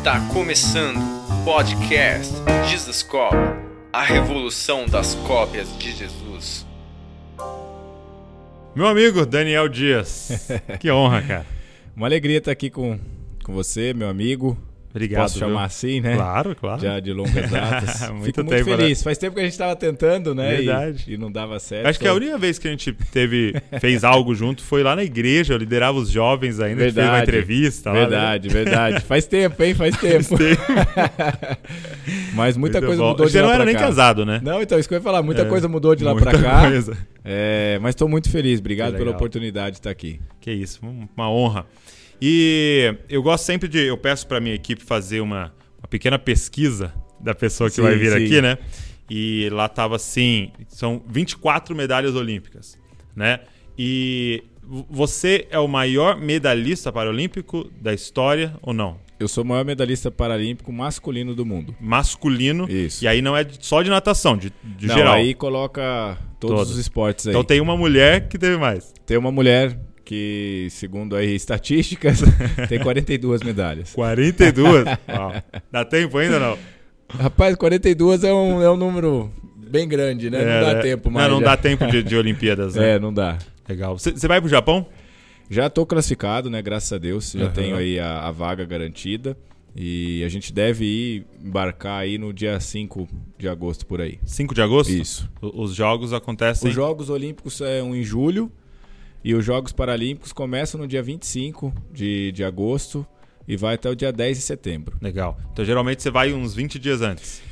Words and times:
Está 0.00 0.18
começando 0.32 0.96
o 0.96 1.44
podcast 1.44 2.32
Jesus 2.70 3.02
Cop, 3.02 3.36
a 3.92 4.02
revolução 4.02 4.86
das 4.86 5.14
cópias 5.14 5.68
de 5.78 5.92
Jesus. 5.92 6.66
Meu 8.74 8.86
amigo 8.86 9.26
Daniel 9.26 9.68
Dias, 9.68 10.48
que 10.80 10.90
honra, 10.90 11.20
cara. 11.20 11.46
Uma 11.94 12.06
alegria 12.06 12.38
estar 12.38 12.50
aqui 12.50 12.70
com, 12.70 12.98
com 13.44 13.52
você, 13.52 13.92
meu 13.92 14.08
amigo. 14.08 14.56
Obrigado. 14.92 15.22
Posso 15.22 15.38
chamar 15.38 15.52
viu? 15.58 15.66
assim, 15.66 16.00
né? 16.00 16.16
Claro, 16.16 16.56
claro. 16.56 16.80
Já 16.82 16.98
de 16.98 17.12
longas 17.12 17.34
datas. 17.48 18.10
Muito 18.10 18.24
Fico 18.24 18.40
muito 18.42 18.48
tempo, 18.56 18.70
né? 18.70 18.76
feliz. 18.76 19.02
Faz 19.04 19.18
tempo 19.18 19.34
que 19.34 19.40
a 19.40 19.44
gente 19.44 19.52
estava 19.52 19.76
tentando, 19.76 20.34
né? 20.34 20.52
E- 20.54 20.56
Verdade. 20.56 21.04
E, 21.06 21.16
não 21.16 21.30
dava 21.30 21.60
certo. 21.60 21.86
Acho 21.86 21.98
que 22.00 22.08
a 22.08 22.12
única 22.12 22.36
vez 22.36 22.58
que 22.58 22.66
a 22.66 22.70
gente 22.72 22.92
teve, 23.12 23.54
fez 23.80 24.02
algo 24.02 24.34
junto 24.34 24.62
foi 24.64 24.82
lá 24.82 24.96
na 24.96 25.04
igreja, 25.04 25.54
eu 25.54 25.58
liderava 25.58 25.96
os 25.96 26.10
jovens 26.10 26.58
ainda, 26.58 26.82
gente 26.84 26.94
fez 26.94 26.96
uma 26.96 27.12
Verdade. 27.12 27.22
entrevista 27.22 27.90
lá. 27.90 27.94
né? 27.94 28.00
Verdade, 28.00 28.48
verdade. 28.48 29.00
Faz 29.04 29.26
tempo, 29.26 29.62
hein? 29.62 29.74
Faz 29.74 29.94
tempo. 30.00 30.36
Mas 32.34 32.56
muita 32.56 32.78
Muito 32.80 32.86
coisa 32.88 33.02
bom. 33.02 33.08
mudou 33.10 33.26
de 33.26 33.32
Você 33.32 33.40
lá 33.40 33.46
não 33.48 33.54
era 33.54 33.64
nem 33.64 33.74
casado, 33.74 34.26
né? 34.26 34.40
Não, 34.42 34.60
então, 34.62 34.78
isso 34.78 34.88
que 34.88 34.94
eu 34.94 34.98
ia 34.98 35.02
falar. 35.02 35.22
Muita 35.22 35.42
É, 35.42 35.44
coisa 35.44 35.68
mudou 35.68 35.94
de 35.94 36.04
lá 36.04 36.14
pra 36.14 36.32
cá. 36.32 36.68
coisa. 36.68 36.96
É, 37.24 37.78
mas 37.80 37.90
estou 37.90 38.08
muito 38.08 38.30
feliz. 38.30 38.58
Obrigado 38.60 38.96
pela 38.96 39.10
oportunidade 39.12 39.72
de 39.72 39.78
estar 39.78 39.90
aqui. 39.90 40.20
Que 40.40 40.50
isso, 40.52 40.80
um- 40.84 41.06
uma 41.16 41.30
honra. 41.30 41.66
E 42.20 42.94
eu 43.08 43.22
gosto 43.22 43.44
sempre 43.44 43.68
de. 43.68 43.78
Eu 43.78 43.96
peço 43.96 44.26
para 44.26 44.40
minha 44.40 44.54
equipe 44.54 44.82
fazer 44.84 45.20
uma, 45.20 45.52
uma 45.78 45.88
pequena 45.88 46.18
pesquisa 46.18 46.92
da 47.18 47.34
pessoa 47.34 47.68
que 47.70 47.76
Sim, 47.76 47.82
vai 47.82 47.96
vir 47.96 48.12
sim. 48.12 48.24
aqui, 48.24 48.42
né? 48.42 48.58
E 49.08 49.48
lá 49.50 49.68
tava 49.68 49.96
assim: 49.96 50.50
são 50.68 51.02
24 51.08 51.74
medalhas 51.74 52.14
olímpicas, 52.14 52.78
né? 53.16 53.40
E 53.78 54.44
você 54.88 55.48
é 55.50 55.58
o 55.58 55.66
maior 55.66 56.16
medalhista 56.16 56.92
paralímpico 56.92 57.70
da 57.80 57.92
história 57.92 58.54
ou 58.62 58.72
não? 58.72 58.98
Eu 59.18 59.28
sou 59.28 59.44
o 59.44 59.46
maior 59.46 59.64
medalhista 59.64 60.10
paralímpico 60.10 60.72
masculino 60.72 61.34
do 61.34 61.44
mundo. 61.44 61.74
Masculino. 61.80 62.66
Isso. 62.70 63.04
E 63.04 63.08
aí 63.08 63.20
não 63.20 63.36
é 63.36 63.46
só 63.60 63.82
de 63.82 63.90
natação, 63.90 64.36
de, 64.36 64.50
de 64.62 64.86
Não, 64.86 64.94
geral. 64.94 65.14
aí 65.14 65.34
coloca 65.34 66.16
todos 66.38 66.56
Todos. 66.56 66.72
os 66.72 66.78
esportes 66.78 67.26
aí. 67.26 67.32
Então 67.32 67.44
tem 67.44 67.60
uma 67.60 67.76
mulher 67.76 68.28
que 68.28 68.38
teve 68.38 68.56
mais. 68.56 68.94
Tem 69.04 69.18
uma 69.18 69.30
mulher 69.30 69.78
que, 70.10 70.66
segundo 70.70 71.14
aí 71.14 71.36
estatísticas, 71.36 72.20
tem 72.68 72.80
42 72.80 73.44
medalhas. 73.44 73.92
42. 73.92 74.84
Uau. 75.08 75.32
Dá 75.70 75.84
tempo 75.84 76.18
ainda 76.18 76.34
ou 76.34 76.40
não? 76.40 76.58
Rapaz, 77.08 77.54
42 77.54 78.24
é 78.24 78.34
um, 78.34 78.60
é 78.60 78.68
um 78.68 78.76
número 78.76 79.30
bem 79.56 79.86
grande, 79.86 80.28
né? 80.28 80.42
É, 80.42 80.44
não 80.44 80.66
dá 80.66 80.74
né? 80.74 80.80
tempo 80.82 81.10
mais. 81.12 81.28
Não, 81.28 81.36
não 81.36 81.42
dá 81.44 81.56
tempo 81.56 81.86
de, 81.86 82.02
de 82.02 82.16
Olimpíadas, 82.16 82.74
né? 82.74 82.96
É, 82.96 82.98
não 82.98 83.14
dá. 83.14 83.38
Legal. 83.68 83.96
Você 83.96 84.26
vai 84.26 84.40
pro 84.40 84.50
Japão? 84.50 84.84
Já 85.48 85.70
tô 85.70 85.86
classificado, 85.86 86.50
né? 86.50 86.60
Graças 86.60 86.92
a 86.92 86.98
Deus. 86.98 87.30
Já 87.30 87.44
Aham. 87.44 87.52
tenho 87.52 87.76
aí 87.76 88.00
a, 88.00 88.22
a 88.26 88.32
vaga 88.32 88.64
garantida. 88.64 89.36
E 89.76 90.24
a 90.24 90.28
gente 90.28 90.52
deve 90.52 90.84
ir 90.84 91.26
embarcar 91.44 92.00
aí 92.00 92.18
no 92.18 92.32
dia 92.32 92.58
5 92.58 93.08
de 93.38 93.48
agosto 93.48 93.86
por 93.86 94.00
aí. 94.00 94.18
5 94.24 94.54
de 94.56 94.60
agosto? 94.60 94.90
Isso. 94.92 95.30
O- 95.40 95.62
Os 95.62 95.72
jogos 95.72 96.12
acontecem. 96.12 96.68
Os 96.68 96.74
Jogos 96.74 97.08
Olímpicos 97.10 97.54
são 97.56 97.94
em 97.94 98.02
julho 98.02 98.50
e 99.24 99.34
os 99.34 99.44
Jogos 99.44 99.72
Paralímpicos 99.72 100.32
começam 100.32 100.80
no 100.80 100.86
dia 100.86 101.02
25 101.02 101.72
de, 101.92 102.32
de 102.32 102.42
agosto 102.44 103.06
e 103.46 103.56
vai 103.56 103.74
até 103.74 103.88
o 103.90 103.94
dia 103.96 104.12
10 104.12 104.38
de 104.38 104.42
setembro. 104.44 104.96
Legal. 105.00 105.38
Então 105.52 105.64
geralmente 105.64 106.02
você 106.02 106.10
vai 106.10 106.32
uns 106.32 106.54
20 106.54 106.78
dias 106.78 107.00
antes. 107.02 107.42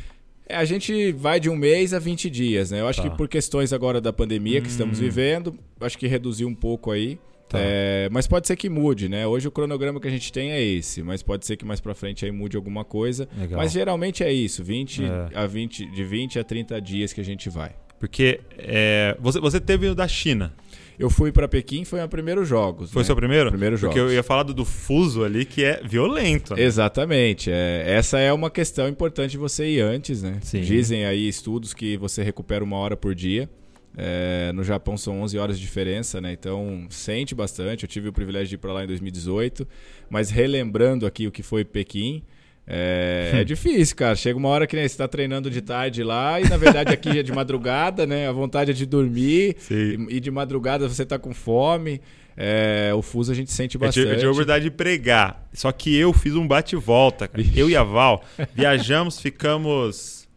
É, 0.49 0.57
a 0.57 0.65
gente 0.65 1.13
vai 1.13 1.39
de 1.39 1.51
um 1.51 1.57
mês 1.57 1.93
a 1.93 1.99
20 1.99 2.31
dias, 2.31 2.71
né? 2.71 2.81
Eu 2.81 2.89
acho 2.89 3.03
Tá. 3.03 3.11
que 3.11 3.17
por 3.17 3.29
questões 3.29 3.73
agora 3.73 4.01
da 4.01 4.13
pandemia 4.13 4.61
que 4.61 4.67
Hum. 4.69 4.71
estamos 4.71 4.99
vivendo, 4.99 5.55
acho 5.81 5.99
que 5.99 6.07
reduziu 6.07 6.49
um 6.49 6.55
pouco 6.55 6.91
aí. 6.91 7.19
Tá. 7.51 7.59
É, 7.61 8.09
mas 8.11 8.27
pode 8.27 8.47
ser 8.47 8.57
que 8.57 8.69
mude, 8.69 9.09
né? 9.09 9.27
Hoje 9.27 9.49
o 9.49 9.51
cronograma 9.51 9.99
que 10.01 10.07
a 10.07 10.11
gente 10.11 10.31
tem 10.33 10.51
é 10.53 10.63
esse, 10.63 11.03
mas 11.03 11.23
pode 11.23 11.47
ser 11.47 11.57
que 11.57 11.65
mais 11.65 11.81
pra 11.81 11.95
frente 11.95 12.25
aí 12.25 12.31
mude 12.31 12.57
alguma 12.57 12.85
coisa. 12.85 13.27
Legal. 13.39 13.59
Mas 13.59 13.73
geralmente 13.73 14.23
é 14.23 14.31
isso, 14.33 14.63
20 14.65 15.03
É. 15.05 15.29
a 15.35 15.47
20, 15.47 15.87
de 15.91 16.05
20 16.05 16.39
a 16.39 16.45
30 16.45 16.81
dias 16.81 17.13
que 17.13 17.21
a 17.21 17.25
gente 17.25 17.49
vai. 17.51 17.75
Porque 17.99 18.41
é, 18.57 19.17
você, 19.19 19.41
você 19.41 19.59
teve 19.61 19.87
o 19.89 19.95
da 19.95 20.07
China. 20.07 20.55
Eu 20.99 21.09
fui 21.09 21.31
pra 21.31 21.47
Pequim, 21.47 21.85
foi 21.85 22.03
os 22.03 22.07
primeiros 22.09 22.49
jogos. 22.49 22.91
Foi 22.91 23.03
né? 23.03 23.07
seu 23.07 23.15
primeiro? 23.15 23.51
Primeiro 23.51 23.79
Porque 23.79 23.99
jogos. 23.99 24.13
eu 24.13 24.17
ia 24.17 24.23
falar 24.23 24.43
do, 24.43 24.53
do 24.53 24.65
fuso 24.65 25.23
ali, 25.23 25.45
que 25.45 25.63
é 25.65 25.81
violento. 25.85 26.57
né? 26.57 26.63
Exatamente. 26.63 27.51
É, 27.53 27.85
essa 27.87 28.19
é 28.19 28.33
uma 28.33 28.51
questão 28.51 28.89
importante 28.89 29.33
de 29.33 29.39
você 29.39 29.67
ir 29.67 29.81
antes, 29.81 30.23
né? 30.23 30.39
Sim. 30.43 30.63
Dizem 30.63 31.05
aí 31.05 31.29
estudos 31.29 31.73
que 31.73 31.97
você 31.97 32.23
recupera 32.23 32.65
uma 32.65 32.77
hora 32.77 32.97
por 32.97 33.15
dia. 33.15 33.49
É, 33.97 34.53
no 34.53 34.63
Japão 34.63 34.97
são 34.97 35.23
11 35.23 35.39
horas 35.39 35.59
de 35.59 35.65
diferença, 35.65 36.21
né? 36.21 36.33
Então 36.33 36.87
sente 36.91 37.35
bastante. 37.35 37.85
Eu 37.85 37.89
tive 37.89 38.09
o 38.09 38.13
privilégio 38.13 38.49
de 38.49 38.55
ir 38.57 38.59
para 38.59 38.73
lá 38.73 38.85
em 38.85 38.87
2018, 38.87 39.67
mas 40.11 40.31
relembrando 40.31 41.07
aqui 41.07 41.27
o 41.27 41.33
que 41.33 41.43
foi 41.43 41.65
Pequim, 41.65 42.23
é, 42.71 43.31
é 43.35 43.45
difícil, 43.45 43.97
cara. 43.97 44.15
Chega 44.15 44.39
uma 44.39 44.51
hora 44.51 44.67
que 44.67 44.77
né, 44.77 44.83
você 44.83 44.87
está 44.87 45.09
treinando 45.09 45.51
de 45.51 45.63
tarde 45.63 46.05
lá 46.05 46.39
e 46.39 46.47
na 46.49 46.59
verdade 46.59 46.93
aqui 46.93 47.19
é 47.19 47.23
de 47.23 47.33
madrugada, 47.33 48.07
né? 48.07 48.29
A 48.29 48.33
vontade 48.33 48.71
é 48.71 48.75
de 48.75 48.85
dormir 48.85 49.57
Sim. 49.59 50.07
e, 50.11 50.21
de 50.21 50.31
madrugada 50.31 50.87
você 50.87 51.07
tá 51.07 51.19
com 51.19 51.33
fome. 51.33 52.01
É, 52.37 52.93
o 52.95 53.03
fuso 53.03 53.33
a 53.33 53.35
gente 53.35 53.51
sente 53.51 53.77
bastante. 53.77 54.07
eu 54.07 54.15
tive 54.15 54.27
a 54.27 54.31
oportunidade 54.31 54.65
de 54.65 54.71
pregar. 54.71 55.49
Só 55.53 55.73
que 55.73 55.97
eu 55.97 56.13
fiz 56.13 56.35
um 56.35 56.47
bate 56.47 56.77
e 56.77 56.79
volta, 56.79 57.27
cara. 57.27 57.41
Ixi. 57.41 57.59
Eu 57.59 57.71
e 57.71 57.75
a 57.75 57.83
Val 57.83 58.23
viajamos, 58.55 59.19
ficamos, 59.19 60.29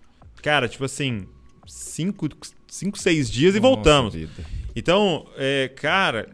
cara, 0.42 0.68
tipo 0.68 0.86
assim, 0.86 1.28
cinco, 1.68 2.28
cinco 2.68 2.98
seis 2.98 3.30
dias 3.30 3.56
e 3.56 3.60
Nossa 3.60 3.76
voltamos. 3.76 4.16
vida. 4.16 4.32
Então, 4.76 5.28
é, 5.38 5.70
cara, 5.76 6.30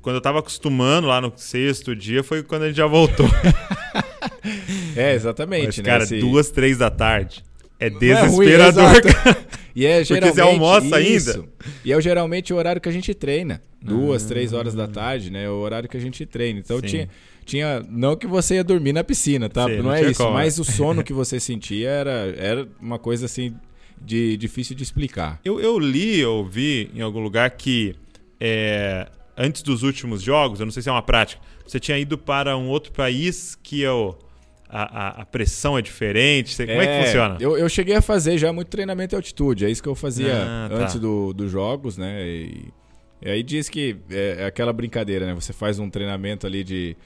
quando 0.00 0.16
eu 0.16 0.20
tava 0.20 0.38
acostumando 0.38 1.08
lá 1.08 1.20
no 1.20 1.32
sexto 1.34 1.96
dia, 1.96 2.22
foi 2.22 2.42
quando 2.42 2.62
a 2.62 2.68
gente 2.68 2.76
já 2.76 2.86
voltou. 2.86 3.26
É, 4.96 5.14
exatamente, 5.14 5.66
Mas, 5.66 5.78
né? 5.78 5.84
cara, 5.84 6.04
Esse- 6.04 6.18
duas, 6.18 6.50
três 6.50 6.78
da 6.78 6.90
tarde. 6.90 7.42
É 7.78 7.88
Não 7.88 7.96
é 8.02 8.26
ruim, 8.26 8.46
desesperador, 8.46 9.02
cara. 9.02 9.36
E 9.74 9.86
é 9.86 10.04
geralmente 10.04 10.34
você 10.34 10.40
almoça 10.42 11.00
isso. 11.00 11.30
ainda? 11.30 11.48
E 11.84 11.92
é 11.92 12.00
geralmente 12.00 12.52
o 12.52 12.56
horário 12.56 12.80
que 12.80 12.88
a 12.88 12.92
gente 12.92 13.14
treina. 13.14 13.62
Duas, 13.80 14.24
três 14.26 14.52
horas 14.52 14.74
da 14.74 14.86
tarde, 14.86 15.30
né? 15.30 15.44
É 15.44 15.48
o 15.48 15.54
horário 15.54 15.88
que 15.88 15.96
a 15.96 16.00
gente 16.00 16.26
treina. 16.26 16.58
Então 16.58 16.78
Sim. 16.80 16.86
tinha, 16.86 17.08
tinha. 17.46 17.82
Não 17.88 18.14
que 18.16 18.26
você 18.26 18.56
ia 18.56 18.64
dormir 18.64 18.92
na 18.92 19.02
piscina, 19.02 19.48
tá? 19.48 19.64
Sim, 19.64 19.76
não, 19.76 19.84
não 19.84 19.94
é 19.94 20.10
isso. 20.10 20.22
como. 20.22 20.34
Mas 20.34 20.58
o 20.58 20.64
sono 20.64 21.02
que 21.02 21.12
você 21.14 21.40
sentia 21.40 21.88
era, 21.88 22.34
era 22.36 22.68
uma 22.78 22.98
coisa 22.98 23.24
assim 23.24 23.54
de 24.02 24.36
difícil 24.36 24.76
de 24.76 24.82
explicar. 24.82 25.40
Eu, 25.42 25.58
eu 25.60 25.78
li, 25.78 26.18
eu 26.20 26.44
vi 26.44 26.90
em 26.94 27.00
algum 27.00 27.20
lugar 27.20 27.48
que 27.52 27.94
é, 28.38 29.06
antes 29.36 29.62
dos 29.62 29.82
últimos 29.82 30.20
jogos, 30.20 30.60
eu 30.60 30.66
não 30.66 30.72
sei 30.72 30.82
se 30.82 30.88
é 30.90 30.92
uma 30.92 31.02
prática, 31.02 31.40
você 31.66 31.80
tinha 31.80 31.98
ido 31.98 32.18
para 32.18 32.56
um 32.58 32.68
outro 32.68 32.92
país 32.92 33.56
que 33.62 33.82
é 33.84 33.90
o- 33.90 34.14
a, 34.72 35.20
a- 35.22 35.26
pressão 35.26 35.76
é 35.78 35.82
diferente. 35.82 36.56
Como 36.56 36.70
é 36.80 36.86
que 37.00 37.04
funciona? 37.06 37.36
Eu, 37.40 37.56
eu 37.58 37.68
cheguei 37.68 37.94
a 37.96 38.02
fazer 38.02 38.38
já 38.38 38.52
muito 38.52 38.68
treinamento 38.68 39.14
em 39.14 39.16
altitude. 39.16 39.64
É 39.64 39.70
isso 39.70 39.82
que 39.82 39.88
eu 39.88 39.94
fazia 39.94 40.34
Ah, 40.42 40.68
tá. 40.68 40.74
antes 40.76 40.94
do- 40.96 41.32
dos 41.32 41.50
jogos, 41.50 41.96
né? 41.98 42.26
E, 42.26 42.64
e 43.22 43.30
aí 43.30 43.42
diz 43.42 43.68
que 43.68 43.96
é, 44.10 44.36
é 44.40 44.44
aquela 44.46 44.72
brincadeira, 44.72 45.26
né? 45.26 45.34
Você 45.34 45.52
faz 45.52 45.78
um 45.78 45.90
treinamento 45.90 46.46
ali 46.46 46.62
de 46.64 46.96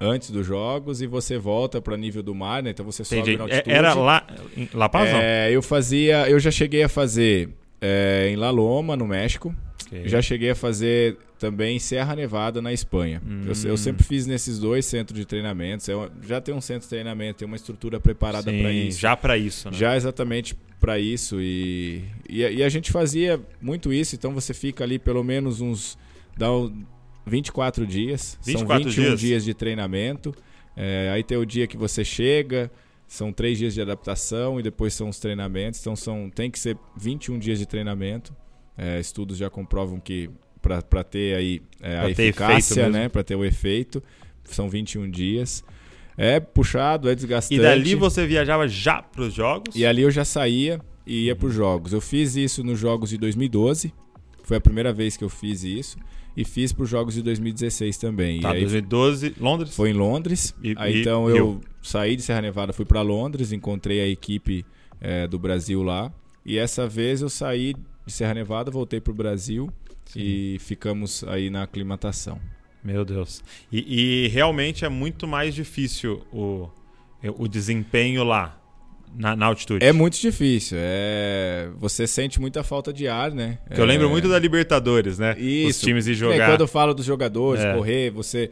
antes 0.00 0.30
dos 0.30 0.44
jogos 0.46 1.00
e 1.00 1.06
você 1.06 1.38
volta 1.38 1.80
para 1.80 1.96
nível 1.96 2.22
do 2.22 2.34
mar, 2.34 2.62
né? 2.62 2.70
Então 2.70 2.84
você 2.84 3.04
sobe 3.04 3.20
Entendi. 3.20 3.36
na 3.38 3.44
É- 3.44 3.46
altitude. 3.52 3.74
Era 3.76 3.94
lá 3.94 4.26
La 4.74 4.88
Paz? 4.88 5.08
É, 5.12 5.50
eu 5.50 5.62
fazia, 5.62 6.28
eu 6.28 6.38
já 6.38 6.50
cheguei 6.50 6.82
a 6.82 6.88
fazer 6.88 7.48
é, 7.80 8.28
em 8.30 8.36
La 8.36 8.50
Loma, 8.50 8.96
no 8.96 9.06
México. 9.06 9.54
Ok. 10.00 10.08
Já 10.08 10.22
cheguei 10.22 10.50
a 10.50 10.54
fazer 10.54 11.16
também 11.38 11.76
em 11.76 11.78
Serra 11.78 12.14
Nevada, 12.16 12.60
na 12.62 12.72
Espanha. 12.72 13.22
Eu, 13.24 13.52
Hum. 13.52 13.52
eu 13.64 13.76
sempre 13.76 14.04
fiz 14.04 14.26
nesses 14.26 14.58
dois 14.58 14.84
centros 14.86 15.18
de 15.18 15.24
treinamentos. 15.26 15.86
Eu, 15.88 16.10
já 16.22 16.40
tem 16.40 16.54
um 16.54 16.60
centro 16.60 16.82
de 16.82 16.88
treinamento, 16.88 17.38
tem 17.38 17.46
uma 17.46 17.56
estrutura 17.56 18.00
preparada 18.00 18.50
para 18.52 18.72
isso. 18.72 18.98
Já 19.00 19.16
para 19.16 19.36
isso, 19.36 19.70
né? 19.70 19.76
Já 19.76 19.96
exatamente 19.96 20.56
para 20.80 20.98
isso. 20.98 21.40
E, 21.40 22.02
e, 22.28 22.40
e 22.42 22.62
a 22.62 22.68
gente 22.68 22.90
fazia 22.92 23.40
muito 23.60 23.92
isso, 23.92 24.14
então 24.14 24.32
você 24.32 24.52
fica 24.54 24.84
ali 24.84 24.98
pelo 24.98 25.22
menos 25.24 25.60
uns. 25.60 25.98
Dá 26.36 26.52
um 26.52 26.84
24 27.26 27.86
dias. 27.86 28.38
24 28.44 28.84
são 28.84 28.90
21 28.92 29.02
dias? 29.08 29.20
dias, 29.20 29.44
de 29.44 29.54
treinamento. 29.54 30.34
É, 30.76 31.10
aí 31.12 31.22
tem 31.22 31.38
o 31.38 31.44
dia 31.46 31.66
que 31.66 31.76
você 31.76 32.04
chega, 32.04 32.70
são 33.06 33.32
três 33.32 33.56
dias 33.58 33.74
de 33.74 33.80
adaptação 33.80 34.58
e 34.58 34.62
depois 34.62 34.92
são 34.94 35.08
os 35.08 35.18
treinamentos. 35.18 35.80
Então 35.80 35.94
são, 35.96 36.28
tem 36.30 36.50
que 36.50 36.58
ser 36.58 36.76
21 36.96 37.38
dias 37.38 37.58
de 37.58 37.66
treinamento. 37.66 38.34
É, 38.76 38.98
estudos 38.98 39.36
já 39.36 39.48
comprovam 39.48 40.00
que 40.00 40.30
para 40.60 41.04
ter 41.04 41.36
aí 41.36 41.62
é, 41.80 41.98
a 41.98 42.10
eficácia, 42.10 42.88
né? 42.88 43.08
Para 43.08 43.22
ter 43.22 43.36
o 43.36 43.44
efeito, 43.44 44.02
são 44.44 44.68
21 44.68 45.10
dias. 45.10 45.62
É 46.16 46.38
puxado, 46.40 47.08
é 47.08 47.14
desgastante. 47.14 47.60
E 47.60 47.62
dali 47.62 47.94
você 47.94 48.26
viajava 48.26 48.66
já 48.68 49.02
para 49.02 49.22
os 49.22 49.34
jogos? 49.34 49.74
E 49.74 49.84
ali 49.84 50.02
eu 50.02 50.10
já 50.10 50.24
saía 50.24 50.80
e 51.06 51.26
ia 51.26 51.36
para 51.36 51.48
os 51.48 51.54
jogos. 51.54 51.92
Eu 51.92 52.00
fiz 52.00 52.36
isso 52.36 52.62
nos 52.62 52.78
jogos 52.78 53.10
de 53.10 53.18
2012. 53.18 53.92
Foi 54.44 54.56
a 54.56 54.60
primeira 54.60 54.92
vez 54.92 55.16
que 55.16 55.24
eu 55.24 55.28
fiz 55.28 55.64
isso. 55.64 55.98
E 56.36 56.44
fiz 56.44 56.72
para 56.72 56.82
os 56.82 56.88
jogos 56.90 57.14
de 57.14 57.22
2016 57.22 57.96
também. 57.96 58.40
Tá, 58.40 58.50
e 58.50 58.56
aí 58.56 58.60
2012, 58.60 59.34
Londres? 59.38 59.74
foi 59.74 59.90
em 59.90 59.92
Londres. 59.92 60.54
E- 60.62 60.74
aí 60.76 60.96
e 60.96 61.00
então 61.00 61.26
Rio? 61.26 61.36
eu 61.36 61.60
saí 61.80 62.16
de 62.16 62.22
Serra 62.22 62.42
Nevada, 62.42 62.72
fui 62.72 62.84
para 62.84 63.02
Londres, 63.02 63.52
encontrei 63.52 64.00
a 64.00 64.08
equipe 64.08 64.64
eh, 65.00 65.28
do 65.28 65.38
Brasil 65.38 65.82
lá. 65.82 66.12
E 66.44 66.58
essa 66.58 66.88
vez 66.88 67.22
eu 67.22 67.28
saí 67.28 67.74
de 68.06 68.12
Serra 68.12 68.34
Nevada, 68.34 68.70
voltei 68.70 69.00
para 69.00 69.10
o 69.10 69.14
Brasil 69.14 69.70
e 70.14 70.58
ficamos 70.60 71.24
aí 71.24 71.50
na 71.50 71.62
aclimatação. 71.62 72.40
Meu 72.82 73.04
Deus. 73.04 73.42
E, 73.72 74.24
e 74.24 74.28
realmente 74.28 74.84
é 74.84 74.88
muito 74.88 75.26
mais 75.26 75.54
difícil 75.54 76.22
o. 76.32 76.68
o 77.38 77.48
desempenho 77.48 78.22
lá, 78.22 78.60
na, 79.16 79.34
na 79.34 79.46
altitude? 79.46 79.84
É 79.84 79.92
muito 79.92 80.20
difícil. 80.20 80.76
É... 80.80 81.68
Você 81.78 82.06
sente 82.06 82.40
muita 82.40 82.62
falta 82.62 82.92
de 82.92 83.08
ar, 83.08 83.30
né? 83.30 83.58
Que 83.72 83.80
eu 83.80 83.84
lembro 83.84 84.10
muito 84.10 84.28
da 84.28 84.38
Libertadores, 84.38 85.18
né? 85.18 85.34
Isso. 85.38 85.78
Os 85.78 85.80
times 85.80 86.06
ir 86.06 86.12
É, 86.12 86.14
jogar. 86.14 86.50
quando 86.50 86.60
eu 86.62 86.68
falo 86.68 86.92
dos 86.92 87.06
jogadores, 87.06 87.64
É. 87.64 87.74
correr, 87.74 88.10
você. 88.10 88.50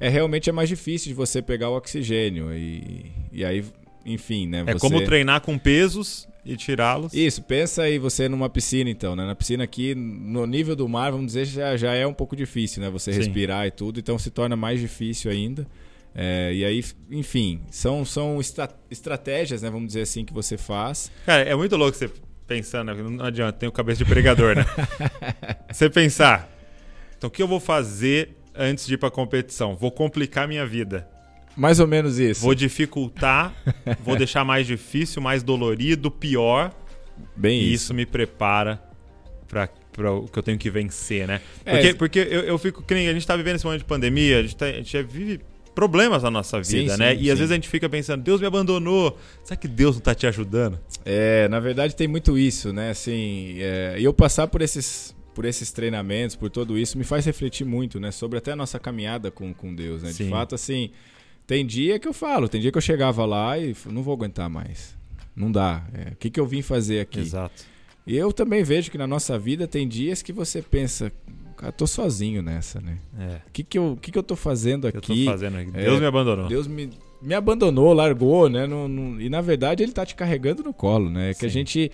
É 0.00 0.08
realmente 0.08 0.48
é 0.48 0.52
mais 0.52 0.68
difícil 0.68 1.08
de 1.08 1.14
você 1.14 1.42
pegar 1.42 1.70
o 1.70 1.76
oxigênio. 1.76 2.54
E, 2.54 3.12
e 3.32 3.44
aí, 3.44 3.64
enfim, 4.06 4.46
né? 4.46 4.62
É 4.66 4.72
você... 4.72 4.78
como 4.78 5.04
treinar 5.04 5.40
com 5.40 5.58
pesos 5.58 6.26
e 6.48 6.56
tirá-los. 6.56 7.12
Isso, 7.12 7.42
pensa 7.42 7.82
aí 7.82 7.98
você 7.98 8.28
numa 8.28 8.48
piscina, 8.48 8.88
então, 8.88 9.14
né? 9.14 9.26
Na 9.26 9.34
piscina 9.34 9.62
aqui, 9.64 9.94
no 9.94 10.46
nível 10.46 10.74
do 10.74 10.88
mar, 10.88 11.12
vamos 11.12 11.26
dizer, 11.26 11.44
já, 11.44 11.76
já 11.76 11.94
é 11.94 12.06
um 12.06 12.14
pouco 12.14 12.34
difícil, 12.34 12.82
né? 12.82 12.88
Você 12.88 13.12
Sim. 13.12 13.18
respirar 13.18 13.66
e 13.66 13.70
tudo, 13.70 14.00
então 14.00 14.18
se 14.18 14.30
torna 14.30 14.56
mais 14.56 14.80
difícil 14.80 15.30
ainda. 15.30 15.66
É, 16.14 16.52
e 16.54 16.64
aí, 16.64 16.82
enfim, 17.10 17.60
são, 17.70 18.02
são 18.04 18.40
estra- 18.40 18.74
estratégias, 18.90 19.60
né? 19.60 19.70
Vamos 19.70 19.88
dizer 19.88 20.00
assim, 20.00 20.24
que 20.24 20.32
você 20.32 20.56
faz. 20.56 21.12
Cara, 21.26 21.42
é 21.42 21.54
muito 21.54 21.76
louco 21.76 21.96
você 21.96 22.10
pensando, 22.46 22.94
né? 22.94 23.02
não 23.02 23.26
adianta, 23.26 23.52
tem 23.58 23.68
o 23.68 23.72
cabeça 23.72 24.02
de 24.02 24.10
pregador, 24.10 24.56
né? 24.56 24.64
você 25.70 25.90
pensar, 25.90 26.50
então 27.16 27.28
o 27.28 27.30
que 27.30 27.42
eu 27.42 27.46
vou 27.46 27.60
fazer 27.60 28.30
antes 28.54 28.86
de 28.86 28.94
ir 28.94 28.96
pra 28.96 29.10
competição? 29.10 29.76
Vou 29.76 29.92
complicar 29.92 30.48
minha 30.48 30.64
vida. 30.66 31.06
Mais 31.58 31.80
ou 31.80 31.86
menos 31.86 32.18
isso. 32.18 32.40
Vou 32.40 32.54
dificultar, 32.54 33.54
vou 34.04 34.16
deixar 34.16 34.44
mais 34.44 34.66
difícil, 34.66 35.20
mais 35.20 35.42
dolorido, 35.42 36.10
pior. 36.10 36.72
Bem 37.36 37.60
E 37.60 37.64
isso. 37.74 37.84
isso 37.84 37.94
me 37.94 38.06
prepara 38.06 38.80
pra, 39.48 39.68
pra 39.92 40.12
o 40.12 40.28
que 40.28 40.38
eu 40.38 40.42
tenho 40.42 40.56
que 40.56 40.70
vencer, 40.70 41.26
né? 41.26 41.40
É, 41.64 41.72
Porque, 41.72 41.86
esse- 41.88 41.96
porque 41.96 42.18
eu, 42.20 42.40
eu 42.42 42.58
fico. 42.58 42.82
Que 42.82 42.94
nem 42.94 43.08
a 43.08 43.12
gente 43.12 43.26
tá 43.26 43.36
vivendo 43.36 43.56
esse 43.56 43.64
momento 43.64 43.80
de 43.80 43.86
pandemia, 43.86 44.38
a 44.38 44.42
gente, 44.42 44.56
tá- 44.56 44.66
a 44.66 44.72
gente 44.72 45.02
vive 45.02 45.40
problemas 45.74 46.22
na 46.22 46.30
nossa 46.30 46.60
vida, 46.62 46.92
sim, 46.94 46.98
né? 46.98 47.14
E 47.14 47.24
sim. 47.24 47.30
às 47.30 47.38
vezes 47.38 47.50
a 47.52 47.54
gente 47.54 47.68
fica 47.68 47.88
pensando, 47.88 48.22
Deus 48.22 48.40
me 48.40 48.46
abandonou. 48.46 49.18
Será 49.44 49.56
que 49.56 49.66
Deus 49.68 49.96
não 49.96 50.02
tá 50.02 50.14
te 50.14 50.26
ajudando? 50.26 50.78
É, 51.04 51.48
na 51.48 51.60
verdade 51.60 51.94
tem 51.96 52.06
muito 52.08 52.36
isso, 52.38 52.72
né? 52.72 52.90
Assim, 52.90 53.56
é, 53.58 53.96
e 53.98 54.04
eu 54.04 54.12
passar 54.12 54.46
por 54.48 54.60
esses, 54.62 55.14
por 55.34 55.44
esses 55.44 55.70
treinamentos, 55.72 56.34
por 56.36 56.50
tudo 56.50 56.76
isso, 56.78 56.96
me 56.98 57.04
faz 57.04 57.24
refletir 57.26 57.64
muito, 57.64 57.98
né? 58.00 58.10
Sobre 58.12 58.38
até 58.38 58.52
a 58.52 58.56
nossa 58.56 58.78
caminhada 58.78 59.30
com, 59.30 59.52
com 59.54 59.72
Deus, 59.74 60.02
né? 60.02 60.10
De 60.12 60.28
fato, 60.28 60.54
assim, 60.54 60.90
tem 61.48 61.64
dia 61.66 61.98
que 61.98 62.06
eu 62.06 62.12
falo, 62.12 62.46
tem 62.48 62.60
dia 62.60 62.70
que 62.70 62.76
eu 62.76 62.82
chegava 62.82 63.24
lá 63.24 63.58
e 63.58 63.74
não 63.86 64.02
vou 64.02 64.12
aguentar 64.14 64.48
mais. 64.50 64.94
Não 65.34 65.50
dá. 65.50 65.82
É, 65.94 66.12
o 66.12 66.16
que, 66.16 66.28
que 66.30 66.38
eu 66.38 66.46
vim 66.46 66.60
fazer 66.62 67.00
aqui? 67.00 67.20
Exato. 67.20 67.64
E 68.06 68.14
eu 68.16 68.32
também 68.32 68.62
vejo 68.62 68.90
que 68.90 68.98
na 68.98 69.06
nossa 69.06 69.38
vida 69.38 69.66
tem 69.66 69.88
dias 69.88 70.20
que 70.20 70.32
você 70.32 70.60
pensa, 70.60 71.10
cara, 71.56 71.72
tô 71.72 71.86
sozinho 71.86 72.42
nessa, 72.42 72.80
né? 72.82 72.98
É. 73.18 73.36
O 73.48 73.50
que, 73.52 73.64
que, 73.64 73.78
eu, 73.78 73.98
que, 74.00 74.10
que 74.12 74.18
eu 74.18 74.22
tô 74.22 74.36
fazendo 74.36 74.86
Eu 74.88 74.92
tô 74.92 74.98
aqui? 74.98 75.24
fazendo 75.24 75.56
aqui. 75.56 75.70
é, 75.74 75.84
Deus 75.84 75.98
me 76.00 76.06
abandonou. 76.06 76.48
Deus 76.48 76.66
me, 76.66 76.90
me 77.22 77.34
abandonou, 77.34 77.92
largou, 77.94 78.48
né? 78.50 78.66
Não- 78.66 78.86
não- 78.86 79.18
e 79.20 79.28
na 79.30 79.40
verdade 79.40 79.82
ele 79.82 79.92
tá 79.92 80.04
te 80.04 80.14
carregando 80.14 80.62
no 80.62 80.74
colo, 80.74 81.08
né? 81.08 81.30
É 81.30 81.34
que 81.34 81.46
a 81.46 81.48
Sim. 81.48 81.54
gente 81.54 81.90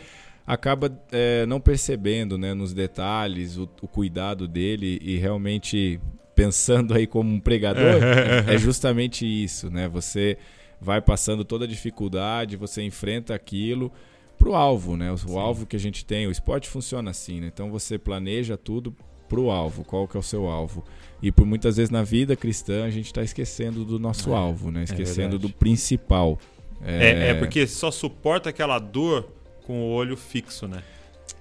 acaba 0.46 0.90
é, 1.12 1.46
não 1.46 1.60
percebendo, 1.60 2.36
né? 2.36 2.54
Nos 2.54 2.72
detalhes, 2.74 3.56
o, 3.56 3.68
o 3.82 3.86
cuidado 3.88 4.48
dele 4.48 4.98
e 5.00 5.16
realmente 5.16 6.00
pensando 6.34 6.94
aí 6.94 7.06
como 7.06 7.32
um 7.32 7.40
pregador, 7.40 8.00
é 8.48 8.58
justamente 8.58 9.24
isso, 9.26 9.70
né? 9.70 9.88
Você 9.88 10.36
vai 10.80 11.00
passando 11.00 11.44
toda 11.44 11.64
a 11.64 11.68
dificuldade, 11.68 12.56
você 12.56 12.82
enfrenta 12.82 13.34
aquilo 13.34 13.90
pro 14.38 14.54
alvo, 14.54 14.96
né? 14.96 15.14
O 15.28 15.38
alvo 15.38 15.66
que 15.66 15.76
a 15.76 15.80
gente 15.80 16.04
tem, 16.04 16.26
o 16.26 16.30
esporte 16.30 16.68
funciona 16.68 17.10
assim, 17.10 17.40
né? 17.40 17.50
Então 17.52 17.70
você 17.70 17.98
planeja 17.98 18.56
tudo 18.56 18.94
pro 19.28 19.50
alvo, 19.50 19.84
qual 19.84 20.06
que 20.06 20.16
é 20.16 20.20
o 20.20 20.22
seu 20.22 20.46
alvo. 20.46 20.84
E 21.22 21.32
por 21.32 21.46
muitas 21.46 21.76
vezes 21.76 21.90
na 21.90 22.02
vida 22.02 22.36
cristã 22.36 22.84
a 22.84 22.90
gente 22.90 23.06
está 23.06 23.22
esquecendo 23.22 23.84
do 23.84 23.98
nosso 23.98 24.30
É, 24.30 24.36
alvo, 24.36 24.70
né? 24.70 24.84
Esquecendo 24.84 25.38
verdade. 25.38 25.52
do 25.52 25.58
principal. 25.58 26.38
É, 26.84 27.30
é 27.30 27.34
porque 27.34 27.66
só 27.66 27.90
suporta 27.90 28.50
aquela 28.50 28.78
dor 28.78 29.26
com 29.66 29.80
o 29.80 29.92
olho 29.92 30.16
fixo, 30.16 30.68
né? 30.68 30.82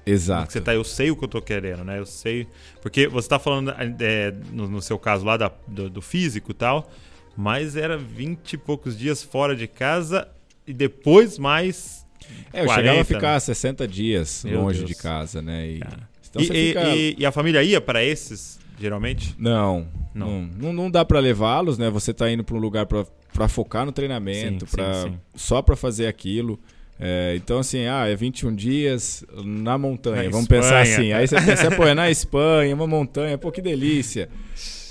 Exato. 0.06 0.52
Você 0.52 0.60
tá, 0.62 0.74
eu 0.74 0.84
sei 0.84 1.12
o 1.12 1.16
que 1.16 1.24
eu 1.24 1.28
tô 1.28 1.42
querendo, 1.42 1.84
né? 1.84 1.98
Eu 2.00 2.06
sei. 2.06 2.48
Porque 2.82 3.08
você 3.08 3.28
tá 3.30 3.40
falando, 3.40 3.74
é, 4.00 4.34
no, 4.52 4.68
no 4.68 4.82
seu 4.82 5.00
caso 5.00 5.26
lá 5.26 5.38
da- 5.38 5.52
do, 5.68 5.90
do 5.90 6.02
físico 6.02 6.52
e 6.52 6.54
tal, 6.54 6.90
mas 7.38 7.76
era 7.76 7.98
20 7.98 8.54
e 8.54 8.58
poucos 8.58 8.98
dias 8.98 9.24
fora 9.24 9.56
de 9.56 9.68
casa 9.68 10.28
e 10.68 10.74
depois 10.74 11.38
mais. 11.38 12.06
É, 12.54 12.62
eu 12.62 12.66
40, 12.66 12.74
chegava 12.76 12.96
a 12.96 12.98
né? 13.00 13.04
ficar 13.04 13.40
60 13.40 13.88
dias 13.88 14.44
Meu 14.46 14.62
longe 14.62 14.80
Deus. 14.80 14.90
de 14.90 14.96
casa, 14.96 15.42
né? 15.42 15.68
E, 15.70 15.80
Cara. 15.80 16.10
então 16.30 16.42
e, 16.42 16.46
e- 16.46 16.48
fica- 16.68 16.96
e- 16.96 17.16
e 17.20 17.26
a 17.26 17.32
família 17.32 17.62
ia 17.64 17.82
pra 17.82 18.04
esses, 18.04 18.60
geralmente? 18.80 19.36
Não, 19.38 19.88
Não. 20.14 20.42
não, 20.58 20.72
não, 20.74 20.92
dá 20.92 21.04
pra 21.04 21.20
levá-los, 21.20 21.78
né? 21.78 21.90
Você 21.90 22.14
tá 22.14 22.30
indo 22.32 22.44
pra 22.44 22.56
um 22.56 22.60
lugar 22.60 22.86
pra 22.86 23.48
focar 23.48 23.86
no 23.86 23.92
treinamento, 23.92 24.66
Sim, 24.68 24.76
pra, 24.76 24.94
sim, 25.04 25.10
sim. 25.12 25.20
só 25.36 25.62
pra 25.62 25.76
fazer 25.76 26.08
aquilo. 26.08 26.60
É, 27.06 27.36
então, 27.36 27.60
assim, 27.60 27.86
ah, 27.86 28.08
é 28.08 28.16
21 28.16 28.56
dias 28.56 29.26
na 29.44 29.78
montanha, 29.78 30.24
Na 30.24 30.30
vamos 30.30 30.44
Espanha. 30.44 30.62
pensar 30.62 30.82
assim. 30.82 31.12
Aí 31.12 31.28
você 31.28 31.36
pensa, 31.42 31.70
pô, 31.70 31.84
é 31.84 31.94
na 31.94 32.10
Espanha, 32.10 32.74
uma 32.74 32.88
montanha, 32.88 33.38
pô, 33.38 33.52
que 33.52 33.62
delícia. 33.62 34.30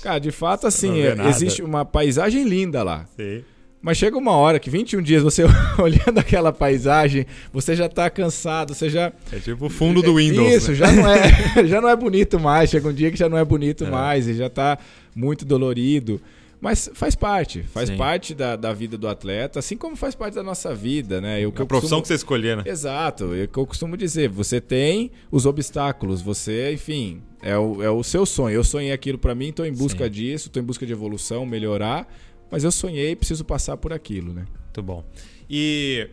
Cara, 0.03 0.19
de 0.19 0.29
fato, 0.29 0.67
assim, 0.67 1.01
é, 1.01 1.15
existe 1.29 1.63
uma 1.63 1.83
paisagem 1.83 2.43
linda 2.47 2.83
lá. 2.83 3.05
Sim. 3.17 3.43
Mas 3.81 3.97
chega 3.97 4.15
uma 4.17 4.31
hora 4.33 4.59
que 4.59 4.69
21 4.69 5.01
dias 5.01 5.23
você 5.23 5.43
olhando 5.81 6.19
aquela 6.19 6.53
paisagem, 6.53 7.25
você 7.51 7.75
já 7.75 7.89
tá 7.89 8.09
cansado, 8.09 8.73
você 8.75 8.89
já. 8.89 9.11
É 9.31 9.39
tipo 9.39 9.65
o 9.65 9.69
fundo 9.69 10.01
do 10.01 10.15
Windows. 10.15 10.53
Isso, 10.53 10.69
né? 10.71 10.77
já, 10.77 10.91
não 10.91 11.07
é, 11.11 11.21
já 11.67 11.81
não 11.81 11.89
é 11.89 11.95
bonito 11.95 12.39
mais. 12.39 12.69
Chega 12.69 12.87
um 12.87 12.93
dia 12.93 13.09
que 13.11 13.17
já 13.17 13.27
não 13.27 13.37
é 13.39 13.43
bonito 13.43 13.85
É. 13.85 13.89
mais 13.89 14.27
e 14.27 14.35
já 14.35 14.49
tá 14.49 14.77
muito 15.15 15.43
dolorido. 15.45 16.21
Mas 16.63 16.89
faz 16.93 17.13
parte, 17.13 17.61
faz 17.63 17.89
Sim. 17.89 17.97
parte 17.97 18.33
da, 18.33 18.55
da 18.55 18.71
vida 18.71 18.97
do 18.97 19.09
atleta, 19.09 19.59
assim 19.59 19.75
como 19.75 19.97
faz 19.97 20.15
parte 20.15 20.33
da 20.35 20.41
nossa 20.43 20.73
vida, 20.73 21.19
né? 21.19 21.41
Eu, 21.41 21.49
A 21.55 21.59
eu 21.59 21.67
profissão 21.67 21.79
costumo- 21.99 22.01
que 22.03 22.07
você 22.07 22.13
escolher, 22.13 22.55
né? 22.55 22.63
Exato, 22.65 23.33
é 23.35 23.43
o 23.43 23.47
que 23.49 23.57
eu 23.59 23.67
costumo 23.67 23.97
dizer. 23.97 24.29
Você 24.29 24.61
tem 24.61 25.11
os 25.29 25.45
obstáculos, 25.45 26.21
você, 26.21 26.71
enfim, 26.71 27.21
é 27.41 27.57
o, 27.57 27.83
é 27.83 27.89
o 27.89 28.01
seu 28.01 28.25
sonho. 28.25 28.55
Eu 28.55 28.63
sonhei 28.63 28.93
aquilo 28.93 29.17
pra 29.17 29.35
mim, 29.35 29.51
tô 29.51 29.65
em 29.65 29.73
busca 29.73 30.05
Sim. 30.05 30.09
disso, 30.11 30.49
tô 30.49 30.57
em 30.57 30.63
busca 30.63 30.85
de 30.85 30.93
evolução, 30.93 31.45
melhorar, 31.45 32.07
mas 32.49 32.63
eu 32.63 32.71
sonhei 32.71 33.11
e 33.11 33.15
preciso 33.17 33.43
passar 33.43 33.75
por 33.75 33.91
aquilo, 33.91 34.31
né? 34.33 34.45
Muito 34.63 34.81
bom. 34.81 35.03
E 35.49 36.09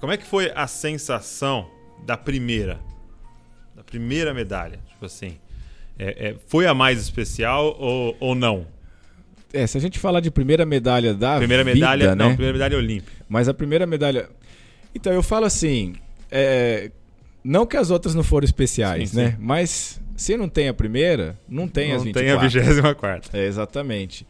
como 0.00 0.12
é 0.12 0.16
que 0.16 0.26
foi 0.26 0.50
a 0.52 0.66
sensação 0.66 1.70
da 2.04 2.16
primeira? 2.16 2.80
Da 3.72 3.84
primeira 3.84 4.34
medalha? 4.34 4.80
Tipo 4.88 5.06
assim. 5.06 5.38
é- 5.96 6.30
é, 6.30 6.36
foi 6.48 6.66
a 6.66 6.74
mais 6.74 7.00
especial 7.00 7.76
ou, 7.78 8.16
ou 8.18 8.34
não? 8.34 8.66
É, 9.56 9.66
se 9.66 9.76
a 9.76 9.80
gente 9.80 9.98
falar 9.98 10.20
de 10.20 10.30
primeira 10.30 10.64
medalha 10.66 11.14
da 11.14 11.38
primeira 11.38 11.64
vida, 11.64 11.74
medalha. 11.74 12.06
né? 12.08 12.14
Não, 12.14 12.28
primeira 12.30 12.52
medalha 12.52 12.76
olímpica. 12.76 13.12
Mas 13.28 13.48
a 13.48 13.54
primeira 13.54 13.86
medalha. 13.86 14.28
Então, 14.94 15.12
eu 15.12 15.22
falo 15.22 15.44
assim. 15.46 15.94
é, 16.30 16.90
Não 17.44 17.66
que 17.66 17.76
as 17.76 17.90
outras 17.90 18.14
não 18.14 18.22
foram 18.24 18.44
especiais, 18.44 19.10
Sim, 19.10 19.16
né? 19.16 19.30
sim. 19.30 19.36
Mas 19.38 20.00
se 20.16 20.36
não 20.36 20.48
tem 20.48 20.68
a 20.68 20.74
primeira, 20.74 21.38
não 21.48 21.68
tem 21.68 21.92
as 21.92 21.98
não 21.98 22.04
24. 22.12 22.50
tem 22.50 22.68
a 22.70 22.82
24. 22.82 23.30
É, 23.36 23.46
exatamente. 23.46 24.26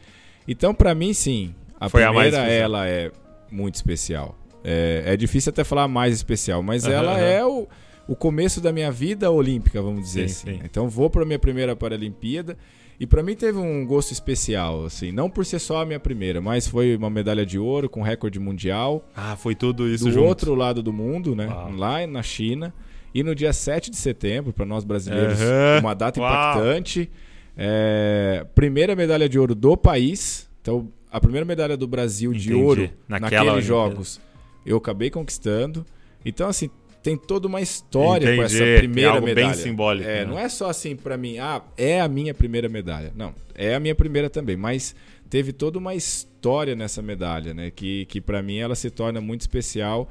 Então, 0.48 0.74
pra 0.74 0.94
mim, 0.94 1.12
sim. 1.12 1.54
A 1.78 1.88
Foi 1.88 2.02
a 2.02 2.12
mais 2.12 2.28
primeira, 2.34 2.46
especial. 2.46 2.64
ela 2.64 2.88
é 2.88 3.10
muito 3.50 3.74
especial. 3.74 4.38
É, 4.64 5.02
é 5.06 5.16
difícil 5.16 5.50
até 5.50 5.62
falar 5.62 5.86
mais 5.86 6.14
especial, 6.14 6.62
mas 6.62 6.84
Aham, 6.84 6.92
ela 6.94 7.12
aham. 7.12 7.20
é 7.20 7.44
o, 7.44 7.68
o 8.08 8.16
começo 8.16 8.60
da 8.60 8.72
minha 8.72 8.90
vida 8.90 9.30
olímpica, 9.30 9.80
vamos 9.82 10.02
dizer 10.02 10.28
Sim, 10.28 10.50
assim. 10.50 10.58
sim. 10.58 10.62
Então, 10.64 10.88
vou 10.88 11.08
pra 11.10 11.24
minha 11.24 11.38
primeira 11.38 11.76
Paralimpíada. 11.76 12.56
E 12.98 13.06
pra 13.06 13.22
mim 13.22 13.34
teve 13.36 13.58
um 13.58 13.84
gosto 13.84 14.12
especial, 14.12 14.84
assim. 14.86 15.12
Não 15.12 15.28
por 15.28 15.44
ser 15.44 15.58
só 15.58 15.82
a 15.82 15.86
minha 15.86 16.00
primeira, 16.00 16.40
mas 16.40 16.66
foi 16.66 16.96
uma 16.96 17.10
medalha 17.10 17.44
de 17.44 17.58
ouro 17.58 17.88
com 17.90 18.00
recorde 18.02 18.40
mundial 18.40 19.06
Ah, 19.14 19.36
foi 19.36 19.54
tudo 19.54 19.86
isso 19.88 20.04
do 20.04 20.12
junto. 20.12 20.24
outro 20.26 20.54
lado 20.54 20.82
do 20.82 20.92
mundo, 20.92 21.34
né? 21.36 21.46
Uau. 21.46 21.72
Lá 21.76 22.06
na 22.06 22.22
China. 22.22 22.72
E 23.14 23.22
no 23.22 23.34
dia 23.34 23.52
7 23.52 23.90
de 23.90 23.96
setembro, 23.96 24.52
para 24.52 24.64
nós 24.66 24.84
brasileiros, 24.84 25.40
Aham. 25.40 25.80
uma 25.80 25.94
data 25.94 26.20
Uau. 26.20 26.28
impactante. 26.30 27.10
É, 27.56 28.46
primeira 28.54 28.94
medalha 28.94 29.28
de 29.28 29.38
ouro 29.38 29.54
do 29.54 29.76
país. 29.76 30.48
Então, 30.60 30.88
a 31.10 31.20
primeira 31.20 31.44
medalha 31.46 31.76
do 31.76 31.86
Brasil 31.86 32.32
de 32.32 32.50
Entendi. 32.50 32.54
ouro 32.64 32.90
Naquela 33.08 33.44
naqueles 33.44 33.64
jogos, 33.66 34.20
eu 34.64 34.76
acabei 34.76 35.08
conquistando. 35.10 35.84
Então, 36.24 36.48
assim, 36.48 36.68
tem 37.06 37.16
toda 37.16 37.46
uma 37.46 37.60
história 37.60 38.34
com 38.34 38.42
essa 38.42 38.56
Entendi. 38.56 38.78
Primeira 38.78 39.10
algo 39.12 39.26
bem 39.26 39.34
medalha. 39.36 39.54
simbólico, 39.54 40.08
É, 40.08 40.24
né? 40.24 40.24
não 40.24 40.36
é 40.36 40.48
só 40.48 40.68
assim 40.68 40.96
pra 40.96 41.16
mim, 41.16 41.38
ah, 41.38 41.62
é 41.76 42.00
a 42.00 42.08
minha 42.08 42.34
primeira 42.34 42.68
medalha. 42.68 43.12
Não, 43.14 43.32
é 43.54 43.76
a 43.76 43.78
minha 43.78 43.94
primeira 43.94 44.28
também, 44.28 44.56
mas 44.56 44.92
teve 45.30 45.52
toda 45.52 45.78
uma 45.78 45.94
história 45.94 46.74
nessa 46.74 47.00
medalha, 47.00 47.54
né, 47.54 47.70
que 47.70 48.06
que 48.06 48.20
para 48.20 48.42
mim 48.42 48.58
ela 48.58 48.74
se 48.74 48.90
torna 48.90 49.20
muito 49.20 49.42
especial 49.42 50.10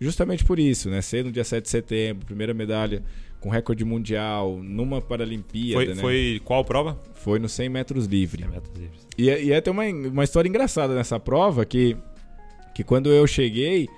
justamente 0.00 0.42
por 0.44 0.58
isso, 0.58 0.90
né? 0.90 1.00
Ser 1.00 1.24
no 1.24 1.30
dia 1.30 1.44
7 1.44 1.62
de 1.62 1.70
setembro, 1.70 2.26
primeira 2.26 2.52
medalha 2.52 3.04
com 3.38 3.48
recorde 3.48 3.84
mundial, 3.84 4.58
numa 4.60 5.00
Paralimpíada, 5.00 5.84
Foi, 5.84 5.94
né? 5.94 6.00
foi 6.00 6.40
qual 6.44 6.64
prova? 6.64 6.98
Foi 7.14 7.38
no 7.38 7.48
100 7.48 7.68
metros 7.68 8.06
livre. 8.06 8.42
100 8.42 8.50
metros 8.50 8.76
livres. 8.76 9.06
E, 9.16 9.24
e 9.46 9.52
é 9.52 9.60
tem 9.60 9.72
uma, 9.72 9.84
uma 9.84 10.24
história 10.24 10.48
engraçada 10.48 10.92
nessa 10.92 11.20
prova 11.20 11.64
que, 11.64 11.96
que 12.74 12.82
quando 12.82 13.10
eu 13.10 13.26
cheguei, 13.28 13.88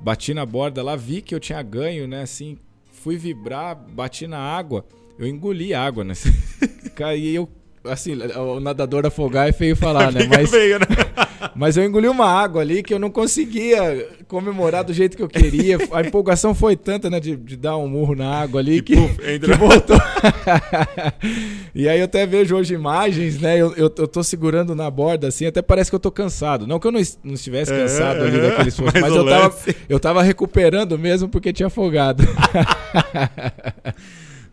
bati 0.00 0.34
na 0.34 0.46
borda 0.46 0.82
lá, 0.82 0.96
vi 0.96 1.20
que 1.20 1.34
eu 1.34 1.40
tinha 1.40 1.62
ganho, 1.62 2.06
né? 2.08 2.22
Assim, 2.22 2.56
fui 2.92 3.16
vibrar, 3.16 3.74
bati 3.74 4.26
na 4.26 4.38
água, 4.38 4.84
eu 5.18 5.26
engoli 5.26 5.74
água, 5.74 6.04
né? 6.04 6.14
Caí, 6.94 7.34
eu 7.34 7.48
assim, 7.84 8.14
o 8.36 8.60
nadador 8.60 9.06
afogar 9.06 9.48
é 9.48 9.52
feio 9.52 9.74
falar, 9.76 10.12
né? 10.12 10.26
Mas, 10.28 10.50
feio, 10.50 10.78
né? 10.78 10.86
mas 11.56 11.76
eu 11.76 11.84
engoli 11.84 12.06
uma 12.06 12.26
água 12.26 12.60
ali 12.60 12.82
que 12.82 12.92
eu 12.92 12.98
não 12.98 13.10
conseguia 13.10 14.06
comemorar 14.28 14.84
do 14.84 14.92
jeito 14.92 15.16
que 15.16 15.22
eu 15.22 15.28
queria. 15.28 15.78
A 15.92 16.02
empolgação 16.02 16.54
foi 16.54 16.76
tanta, 16.76 17.08
né, 17.08 17.18
de, 17.18 17.34
de 17.36 17.56
dar 17.56 17.76
um 17.78 17.88
murro 17.88 18.14
na 18.14 18.30
água 18.40 18.60
ali 18.60 18.82
que, 18.82 18.94
puf, 18.94 19.18
que 19.18 19.30
entra- 19.32 19.56
voltou. 19.56 19.96
e 21.74 21.88
aí 21.88 21.98
eu 21.98 22.04
até 22.04 22.26
vejo 22.26 22.54
hoje 22.56 22.74
imagens, 22.74 23.40
né? 23.40 23.56
Eu, 23.56 23.68
eu, 23.74 23.92
eu 23.96 24.08
tô 24.08 24.22
segurando 24.22 24.74
na 24.74 24.90
borda 24.90 25.28
assim, 25.28 25.46
até 25.46 25.62
parece 25.62 25.90
que 25.90 25.94
eu 25.94 26.00
tô 26.00 26.10
cansado. 26.10 26.66
Não 26.66 26.78
que 26.78 26.86
eu 26.86 26.92
não, 26.92 27.00
não 27.24 27.34
estivesse 27.34 27.72
cansado 27.72 28.22
ali 28.22 28.38
É, 28.38 28.50
daquele 28.50 28.68
esforço, 28.68 28.92
mas 29.00 29.10
mas 29.10 29.14
eu 29.16 29.24
tava, 29.26 29.56
eu 29.88 30.00
tava 30.00 30.22
recuperando 30.22 30.98
mesmo 30.98 31.28
porque 31.28 31.52
tinha 31.52 31.66
afogado. 31.68 32.22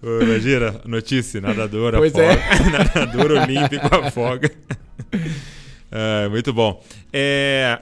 Imagina, 0.01 0.80
notícia, 0.86 1.42
nadador 1.42 1.94
Pois 1.98 2.13
afoga. 2.13 2.42
nadador 2.72 3.32
olímpico 3.32 3.96
afoga. 3.96 4.51
É, 5.92 6.27
muito 6.30 6.54
bom. 6.54 6.84
É, 7.12 7.80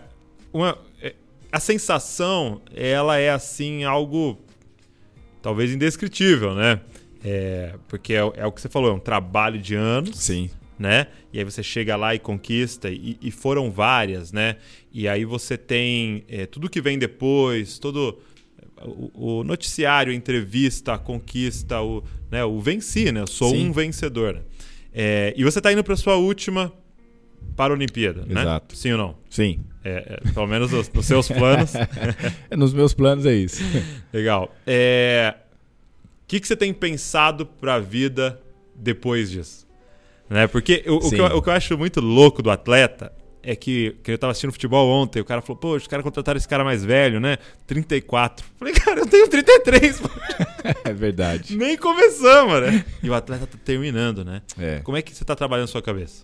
uma, 0.53 0.77
é, 1.01 1.13
a 1.51 1.59
sensação, 1.59 2.61
ela 2.73 3.17
é 3.17 3.29
assim, 3.29 3.83
algo 3.83 4.39
talvez 5.41 5.71
indescritível, 5.73 6.53
né? 6.55 6.79
É, 7.23 7.73
porque 7.87 8.13
é, 8.13 8.23
o- 8.23 8.33
é 8.35 8.45
o 8.45 8.51
que 8.51 8.61
você 8.61 8.69
falou, 8.69 8.91
é 8.91 8.93
um 8.93 8.99
trabalho 8.99 9.59
de 9.59 9.75
anos, 9.75 10.17
Sim. 10.17 10.49
né? 10.77 11.07
E 11.33 11.39
aí 11.39 11.43
você 11.43 11.61
chega 11.63 11.95
lá 11.95 12.13
e 12.15 12.19
conquista, 12.19 12.89
e, 12.89 13.17
e 13.21 13.31
foram 13.31 13.71
várias, 13.71 14.31
né? 14.31 14.57
E 14.93 15.07
aí 15.07 15.25
você 15.25 15.57
tem 15.57 16.23
é, 16.29 16.45
tudo 16.45 16.69
que 16.69 16.79
vem 16.79 16.97
depois, 16.97 17.77
todo 17.79 18.19
o, 18.81 19.39
o 19.39 19.43
noticiário, 19.43 20.11
a 20.11 20.15
entrevista, 20.15 20.93
a 20.93 20.97
conquista, 20.97 21.81
o, 21.81 22.03
né, 22.31 22.43
o 22.43 22.59
venci, 22.59 23.11
né? 23.11 23.21
Eu 23.21 23.27
sou 23.27 23.51
Sim. 23.51 23.69
um 23.69 23.71
vencedor. 23.71 24.35
né? 24.35 24.41
É, 24.93 25.33
e 25.35 25.43
você 25.43 25.59
tá 25.59 25.71
indo 25.71 25.83
para 25.83 25.95
sua 25.95 26.15
última 26.15 26.71
Paralimpíada, 27.55 28.25
né? 28.25 28.41
Exato. 28.41 28.75
Sim 28.75 28.91
ou 28.93 28.97
não? 28.97 29.15
Sim. 29.29 29.59
É, 29.83 30.19
é, 30.25 30.31
pelo 30.31 30.47
menos 30.47 30.71
nos, 30.71 30.89
nos 30.91 31.05
seus 31.05 31.27
planos. 31.27 31.73
É, 31.75 31.87
Nos 32.57 32.73
meus 32.73 32.93
planos 32.93 33.25
é 33.25 33.33
isso. 33.33 33.61
Legal. 34.11 34.53
É, 34.65 35.35
O 36.23 36.27
que, 36.27 36.39
que 36.39 36.47
você 36.47 36.55
tem 36.55 36.73
pensado 36.73 37.45
para 37.45 37.75
a 37.75 37.79
vida 37.79 38.41
depois 38.75 39.29
disso? 39.29 39.65
Né? 40.29 40.47
Porque 40.47 40.83
o, 40.87 40.95
o 40.95 41.09
que 41.09 41.15
eu, 41.21 41.25
o 41.25 41.41
que 41.41 41.49
eu 41.49 41.53
acho 41.53 41.77
muito 41.77 42.01
louco 42.01 42.41
do 42.41 42.49
atleta 42.49 43.13
é 43.45 43.55
que, 43.55 43.95
que 44.03 44.11
eu 44.11 44.17
tava 44.17 44.31
assistindo 44.31 44.51
futebol 44.51 44.89
ontem, 44.89 45.21
o 45.21 45.25
cara 45.25 45.41
falou, 45.41 45.57
pô, 45.57 45.75
os 45.75 45.87
caras 45.87 46.03
contrataram 46.03 46.37
esse 46.37 46.47
cara 46.47 46.63
mais 46.63 46.83
velho, 46.83 47.19
né? 47.19 47.37
34. 47.67 48.45
Falei, 48.57 48.73
cara, 48.73 49.01
eu 49.01 49.05
tenho 49.05 49.27
33, 49.27 49.99
pô. 50.01 50.09
É 50.83 50.91
verdade. 50.91 51.55
Nem 51.55 51.77
começamos, 51.77 52.59
né? 52.59 52.83
E 53.03 53.09
o 53.09 53.13
atleta 53.13 53.45
tá 53.45 53.57
terminando, 53.63 54.25
né? 54.25 54.41
É. 54.59 54.79
Como 54.79 54.97
é 54.97 55.01
que 55.03 55.15
você 55.15 55.23
tá 55.23 55.35
trabalhando 55.35 55.65
a 55.65 55.67
sua 55.67 55.81
cabeça? 55.81 56.23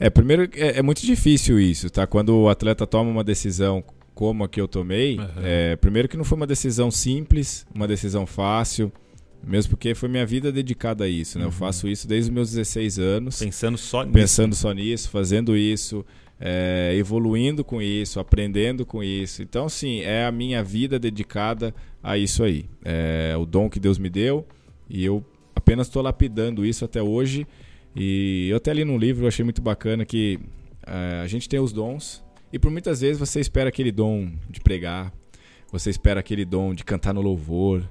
É, 0.00 0.10
primeiro, 0.10 0.48
é, 0.54 0.78
é 0.78 0.82
muito 0.82 1.06
difícil 1.06 1.60
isso, 1.60 1.88
tá? 1.88 2.04
Quando 2.04 2.36
o 2.36 2.48
atleta 2.48 2.84
toma 2.84 3.08
uma 3.10 3.22
decisão 3.22 3.84
como 4.12 4.42
a 4.42 4.48
que 4.48 4.60
eu 4.60 4.66
tomei, 4.66 5.18
Aham. 5.20 5.30
é, 5.44 5.76
primeiro 5.76 6.08
que 6.08 6.16
não 6.16 6.24
foi 6.24 6.34
uma 6.34 6.48
decisão 6.48 6.90
simples, 6.90 7.64
uma 7.72 7.86
decisão 7.86 8.26
fácil, 8.26 8.92
mesmo 9.42 9.70
porque 9.70 9.94
foi 9.94 10.08
minha 10.08 10.26
vida 10.26 10.50
dedicada 10.52 11.04
a 11.04 11.08
isso, 11.08 11.38
né? 11.38 11.44
Uhum. 11.44 11.48
Eu 11.50 11.52
faço 11.52 11.88
isso 11.88 12.06
desde 12.06 12.30
os 12.30 12.34
meus 12.34 12.50
16 12.50 12.98
anos, 12.98 13.38
Pensando 13.38 13.78
só 13.78 14.02
nisso. 14.02 14.12
pensando 14.12 14.54
só 14.54 14.72
nisso, 14.72 15.08
fazendo 15.10 15.56
isso, 15.56 16.04
é, 16.40 16.92
evoluindo 16.96 17.64
com 17.64 17.80
isso, 17.82 18.20
aprendendo 18.20 18.84
com 18.86 19.02
isso. 19.02 19.42
Então, 19.42 19.68
sim, 19.68 20.00
é 20.00 20.24
a 20.24 20.32
minha 20.32 20.62
vida 20.62 20.98
dedicada 20.98 21.74
a 22.02 22.16
isso 22.16 22.44
aí. 22.44 22.66
É 22.84 23.34
o 23.38 23.44
dom 23.44 23.68
que 23.68 23.80
Deus 23.80 23.98
me 23.98 24.08
deu 24.08 24.46
e 24.88 25.04
eu 25.04 25.24
apenas 25.54 25.86
estou 25.88 26.02
lapidando 26.02 26.64
isso 26.64 26.84
até 26.84 27.02
hoje. 27.02 27.46
E 27.96 28.48
eu 28.50 28.56
até 28.56 28.72
li 28.72 28.84
num 28.84 28.98
livro, 28.98 29.24
eu 29.24 29.28
achei 29.28 29.44
muito 29.44 29.60
bacana 29.62 30.04
que 30.04 30.38
é, 30.86 31.20
a 31.22 31.26
gente 31.26 31.48
tem 31.48 31.58
os 31.58 31.72
dons 31.72 32.22
e 32.52 32.58
por 32.58 32.70
muitas 32.70 33.00
vezes 33.00 33.18
você 33.18 33.40
espera 33.40 33.68
aquele 33.68 33.90
dom 33.92 34.30
de 34.48 34.60
pregar, 34.60 35.12
você 35.70 35.90
espera 35.90 36.20
aquele 36.20 36.44
dom 36.44 36.72
de 36.72 36.84
cantar 36.84 37.12
no 37.12 37.20
louvor, 37.20 37.82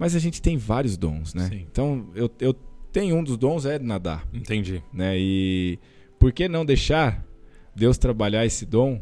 mas 0.00 0.16
a 0.16 0.18
gente 0.18 0.42
tem 0.42 0.56
vários 0.56 0.96
dons, 0.96 1.34
né? 1.34 1.48
Sim. 1.48 1.66
Então 1.70 2.08
eu, 2.14 2.28
eu 2.40 2.52
tenho 2.90 3.14
um 3.14 3.22
dos 3.22 3.36
dons 3.36 3.64
é 3.66 3.78
nadar 3.78 4.26
Entendi. 4.34 4.82
né? 4.92 5.16
E 5.16 5.78
por 6.18 6.32
que 6.32 6.48
não 6.48 6.64
deixar 6.64 7.24
Deus 7.76 7.96
trabalhar 7.98 8.44
esse 8.44 8.66
dom 8.66 9.00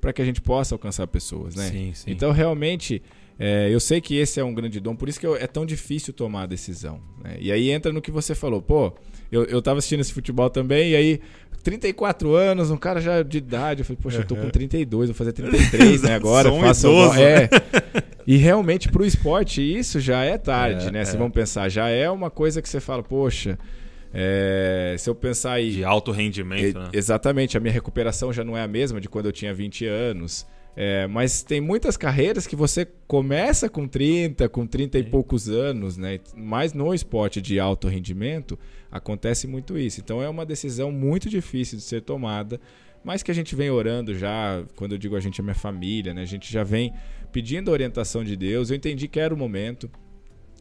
para 0.00 0.12
que 0.12 0.20
a 0.20 0.24
gente 0.24 0.40
possa 0.40 0.74
alcançar 0.74 1.06
pessoas, 1.06 1.54
né? 1.54 1.68
Sim, 1.68 1.92
sim. 1.94 2.10
Então 2.10 2.32
realmente 2.32 3.00
é, 3.38 3.68
eu 3.72 3.78
sei 3.80 4.00
que 4.00 4.16
esse 4.16 4.40
é 4.40 4.44
um 4.44 4.52
grande 4.54 4.80
dom, 4.80 4.96
por 4.96 5.08
isso 5.08 5.20
que 5.20 5.26
eu- 5.26 5.36
é 5.36 5.46
tão 5.46 5.64
difícil 5.64 6.12
tomar 6.12 6.42
a 6.42 6.46
decisão. 6.46 7.00
né? 7.22 7.36
E 7.40 7.52
aí 7.52 7.70
entra 7.70 7.92
no 7.92 8.00
que 8.02 8.10
você 8.10 8.34
falou, 8.34 8.60
pô, 8.60 8.92
eu, 9.30 9.44
eu 9.44 9.62
tava 9.62 9.78
assistindo 9.78 10.00
esse 10.00 10.12
futebol 10.12 10.50
também, 10.50 10.90
e 10.90 10.96
aí 10.96 11.20
34 11.62 12.34
anos, 12.34 12.70
um 12.70 12.76
cara 12.76 13.00
já 13.00 13.22
de 13.22 13.38
idade, 13.38 13.80
eu 13.80 13.84
falei, 13.84 13.98
poxa, 14.02 14.18
eu 14.18 14.24
tô 14.24 14.36
com 14.36 14.48
32, 14.48 15.08
vou 15.08 15.14
fazer 15.14 15.32
33, 15.32 16.02
né? 16.02 16.14
Agora 16.16 16.48
Sou 16.48 16.58
um 16.58 16.62
faço 16.62 16.86
idoso. 16.86 17.20
é. 17.20 17.48
E 18.26 18.36
realmente 18.36 18.88
pro 18.88 19.04
esporte 19.04 19.60
isso 19.60 19.98
já 19.98 20.22
é 20.22 20.38
tarde, 20.38 20.88
É, 20.88 20.90
né? 20.92 21.04
Se 21.04 21.16
é. 21.16 21.18
vamos 21.18 21.32
pensar, 21.32 21.68
já 21.68 21.88
é 21.88 22.08
uma 22.08 22.30
coisa 22.30 22.62
que 22.62 22.68
você 22.68 22.78
fala, 22.78 23.02
poxa, 23.02 23.58
é, 24.12 24.94
se 24.98 25.08
eu 25.08 25.14
pensar 25.14 25.52
aí 25.52 25.70
De 25.70 25.84
alto 25.84 26.12
rendimento, 26.12 26.78
né? 26.78 26.90
Exatamente, 26.92 27.56
a 27.56 27.60
minha 27.60 27.72
recuperação 27.72 28.32
já 28.32 28.44
não 28.44 28.56
é 28.56 28.62
a 28.62 28.68
mesma 28.68 29.00
de 29.00 29.08
quando 29.08 29.26
eu 29.26 29.32
tinha 29.32 29.52
20 29.54 29.86
anos. 29.86 30.46
É, 30.76 31.06
mas 31.08 31.42
tem 31.42 31.60
muitas 31.60 31.96
carreiras 31.96 32.46
que 32.46 32.54
você 32.54 32.86
começa 33.06 33.68
com 33.68 33.88
30, 33.88 34.48
com 34.48 34.66
30 34.66 34.98
e 34.98 35.02
poucos 35.02 35.48
anos, 35.48 35.96
né? 35.96 36.20
Mas 36.36 36.72
no 36.72 36.94
esporte 36.94 37.40
de 37.42 37.58
alto 37.58 37.88
rendimento 37.88 38.56
acontece 38.90 39.46
muito 39.46 39.78
isso. 39.78 40.00
Então 40.00 40.22
é 40.22 40.28
uma 40.28 40.44
decisão 40.44 40.90
muito 40.90 41.28
difícil 41.28 41.78
de 41.78 41.84
ser 41.84 42.02
tomada, 42.02 42.60
mas 43.04 43.22
que 43.22 43.30
a 43.30 43.34
gente 43.34 43.54
vem 43.54 43.70
orando 43.70 44.14
já, 44.14 44.62
quando 44.76 44.92
eu 44.92 44.98
digo 44.98 45.16
a 45.16 45.20
gente 45.20 45.40
é 45.40 45.44
minha 45.44 45.54
família, 45.54 46.12
né? 46.12 46.22
A 46.22 46.26
gente 46.26 46.52
já 46.52 46.62
vem 46.62 46.92
pedindo 47.32 47.70
a 47.70 47.72
orientação 47.72 48.22
de 48.24 48.36
Deus. 48.36 48.70
Eu 48.70 48.76
entendi 48.76 49.08
que 49.08 49.20
era 49.20 49.32
o 49.32 49.36
momento. 49.36 49.90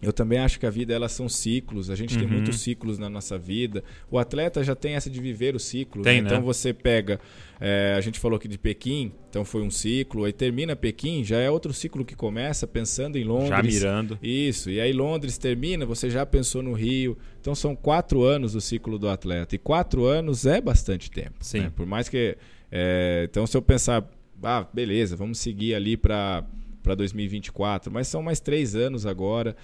Eu 0.01 0.13
também 0.13 0.39
acho 0.39 0.59
que 0.59 0.65
a 0.65 0.69
vida 0.69 0.93
elas 0.93 1.11
são 1.11 1.27
ciclos. 1.27 1.89
A 1.89 1.95
gente 1.95 2.17
tem 2.17 2.25
Uhum. 2.25 2.33
muitos 2.33 2.59
ciclos 2.61 2.97
na 2.97 3.09
nossa 3.09 3.37
vida. 3.37 3.83
O 4.09 4.17
atleta 4.17 4.63
já 4.63 4.73
tem 4.75 4.93
essa 4.93 5.09
de 5.09 5.19
viver 5.19 5.55
o 5.55 5.59
ciclo. 5.59 6.01
Tem, 6.03 6.21
né? 6.21 6.27
Então 6.27 6.39
né? 6.39 6.43
você 6.43 6.73
pega, 6.73 7.19
é, 7.59 7.93
a 7.97 8.01
gente 8.01 8.17
falou 8.19 8.37
aqui 8.37 8.47
de 8.47 8.57
Pequim, 8.57 9.11
então 9.29 9.43
foi 9.43 9.61
um 9.61 9.69
ciclo. 9.69 10.23
Aí 10.23 10.31
termina 10.31 10.75
Pequim, 10.75 11.23
já 11.23 11.37
é 11.39 11.49
outro 11.51 11.73
ciclo 11.73 12.05
que 12.05 12.15
começa 12.15 12.65
pensando 12.65 13.17
em 13.17 13.23
Londres. 13.25 13.49
Já 13.49 13.61
mirando. 13.63 14.17
Isso. 14.23 14.69
E 14.69 14.79
aí 14.79 14.93
Londres 14.93 15.37
termina, 15.37 15.85
você 15.85 16.09
já 16.09 16.25
pensou 16.25 16.63
no 16.63 16.73
Rio. 16.73 17.17
Então 17.41 17.53
são 17.53 17.75
quatro 17.75 18.23
anos 18.23 18.55
o 18.55 18.61
ciclo 18.61 18.97
do 18.97 19.09
atleta. 19.09 19.55
E 19.55 19.57
quatro 19.57 20.05
anos 20.05 20.45
é 20.45 20.61
bastante 20.61 21.11
tempo. 21.11 21.35
Sim. 21.41 21.61
né? 21.61 21.71
Por 21.75 21.85
mais 21.85 22.07
que. 22.07 22.37
é, 22.71 23.27
então 23.29 23.45
se 23.45 23.57
eu 23.57 23.61
pensar, 23.61 24.09
ah, 24.41 24.65
beleza, 24.73 25.17
vamos 25.17 25.39
seguir 25.39 25.75
ali 25.75 25.97
para 25.97 26.45
para 26.81 26.95
2024, 26.95 27.91
mas 27.91 28.07
são 28.07 28.21
mais 28.21 28.39
três 28.39 28.75
anos 28.75 29.05
agora. 29.05 29.55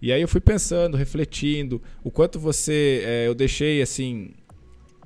E 0.00 0.12
aí 0.12 0.20
eu 0.20 0.26
fui 0.26 0.40
pensando, 0.40 0.96
refletindo, 0.96 1.80
o 2.02 2.10
quanto 2.10 2.38
você. 2.38 3.02
é, 3.04 3.28
eu 3.28 3.34
deixei 3.34 3.80
assim. 3.80 4.30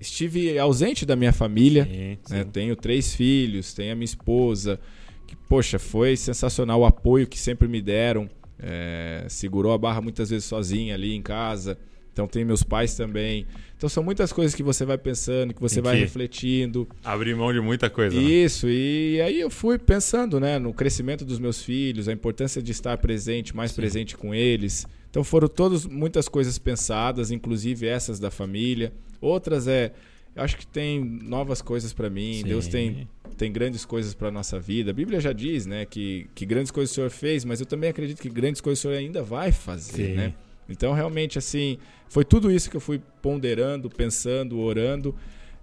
Estive 0.00 0.58
ausente 0.58 1.06
da 1.06 1.16
minha 1.16 1.32
família. 1.32 1.84
Sim, 1.84 2.18
né? 2.30 2.44
sim. 2.44 2.50
Tenho 2.50 2.76
três 2.76 3.14
filhos, 3.14 3.72
tenho 3.74 3.92
a 3.92 3.94
minha 3.94 4.04
esposa. 4.04 4.80
Que, 5.26 5.34
poxa, 5.34 5.78
foi 5.78 6.16
sensacional 6.16 6.80
o 6.80 6.86
apoio 6.86 7.26
que 7.26 7.38
sempre 7.38 7.68
me 7.68 7.80
deram. 7.82 8.28
É, 8.58 9.26
segurou 9.28 9.72
a 9.72 9.78
barra 9.78 10.00
muitas 10.00 10.30
vezes 10.30 10.44
sozinha 10.46 10.94
ali 10.94 11.14
em 11.14 11.22
casa. 11.22 11.78
Então 12.16 12.26
tem 12.26 12.46
meus 12.46 12.62
pais 12.62 12.94
também. 12.96 13.46
Então 13.76 13.90
são 13.90 14.02
muitas 14.02 14.32
coisas 14.32 14.54
que 14.54 14.62
você 14.62 14.86
vai 14.86 14.96
pensando, 14.96 15.52
que 15.52 15.60
você 15.60 15.74
Tem 15.76 15.82
vai 15.82 15.96
que- 15.96 16.00
refletindo. 16.00 16.88
Abrir 17.04 17.36
mão 17.36 17.52
de 17.52 17.60
muita 17.60 17.90
coisa. 17.90 18.16
né? 18.18 18.22
Isso, 18.22 18.66
e 18.70 19.20
aí 19.20 19.38
eu 19.38 19.50
fui 19.50 19.78
pensando, 19.78 20.40
né, 20.40 20.58
no 20.58 20.72
crescimento 20.72 21.26
dos 21.26 21.38
meus 21.38 21.62
filhos, 21.62 22.08
a 22.08 22.12
importância 22.14 22.62
de 22.62 22.72
estar 22.72 22.96
presente, 22.96 23.54
mais 23.54 23.72
presente 23.72 24.16
com 24.16 24.34
eles. 24.34 24.86
Então 25.10 25.22
foram 25.22 25.46
todas 25.46 25.84
muitas 25.84 26.26
coisas 26.26 26.58
pensadas, 26.58 27.30
inclusive 27.30 27.86
essas 27.86 28.18
da 28.18 28.30
família. 28.30 28.94
Outras 29.20 29.68
é, 29.68 29.92
eu 30.34 30.42
acho 30.42 30.56
que 30.56 30.66
tem 30.66 31.04
novas 31.04 31.60
coisas 31.60 31.92
para 31.92 32.08
mim. 32.08 32.36
Sim. 32.36 32.44
Deus 32.44 32.66
tem 32.66 33.06
tem 33.36 33.52
grandes 33.52 33.84
coisas 33.84 34.14
para 34.14 34.30
nossa 34.30 34.58
vida. 34.58 34.90
A 34.90 34.94
Bíblia 34.94 35.20
já 35.20 35.34
diz, 35.34 35.66
né, 35.66 35.84
que 35.84 36.26
que 36.34 36.46
grandes 36.46 36.70
coisas 36.72 36.92
o 36.92 36.94
Senhor 36.94 37.10
fez, 37.10 37.44
mas 37.44 37.60
eu 37.60 37.66
também 37.66 37.90
acredito 37.90 38.22
que 38.22 38.30
grandes 38.30 38.62
coisas 38.62 38.78
o 38.78 38.82
Senhor 38.88 38.94
ainda 38.96 39.22
vai 39.22 39.52
fazer, 39.52 40.06
Sim. 40.06 40.14
né? 40.14 40.32
Então 40.68 40.92
realmente 40.92 41.38
assim, 41.38 41.78
foi 42.08 42.24
tudo 42.24 42.50
isso 42.50 42.70
que 42.70 42.76
eu 42.76 42.80
fui 42.80 43.00
ponderando, 43.22 43.88
pensando, 43.90 44.58
orando. 44.60 45.14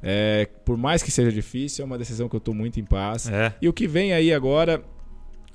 É, 0.01 0.49
por 0.65 0.77
mais 0.77 1.01
que 1.01 1.09
seja 1.11 1.31
difícil, 1.31 1.83
é 1.83 1.85
uma 1.85 1.97
decisão 1.97 2.27
que 2.27 2.35
eu 2.35 2.39
estou 2.39 2.53
muito 2.53 2.79
em 2.79 2.83
paz. 2.83 3.29
É. 3.29 3.53
E 3.61 3.69
o 3.69 3.73
que 3.73 3.87
vem 3.87 4.13
aí 4.13 4.33
agora, 4.33 4.83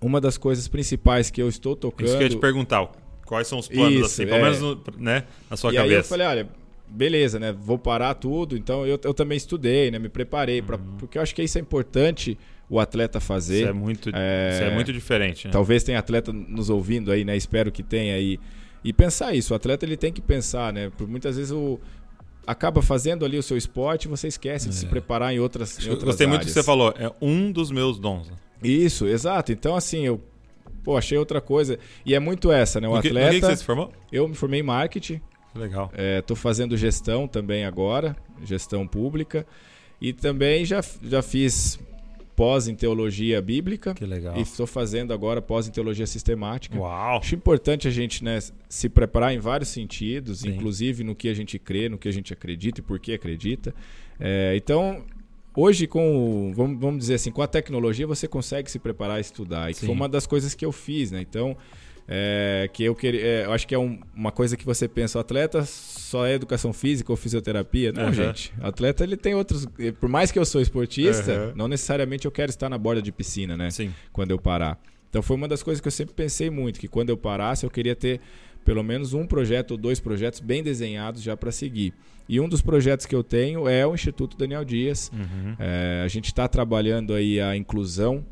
uma 0.01 0.21
das 0.21 0.39
coisas 0.39 0.67
principais 0.69 1.31
que 1.31 1.41
eu 1.43 1.49
estou 1.49 1.77
tocando. 1.77 2.07
Isso 2.07 2.17
que 2.17 2.23
eu 2.23 2.27
ia 2.29 2.31
te 2.31 2.39
perguntar. 2.39 2.91
Quais 3.27 3.47
são 3.47 3.59
os 3.59 3.69
planos, 3.69 3.93
Isso, 3.95 4.05
assim, 4.07 4.25
pelo 4.25 4.39
é. 4.39 4.43
menos 4.43 4.61
no- 4.61 4.83
né, 4.97 5.25
na 5.51 5.57
sua 5.57 5.71
e 5.73 5.77
aí 5.77 5.85
eu 5.85 5.91
cabeça? 5.91 6.09
falei, 6.09 6.27
olha, 6.27 6.49
beleza, 6.89 7.39
né? 7.39 7.53
Vou 7.53 7.79
parar 7.79 8.15
tudo. 8.15 8.57
Então 8.57 8.87
eu, 8.87 8.99
eu 9.05 9.13
também 9.13 9.37
estudei, 9.37 9.91
né? 9.91 9.99
Me 9.99 10.09
preparei, 10.09 10.63
pra, 10.63 10.79
porque 10.99 11.19
eu 11.19 11.23
acho 11.23 11.35
que 11.35 11.43
isso 11.43 11.59
é 11.59 11.61
importante 11.61 12.39
o 12.71 12.81
atleta 12.81 13.21
fazer. 13.21 13.55
Uhum. 13.55 13.61
Isso 13.65 13.69
é 13.69 13.73
muito, 13.75 14.11
É, 14.15 14.51
isso 14.55 14.63
é 14.63 14.75
muito 14.75 14.93
diferente. 14.95 15.47
Né? 15.47 15.53
Talvez 15.53 15.85
tenha 15.85 15.99
atleta 15.99 16.33
nos 16.33 16.71
ouvindo 16.71 17.13
aí, 17.13 17.23
né? 17.23 17.37
Espero 17.37 17.71
que 17.71 17.83
tenha 17.83 18.15
aí. 18.15 18.35
E 18.35 18.41
pensar 18.93 19.35
isso, 19.35 19.53
o 19.53 19.57
atleta 19.57 19.85
ele 19.85 19.97
tem 19.97 20.13
que 20.13 20.21
pensar, 20.21 20.73
né? 20.73 20.91
Por 20.97 21.07
muitas 21.09 21.37
vezes 21.37 21.53
o 21.53 21.79
acaba 22.47 22.81
fazendo 22.81 23.25
ali 23.27 23.37
o 23.37 23.43
seu 23.43 23.57
esporte 23.59 24.05
e 24.07 24.09
você 24.09 24.27
esquece 24.29 24.69
de 24.71 24.75
se 24.75 24.87
preparar 24.87 25.35
em 25.35 25.39
outras, 25.39 25.79
em 25.85 25.91
outras 25.91 26.05
Gostei 26.05 26.27
muito 26.27 26.41
do 26.41 26.43
áreas. 26.45 26.55
que 26.55 26.61
você 26.61 26.65
falou. 26.65 26.95
É 26.99 27.13
um 27.21 27.53
dos 27.53 27.71
meus 27.71 27.99
dons. 27.99 28.29
né? 28.29 28.37
Isso, 28.63 29.07
exato. 29.07 29.53
Então, 29.53 29.77
assim, 29.77 30.07
eu 30.07 30.19
pô, 30.83 30.97
achei 30.97 31.19
outra 31.19 31.41
coisa. 31.43 31.79
E 32.07 32.15
é 32.15 32.19
muito 32.19 32.51
essa, 32.51 32.81
né? 32.81 32.89
O 32.89 32.95
No 32.97 33.03
que, 33.03 33.09
atleta. 33.09 33.31
que 33.35 33.41
que 33.41 33.47
você 33.47 33.57
se 33.57 33.65
formou? 33.65 33.93
Eu 34.11 34.27
me 34.27 34.35
formei 34.35 34.61
em 34.61 34.63
marketing, 34.63 35.21
Legal. 35.55 35.93
estou 36.19 36.35
fazendo 36.37 36.75
gestão 36.77 37.29
também 37.29 37.67
agora, 37.67 38.17
gestão 38.43 38.87
pública. 38.87 39.47
E 40.01 40.13
também 40.15 40.65
já, 40.65 40.81
já 41.03 41.21
fiz 41.21 41.79
pós 42.39 42.69
em 42.69 42.75
teologia 42.77 43.43
bíblica. 43.43 43.95
Que 43.95 44.07
legal. 44.07 44.37
E 44.37 44.43
estou 44.43 44.65
fazendo 44.65 45.13
agora 45.13 45.43
pós 45.43 45.67
em 45.67 45.73
teologia 45.73 46.07
sistemática. 46.07 46.79
Uau. 46.79 47.19
Acho 47.19 47.35
importante 47.35 47.89
a 47.89 47.91
gente 47.91 48.23
né, 48.23 48.39
se 48.69 48.89
preparar 48.89 49.35
em 49.35 49.41
vários 49.41 49.71
sentidos, 49.71 50.39
Sim. 50.39 50.51
inclusive 50.51 51.03
no 51.03 51.17
que 51.17 51.29
a 51.29 51.35
gente 51.35 51.59
crê, 51.59 51.89
no 51.89 51.99
que 51.99 52.09
a 52.09 52.13
gente 52.13 52.33
acredita 52.33 52.79
e 52.79 52.83
por 52.85 53.01
que 53.01 53.13
acredita. 53.13 53.75
É, 54.21 54.55
então, 54.55 55.03
hoje, 55.53 55.89
com 55.89 56.53
vamos, 56.55 56.99
dizer 56.99 57.15
assim, 57.15 57.33
com 57.33 57.43
a 57.43 57.49
tecnologia, 57.49 58.07
você 58.07 58.29
consegue 58.29 58.71
se 58.71 58.79
preparar 58.79 59.19
e 59.19 59.23
estudar. 59.23 59.69
E 59.69 59.75
Sim. 59.75 59.87
foi 59.87 59.95
uma 59.97 60.09
das 60.09 60.25
coisas 60.25 60.55
que 60.55 60.65
eu 60.65 60.71
fiz, 60.71 61.11
né? 61.11 61.21
Então, 61.21 61.57
é, 62.11 62.69
que 62.73 62.83
eu 62.85 62.95
queria. 62.95 63.21
é, 63.21 63.45
eu 63.45 63.53
acho 63.53 63.67
que 63.69 63.75
é 63.75 63.79
um- 63.79 64.01
uma 64.17 64.33
coisa 64.33 64.57
que 64.57 64.65
você 64.65 64.89
pensa, 64.89 65.19
o 65.19 65.21
atleta 65.21 65.63
só 65.67 66.27
é 66.27 66.33
educação 66.35 66.73
física 66.73 67.13
ou 67.13 67.17
fisioterapia. 67.17 67.93
Não, 67.93 68.05
Aham. 68.05 68.13
gente. 68.15 68.53
O 68.61 68.67
atleta 68.67 69.05
ele 69.05 69.17
tem 69.17 69.35
outros. 69.35 69.67
Por 70.01 70.09
mais 70.09 70.33
que 70.33 70.39
eu 70.39 70.45
sou 70.47 70.61
esportista, 70.61 71.31
Aham. 71.33 71.53
não 71.55 71.69
necessariamente 71.69 72.25
eu 72.25 72.31
quero 72.31 72.51
estar 72.51 72.69
na 72.71 72.79
borda 72.79 73.03
de 73.03 73.13
piscina, 73.13 73.57
né? 73.57 73.71
Sim. 73.71 73.93
quando 74.13 74.31
eu 74.31 74.39
parar. 74.39 74.81
Então 75.11 75.23
foi 75.23 75.37
uma 75.37 75.47
das 75.49 75.63
coisas 75.63 75.81
que 75.81 75.89
eu 75.89 75.93
sempre 75.93 76.15
pensei 76.15 76.49
muito, 76.51 76.81
que 76.81 76.89
quando 76.89 77.11
eu 77.11 77.17
parasse 77.17 77.65
eu 77.65 77.71
queria 77.71 77.95
ter 77.97 78.21
pelo 78.65 78.83
menos 78.83 79.15
um 79.15 79.27
projeto 79.27 79.71
ou 79.73 79.77
dois 79.79 79.99
projetos 80.01 80.41
bem 80.41 80.63
desenhados 80.63 81.23
já 81.23 81.35
para 81.37 81.51
seguir. 81.51 81.95
E 82.29 82.39
um 82.41 82.47
dos 82.49 82.61
projetos 82.61 83.07
que 83.07 83.15
eu 83.15 83.23
tenho 83.25 83.67
é 83.67 83.87
o 83.87 83.95
Instituto 83.95 84.37
Daniel 84.37 84.65
Dias. 84.65 85.11
Uhum. 85.15 85.57
É, 85.59 86.03
a 86.05 86.09
gente 86.09 86.27
está 86.27 86.47
trabalhando 86.47 87.15
aí 87.15 87.41
a 87.41 87.57
inclusão 87.57 88.23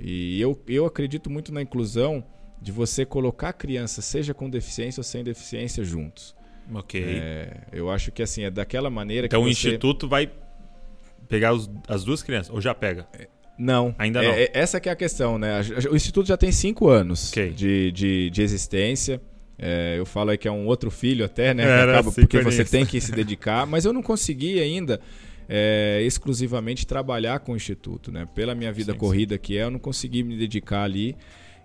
e 0.00 0.40
eu, 0.40 0.60
eu 0.66 0.84
acredito 0.86 1.30
muito 1.30 1.52
na 1.52 1.62
inclusão 1.62 2.24
de 2.64 2.72
você 2.72 3.04
colocar 3.04 3.50
a 3.50 3.52
criança, 3.52 4.00
seja 4.02 4.32
com 4.34 4.48
deficiência 4.48 5.00
ou 5.00 5.04
sem 5.04 5.22
deficiência, 5.22 5.84
juntos. 5.84 6.34
Ok. 6.74 7.00
É, 7.04 7.58
eu 7.72 7.90
acho 7.90 8.10
que 8.10 8.22
assim 8.22 8.42
é 8.44 8.50
daquela 8.50 8.88
maneira 8.88 9.26
então 9.26 9.42
que 9.42 9.50
o 9.50 9.54
você... 9.54 9.68
instituto 9.68 10.08
vai 10.08 10.30
pegar 11.28 11.52
os- 11.52 11.70
as 11.86 12.02
duas 12.04 12.22
crianças, 12.22 12.52
ou 12.52 12.60
já 12.60 12.74
pega? 12.74 13.06
Não. 13.58 13.94
Ainda 13.98 14.24
É- 14.24 14.26
não. 14.26 14.32
é- 14.34 14.50
essa 14.54 14.80
que 14.80 14.88
é 14.88 14.92
a 14.92 14.96
questão, 14.96 15.38
né? 15.38 15.60
O 15.90 15.94
Instituto 15.94 16.26
já 16.26 16.36
tem 16.36 16.50
cinco 16.50 16.88
anos 16.88 17.30
Ok. 17.30 17.50
de, 17.50 17.92
de, 17.92 18.30
de 18.30 18.42
existência. 18.42 19.20
É, 19.58 19.94
eu 19.96 20.04
falo 20.06 20.30
aí 20.30 20.38
que 20.38 20.48
é 20.48 20.50
um 20.50 20.66
outro 20.66 20.90
filho 20.90 21.24
até, 21.24 21.54
né? 21.54 21.62
Era 21.62 21.92
acaba 21.92 22.08
assim 22.08 22.22
porque 22.22 22.40
você 22.40 22.64
tem 22.64 22.84
que 22.84 23.00
se 23.00 23.12
dedicar. 23.12 23.64
Mas 23.66 23.84
eu 23.84 23.92
não 23.92 24.02
consegui 24.02 24.58
ainda 24.60 25.00
é, 25.48 26.00
exclusivamente 26.02 26.84
trabalhar 26.86 27.38
com 27.40 27.52
o 27.52 27.56
Instituto, 27.56 28.10
né? 28.10 28.26
Pela 28.34 28.54
minha 28.54 28.72
vida 28.72 28.92
Sim, 28.92 28.98
corrida 28.98 29.38
que 29.38 29.56
é, 29.58 29.62
eu 29.64 29.70
não 29.70 29.78
consegui 29.78 30.22
me 30.24 30.36
dedicar 30.36 30.82
ali. 30.82 31.14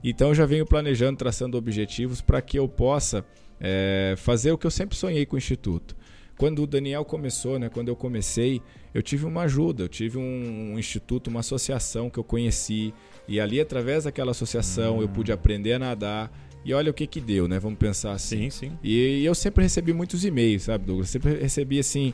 Então 0.04 0.30
eu 0.30 0.36
já 0.36 0.46
venho 0.46 0.66
planejando, 0.66 1.18
traçando 1.18 1.58
objetivos 1.58 2.22
para 2.22 2.42
que 2.42 2.58
eu 2.58 2.68
possa 2.68 3.26
é, 3.60 4.16
fazer 4.18 4.52
o 4.52 4.58
que 4.58 4.66
eu 4.66 4.72
sempre 4.72 4.96
sonhei 4.96 5.26
com 5.26 5.36
o 5.36 5.40
Instituto. 5.40 5.96
Quando 6.40 6.64
o 6.64 6.68
Daniel 6.68 7.04
começou, 7.04 7.60
né, 7.60 7.68
quando 7.68 7.90
eu 7.90 7.98
comecei, 7.98 8.62
eu 8.94 9.04
tive 9.04 9.26
uma 9.26 9.42
ajuda, 9.42 9.84
eu 9.84 9.90
tive 9.90 10.18
um, 10.18 10.72
um 10.74 10.80
instituto, 10.80 11.28
uma 11.28 11.42
associação 11.42 12.10
que 12.10 12.18
eu 12.18 12.24
conheci, 12.24 12.94
e 13.28 13.42
ali 13.42 13.60
através 13.60 14.06
daquela 14.06 14.32
associação 14.32 15.02
eu 15.02 15.10
pude 15.10 15.34
aprender 15.34 15.74
a 15.74 15.80
nadar. 15.80 16.32
E 16.64 16.74
olha 16.74 16.92
o 16.92 16.94
que 16.94 17.06
que 17.06 17.20
deu, 17.20 17.46
né? 17.46 17.60
Vamos 17.60 17.78
pensar 17.78 18.14
assim. 18.14 18.50
Sim, 18.50 18.70
sim. 18.70 18.78
E, 18.82 19.24
eu 19.24 19.36
sempre 19.36 19.64
recebi 19.64 19.92
muitos 19.92 20.24
e-mails, 20.24 20.64
sabe, 20.64 20.86
Douglas? 20.86 21.10
Sempre 21.10 21.36
recebi 21.36 21.78
assim, 21.78 22.14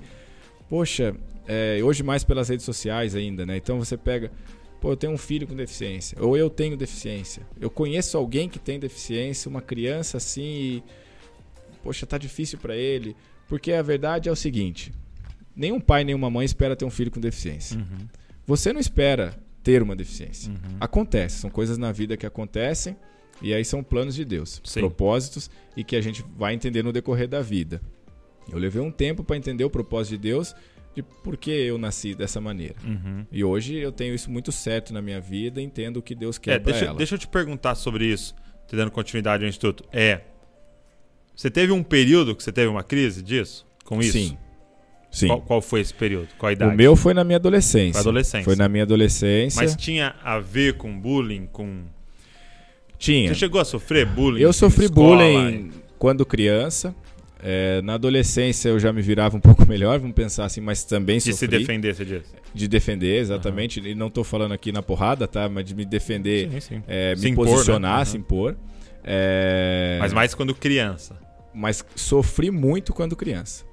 poxa, 0.68 1.16
é, 1.48 1.80
hoje 1.84 2.02
mais 2.02 2.24
pelas 2.24 2.50
redes 2.50 2.66
sociais 2.66 3.14
ainda, 3.14 3.46
né? 3.46 3.58
Então 3.58 3.78
você 3.78 3.96
pega, 3.96 4.32
pô, 4.86 4.92
eu 4.92 4.96
tenho 4.96 5.14
um 5.14 5.18
filho 5.18 5.48
com 5.48 5.56
deficiência, 5.56 6.16
ou 6.22 6.38
eu 6.38 6.48
tenho 6.48 6.78
deficiência. 6.78 7.42
Eu 7.60 7.72
conheço 7.72 8.16
alguém 8.16 8.48
que 8.48 8.60
tem 8.60 8.80
deficiência, 8.80 9.50
uma 9.50 9.60
criança 9.60 10.18
assim, 10.18 10.44
e, 10.44 10.84
poxa, 11.82 12.06
tá 12.06 12.20
difícil 12.20 12.60
para 12.60 12.76
ele. 12.76 13.16
Porque 13.48 13.74
a 13.74 13.82
verdade 13.82 14.30
é 14.30 14.32
o 14.32 14.36
seguinte: 14.36 14.94
nenhum 15.56 15.80
pai, 15.80 16.04
nenhuma 16.04 16.30
mãe 16.30 16.46
espera 16.46 16.76
ter 16.76 16.86
um 16.86 16.92
filho 16.92 17.10
com 17.10 17.20
deficiência. 17.20 17.80
Uhum. 17.80 18.08
Você 18.46 18.72
não 18.72 18.80
espera 18.80 19.36
ter 19.64 19.82
uma 19.82 19.96
deficiência. 19.96 20.52
Uhum. 20.52 20.78
Acontece, 20.80 21.40
são 21.40 21.50
coisas 21.50 21.80
na 21.80 21.92
vida 21.92 22.16
que 22.16 22.28
acontecem 22.28 22.96
e 23.42 23.56
aí 23.56 23.66
são 23.66 23.84
planos 23.84 24.14
de 24.14 24.24
Deus, 24.24 24.62
Sim. 24.64 24.82
propósitos 24.82 25.50
e 25.76 25.84
que 25.84 25.96
a 25.96 26.02
gente 26.02 26.24
vai 26.38 26.54
entender 26.54 26.84
no 26.84 26.94
decorrer 26.94 27.28
da 27.28 27.42
vida. 27.42 27.82
Eu 28.52 28.60
levei 28.60 28.84
um 28.84 28.92
tempo 28.92 29.24
para 29.24 29.36
entender 29.36 29.64
o 29.64 29.70
propósito 29.70 30.12
de 30.12 30.18
Deus 30.20 30.54
de 30.96 31.04
por 31.04 31.36
que 31.36 31.52
eu 31.52 31.78
nasci 31.78 32.16
dessa 32.16 32.40
maneira. 32.40 32.76
Uhum. 32.84 33.26
E 33.32 33.44
hoje 33.44 33.76
eu 33.76 33.92
tenho 33.92 34.16
isso 34.16 34.32
muito 34.32 34.52
certo 34.52 34.94
na 34.94 35.02
minha 35.02 35.20
vida, 35.20 35.62
entendo 35.62 35.98
o 35.98 36.02
que 36.02 36.16
Deus 36.16 36.38
quer 36.38 36.54
É, 36.56 36.60
para 36.60 36.78
ela. 36.78 36.98
deixa 36.98 37.16
eu 37.16 37.20
te 37.20 37.28
perguntar 37.28 37.76
sobre 37.76 38.06
isso, 38.06 38.34
te 38.68 38.76
dando 38.76 38.92
continuidade 38.92 39.44
ao 39.44 39.50
Instituto. 39.50 39.84
É. 39.92 40.22
Você 41.36 41.50
teve 41.52 41.74
um 41.74 41.84
período 41.84 42.34
que 42.34 42.42
você 42.42 42.52
teve 42.52 42.68
uma 42.68 42.84
crise 42.84 43.22
disso? 43.22 43.68
Com 43.84 44.00
isso? 44.00 44.14
Sim. 44.14 44.38
Sim. 45.12 45.28
Qual, 45.28 45.42
qual 45.42 45.62
foi 45.62 45.80
esse 45.82 45.94
período? 45.94 46.28
Qual 46.38 46.50
a 46.50 46.52
o 46.52 46.54
idade? 46.54 46.76
meu 46.76 46.96
foi 46.96 47.14
na 47.14 47.24
minha 47.24 47.38
adolescência. 47.38 47.94
Foi 47.94 48.02
adolescência. 48.02 48.44
Foi 48.44 48.56
na 48.56 48.68
minha 48.68 48.84
adolescência. 48.84 49.62
Mas 49.62 49.76
tinha 49.76 50.16
a 50.24 50.40
ver 50.40 50.76
com 50.78 50.98
bullying, 51.00 51.46
com. 51.52 51.84
tinha. 52.98 53.30
Você 53.30 53.36
chegou 53.36 53.62
a 53.62 53.66
sofrer 53.66 54.06
bullying? 54.06 54.42
Eu 54.42 54.52
sofri 54.52 54.86
escola, 54.86 55.24
bullying 55.24 55.72
quando 55.98 56.26
criança. 56.26 56.94
É, 57.44 57.82
na 57.82 57.96
adolescência 57.96 58.70
eu 58.70 58.80
já 58.80 58.92
me 58.94 59.02
virava 59.02 59.36
um 59.38 59.40
pouco 59.42 59.68
melhor, 59.68 60.00
vamos 60.00 60.16
pensar 60.16 60.46
assim, 60.46 60.62
mas 60.62 60.84
também 60.84 61.18
De 61.18 61.24
se 61.26 61.34
sofri. 61.34 61.60
defender, 61.60 61.94
você 61.94 62.06
diz. 62.06 62.24
De 62.54 62.68
defender, 62.68 63.20
exatamente. 63.20 63.80
E 63.80 63.94
não 63.94 64.10
tô 64.10 64.24
falando 64.24 64.54
aqui 64.54 64.72
na 64.72 64.82
porrada, 64.82 65.28
tá? 65.28 65.48
Mas 65.50 65.66
de 65.66 65.76
me 65.76 65.86
defender, 65.86 66.50
Sim, 66.52 66.60
sim. 66.60 66.84
é, 66.88 67.14
Se 67.16 67.24
me 67.26 67.32
impor, 67.32 67.48
posicionar, 67.48 68.00
né? 68.00 68.06
se 68.06 68.16
Uhum. 68.18 68.22
impor. 68.22 68.56
É, 69.04 69.98
Mas 70.00 70.14
mais 70.14 70.34
quando 70.34 70.54
criança. 70.56 71.16
mas 71.54 71.86
sofri 71.96 72.50
muito 72.52 72.94
quando 72.94 73.16
criança. 73.16 73.64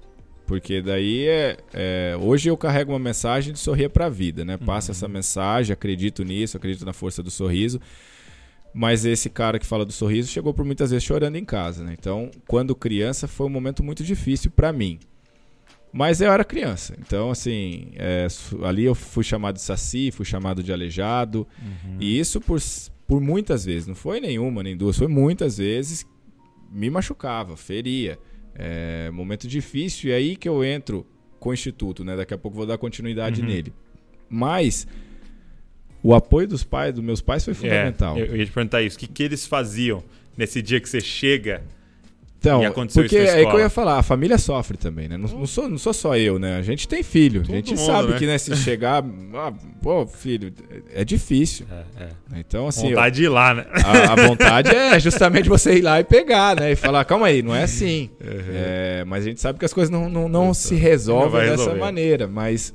Porque 0.47 0.83
daí 0.83 1.27
é, 1.27 1.57
é, 1.73 2.17
hoje 2.21 2.51
eu 2.51 2.57
carrego 2.57 2.93
uma 2.93 2.99
mensagem 2.99 3.53
de 3.53 3.59
sorrir 3.59 3.89
para 3.89 4.07
a 4.07 4.09
vida, 4.11 4.45
né? 4.45 4.59
Passo 4.59 4.91
Uhum. 4.91 4.93
essa 4.97 5.09
mensagem, 5.09 5.73
acredito 5.73 6.23
nisso, 6.25 6.57
acredito 6.57 6.85
na 6.85 6.93
força 6.93 7.23
do 7.23 7.31
sorriso. 7.31 7.81
Mas 8.75 9.05
esse 9.05 9.29
cara 9.29 9.59
que 9.59 9.67
fala 9.67 9.85
do 9.85 9.93
sorriso 9.93 10.31
chegou 10.31 10.55
por 10.55 10.65
muitas 10.65 10.91
vezes 10.91 11.05
chorando 11.05 11.37
em 11.37 11.45
casa, 11.45 11.85
né? 11.85 11.95
Então, 11.99 12.31
quando 12.47 12.75
criança 12.75 13.29
foi 13.29 13.47
um 13.47 13.51
momento 13.51 13.83
muito 13.85 14.03
difícil 14.03 14.51
para 14.51 14.73
mim. 14.73 14.99
Mas 15.93 16.23
eu 16.23 16.33
era 16.33 16.43
criança, 16.43 16.97
então 16.99 17.31
assim, 17.31 17.91
é, 17.97 18.27
ali 18.65 18.85
eu 18.85 18.95
fui 18.95 19.23
chamado 19.23 19.57
de 19.57 19.61
saci, 19.61 20.11
fui 20.11 20.25
chamado 20.25 20.63
de 20.63 20.73
aleijado, 20.73 21.47
Uhum. 21.61 21.99
e 22.01 22.19
isso 22.19 22.41
por, 22.41 22.59
por 23.07 23.21
muitas 23.21 23.67
vezes, 23.67 23.87
não 23.87 23.95
foi 23.95 24.19
nenhuma 24.19 24.63
nem 24.63 24.75
duas, 24.75 24.97
foi 24.97 25.07
muitas 25.07 25.59
vezes 25.59 26.07
me 26.71 26.89
machucava, 26.89 27.59
feria. 27.59 28.19
É, 28.55 29.11
momento 29.11 29.47
difícil, 29.47 30.09
e 30.11 30.13
aí 30.15 30.35
que 30.37 30.49
eu 30.49 30.65
entro 30.65 31.07
com 31.39 31.51
o 31.51 31.55
Instituto, 31.55 32.03
né? 32.05 32.17
Daqui 32.17 32.33
a 32.33 32.39
pouco 32.39 32.57
vou 32.57 32.67
dar 32.67 32.79
continuidade 32.79 33.43
Uhum. 33.43 33.47
nele. 33.49 33.73
Mas 34.31 34.87
o 36.03 36.15
apoio 36.15 36.49
dos 36.49 36.65
pais, 36.65 36.95
dos 36.95 37.05
meus 37.05 37.21
pais 37.21 37.45
foi 37.45 37.55
fundamental. 37.55 38.17
É, 38.17 38.21
eu, 38.23 38.27
eu 38.27 38.37
ia 38.37 38.47
te 38.47 38.53
perguntar 38.53 38.83
isso. 38.83 38.97
O 38.97 39.01
que, 39.01 39.07
que 39.07 39.23
eles 39.23 39.47
faziam 39.47 40.03
nesse 40.37 40.61
dia 40.63 40.81
que 40.81 40.89
você 40.89 41.01
chega? 41.01 41.63
Então, 42.39 42.61
E 42.61 42.67
aconteceu 42.67 43.05
porque 43.05 43.17
é 43.17 43.47
que 43.47 43.53
eu 43.55 43.61
ia 43.61 43.71
falar, 43.71 44.01
a 44.01 44.03
família 44.03 44.37
sofre 44.37 44.77
também, 44.77 45.09
né? 45.09 45.17
Não, 45.17 45.29
não 45.29 45.47
sou, 45.47 45.69
não 45.69 45.79
sou 45.79 45.93
só 45.93 46.17
eu, 46.17 46.41
né? 46.41 46.57
A 46.57 46.63
gente 46.63 46.89
tem 46.89 47.01
filho. 47.05 47.43
Todo 47.43 47.53
a 47.53 47.55
gente 47.55 47.71
mundo, 47.77 47.87
sabe 47.87 48.09
né? 48.09 48.19
que, 48.19 48.27
né, 48.27 48.37
se 48.37 48.57
chegar. 48.59 49.05
ah, 49.35 49.53
pô, 49.81 50.05
filho, 50.09 50.53
é 50.93 51.05
difícil. 51.05 51.67
É, 51.71 52.03
é. 52.03 52.09
Então, 52.41 52.67
assim. 52.67 52.89
eu- 52.89 52.97
Vontade 52.97 53.15
de 53.15 53.23
ir 53.27 53.29
lá, 53.29 53.55
né? 53.55 53.65
a, 53.73 54.13
a 54.13 54.17
vontade 54.27 54.75
é 54.75 54.99
justamente 54.99 55.49
você 55.49 55.75
ir 55.77 55.83
lá 55.83 56.01
e 56.01 56.05
pegar, 56.05 56.57
né? 56.57 56.73
E 56.73 56.75
falar, 56.75 57.05
calma 57.05 57.29
aí, 57.29 57.43
não 57.43 57.55
é 57.55 57.63
assim. 57.63 58.11
É, 58.21 59.05
mas 59.07 59.23
a 59.25 59.29
gente 59.29 59.41
sabe 59.41 59.57
que 59.61 59.65
as 59.65 59.73
coisas 59.73 59.89
não, 59.89 60.09
não, 60.09 60.29
não 60.29 60.53
se 60.53 60.75
Não 60.75 60.81
resolvem 60.81 61.31
vai 61.31 61.41
dessa 61.43 61.59
resolver. 61.59 61.79
maneira. 61.79 62.27
Mas 62.27 62.75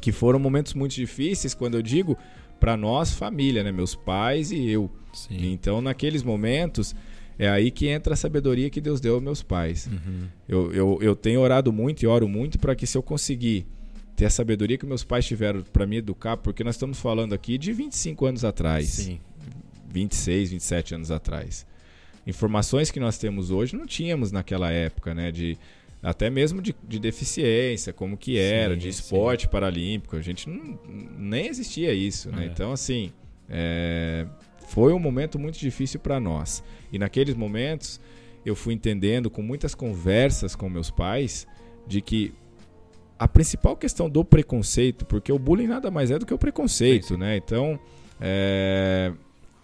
que 0.00 0.12
foram 0.12 0.38
momentos 0.38 0.74
muito 0.74 0.94
difíceis, 0.94 1.54
quando 1.54 1.74
eu 1.74 1.82
digo 1.82 2.16
para 2.58 2.76
nós, 2.76 3.12
família, 3.12 3.62
né? 3.62 3.72
Meus 3.72 3.94
pais 3.94 4.50
e 4.50 4.68
eu. 4.68 4.90
Sim. 5.12 5.52
Então, 5.52 5.80
naqueles 5.80 6.22
momentos, 6.22 6.94
é 7.38 7.48
aí 7.48 7.70
que 7.70 7.88
entra 7.88 8.14
a 8.14 8.16
sabedoria 8.16 8.68
que 8.68 8.80
Deus 8.80 9.00
deu 9.00 9.14
aos 9.14 9.22
meus 9.22 9.42
pais. 9.42 9.86
Uhum. 9.86 10.28
Eu, 10.48 10.72
eu, 10.72 10.98
eu 11.00 11.16
tenho 11.16 11.40
orado 11.40 11.72
muito 11.72 12.02
e 12.02 12.06
oro 12.06 12.28
muito 12.28 12.58
para 12.58 12.74
que 12.74 12.86
se 12.86 12.98
eu 12.98 13.02
conseguir 13.02 13.66
ter 14.16 14.26
a 14.26 14.30
sabedoria 14.30 14.76
que 14.76 14.84
meus 14.84 15.04
pais 15.04 15.24
tiveram 15.24 15.62
para 15.62 15.86
me 15.86 15.98
educar, 15.98 16.36
porque 16.36 16.64
nós 16.64 16.74
estamos 16.74 16.98
falando 16.98 17.32
aqui 17.32 17.56
de 17.56 17.72
25 17.72 18.26
anos 18.26 18.44
atrás. 18.44 18.88
Sim. 18.88 19.20
26, 19.88 20.50
27 20.50 20.94
anos 20.96 21.10
atrás. 21.10 21.64
Informações 22.26 22.90
que 22.90 23.00
nós 23.00 23.16
temos 23.16 23.50
hoje 23.50 23.76
não 23.76 23.86
tínhamos 23.86 24.32
naquela 24.32 24.70
época, 24.70 25.14
né? 25.14 25.30
De, 25.30 25.56
até 26.02 26.30
mesmo 26.30 26.62
de, 26.62 26.74
de 26.86 26.98
deficiência, 26.98 27.92
como 27.92 28.16
que 28.16 28.38
era, 28.38 28.74
Sim, 28.74 28.78
de 28.78 28.92
sim. 28.92 29.00
esporte 29.00 29.48
paralímpico. 29.48 30.16
A 30.16 30.20
gente 30.20 30.48
não, 30.48 30.78
nem 31.18 31.48
existia 31.48 31.92
isso, 31.92 32.30
né? 32.30 32.44
É. 32.44 32.46
Então, 32.46 32.72
assim, 32.72 33.12
é, 33.48 34.26
foi 34.68 34.92
um 34.92 34.98
momento 34.98 35.38
muito 35.38 35.58
difícil 35.58 35.98
para 35.98 36.20
nós. 36.20 36.62
E 36.92 36.98
naqueles 36.98 37.34
momentos 37.34 38.00
eu 38.44 38.54
fui 38.54 38.74
entendendo 38.74 39.28
com 39.28 39.42
muitas 39.42 39.74
conversas 39.74 40.54
com 40.54 40.68
meus 40.68 40.90
pais 40.90 41.46
de 41.86 42.00
que 42.00 42.32
a 43.18 43.26
principal 43.26 43.76
questão 43.76 44.08
do 44.08 44.24
preconceito, 44.24 45.04
porque 45.04 45.32
o 45.32 45.38
bullying 45.38 45.66
nada 45.66 45.90
mais 45.90 46.10
é 46.10 46.18
do 46.18 46.24
que 46.24 46.32
o 46.32 46.38
preconceito, 46.38 47.08
Sim, 47.08 47.14
sim. 47.14 47.20
né? 47.20 47.36
Então, 47.36 47.78
é, 48.20 49.12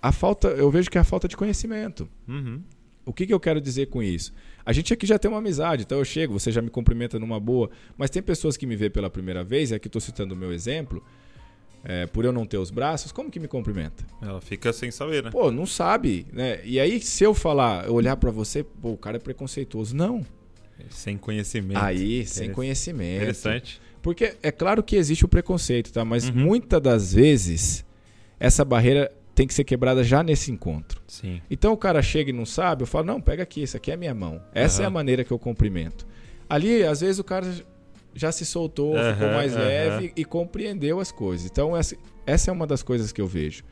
a 0.03 0.11
falta, 0.11 0.49
eu 0.49 0.71
vejo 0.71 0.91
que 0.91 0.99
é 0.99 1.01
a 1.01 1.05
falta 1.05 1.29
de 1.29 1.37
conhecimento. 1.37 2.09
Uhum. 2.27 2.61
O 3.07 3.13
que, 3.13 3.27
que 3.27 3.35
eu 3.35 3.39
quero 3.39 3.61
dizer 3.61 3.87
com 3.87 4.03
isso? 4.03 4.35
A 4.67 4.73
gente 4.73 4.93
aqui 4.95 5.07
já 5.07 5.19
tem 5.19 5.31
uma 5.31 5.39
amizade, 5.39 5.83
então 5.83 5.99
eu 5.99 6.05
chego, 6.05 6.33
você 6.39 6.51
já 6.51 6.63
me 6.63 6.71
cumprimenta 6.71 7.19
numa 7.19 7.39
boa, 7.39 7.71
mas 7.97 8.09
tem 8.11 8.23
pessoas 8.23 8.57
que 8.57 8.67
me 8.67 8.77
vê 8.77 8.89
pela 8.89 9.11
primeira 9.11 9.45
vez, 9.45 9.71
e 9.71 9.75
aqui 9.75 9.89
estou 9.89 10.01
citando 10.01 10.35
o 10.35 10.37
meu 10.37 10.53
exemplo, 10.53 11.05
é, 11.85 12.07
por 12.07 12.25
eu 12.25 12.33
não 12.33 12.47
ter 12.47 12.57
os 12.57 12.71
braços, 12.71 13.13
como 13.13 13.31
que 13.31 13.39
me 13.39 13.47
cumprimenta? 13.47 14.05
Ela 14.23 14.41
fica 14.41 14.73
sem 14.73 14.91
saber, 14.91 15.23
né? 15.23 15.31
Pô, 15.31 15.51
não 15.53 15.67
sabe, 15.67 16.27
né? 16.33 16.61
E 16.65 16.81
aí, 16.81 16.99
se 17.01 17.23
eu 17.25 17.35
falar, 17.35 17.85
eu 17.87 17.93
olhar 17.93 18.17
pra 18.17 18.31
você, 18.31 18.65
pô, 18.65 18.93
o 18.93 18.97
cara 18.97 19.19
é 19.19 19.21
preconceituoso. 19.21 19.95
Não. 19.95 20.25
Sem 20.89 21.17
conhecimento. 21.19 21.79
Aí, 21.79 22.25
sem 22.27 22.51
conhecimento. 22.51 23.17
Interessante. 23.23 23.81
Porque 24.01 24.35
é 24.43 24.51
claro 24.51 24.83
que 24.83 24.97
existe 24.97 25.25
o 25.25 25.29
preconceito, 25.29 25.93
tá? 25.93 26.05
Mas 26.05 26.29
Uhum. 26.29 26.35
muitas 26.37 26.81
das 26.81 27.13
vezes, 27.15 27.85
essa 28.41 28.65
barreira 28.65 29.13
tem 29.35 29.47
que 29.47 29.55
ser 29.55 29.65
quebrada 29.65 30.05
já 30.05 30.23
nesse 30.23 30.53
encontro. 30.53 31.03
Sim. 31.07 31.41
Então 31.51 31.73
o 31.73 31.77
cara 31.77 32.01
chega 32.03 32.31
e 32.31 32.33
não 32.33 32.47
sabe, 32.47 32.83
eu 32.83 32.87
falo, 32.87 33.07
não, 33.07 33.21
pega 33.21 33.43
aqui, 33.43 33.63
isso 33.63 33.77
aqui 33.77 33.91
é 33.91 33.97
minha 33.97 34.15
mão. 34.15 34.41
Essa 34.55 34.83
é 34.83 34.87
a 34.87 34.91
maneira 34.91 35.25
que 35.25 35.33
eu 35.33 35.39
cumprimento. 35.39 36.07
Ali, 36.49 36.85
às 36.85 37.01
vezes, 37.01 37.19
o 37.19 37.25
cara 37.25 37.47
já 38.15 38.31
se 38.31 38.45
soltou, 38.47 38.93
ficou 38.93 39.27
Aham, 39.27 39.35
mais 39.35 39.57
aham. 39.57 39.65
leve 39.65 40.13
e 40.15 40.25
compreendeu 40.25 41.01
as 41.01 41.11
coisas. 41.11 41.47
Então, 41.51 41.77
essa, 41.77 41.97
essa 42.27 42.51
é 42.51 42.53
uma 42.53 42.67
das 42.67 42.83
coisas 42.83 43.11
que 43.13 43.21
eu 43.21 43.27
vejo. 43.27 43.65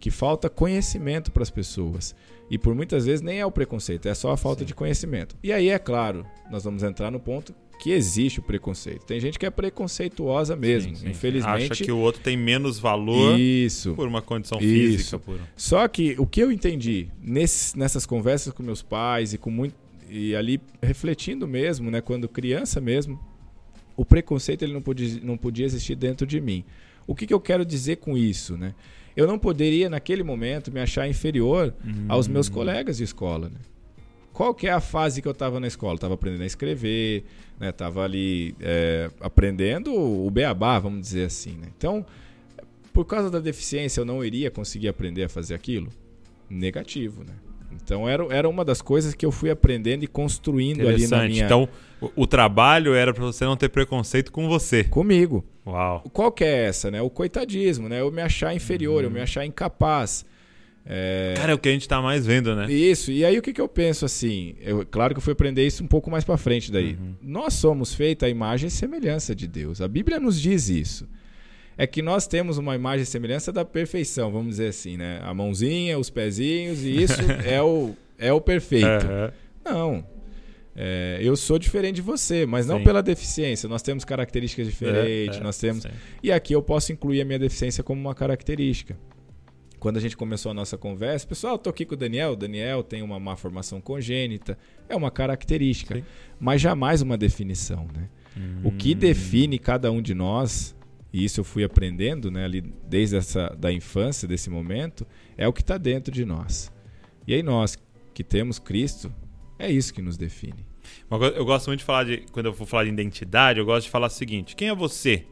Que 0.00 0.10
falta 0.10 0.50
conhecimento 0.50 1.30
para 1.30 1.42
as 1.42 1.50
pessoas. 1.50 2.14
E 2.50 2.58
por 2.58 2.74
muitas 2.74 3.06
vezes 3.06 3.20
nem 3.20 3.38
é 3.38 3.46
o 3.46 3.52
preconceito, 3.52 4.08
é 4.08 4.14
só 4.14 4.32
a 4.32 4.36
falta 4.36 4.60
Sim. 4.60 4.66
de 4.66 4.74
conhecimento. 4.74 5.36
E 5.42 5.52
aí, 5.52 5.68
é 5.68 5.78
claro, 5.78 6.26
nós 6.50 6.64
vamos 6.64 6.82
entrar 6.82 7.10
no 7.10 7.20
ponto 7.20 7.54
que 7.78 7.90
existe 7.90 8.40
o 8.40 8.42
preconceito. 8.42 9.04
Tem 9.04 9.20
gente 9.20 9.38
que 9.38 9.46
é 9.46 9.50
preconceituosa 9.50 10.56
mesmo. 10.56 10.94
Sim, 10.94 11.02
sim. 11.02 11.10
Infelizmente. 11.10 11.72
Acha 11.72 11.84
que 11.84 11.92
o 11.92 11.98
outro 11.98 12.22
tem 12.22 12.36
menos 12.36 12.78
valor 12.78 13.38
Isso. 13.38 13.94
por 13.94 14.08
uma 14.08 14.22
condição 14.22 14.58
Isso. 14.58 14.68
física. 14.68 15.18
Por... 15.18 15.38
Só 15.56 15.86
que 15.88 16.14
o 16.18 16.26
que 16.26 16.40
eu 16.40 16.50
entendi 16.50 17.08
nessas 17.22 18.06
conversas 18.06 18.52
com 18.52 18.62
meus 18.62 18.82
pais 18.82 19.34
e 19.34 19.38
com 19.38 19.50
muito 19.50 19.74
e 20.08 20.36
ali 20.36 20.60
refletindo 20.80 21.48
mesmo, 21.48 21.90
né, 21.90 22.00
quando 22.00 22.28
criança 22.28 22.80
mesmo, 22.80 23.18
o 23.96 24.04
preconceito 24.04 24.62
ele 24.62 24.72
não 24.72 24.82
podia, 24.82 25.20
não 25.22 25.36
podia 25.36 25.66
existir 25.66 25.96
dentro 25.96 26.26
de 26.26 26.40
mim. 26.40 26.64
O 27.06 27.14
que, 27.14 27.26
que 27.26 27.34
eu 27.34 27.40
quero 27.40 27.64
dizer 27.64 27.96
com 27.96 28.16
isso, 28.16 28.56
né? 28.56 28.74
Eu 29.16 29.26
não 29.26 29.38
poderia 29.38 29.88
naquele 29.88 30.22
momento 30.22 30.72
me 30.72 30.80
achar 30.80 31.08
inferior 31.08 31.74
aos 32.08 32.26
meus 32.26 32.48
colegas 32.48 32.96
de 32.96 33.04
escola, 33.04 33.48
né? 33.48 33.58
Qual 34.34 34.52
que 34.52 34.66
é 34.66 34.72
a 34.72 34.80
fase 34.80 35.22
que 35.22 35.28
eu 35.28 35.32
estava 35.32 35.60
na 35.60 35.68
escola? 35.68 35.94
Estava 35.94 36.14
aprendendo 36.14 36.42
a 36.42 36.46
escrever, 36.46 37.24
né? 37.58 37.70
Tava 37.70 38.02
ali 38.02 38.54
é, 38.60 39.08
aprendendo 39.20 39.94
o 39.94 40.28
beabá, 40.28 40.76
vamos 40.80 41.00
dizer 41.00 41.26
assim, 41.26 41.52
né? 41.52 41.68
Então, 41.78 42.04
por 42.92 43.04
causa 43.04 43.30
da 43.30 43.38
deficiência, 43.38 44.00
eu 44.00 44.04
não 44.04 44.24
iria 44.24 44.50
conseguir 44.50 44.88
aprender 44.88 45.22
a 45.22 45.28
fazer 45.28 45.54
aquilo? 45.54 45.88
Negativo, 46.50 47.22
né? 47.22 47.32
Então 47.82 48.08
era, 48.08 48.24
era 48.34 48.48
uma 48.48 48.64
das 48.64 48.82
coisas 48.82 49.14
que 49.14 49.24
eu 49.24 49.30
fui 49.30 49.50
aprendendo 49.50 50.02
e 50.04 50.06
construindo 50.08 50.86
ali 50.86 51.06
na 51.06 51.26
minha 51.26 51.44
Então, 51.44 51.68
o, 52.00 52.10
o 52.22 52.26
trabalho 52.26 52.92
era 52.92 53.14
pra 53.14 53.24
você 53.24 53.44
não 53.44 53.56
ter 53.56 53.68
preconceito 53.68 54.32
com 54.32 54.48
você. 54.48 54.82
comigo. 54.82 55.44
Uau. 55.64 56.02
Qual 56.12 56.32
que 56.32 56.42
é 56.42 56.66
essa, 56.66 56.90
né? 56.90 57.00
O 57.00 57.08
coitadismo, 57.08 57.88
né? 57.88 58.00
Eu 58.00 58.10
me 58.10 58.20
achar 58.20 58.54
inferior, 58.54 59.04
eu 59.04 59.10
me 59.10 59.20
achar 59.20 59.46
incapaz. 59.46 60.24
É, 60.86 61.32
Cara, 61.36 61.52
é 61.52 61.54
o 61.54 61.58
que 61.58 61.68
a 61.68 61.72
gente 61.72 61.88
tá 61.88 62.00
mais 62.02 62.26
vendo, 62.26 62.54
né? 62.54 62.70
Isso, 62.70 63.10
e 63.10 63.24
aí 63.24 63.38
o 63.38 63.42
que, 63.42 63.52
que 63.54 63.60
eu 63.60 63.68
penso 63.68 64.04
assim? 64.04 64.54
Eu, 64.60 64.84
claro 64.84 65.14
que 65.14 65.18
eu 65.18 65.22
fui 65.22 65.32
aprender 65.32 65.66
isso 65.66 65.82
um 65.82 65.86
pouco 65.86 66.10
mais 66.10 66.24
pra 66.24 66.36
frente 66.36 66.70
daí. 66.70 66.92
Uhum. 67.00 67.14
Nós 67.22 67.54
somos 67.54 67.94
feitos 67.94 68.26
a 68.26 68.28
imagem 68.28 68.68
e 68.68 68.70
semelhança 68.70 69.34
de 69.34 69.46
Deus. 69.46 69.80
A 69.80 69.88
Bíblia 69.88 70.20
nos 70.20 70.38
diz 70.40 70.68
isso. 70.68 71.08
É 71.76 71.86
que 71.86 72.02
nós 72.02 72.26
temos 72.26 72.58
uma 72.58 72.74
imagem 72.74 73.02
e 73.02 73.06
semelhança 73.06 73.50
da 73.50 73.64
perfeição, 73.64 74.30
vamos 74.30 74.50
dizer 74.50 74.68
assim, 74.68 74.96
né? 74.96 75.20
A 75.24 75.32
mãozinha, 75.34 75.98
os 75.98 76.10
pezinhos, 76.10 76.84
e 76.84 77.02
isso 77.02 77.20
é, 77.44 77.60
o, 77.62 77.94
é 78.18 78.32
o 78.32 78.40
perfeito. 78.40 78.86
Aham. 78.86 79.32
Não. 79.64 80.06
É, 80.76 81.18
eu 81.22 81.34
sou 81.36 81.58
diferente 81.58 81.96
de 81.96 82.02
você, 82.02 82.44
mas 82.44 82.66
não 82.66 82.78
Sim. 82.78 82.84
pela 82.84 83.02
deficiência. 83.02 83.68
Nós 83.68 83.80
temos 83.80 84.04
características 84.04 84.66
diferentes, 84.66 85.36
É, 85.36 85.40
é, 85.40 85.42
nós 85.42 85.56
temos. 85.56 85.82
sim. 85.82 85.88
E 86.22 86.30
aqui 86.30 86.52
eu 86.52 86.62
posso 86.62 86.92
incluir 86.92 87.20
a 87.20 87.24
minha 87.24 87.38
deficiência 87.38 87.82
como 87.82 88.00
uma 88.00 88.14
característica. 88.14 88.96
Quando 89.84 89.98
a 89.98 90.00
gente 90.00 90.16
começou 90.16 90.50
a 90.50 90.54
nossa 90.54 90.78
conversa, 90.78 91.26
pessoal, 91.26 91.56
eu 91.56 91.58
tô 91.58 91.68
aqui 91.68 91.84
com 91.84 91.92
o 91.92 91.96
Daniel. 91.98 92.30
O 92.32 92.36
Daniel 92.36 92.82
tem 92.82 93.02
uma 93.02 93.20
má 93.20 93.36
formação 93.36 93.82
congênita. 93.82 94.56
É 94.88 94.96
uma 94.96 95.10
característica, 95.10 95.96
Sim. 95.96 96.04
mas 96.40 96.62
jamais 96.62 97.02
uma 97.02 97.18
definição, 97.18 97.86
né? 97.92 98.08
O 98.64 98.72
que 98.72 98.94
Hum. 98.94 98.98
define 98.98 99.58
cada 99.58 99.92
um 99.92 100.00
de 100.00 100.14
nós, 100.14 100.74
e 101.12 101.22
isso 101.22 101.38
eu 101.40 101.44
fui 101.44 101.62
aprendendo, 101.64 102.30
né, 102.30 102.46
ali 102.46 102.62
desde 102.88 103.16
essa 103.16 103.54
da 103.58 103.70
infância, 103.70 104.26
desse 104.26 104.48
momento, 104.48 105.06
é 105.36 105.46
o 105.46 105.52
que 105.52 105.60
está 105.60 105.76
dentro 105.76 106.10
de 106.10 106.24
nós. 106.24 106.72
E 107.26 107.34
aí 107.34 107.42
nós 107.42 107.76
que 108.14 108.24
temos 108.24 108.58
Cristo, 108.58 109.12
é 109.58 109.70
isso 109.70 109.92
que 109.92 110.00
nos 110.00 110.16
define. 110.16 110.64
Eu 111.36 111.44
gosto 111.44 111.66
muito 111.66 111.80
de 111.80 111.84
falar 111.84 112.04
de. 112.04 112.24
Quando 112.32 112.46
eu 112.46 112.54
for 112.54 112.66
falar 112.66 112.84
de 112.84 112.90
identidade, 112.90 113.58
eu 113.58 113.66
gosto 113.66 113.84
de 113.84 113.90
falar 113.90 114.06
o 114.06 114.10
seguinte: 114.10 114.56
quem 114.56 114.68
é 114.68 114.74
você? 114.74 115.26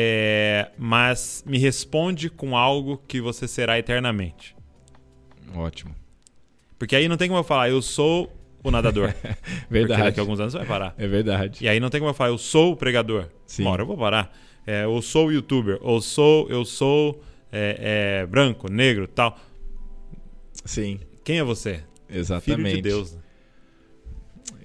É, 0.00 0.70
mas 0.78 1.42
me 1.44 1.58
responde 1.58 2.30
com 2.30 2.56
algo 2.56 3.02
que 3.08 3.20
você 3.20 3.48
será 3.48 3.76
eternamente. 3.80 4.54
Ótimo. 5.56 5.92
Porque 6.78 6.94
aí 6.94 7.08
não 7.08 7.16
tem 7.16 7.26
como 7.26 7.40
eu 7.40 7.44
falar, 7.44 7.68
eu 7.68 7.82
sou 7.82 8.32
o 8.62 8.70
nadador. 8.70 9.12
Porque 9.42 9.66
Verdade. 9.68 10.02
daqui 10.04 10.20
a 10.20 10.22
alguns 10.22 10.38
anos 10.38 10.52
você 10.52 10.58
vai 10.58 10.68
parar. 10.68 10.94
É 10.96 11.08
verdade. 11.08 11.64
E 11.64 11.68
aí 11.68 11.80
não 11.80 11.90
tem 11.90 12.00
como 12.00 12.10
eu 12.10 12.14
falar, 12.14 12.30
eu 12.30 12.38
sou 12.38 12.74
o 12.74 12.76
pregador. 12.76 13.26
Sim. 13.44 13.62
Uma 13.62 13.72
hora 13.72 13.82
eu 13.82 13.86
vou 13.86 13.96
parar. 13.96 14.32
É, 14.64 14.84
eu 14.84 15.02
sou 15.02 15.26
o 15.26 15.32
youtuber. 15.32 15.78
Ou 15.80 16.00
sou, 16.00 16.48
eu 16.48 16.64
sou 16.64 17.20
é, 17.50 18.20
é, 18.22 18.26
branco, 18.26 18.70
negro 18.70 19.08
tal. 19.08 19.36
Sim, 20.64 21.00
Quem 21.24 21.40
é 21.40 21.44
você? 21.44 21.82
exatamente. 22.08 22.70
Filho 22.70 22.76
de 22.76 22.82
Deus. 22.82 23.18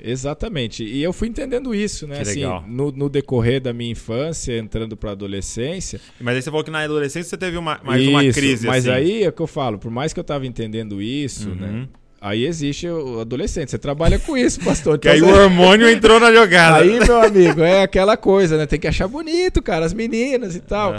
Exatamente. 0.04 0.84
E 0.84 1.02
eu 1.02 1.14
fui 1.14 1.30
entendendo 1.30 1.74
isso, 1.74 2.06
né? 2.08 2.18
Que 2.18 2.22
Assim, 2.24 2.40
legal. 2.42 2.64
no, 2.68 2.92
no 2.92 3.10
decorrer 3.10 3.62
da 3.62 3.72
minha 3.72 3.92
infância, 3.92 4.58
entrando 4.58 4.98
para 4.98 5.12
adolescência. 5.12 6.00
Mas 6.20 6.36
aí 6.36 6.42
você 6.42 6.50
falou 6.52 6.64
que 6.64 6.72
na 6.72 6.80
adolescência 6.84 7.30
você 7.30 7.38
teve 7.38 7.56
uma, 7.58 7.80
mais 7.84 8.06
uma 8.08 8.24
Isso, 8.24 8.38
crise. 8.38 8.68
Mas 8.68 8.88
assim. 8.88 8.98
aí 8.98 9.24
é 9.24 9.30
o 9.30 9.32
que 9.32 9.42
eu 9.42 9.48
falo, 9.48 9.80
por 9.80 9.90
mais 9.90 10.12
que 10.12 10.20
eu 10.20 10.24
tava 10.24 10.46
entendendo 10.46 11.02
isso, 11.02 11.50
Uhum. 11.50 11.56
né? 11.56 11.88
Aí 12.26 12.46
existe 12.46 12.88
o 12.88 13.20
adolescente. 13.20 13.70
Você 13.72 13.78
trabalha 13.78 14.18
com 14.18 14.38
isso, 14.38 14.62
pastor. 14.62 14.98
Que 15.04 15.10
aí 15.10 15.20
Então, 15.20 15.30
o 15.30 15.34
hormônio 15.36 15.90
entrou 15.90 16.22
na 16.22 16.32
jogada. 16.34 16.78
Aí, 16.78 16.98
meu 16.98 17.20
amigo, 17.22 17.62
é 17.62 17.84
aquela 17.84 18.16
coisa, 18.16 18.58
né? 18.58 18.66
Tem 18.66 18.80
que 18.80 18.88
achar 18.88 19.10
bonito, 19.10 19.62
cara, 19.62 19.86
as 19.86 19.94
meninas 19.94 20.56
e 20.56 20.62
tal. 20.62 20.94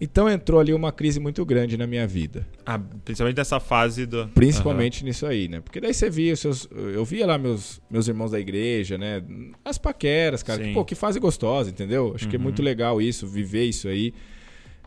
Então 0.00 0.26
entrou 0.26 0.58
ali 0.58 0.72
uma 0.72 0.90
crise 0.90 1.20
muito 1.20 1.44
grande 1.44 1.76
na 1.76 1.86
minha 1.86 2.06
vida. 2.06 2.46
Ah, 2.64 2.80
principalmente 3.04 3.36
nessa 3.36 3.60
fase 3.60 4.06
do. 4.06 4.26
Principalmente 4.28 5.04
nisso 5.04 5.26
aí, 5.26 5.48
né? 5.48 5.60
Porque 5.60 5.80
daí 5.82 5.92
você 5.92 6.08
via 6.08 6.32
os 6.32 6.40
seus. 6.40 6.66
Eu 6.94 7.04
via 7.04 7.26
lá 7.26 7.36
meus, 7.36 7.78
meus 7.90 8.08
irmãos 8.08 8.30
da 8.30 8.40
igreja, 8.40 8.96
né? 8.96 9.22
As 9.62 9.76
paqueras, 9.76 10.42
cara. 10.42 10.62
Sim. 10.62 10.68
Que, 10.68 10.74
pô, 10.74 10.84
que 10.84 10.94
fase 10.94 11.20
gostosa, 11.20 11.68
entendeu? 11.68 12.12
Acho 12.14 12.26
que 12.26 12.36
é 12.36 12.38
Uhum. 12.38 12.44
muito 12.44 12.62
legal 12.62 13.02
isso, 13.02 13.26
viver 13.26 13.64
isso 13.64 13.86
aí. 13.86 14.14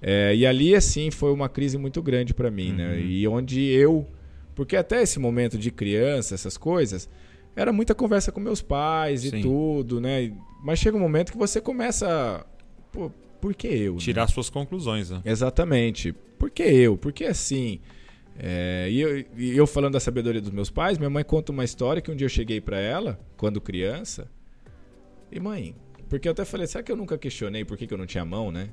É, 0.02 0.36
e 0.36 0.44
ali, 0.46 0.74
assim, 0.76 1.12
foi 1.12 1.32
uma 1.32 1.48
crise 1.48 1.78
muito 1.78 2.02
grande 2.02 2.34
pra 2.34 2.50
mim, 2.50 2.74
né? 2.74 2.94
Uhum. 2.96 3.00
E 3.00 3.28
onde 3.28 3.62
eu. 3.62 4.08
Porque 4.56 4.76
até 4.76 5.02
esse 5.02 5.20
momento 5.20 5.58
de 5.58 5.72
criança, 5.72 6.36
essas 6.36 6.58
coisas, 6.58 7.10
era 7.56 7.74
muita 7.74 7.96
conversa 7.96 8.32
com 8.32 8.40
meus 8.40 8.62
pais 8.62 9.24
e 9.24 9.30
Sim. 9.30 9.42
tudo, 9.42 10.00
né? 10.00 10.34
Mas 10.64 10.80
chega 10.80 10.98
um 10.98 11.00
momento 11.00 11.32
que 11.32 11.38
você 11.38 11.60
começa. 11.60 12.46
Pô, 12.92 13.12
por 13.42 13.54
que 13.54 13.68
eu? 13.68 13.94
né? 13.94 14.00
Tirar 14.00 14.28
suas 14.28 14.50
conclusões, 14.50 15.10
né? 15.10 15.22
Exatamente. 15.26 16.14
Por 16.40 16.50
que 16.50 16.64
eu? 16.64 16.98
Por 16.98 17.12
que 17.12 17.26
assim? 17.26 17.80
É, 18.38 18.88
e, 18.90 19.00
eu, 19.00 19.26
e 19.38 19.58
eu 19.58 19.68
falando 19.68 19.94
da 19.94 20.00
sabedoria 20.00 20.42
dos 20.42 20.52
meus 20.52 20.70
pais, 20.70 20.98
minha 20.98 21.10
mãe 21.10 21.24
conta 21.24 21.52
uma 21.52 21.64
história 21.64 22.02
que 22.02 22.10
um 22.10 22.16
dia 22.16 22.26
eu 22.26 22.30
cheguei 22.30 22.60
pra 22.60 22.80
ela, 22.80 23.20
quando 23.38 23.62
criança, 23.62 24.28
e 25.32 25.40
mãe, 25.40 25.76
porque 26.10 26.28
eu 26.28 26.32
até 26.32 26.44
falei, 26.44 26.66
será 26.66 26.84
que 26.84 26.92
eu 26.92 26.96
nunca 26.96 27.18
questionei 27.18 27.64
por 27.64 27.78
que, 27.78 27.86
que 27.86 27.94
eu 27.94 27.98
não 27.98 28.06
tinha 28.06 28.26
mão, 28.26 28.52
né? 28.52 28.70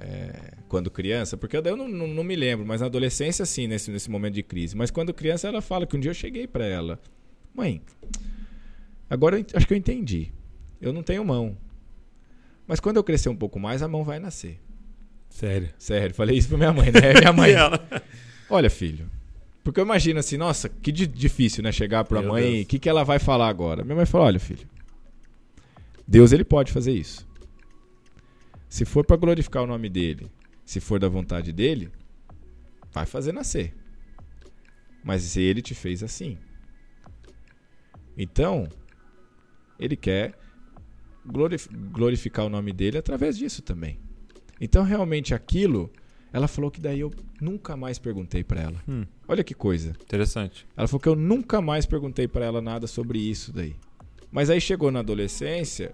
É, 0.00 0.54
quando 0.68 0.90
criança, 0.90 1.36
porque 1.36 1.56
eu 1.56 1.76
não, 1.76 1.88
não, 1.88 2.06
não 2.08 2.24
me 2.24 2.34
lembro, 2.34 2.66
mas 2.66 2.80
na 2.80 2.86
adolescência 2.86 3.46
sim, 3.46 3.66
nesse, 3.68 3.90
nesse 3.90 4.10
momento 4.10 4.34
de 4.34 4.42
crise. 4.42 4.76
Mas 4.76 4.90
quando 4.90 5.14
criança 5.14 5.46
ela 5.48 5.62
fala 5.62 5.86
que 5.86 5.96
um 5.96 6.00
dia 6.00 6.10
eu 6.10 6.14
cheguei 6.14 6.46
pra 6.46 6.66
ela, 6.66 7.00
mãe, 7.54 7.80
agora 9.08 9.38
eu 9.38 9.46
acho 9.54 9.66
que 9.66 9.72
eu 9.72 9.78
entendi, 9.78 10.32
eu 10.80 10.92
não 10.92 11.02
tenho 11.02 11.24
mão, 11.24 11.56
mas 12.66 12.80
quando 12.80 12.96
eu 12.96 13.04
crescer 13.04 13.28
um 13.28 13.36
pouco 13.36 13.60
mais 13.60 13.82
a 13.82 13.88
mão 13.88 14.02
vai 14.02 14.18
nascer. 14.18 14.60
Sério. 15.30 15.68
Sério, 15.78 16.14
falei 16.14 16.36
isso 16.38 16.48
pra 16.48 16.58
minha 16.58 16.72
mãe, 16.72 16.90
né? 16.92 17.12
Minha 17.18 17.32
mãe. 17.32 17.52
Olha, 18.48 18.70
filho. 18.70 19.10
Porque 19.64 19.80
eu 19.80 19.84
imagino 19.84 20.20
assim, 20.20 20.36
nossa, 20.36 20.68
que 20.68 20.92
di- 20.92 21.06
difícil, 21.06 21.62
né? 21.62 21.72
Chegar 21.72 22.04
pra 22.04 22.20
Meu 22.20 22.30
mãe, 22.30 22.62
o 22.62 22.66
que, 22.66 22.78
que 22.78 22.88
ela 22.88 23.02
vai 23.02 23.18
falar 23.18 23.48
agora? 23.48 23.82
Minha 23.82 23.96
mãe 23.96 24.06
falou: 24.06 24.26
olha, 24.26 24.38
filho. 24.38 24.68
Deus, 26.06 26.32
ele 26.32 26.44
pode 26.44 26.70
fazer 26.70 26.92
isso. 26.92 27.26
Se 28.74 28.84
for 28.84 29.06
pra 29.06 29.16
glorificar 29.16 29.62
o 29.62 29.68
nome 29.68 29.88
dele, 29.88 30.28
se 30.64 30.80
for 30.80 30.98
da 30.98 31.08
vontade 31.08 31.52
dele, 31.52 31.92
vai 32.90 33.06
fazer 33.06 33.30
nascer. 33.30 33.72
Mas 35.04 35.22
se 35.22 35.40
ele 35.40 35.62
te 35.62 35.76
fez 35.76 36.02
assim. 36.02 36.36
Então, 38.18 38.68
ele 39.78 39.94
quer. 39.94 40.36
glorificar 41.24 42.46
o 42.46 42.48
nome 42.48 42.72
dele 42.72 42.98
através 42.98 43.38
disso 43.38 43.62
também. 43.62 44.00
Então, 44.60 44.82
realmente, 44.82 45.32
aquilo, 45.32 45.88
ela 46.32 46.48
falou 46.48 46.68
que 46.68 46.80
daí 46.80 46.98
eu 46.98 47.12
nunca 47.40 47.76
mais 47.76 48.00
perguntei 48.00 48.42
para 48.42 48.60
ela. 48.60 48.82
Hum. 48.88 49.06
Olha 49.28 49.44
que 49.44 49.54
coisa. 49.54 49.90
Interessante. 50.02 50.66
Ela 50.76 50.88
falou 50.88 51.00
que 51.00 51.08
eu 51.08 51.14
nunca 51.14 51.62
mais 51.62 51.86
perguntei 51.86 52.26
para 52.26 52.44
ela 52.44 52.60
nada 52.60 52.88
sobre 52.88 53.20
isso 53.20 53.52
daí. 53.52 53.76
Mas 54.32 54.50
aí 54.50 54.60
chegou 54.60 54.90
na 54.90 54.98
adolescência, 54.98 55.92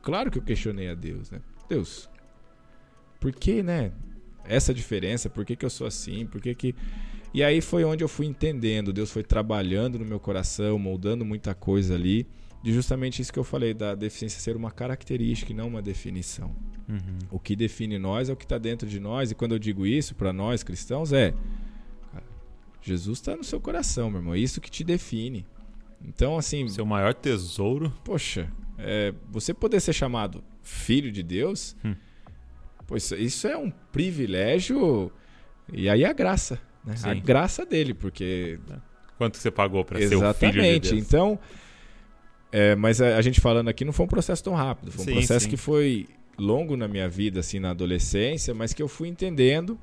claro 0.00 0.30
que 0.30 0.38
eu 0.38 0.42
questionei 0.42 0.88
a 0.88 0.94
Deus, 0.94 1.30
né? 1.30 1.42
Deus, 1.68 2.08
por 3.24 3.32
que, 3.32 3.62
né? 3.62 3.90
Essa 4.44 4.74
diferença, 4.74 5.30
por 5.30 5.46
que, 5.46 5.56
que 5.56 5.64
eu 5.64 5.70
sou 5.70 5.86
assim? 5.86 6.26
Por 6.26 6.42
que 6.42 6.54
que 6.54 6.74
e 7.32 7.42
aí 7.42 7.62
foi 7.62 7.82
onde 7.82 8.04
eu 8.04 8.08
fui 8.08 8.26
entendendo, 8.26 8.92
Deus 8.92 9.10
foi 9.10 9.22
trabalhando 9.22 9.98
no 9.98 10.04
meu 10.04 10.20
coração, 10.20 10.78
moldando 10.78 11.24
muita 11.24 11.54
coisa 11.54 11.94
ali, 11.94 12.28
de 12.62 12.70
justamente 12.70 13.22
isso 13.22 13.32
que 13.32 13.38
eu 13.38 13.42
falei, 13.42 13.72
da 13.72 13.94
deficiência 13.94 14.38
ser 14.38 14.56
uma 14.56 14.70
característica 14.70 15.52
e 15.52 15.54
não 15.54 15.68
uma 15.68 15.80
definição. 15.80 16.54
Uhum. 16.86 17.18
O 17.30 17.38
que 17.38 17.56
define 17.56 17.98
nós 17.98 18.28
é 18.28 18.32
o 18.34 18.36
que 18.36 18.44
está 18.44 18.58
dentro 18.58 18.86
de 18.86 19.00
nós, 19.00 19.30
e 19.30 19.34
quando 19.34 19.52
eu 19.52 19.58
digo 19.58 19.86
isso 19.86 20.14
para 20.14 20.30
nós 20.30 20.62
cristãos 20.62 21.10
é: 21.10 21.32
Jesus 22.82 23.20
está 23.20 23.34
no 23.34 23.42
seu 23.42 23.58
coração, 23.58 24.10
meu 24.10 24.20
irmão, 24.20 24.34
é 24.34 24.38
isso 24.38 24.60
que 24.60 24.70
te 24.70 24.84
define. 24.84 25.46
Então, 26.06 26.36
assim. 26.36 26.68
Seu 26.68 26.84
maior 26.84 27.14
tesouro. 27.14 27.90
Poxa, 28.04 28.52
é, 28.76 29.14
você 29.30 29.54
poder 29.54 29.80
ser 29.80 29.94
chamado 29.94 30.44
filho 30.62 31.10
de 31.10 31.22
Deus, 31.22 31.74
hum. 31.82 31.94
Pois 32.86 33.10
isso 33.12 33.46
é 33.46 33.56
um 33.56 33.70
privilégio, 33.92 35.10
e 35.72 35.88
aí 35.88 36.02
é 36.02 36.08
a 36.08 36.12
graça. 36.12 36.60
Né? 36.84 36.94
A 37.02 37.14
graça 37.14 37.64
dele, 37.64 37.94
porque. 37.94 38.58
Quanto 39.16 39.36
você 39.36 39.50
pagou 39.50 39.84
para 39.84 39.98
ser 39.98 40.06
o 40.06 40.08
filho 40.08 40.52
de 40.52 40.58
Exatamente. 40.58 40.94
Então. 40.96 41.38
É, 42.52 42.76
mas 42.76 43.00
a, 43.00 43.16
a, 43.16 43.22
gente 43.22 43.40
falando 43.40 43.68
aqui 43.68 43.84
não 43.84 43.92
foi 43.92 44.04
um 44.06 44.08
processo 44.08 44.42
tão 44.44 44.54
rápido. 44.54 44.92
Foi 44.92 45.02
um 45.02 45.06
sim, 45.06 45.14
processo 45.14 45.44
sim. 45.44 45.50
que 45.50 45.56
foi 45.56 46.06
longo 46.38 46.76
na 46.76 46.86
minha 46.86 47.08
vida, 47.08 47.40
assim, 47.40 47.58
na 47.58 47.70
adolescência, 47.70 48.54
mas 48.54 48.72
que 48.72 48.80
eu 48.80 48.86
fui 48.86 49.08
entendendo. 49.08 49.78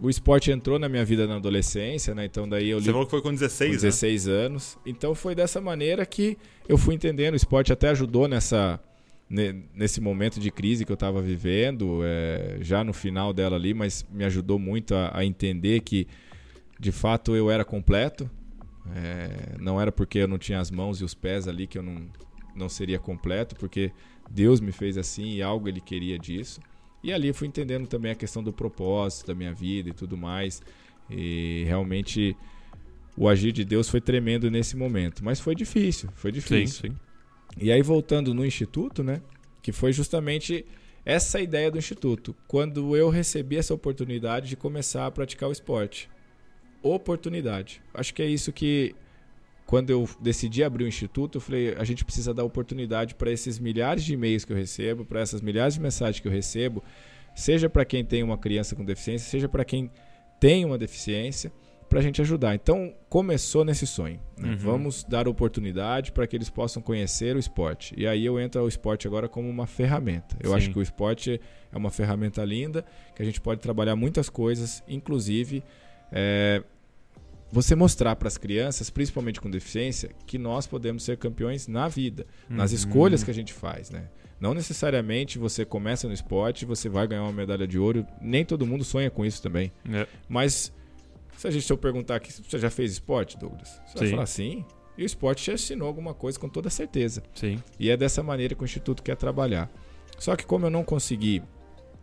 O 0.00 0.08
esporte 0.08 0.50
entrou 0.50 0.78
na 0.78 0.88
minha 0.88 1.04
vida 1.04 1.26
na 1.26 1.36
adolescência, 1.36 2.14
né? 2.14 2.24
Então 2.24 2.48
daí 2.48 2.70
eu 2.70 2.80
Você 2.80 2.90
falou 2.90 3.04
que 3.04 3.10
foi 3.10 3.22
com 3.22 3.32
16, 3.32 3.70
com 3.70 3.82
16 3.82 4.26
né? 4.26 4.32
anos. 4.32 4.78
Então 4.86 5.14
foi 5.14 5.34
dessa 5.34 5.60
maneira 5.60 6.06
que 6.06 6.38
eu 6.68 6.78
fui 6.78 6.94
entendendo. 6.94 7.34
O 7.34 7.36
esporte 7.36 7.72
até 7.72 7.88
ajudou 7.88 8.28
nessa 8.28 8.80
nesse 9.30 10.00
momento 10.00 10.40
de 10.40 10.50
crise 10.50 10.84
que 10.84 10.92
eu 10.92 10.94
estava 10.94 11.20
vivendo, 11.20 12.00
é, 12.02 12.58
já 12.60 12.82
no 12.82 12.92
final 12.92 13.32
dela 13.32 13.56
ali, 13.56 13.74
mas 13.74 14.06
me 14.10 14.24
ajudou 14.24 14.58
muito 14.58 14.94
a, 14.94 15.18
a 15.18 15.24
entender 15.24 15.80
que 15.80 16.06
de 16.80 16.90
fato 16.90 17.36
eu 17.36 17.50
era 17.50 17.64
completo. 17.64 18.30
É, 18.94 19.56
não 19.60 19.78
era 19.78 19.92
porque 19.92 20.18
eu 20.18 20.28
não 20.28 20.38
tinha 20.38 20.60
as 20.60 20.70
mãos 20.70 21.00
e 21.00 21.04
os 21.04 21.14
pés 21.14 21.46
ali 21.46 21.66
que 21.66 21.76
eu 21.76 21.82
não, 21.82 22.06
não 22.56 22.68
seria 22.68 22.98
completo, 22.98 23.54
porque 23.56 23.92
Deus 24.30 24.60
me 24.60 24.72
fez 24.72 24.96
assim 24.96 25.34
e 25.34 25.42
algo 25.42 25.68
Ele 25.68 25.80
queria 25.80 26.18
disso. 26.18 26.60
E 27.02 27.12
ali 27.12 27.32
fui 27.32 27.46
entendendo 27.46 27.86
também 27.86 28.12
a 28.12 28.14
questão 28.14 28.42
do 28.42 28.52
propósito 28.52 29.26
da 29.26 29.34
minha 29.34 29.52
vida 29.52 29.90
e 29.90 29.92
tudo 29.92 30.16
mais. 30.16 30.62
E 31.10 31.64
realmente 31.66 32.34
o 33.16 33.28
agir 33.28 33.52
de 33.52 33.64
Deus 33.64 33.88
foi 33.88 34.00
tremendo 34.00 34.50
nesse 34.50 34.76
momento. 34.76 35.24
Mas 35.24 35.38
foi 35.38 35.54
difícil, 35.54 36.08
foi 36.14 36.32
difícil. 36.32 36.88
Sim, 36.88 36.88
sim. 36.88 37.07
E 37.60 37.72
aí 37.72 37.82
voltando 37.82 38.32
no 38.32 38.44
Instituto, 38.44 39.02
né? 39.02 39.20
Que 39.62 39.72
foi 39.72 39.92
justamente 39.92 40.64
essa 41.04 41.40
ideia 41.40 41.70
do 41.70 41.78
Instituto. 41.78 42.34
Quando 42.46 42.96
eu 42.96 43.08
recebi 43.08 43.56
essa 43.56 43.74
oportunidade 43.74 44.48
de 44.48 44.56
começar 44.56 45.06
a 45.06 45.10
praticar 45.10 45.48
o 45.48 45.52
esporte 45.52 46.08
oportunidade. 46.82 47.82
Acho 47.92 48.14
que 48.14 48.22
é 48.22 48.26
isso 48.26 48.52
que 48.52 48.94
quando 49.66 49.90
eu 49.90 50.08
decidi 50.20 50.64
abrir 50.64 50.84
o 50.84 50.88
instituto, 50.88 51.36
eu 51.36 51.40
falei, 51.40 51.74
a 51.76 51.84
gente 51.84 52.04
precisa 52.04 52.32
dar 52.32 52.44
oportunidade 52.44 53.14
para 53.14 53.30
esses 53.30 53.58
milhares 53.58 54.02
de 54.02 54.14
e-mails 54.14 54.44
que 54.44 54.52
eu 54.52 54.56
recebo, 54.56 55.04
para 55.04 55.20
essas 55.20 55.42
milhares 55.42 55.74
de 55.74 55.80
mensagens 55.80 56.20
que 56.20 56.26
eu 56.26 56.32
recebo, 56.32 56.82
seja 57.34 57.68
para 57.68 57.84
quem 57.84 58.04
tem 58.04 58.22
uma 58.22 58.38
criança 58.38 58.74
com 58.74 58.84
deficiência, 58.84 59.28
seja 59.28 59.48
para 59.48 59.64
quem 59.64 59.90
tem 60.40 60.64
uma 60.64 60.78
deficiência, 60.78 61.52
para 61.88 62.00
a 62.00 62.02
gente 62.02 62.20
ajudar. 62.20 62.54
Então, 62.54 62.94
começou 63.08 63.64
nesse 63.64 63.86
sonho. 63.86 64.20
Né? 64.36 64.50
Uhum. 64.50 64.56
Vamos 64.56 65.04
dar 65.04 65.26
oportunidade 65.26 66.12
para 66.12 66.26
que 66.26 66.36
eles 66.36 66.50
possam 66.50 66.82
conhecer 66.82 67.34
o 67.34 67.38
esporte. 67.38 67.94
E 67.96 68.06
aí 68.06 68.24
eu 68.24 68.38
entro 68.38 68.60
ao 68.60 68.68
esporte 68.68 69.06
agora 69.06 69.28
como 69.28 69.48
uma 69.48 69.66
ferramenta. 69.66 70.36
Eu 70.40 70.50
Sim. 70.50 70.56
acho 70.56 70.70
que 70.70 70.78
o 70.78 70.82
esporte 70.82 71.40
é 71.72 71.76
uma 71.76 71.90
ferramenta 71.90 72.44
linda, 72.44 72.84
que 73.14 73.22
a 73.22 73.24
gente 73.24 73.40
pode 73.40 73.60
trabalhar 73.60 73.96
muitas 73.96 74.28
coisas, 74.28 74.82
inclusive 74.86 75.62
é, 76.12 76.62
você 77.50 77.74
mostrar 77.74 78.14
para 78.16 78.28
as 78.28 78.36
crianças, 78.36 78.90
principalmente 78.90 79.40
com 79.40 79.50
deficiência, 79.50 80.10
que 80.26 80.38
nós 80.38 80.66
podemos 80.66 81.02
ser 81.02 81.16
campeões 81.16 81.66
na 81.66 81.88
vida, 81.88 82.26
uhum. 82.50 82.56
nas 82.56 82.72
escolhas 82.72 83.24
que 83.24 83.30
a 83.30 83.34
gente 83.34 83.52
faz, 83.52 83.90
né? 83.90 84.08
Não 84.40 84.54
necessariamente 84.54 85.36
você 85.36 85.64
começa 85.64 86.06
no 86.06 86.14
esporte 86.14 86.62
e 86.62 86.64
você 86.64 86.88
vai 86.88 87.08
ganhar 87.08 87.22
uma 87.22 87.32
medalha 87.32 87.66
de 87.66 87.76
ouro. 87.76 88.06
Nem 88.20 88.44
todo 88.44 88.64
mundo 88.64 88.84
sonha 88.84 89.10
com 89.10 89.26
isso 89.26 89.42
também. 89.42 89.72
É. 89.90 90.06
Mas 90.28 90.72
se 91.38 91.46
a 91.46 91.50
gente 91.50 91.64
se 91.64 91.72
eu 91.72 91.78
perguntar 91.78 92.16
aqui, 92.16 92.32
você 92.32 92.58
já 92.58 92.68
fez 92.68 92.92
esporte, 92.92 93.38
Douglas? 93.38 93.80
Você 93.86 93.92
sim. 93.92 93.98
vai 93.98 94.10
falar 94.10 94.26
sim. 94.26 94.64
E 94.96 95.04
o 95.04 95.06
esporte 95.06 95.44
te 95.44 95.52
ensinou 95.52 95.86
alguma 95.86 96.12
coisa 96.12 96.38
com 96.38 96.48
toda 96.48 96.68
certeza. 96.68 97.22
Sim. 97.32 97.62
E 97.78 97.88
é 97.88 97.96
dessa 97.96 98.22
maneira 98.22 98.56
que 98.56 98.62
o 98.62 98.64
Instituto 98.64 99.02
quer 99.02 99.16
trabalhar. 99.16 99.70
Só 100.18 100.34
que 100.34 100.44
como 100.44 100.66
eu 100.66 100.70
não 100.70 100.82
consegui 100.82 101.42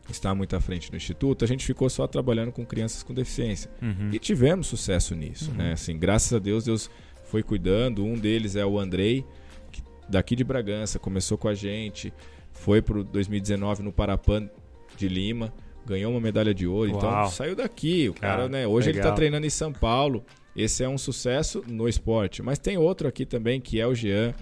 está 0.09 0.33
muito 0.35 0.55
à 0.55 0.61
frente 0.61 0.91
do 0.91 0.97
instituto, 0.97 1.43
a 1.43 1.47
gente 1.47 1.65
ficou 1.65 1.89
só 1.89 2.05
trabalhando 2.07 2.51
com 2.51 2.65
crianças 2.65 3.01
com 3.03 3.13
deficiência. 3.13 3.71
Uhum. 3.81 4.11
E 4.13 4.19
tivemos 4.19 4.67
sucesso 4.67 5.15
nisso, 5.15 5.49
uhum. 5.51 5.57
né? 5.57 5.73
Assim, 5.73 5.97
graças 5.97 6.31
a 6.31 6.39
Deus, 6.39 6.65
Deus 6.65 6.89
foi 7.23 7.41
cuidando. 7.41 8.05
Um 8.05 8.13
deles 8.13 8.55
é 8.55 8.65
o 8.65 8.79
Andrei, 8.79 9.25
que, 9.71 9.81
daqui 10.07 10.35
de 10.35 10.43
Bragança, 10.43 10.99
começou 10.99 11.37
com 11.37 11.47
a 11.47 11.55
gente, 11.55 12.13
foi 12.51 12.81
para 12.81 13.01
2019 13.01 13.83
no 13.83 13.91
Parapan 13.91 14.49
de 14.95 15.07
Lima, 15.07 15.53
ganhou 15.85 16.11
uma 16.11 16.19
medalha 16.19 16.53
de 16.53 16.67
ouro. 16.67 16.89
Então, 16.89 17.09
Uau. 17.09 17.21
Então 17.21 17.31
saiu 17.31 17.55
daqui. 17.55 18.09
O 18.09 18.13
cara, 18.13 18.37
cara 18.37 18.49
né? 18.49 18.67
Hoje 18.67 18.87
legal. 18.87 18.99
ele 18.99 19.07
está 19.07 19.15
treinando 19.15 19.45
em 19.45 19.49
São 19.49 19.71
Paulo. 19.71 20.25
Esse 20.55 20.83
é 20.83 20.89
um 20.89 20.97
sucesso 20.97 21.63
no 21.67 21.87
esporte. 21.87 22.41
Mas 22.41 22.57
tem 22.57 22.77
outro 22.77 23.07
aqui 23.07 23.25
também, 23.25 23.59
que 23.59 23.79
é 23.79 23.85
o 23.85 23.93
Jean, 23.93 24.33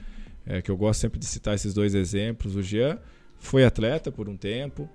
é, 0.45 0.61
que 0.61 0.69
eu 0.69 0.77
gosto 0.77 0.99
sempre 0.99 1.19
de 1.19 1.25
citar 1.25 1.55
esses 1.55 1.73
dois 1.73 1.95
exemplos. 1.95 2.55
O 2.55 2.61
Jean 2.61 2.99
foi 3.39 3.65
atleta 3.65 4.11
por 4.11 4.29
um 4.29 4.37
tempo, 4.37 4.89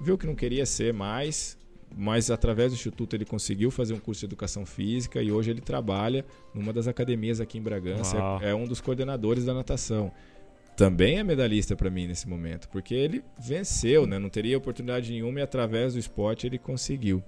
viu 0.00 0.16
que 0.16 0.26
não 0.26 0.34
queria 0.34 0.64
ser 0.64 0.94
mais, 0.94 1.58
mas 1.94 2.30
através 2.30 2.72
do 2.72 2.76
instituto 2.76 3.14
ele 3.14 3.24
conseguiu 3.24 3.70
fazer 3.70 3.92
um 3.92 3.98
curso 3.98 4.20
de 4.20 4.26
educação 4.26 4.64
física 4.64 5.22
e 5.22 5.30
hoje 5.30 5.50
ele 5.50 5.60
trabalha 5.60 6.24
numa 6.54 6.72
das 6.72 6.86
academias 6.86 7.40
aqui 7.40 7.58
em 7.58 7.62
Bragança, 7.62 8.16
é, 8.40 8.50
é 8.50 8.54
um 8.54 8.64
dos 8.64 8.80
coordenadores 8.80 9.44
da 9.44 9.52
natação. 9.52 10.12
Também 10.80 11.18
é 11.18 11.22
medalhista 11.22 11.76
para 11.76 11.90
mim 11.90 12.06
nesse 12.06 12.26
momento, 12.26 12.66
porque 12.70 12.94
ele 12.94 13.22
venceu, 13.38 14.06
né? 14.06 14.18
não 14.18 14.30
teria 14.30 14.56
oportunidade 14.56 15.12
nenhuma 15.12 15.40
e 15.40 15.42
através 15.42 15.92
do 15.92 15.98
esporte 15.98 16.46
ele 16.46 16.58
conseguiu. 16.58 17.22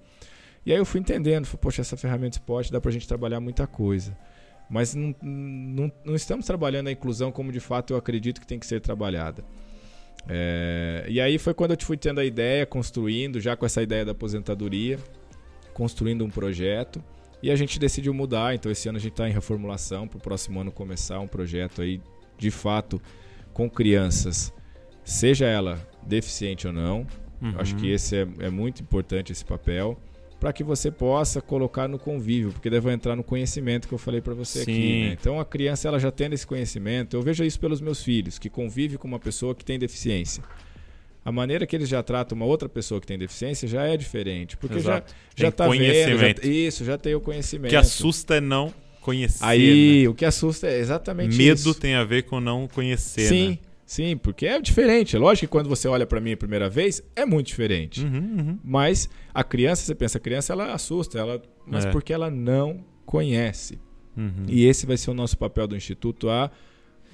E 0.64 0.72
aí 0.72 0.78
eu 0.78 0.86
fui 0.86 1.00
entendendo, 1.00 1.44
falei, 1.44 1.60
poxa, 1.60 1.82
essa 1.82 1.94
ferramenta 1.94 2.38
esporte 2.38 2.72
dá 2.72 2.80
para 2.80 2.88
a 2.88 2.92
gente 2.94 3.06
trabalhar 3.06 3.40
muita 3.40 3.66
coisa. 3.66 4.16
Mas 4.70 4.94
não, 4.94 5.14
não, 5.20 5.92
não 6.02 6.14
estamos 6.14 6.46
trabalhando 6.46 6.88
a 6.88 6.92
inclusão 6.92 7.30
como 7.30 7.52
de 7.52 7.60
fato 7.60 7.92
eu 7.92 7.98
acredito 7.98 8.40
que 8.40 8.46
tem 8.46 8.58
que 8.58 8.64
ser 8.64 8.80
trabalhada. 8.80 9.44
É, 10.26 11.04
e 11.06 11.20
aí 11.20 11.36
foi 11.36 11.52
quando 11.52 11.72
eu 11.72 11.76
fui 11.78 11.98
tendo 11.98 12.20
a 12.20 12.24
ideia, 12.24 12.64
construindo, 12.64 13.38
já 13.38 13.54
com 13.54 13.66
essa 13.66 13.82
ideia 13.82 14.02
da 14.02 14.12
aposentadoria, 14.12 14.98
construindo 15.74 16.24
um 16.24 16.30
projeto. 16.30 17.04
E 17.42 17.50
a 17.50 17.54
gente 17.54 17.78
decidiu 17.78 18.14
mudar, 18.14 18.54
então 18.54 18.72
esse 18.72 18.88
ano 18.88 18.96
a 18.96 19.00
gente 19.02 19.12
está 19.12 19.28
em 19.28 19.32
reformulação, 19.32 20.08
para 20.08 20.16
o 20.16 20.20
próximo 20.22 20.58
ano 20.58 20.72
começar 20.72 21.20
um 21.20 21.28
projeto 21.28 21.82
aí, 21.82 22.00
de 22.38 22.50
fato, 22.50 22.98
com 23.52 23.68
crianças, 23.68 24.52
seja 25.04 25.46
ela 25.46 25.80
deficiente 26.02 26.66
ou 26.66 26.72
não. 26.72 27.06
Uhum. 27.40 27.54
Acho 27.58 27.74
que 27.76 27.90
esse 27.90 28.16
é, 28.16 28.28
é 28.40 28.50
muito 28.50 28.82
importante 28.82 29.32
esse 29.32 29.44
papel 29.44 29.98
para 30.38 30.52
que 30.52 30.64
você 30.64 30.90
possa 30.90 31.40
colocar 31.40 31.86
no 31.86 32.00
convívio, 32.00 32.50
porque 32.50 32.68
deve 32.68 32.90
entrar 32.90 33.14
no 33.14 33.22
conhecimento 33.22 33.86
que 33.86 33.94
eu 33.94 33.98
falei 33.98 34.20
para 34.20 34.34
você 34.34 34.64
Sim. 34.64 34.72
aqui. 34.72 35.04
Né? 35.04 35.16
Então 35.20 35.38
a 35.38 35.44
criança 35.44 35.86
ela 35.86 36.00
já 36.00 36.10
tendo 36.10 36.32
esse 36.32 36.44
conhecimento, 36.44 37.16
eu 37.16 37.22
vejo 37.22 37.44
isso 37.44 37.60
pelos 37.60 37.80
meus 37.80 38.02
filhos, 38.02 38.40
que 38.40 38.50
convivem 38.50 38.98
com 38.98 39.06
uma 39.06 39.20
pessoa 39.20 39.54
que 39.54 39.64
tem 39.64 39.78
deficiência. 39.78 40.42
A 41.24 41.30
maneira 41.30 41.64
que 41.64 41.76
eles 41.76 41.88
já 41.88 42.02
tratam 42.02 42.34
uma 42.34 42.44
outra 42.44 42.68
pessoa 42.68 43.00
que 43.00 43.06
tem 43.06 43.16
deficiência 43.16 43.68
já 43.68 43.86
é 43.86 43.96
diferente, 43.96 44.56
porque 44.56 44.78
Exato. 44.78 45.12
já 45.36 45.44
já 45.44 45.48
está 45.48 45.68
vendo, 45.68 46.18
já, 46.18 46.48
isso, 46.48 46.84
já 46.84 46.98
tem 46.98 47.14
o 47.14 47.20
conhecimento. 47.20 47.68
O 47.68 47.70
que 47.70 47.76
assusta 47.76 48.34
é 48.34 48.40
não 48.40 48.74
conhecer. 49.02 49.44
Aí, 49.44 50.02
né? 50.02 50.08
o 50.08 50.14
que 50.14 50.24
assusta 50.24 50.66
é 50.66 50.78
exatamente 50.78 51.36
Medo 51.36 51.58
isso. 51.58 51.68
Medo 51.68 51.78
tem 51.78 51.94
a 51.94 52.04
ver 52.04 52.22
com 52.22 52.40
não 52.40 52.66
conhecer, 52.66 53.28
Sim. 53.28 53.48
Né? 53.50 53.58
Sim, 53.84 54.16
porque 54.16 54.46
é 54.46 54.58
diferente. 54.58 55.16
É 55.16 55.18
lógico 55.18 55.46
que 55.46 55.50
quando 55.50 55.68
você 55.68 55.86
olha 55.86 56.06
para 56.06 56.18
mim 56.18 56.32
a 56.32 56.36
primeira 56.36 56.70
vez, 56.70 57.02
é 57.14 57.26
muito 57.26 57.48
diferente. 57.48 58.02
Uhum, 58.02 58.36
uhum. 58.38 58.58
Mas 58.64 59.10
a 59.34 59.44
criança, 59.44 59.82
você 59.82 59.94
pensa, 59.94 60.16
a 60.16 60.20
criança 60.20 60.54
ela 60.54 60.72
assusta, 60.72 61.18
ela, 61.18 61.42
mas 61.66 61.84
é. 61.84 61.90
porque 61.90 62.10
ela 62.10 62.30
não 62.30 62.82
conhece. 63.04 63.78
Uhum. 64.16 64.46
E 64.48 64.64
esse 64.64 64.86
vai 64.86 64.96
ser 64.96 65.10
o 65.10 65.14
nosso 65.14 65.36
papel 65.36 65.66
do 65.66 65.76
Instituto, 65.76 66.30
a 66.30 66.50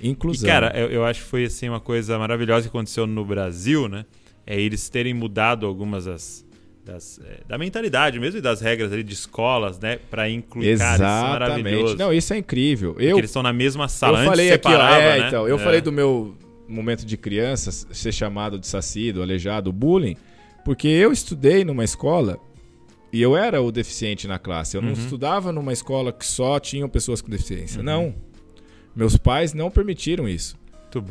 inclusão. 0.01 0.49
E, 0.49 0.53
cara, 0.53 0.73
eu, 0.79 0.89
eu, 0.89 1.05
acho 1.05 1.23
que 1.23 1.27
foi 1.27 1.47
assim, 1.47 1.69
uma 1.69 1.81
coisa 1.81 2.17
maravilhosa 2.17 2.63
que 2.63 2.69
aconteceu 2.69 3.09
no 3.09 3.25
Brasil, 3.25 3.89
né? 3.89 4.05
É 4.47 4.61
eles 4.61 4.89
terem 4.89 5.13
mudado 5.13 5.67
algumas 5.67 6.05
das, 6.05 6.47
das, 6.89 7.21
é, 7.23 7.41
da 7.47 7.59
mentalidade 7.59 8.19
mesmo 8.19 8.39
e 8.39 8.41
das 8.41 8.63
regras 8.63 8.91
ali 8.91 9.03
de 9.03 9.13
escolas, 9.13 9.79
né? 9.79 9.99
Para 10.11 10.29
incluir 10.29 10.69
Exatamente. 10.69 11.01
Cara, 11.01 11.15
isso 11.15 11.27
é 11.27 11.63
maravilhoso. 11.63 11.97
Não, 11.99 12.13
isso 12.13 12.33
é 12.33 12.39
incrível. 12.39 12.97
Eu, 12.99 13.19
eles 13.19 13.29
estão 13.29 13.43
na 13.43 13.53
mesma 13.53 13.89
sala 13.89 14.21
eu 14.21 14.25
falei 14.25 14.51
aqui, 14.51 14.69
ó, 14.69 14.89
é, 14.89 15.21
né? 15.21 15.29
então, 15.29 15.47
eu 15.47 15.57
é. 15.57 15.59
falei 15.59 15.83
do 15.83 15.93
meu 15.93 16.35
momento 16.67 17.05
de 17.05 17.17
criança 17.19 17.71
ser 17.71 18.13
chamado 18.13 18.59
de 18.59 18.67
sacido, 18.67 19.23
aleijado, 19.23 19.71
bullying, 19.71 20.17
porque 20.65 20.89
eu 20.89 21.13
estudei 21.13 21.63
numa 21.63 21.85
escola 21.85 22.39
e 23.13 23.21
eu 23.21 23.37
era 23.37 23.61
o 23.61 23.71
deficiente 23.71 24.27
na 24.27 24.39
classe. 24.39 24.77
Eu 24.77 24.81
não 24.83 24.93
Uhum. 24.93 24.95
estudava 24.95 25.53
numa 25.53 25.73
escola 25.73 26.11
que 26.11 26.25
só 26.25 26.59
tinham 26.59 26.89
pessoas 26.89 27.21
com 27.21 27.31
deficiência. 27.31 27.79
Uhum. 27.79 27.85
Não. 27.85 28.15
Meus 28.97 29.17
pais 29.17 29.53
não 29.53 29.71
permitiram 29.71 30.27
isso. 30.27 30.57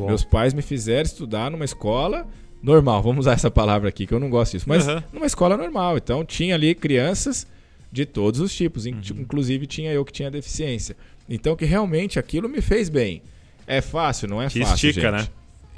Meus 0.08 0.24
pais 0.24 0.56
me 0.56 0.64
fizeram 0.64 1.04
estudar 1.04 1.52
numa 1.52 1.64
escola 1.66 2.28
normal. 2.62 3.02
Vamos 3.04 3.26
usar 3.26 3.34
essa 3.34 3.50
palavra 3.52 3.90
aqui, 3.90 4.06
que 4.08 4.14
eu 4.14 4.20
não 4.20 4.30
gosto 4.30 4.54
disso. 4.54 4.66
Mas 4.68 4.88
Uhum. 4.88 5.02
numa 5.14 5.26
escola 5.26 5.56
normal. 5.58 5.98
Então 5.98 6.24
tinha 6.26 6.56
ali 6.56 6.74
crianças 6.76 7.48
de 7.92 8.06
todos 8.06 8.40
os 8.40 8.54
tipos. 8.56 8.86
Uhum. 8.86 9.00
Inclusive 9.18 9.66
tinha 9.66 9.92
eu 9.92 10.04
que 10.04 10.12
tinha 10.12 10.30
deficiência. 10.32 10.96
Então 11.30 11.56
que 11.56 11.66
realmente 11.66 12.18
aquilo 12.20 12.48
me 12.50 12.62
fez 12.62 12.90
bem. 12.90 13.22
É 13.66 13.82
fácil, 13.82 14.28
não 14.30 14.42
é 14.42 14.48
Que 14.48 14.60
fácil, 14.62 14.90
estica, 14.90 15.12
gente. 15.12 15.22
né? 15.24 15.28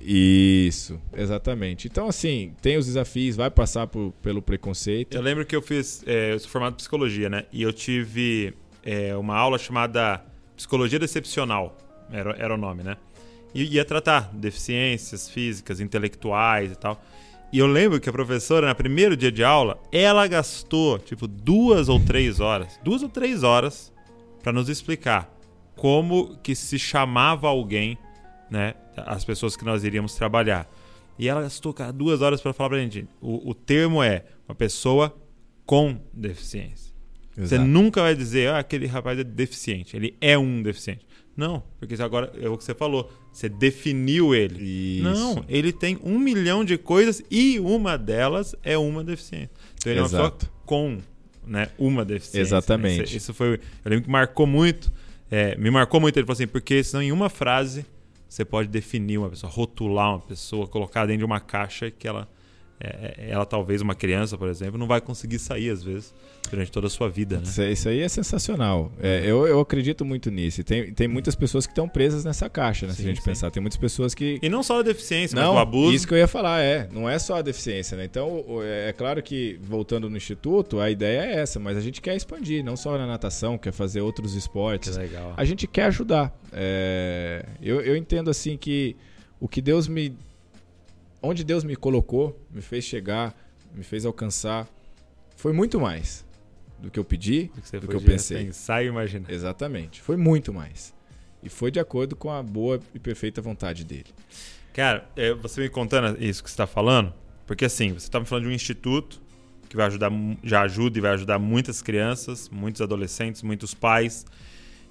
Isso, 0.02 1.00
exatamente. 1.16 1.88
Então, 1.88 2.08
assim, 2.08 2.54
tem 2.62 2.78
os 2.78 2.86
desafios, 2.86 3.36
vai 3.36 3.50
passar 3.52 3.86
por- 3.88 4.14
pelo 4.22 4.42
preconceito. 4.42 5.16
Eu 5.16 5.22
lembro 5.22 5.46
que 5.46 5.56
eu 5.56 5.62
fiz. 5.62 6.02
é, 6.08 6.32
eu 6.34 6.40
sou 6.40 6.50
formado 6.50 6.74
em 6.74 6.78
psicologia, 6.78 7.30
né? 7.30 7.46
E 7.52 7.62
eu 7.62 7.72
tive 7.74 8.54
é, 8.84 9.14
uma 9.16 9.36
aula 9.36 9.58
chamada 9.58 10.24
Psicologia 10.56 10.98
Decepcional. 10.98 11.78
Era, 12.12 12.34
era 12.40 12.54
o 12.54 12.58
nome, 12.58 12.82
né? 12.82 12.96
E 13.54 13.64
ia 13.64 13.84
tratar 13.84 14.30
deficiências 14.34 15.30
físicas, 15.30 15.80
intelectuais 15.80 16.72
e 16.72 16.76
tal. 16.76 17.04
E 17.52 17.58
eu 17.58 17.66
lembro 17.66 18.00
que 18.00 18.08
a 18.08 18.12
professora, 18.12 18.70
no 18.70 18.76
primeiro 18.76 19.18
dia 19.18 19.32
de 19.32 19.44
aula, 19.44 19.82
ela 19.92 20.28
gastou, 20.28 21.00
tipo, 21.00 21.28
duas 21.28 21.90
ou 21.90 22.00
três 22.00 22.40
horas. 22.40 22.80
Duas 22.84 23.02
ou 23.02 23.10
três 23.10 23.42
horas 23.42 23.92
para 24.44 24.52
nos 24.52 24.70
explicar 24.70 25.34
como 25.76 26.38
que 26.44 26.54
se 26.54 26.78
chamava 26.78 27.48
alguém, 27.48 27.98
né? 28.52 28.76
As 28.96 29.26
pessoas 29.26 29.56
que 29.56 29.66
nós 29.66 29.84
iríamos 29.84 30.14
trabalhar. 30.14 30.70
E 31.18 31.28
ela 31.28 31.42
gastou, 31.42 31.74
cara, 31.74 31.92
duas 31.92 32.22
horas 32.22 32.40
para 32.40 32.54
falar 32.54 32.70
pra 32.70 32.80
gente. 32.80 33.08
O, 33.20 33.50
o 33.50 33.54
termo 33.54 34.04
é 34.04 34.26
uma 34.48 34.54
pessoa 34.54 35.16
com 35.66 36.00
deficiência. 36.14 36.94
Você 37.36 37.56
Exato. 37.56 37.70
nunca 37.70 38.02
vai 38.02 38.16
dizer, 38.16 38.50
ah, 38.50 38.60
aquele 38.60 38.86
rapaz 38.86 39.18
é 39.18 39.24
deficiente. 39.24 39.96
Ele 39.96 40.16
é 40.20 40.38
um 40.38 40.62
deficiente. 40.62 41.06
Não, 41.40 41.64
porque 41.80 41.96
agora 42.02 42.34
é 42.38 42.50
o 42.50 42.58
que 42.58 42.64
você 42.66 42.76
falou. 42.76 43.10
Você 43.32 43.48
definiu 43.48 44.36
ele. 44.36 44.62
Isso. 44.98 45.04
Não, 45.04 45.46
ele 45.48 45.72
tem 45.72 45.98
um 46.04 46.20
milhão 46.20 46.66
de 46.66 46.78
coisas 46.78 47.24
e 47.32 47.58
uma 47.62 47.98
delas 47.98 48.54
é 48.62 48.78
uma 48.78 49.06
deficiência. 49.06 49.50
Então 49.76 49.90
ele 49.90 50.00
é 50.00 50.04
uma 50.04 50.10
pessoa 50.10 50.38
com 50.66 50.98
né, 51.48 51.70
uma 51.78 52.04
deficiência. 52.04 52.42
Exatamente. 52.42 53.04
Isso, 53.06 53.18
isso 53.18 53.34
foi. 53.34 53.54
Eu 53.54 53.90
lembro 53.90 54.04
que 54.04 54.12
marcou 54.12 54.46
muito. 54.46 54.92
é, 55.32 55.56
me 55.56 55.72
marcou 55.72 56.02
muito. 56.02 56.18
Ele 56.18 56.26
falou 56.26 56.34
assim, 56.34 56.48
porque 56.48 56.84
senão 56.84 57.02
em 57.02 57.14
uma 57.14 57.30
frase 57.30 57.86
você 58.28 58.44
pode 58.44 58.68
definir 58.68 59.18
uma 59.18 59.30
pessoa, 59.30 59.52
rotular 59.52 60.10
uma 60.10 60.20
pessoa, 60.20 60.68
colocar 60.68 61.06
dentro 61.06 61.20
de 61.20 61.26
uma 61.26 61.40
caixa 61.40 61.90
que 61.90 62.06
ela. 62.06 62.28
É, 62.80 63.16
é, 63.18 63.30
ela 63.32 63.46
talvez 63.46 63.82
uma 63.82 63.96
criança, 63.96 64.38
por 64.38 64.48
exemplo, 64.48 64.78
não 64.78 64.88
vai 64.88 65.00
conseguir 65.02 65.40
sair 65.40 65.70
às 65.70 65.84
vezes 65.84 66.14
durante 66.50 66.72
toda 66.72 66.88
a 66.88 66.90
sua 66.90 67.10
vida, 67.10 67.38
né? 67.38 67.44
Isso, 67.44 67.62
isso 67.62 67.90
aí 67.90 68.00
é 68.02 68.10
sensacional. 68.10 68.92
É, 69.02 69.22
eu, 69.24 69.46
eu 69.46 69.60
acredito 69.60 70.04
muito 70.04 70.32
nisso. 70.32 70.62
E 70.62 70.64
tem, 70.64 70.92
tem 70.94 71.08
muitas 71.08 71.36
pessoas 71.36 71.66
que 71.68 71.72
estão 71.72 71.88
presas 71.88 72.26
nessa 72.26 72.50
caixa, 72.50 72.88
né? 72.88 72.94
se 72.94 73.00
Sim, 73.02 73.04
a 73.04 73.08
gente 73.10 73.20
sim. 73.20 73.26
pensar. 73.30 73.52
Tem 73.52 73.62
muitas 73.62 73.78
pessoas 73.80 74.16
que. 74.16 74.40
E 74.42 74.50
não 74.50 74.64
só 74.64 74.80
a 74.80 74.82
deficiência, 74.84 75.36
mas 75.36 75.46
Não, 75.46 75.56
o 75.56 75.58
abuso. 75.60 75.94
isso 75.94 76.08
que 76.08 76.14
eu 76.14 76.18
ia 76.18 76.28
falar, 76.28 76.62
é. 76.62 76.88
Não 76.92 77.08
é 77.10 77.20
só 77.20 77.36
a 77.36 77.42
deficiência, 77.42 77.96
né? 77.98 78.06
Então, 78.06 78.44
é 78.64 78.80
é 78.90 78.94
claro 78.94 79.22
que, 79.22 79.60
voltando 79.62 80.10
no 80.10 80.18
Instituto, 80.18 80.80
a 80.80 80.90
ideia 80.90 81.22
é 81.22 81.40
essa, 81.42 81.60
mas 81.60 81.78
a 81.78 81.82
gente 81.82 82.02
quer 82.02 82.16
expandir, 82.16 82.64
não 82.64 82.76
só 82.76 82.98
na 82.98 83.06
natação, 83.06 83.58
quer 83.58 83.72
fazer 83.72 84.02
outros 84.02 84.34
esportes. 84.36 84.96
legal. 84.98 85.34
A 85.38 85.46
gente 85.46 85.68
quer 85.68 85.84
ajudar. 85.86 86.34
É, 86.52 87.46
eu, 87.62 87.82
eu 87.82 87.96
entendo 87.96 88.30
assim 88.30 88.58
que 88.58 88.96
o 89.40 89.48
que 89.48 89.62
Deus 89.62 89.88
me. 89.88 90.16
Onde 91.22 91.44
Deus 91.44 91.64
me 91.64 91.76
colocou, 91.76 92.40
me 92.50 92.62
fez 92.62 92.84
chegar, 92.86 93.36
me 93.74 93.84
fez 93.84 94.06
alcançar, 94.06 94.68
foi 95.36 95.54
muito 95.54 95.80
mais 95.80 96.26
do 96.80 96.90
que 96.90 97.00
eu 97.00 97.04
pedi, 97.04 97.52
Do 97.54 97.62
que, 97.62 97.80
do 97.80 97.88
que 97.88 97.96
eu 97.96 98.02
pensei. 98.02 98.46
Pensar 98.46 98.84
e 98.84 98.88
imaginar. 98.88 99.30
Exatamente. 99.30 100.02
Foi 100.02 100.16
muito 100.16 100.54
mais. 100.54 100.94
E 101.44 101.50
foi 101.50 101.72
de 101.72 101.80
acordo 101.80 102.16
com 102.16 102.30
a 102.30 102.42
boa 102.42 102.80
e 102.94 103.00
perfeita 103.00 103.42
vontade 103.42 103.84
dele. 103.84 104.08
Cara, 104.74 105.10
é, 105.16 105.34
você 105.34 105.62
me 105.62 105.70
contando 105.70 106.22
isso 106.24 106.44
que 106.44 106.50
você 106.50 106.54
está 106.54 106.68
falando, 106.68 107.14
porque 107.46 107.66
assim, 107.66 107.90
você 107.90 108.08
está 108.08 108.20
me 108.20 108.26
falando 108.26 108.46
de 108.46 108.50
um 108.50 108.54
instituto 108.54 109.22
que 109.68 109.76
vai 109.76 109.88
ajudar, 109.88 110.12
já 110.44 110.62
ajuda 110.62 110.98
e 110.98 111.02
vai 111.02 111.12
ajudar 111.12 111.38
muitas 111.38 111.82
crianças, 111.82 112.50
muitos 112.50 112.82
adolescentes, 112.82 113.44
muitos 113.44 113.74
pais, 113.74 114.26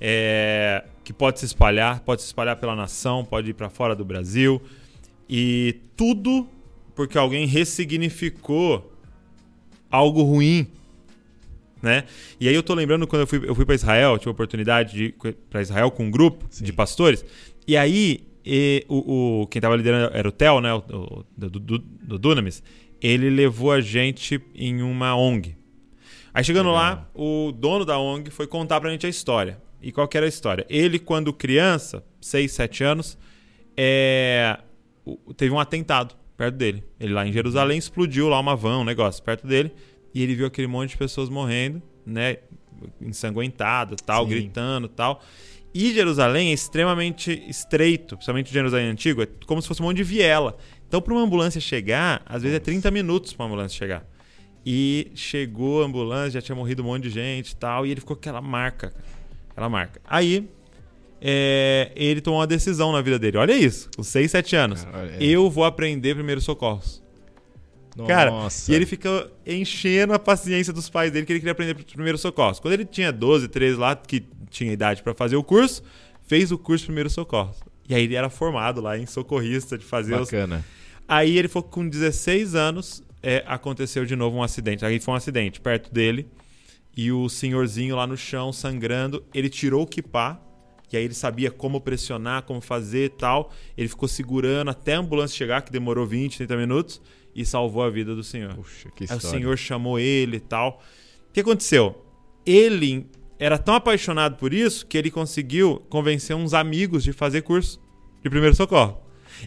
é, 0.00 0.84
que 1.02 1.12
pode 1.12 1.40
se 1.40 1.46
espalhar, 1.46 2.00
pode 2.00 2.22
se 2.22 2.28
espalhar 2.28 2.56
pela 2.56 2.76
nação, 2.76 3.24
pode 3.24 3.50
ir 3.50 3.54
para 3.54 3.68
fora 3.68 3.94
do 3.96 4.04
Brasil, 4.04 4.62
e 5.28 5.76
tudo 5.96 6.48
porque 6.94 7.16
alguém 7.18 7.46
ressignificou 7.46 8.92
algo 9.90 10.22
ruim, 10.22 10.66
né? 11.82 12.04
E 12.40 12.48
aí 12.48 12.54
eu 12.54 12.62
tô 12.62 12.74
lembrando 12.74 13.06
quando 13.06 13.20
eu 13.22 13.26
fui, 13.26 13.40
eu 13.48 13.54
fui 13.54 13.64
para 13.64 13.74
Israel, 13.74 14.18
tive 14.18 14.30
a 14.30 14.32
oportunidade 14.32 14.92
de 14.94 15.04
ir 15.04 15.14
para 15.48 15.60
Israel 15.62 15.90
com 15.90 16.04
um 16.06 16.10
grupo 16.10 16.44
Sim. 16.50 16.64
de 16.64 16.72
pastores, 16.72 17.24
e 17.66 17.76
aí 17.76 18.26
e 18.44 18.84
o, 18.88 19.42
o- 19.42 19.46
quem 19.48 19.60
tava 19.60 19.76
liderando 19.76 20.16
era 20.16 20.26
o 20.28 20.32
Theo, 20.32 20.60
né, 20.60 20.72
o, 20.72 20.78
o- 20.78 21.24
do, 21.36 21.50
do, 21.60 21.78
do 21.78 22.18
Dunamis, 22.18 22.62
ele 23.00 23.28
levou 23.30 23.70
a 23.72 23.80
gente 23.80 24.40
em 24.54 24.82
uma 24.82 25.14
ONG. 25.14 25.54
Aí 26.32 26.42
chegando 26.42 26.68
Legal. 26.70 26.82
lá, 26.82 27.08
o 27.14 27.52
dono 27.52 27.84
da 27.84 27.98
ONG 27.98 28.30
foi 28.30 28.46
contar 28.46 28.80
pra 28.80 28.90
gente 28.90 29.04
a 29.06 29.08
história. 29.08 29.60
E 29.82 29.92
qual 29.92 30.08
que 30.08 30.16
era 30.16 30.24
a 30.26 30.28
história? 30.28 30.64
Ele, 30.68 30.98
quando 30.98 31.32
criança, 31.32 32.02
6, 32.20 32.50
7 32.52 32.84
anos, 32.84 33.18
é, 33.76 34.58
teve 35.36 35.52
um 35.52 35.60
atentado 35.60 36.14
perto 36.36 36.54
dele. 36.56 36.84
Ele 36.98 37.12
lá 37.12 37.26
em 37.26 37.32
Jerusalém 37.32 37.78
explodiu 37.78 38.28
lá 38.28 38.38
uma 38.38 38.54
van, 38.54 38.78
um 38.78 38.84
negócio 38.84 39.22
perto 39.22 39.46
dele, 39.46 39.72
e 40.14 40.22
ele 40.22 40.34
viu 40.34 40.46
aquele 40.46 40.66
monte 40.66 40.90
de 40.90 40.96
pessoas 40.96 41.28
morrendo, 41.28 41.82
né, 42.06 42.38
ensanguentado, 43.00 43.96
tal, 43.96 44.24
Sim. 44.24 44.30
gritando, 44.30 44.88
tal. 44.88 45.20
E 45.74 45.92
Jerusalém 45.92 46.50
é 46.50 46.52
extremamente 46.54 47.30
estreito, 47.48 48.16
principalmente 48.16 48.52
Jerusalém 48.52 48.88
antigo, 48.88 49.22
é 49.22 49.28
como 49.46 49.60
se 49.60 49.68
fosse 49.68 49.82
um 49.82 49.84
monte 49.84 49.98
de 49.98 50.04
viela. 50.04 50.56
Então, 50.86 51.02
para 51.02 51.12
uma 51.12 51.22
ambulância 51.22 51.60
chegar, 51.60 52.22
às 52.24 52.42
vezes 52.42 52.56
é 52.56 52.60
30 52.60 52.90
minutos 52.90 53.32
para 53.34 53.44
uma 53.44 53.48
ambulância 53.48 53.76
chegar. 53.76 54.06
E 54.64 55.10
chegou 55.14 55.82
a 55.82 55.86
ambulância, 55.86 56.40
já 56.40 56.42
tinha 56.42 56.56
morrido 56.56 56.82
um 56.82 56.86
monte 56.86 57.04
de 57.04 57.10
gente 57.10 57.50
e 57.50 57.56
tal, 57.56 57.84
e 57.84 57.90
ele 57.90 58.00
ficou 58.00 58.16
com 58.16 58.20
aquela 58.20 58.40
marca, 58.40 58.94
aquela 59.50 59.68
marca. 59.68 60.00
Aí, 60.06 60.48
é, 61.20 61.92
ele 61.96 62.20
tomou 62.20 62.40
uma 62.40 62.46
decisão 62.46 62.92
na 62.92 63.00
vida 63.00 63.18
dele. 63.18 63.38
Olha 63.38 63.52
isso, 63.52 63.90
com 63.96 64.02
6, 64.02 64.31
7 64.31 64.57
anos. 64.57 64.85
Cara. 64.85 65.16
Eu 65.22 65.50
vou 65.50 65.64
aprender 65.64 66.14
primeiros 66.14 66.44
socorros. 66.44 67.02
Cara, 68.07 68.31
Nossa. 68.31 68.70
e 68.70 68.74
ele 68.74 68.87
fica 68.87 69.28
enchendo 69.44 70.12
a 70.12 70.18
paciência 70.18 70.72
dos 70.72 70.88
pais 70.88 71.11
dele 71.11 71.26
que 71.26 71.33
ele 71.33 71.40
queria 71.40 71.52
aprender 71.52 71.74
primeiros 71.74 72.20
socorros. 72.20 72.61
Quando 72.61 72.74
ele 72.74 72.85
tinha 72.85 73.11
12, 73.11 73.48
13 73.48 73.76
lá, 73.76 73.96
que 73.96 74.24
tinha 74.50 74.72
idade 74.72 75.02
pra 75.02 75.14
fazer 75.14 75.35
o 75.35 75.42
curso, 75.42 75.83
fez 76.26 76.52
o 76.52 76.59
curso 76.59 76.83
de 76.83 76.87
primeiros 76.87 77.12
socorros. 77.12 77.57
E 77.88 77.94
aí 77.94 78.04
ele 78.04 78.14
era 78.14 78.31
formado 78.31 78.81
lá 78.81 78.96
em 78.96 79.07
socorrista 79.07 79.76
de 79.76 79.85
fazer 79.85 80.14
os 80.14 80.31
Bacana. 80.31 80.64
Aí 81.09 81.38
ele 81.38 81.48
que 81.48 81.62
com 81.62 81.88
16 81.88 82.54
anos 82.54 83.02
é, 83.22 83.42
aconteceu 83.46 84.04
de 84.04 84.14
novo 84.14 84.37
um 84.37 84.42
acidente. 84.42 84.85
Aí 84.85 85.00
foi 85.00 85.14
um 85.14 85.16
acidente 85.16 85.61
perto 85.61 85.92
dele. 85.92 86.28
E 86.96 87.11
o 87.11 87.28
senhorzinho 87.28 87.96
lá 87.96 88.07
no 88.07 88.16
chão, 88.16 88.52
sangrando, 88.52 89.24
ele 89.33 89.48
tirou 89.48 89.83
o 89.83 89.87
kipá. 89.87 90.40
E 90.92 90.96
aí 90.96 91.05
ele 91.05 91.14
sabia 91.14 91.51
como 91.51 91.81
pressionar, 91.81 92.42
como 92.42 92.61
fazer 92.61 93.05
e 93.07 93.09
tal. 93.11 93.53
Ele 93.77 93.88
ficou 93.88 94.09
segurando 94.09 94.70
até 94.70 94.94
a 94.94 94.98
ambulância 94.98 95.37
chegar, 95.37 95.62
que 95.62 95.70
demorou 95.72 96.07
20, 96.07 96.37
30 96.38 96.57
minutos. 96.57 97.01
E 97.35 97.44
salvou 97.44 97.83
a 97.83 97.90
vida 97.90 98.14
do 98.16 98.24
senhor. 98.24 98.55
Puxa, 98.55 98.88
que 98.96 99.05
Aí 99.05 99.11
o 99.11 99.16
história. 99.16 99.38
senhor 99.38 99.57
chamou 99.59 99.98
ele 99.98 100.38
e 100.38 100.40
tal. 100.40 100.83
O 101.29 101.33
que 101.33 101.40
aconteceu? 101.40 102.05
Ele 102.44 103.07
era 103.38 103.57
tão 103.59 103.74
apaixonado 103.74 104.37
por 104.37 104.53
isso 104.53 104.87
que 104.87 104.98
ele 104.98 105.11
conseguiu 105.11 105.83
convencer 105.88 106.35
uns 106.35 106.53
amigos 106.55 107.05
de 107.05 107.12
fazer 107.12 107.42
curso 107.42 107.81
de 108.22 108.29
primeiro 108.31 108.57
socorro. 108.57 109.01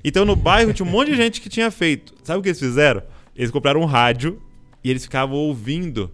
Então 0.04 0.24
no 0.24 0.36
bairro 0.36 0.74
tinha 0.74 0.88
um 0.88 0.92
monte 0.92 1.10
de 1.12 1.18
gente 1.18 1.42
que 1.42 1.50
tinha 1.50 1.70
feito. 1.70 2.14
Sabe 2.24 2.40
o 2.40 2.42
que 2.42 2.50
eles 2.50 2.60
fizeram? 2.60 3.04
Eles 3.36 3.52
compraram 3.52 3.82
um 3.82 3.86
rádio 3.86 4.42
e 4.84 4.90
eles 4.90 5.04
ficavam 5.04 5.36
ouvindo 5.36 6.10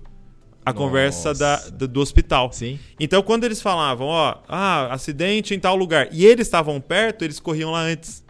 a 0.69 0.73
Nossa. 0.73 0.85
conversa 0.85 1.33
da- 1.33 1.69
do, 1.69 1.87
do 1.87 1.99
hospital. 2.01 2.51
Sim. 2.51 2.79
Então 2.99 3.21
quando 3.23 3.43
eles 3.43 3.61
falavam, 3.61 4.07
ó, 4.07 4.35
ah, 4.47 4.93
acidente 4.93 5.53
em 5.53 5.59
tal 5.59 5.75
lugar, 5.75 6.09
e 6.11 6.25
eles 6.25 6.47
estavam 6.47 6.79
perto, 6.81 7.23
eles 7.23 7.39
corriam 7.39 7.71
lá 7.71 7.81
antes 7.81 8.23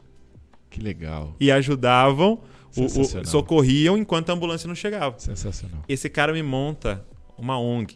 Que 0.69 0.79
legal. 0.81 1.35
e 1.39 1.51
ajudavam, 1.51 2.39
o- 2.75 2.85
o- 2.85 3.25
socorriam 3.25 3.97
enquanto 3.97 4.29
a 4.29 4.33
ambulância 4.33 4.67
não 4.67 4.75
chegava. 4.75 5.17
Sensacional. 5.17 5.81
Esse 5.89 6.09
cara 6.09 6.31
me 6.33 6.43
monta 6.43 7.03
uma 7.37 7.59
ONG. 7.59 7.95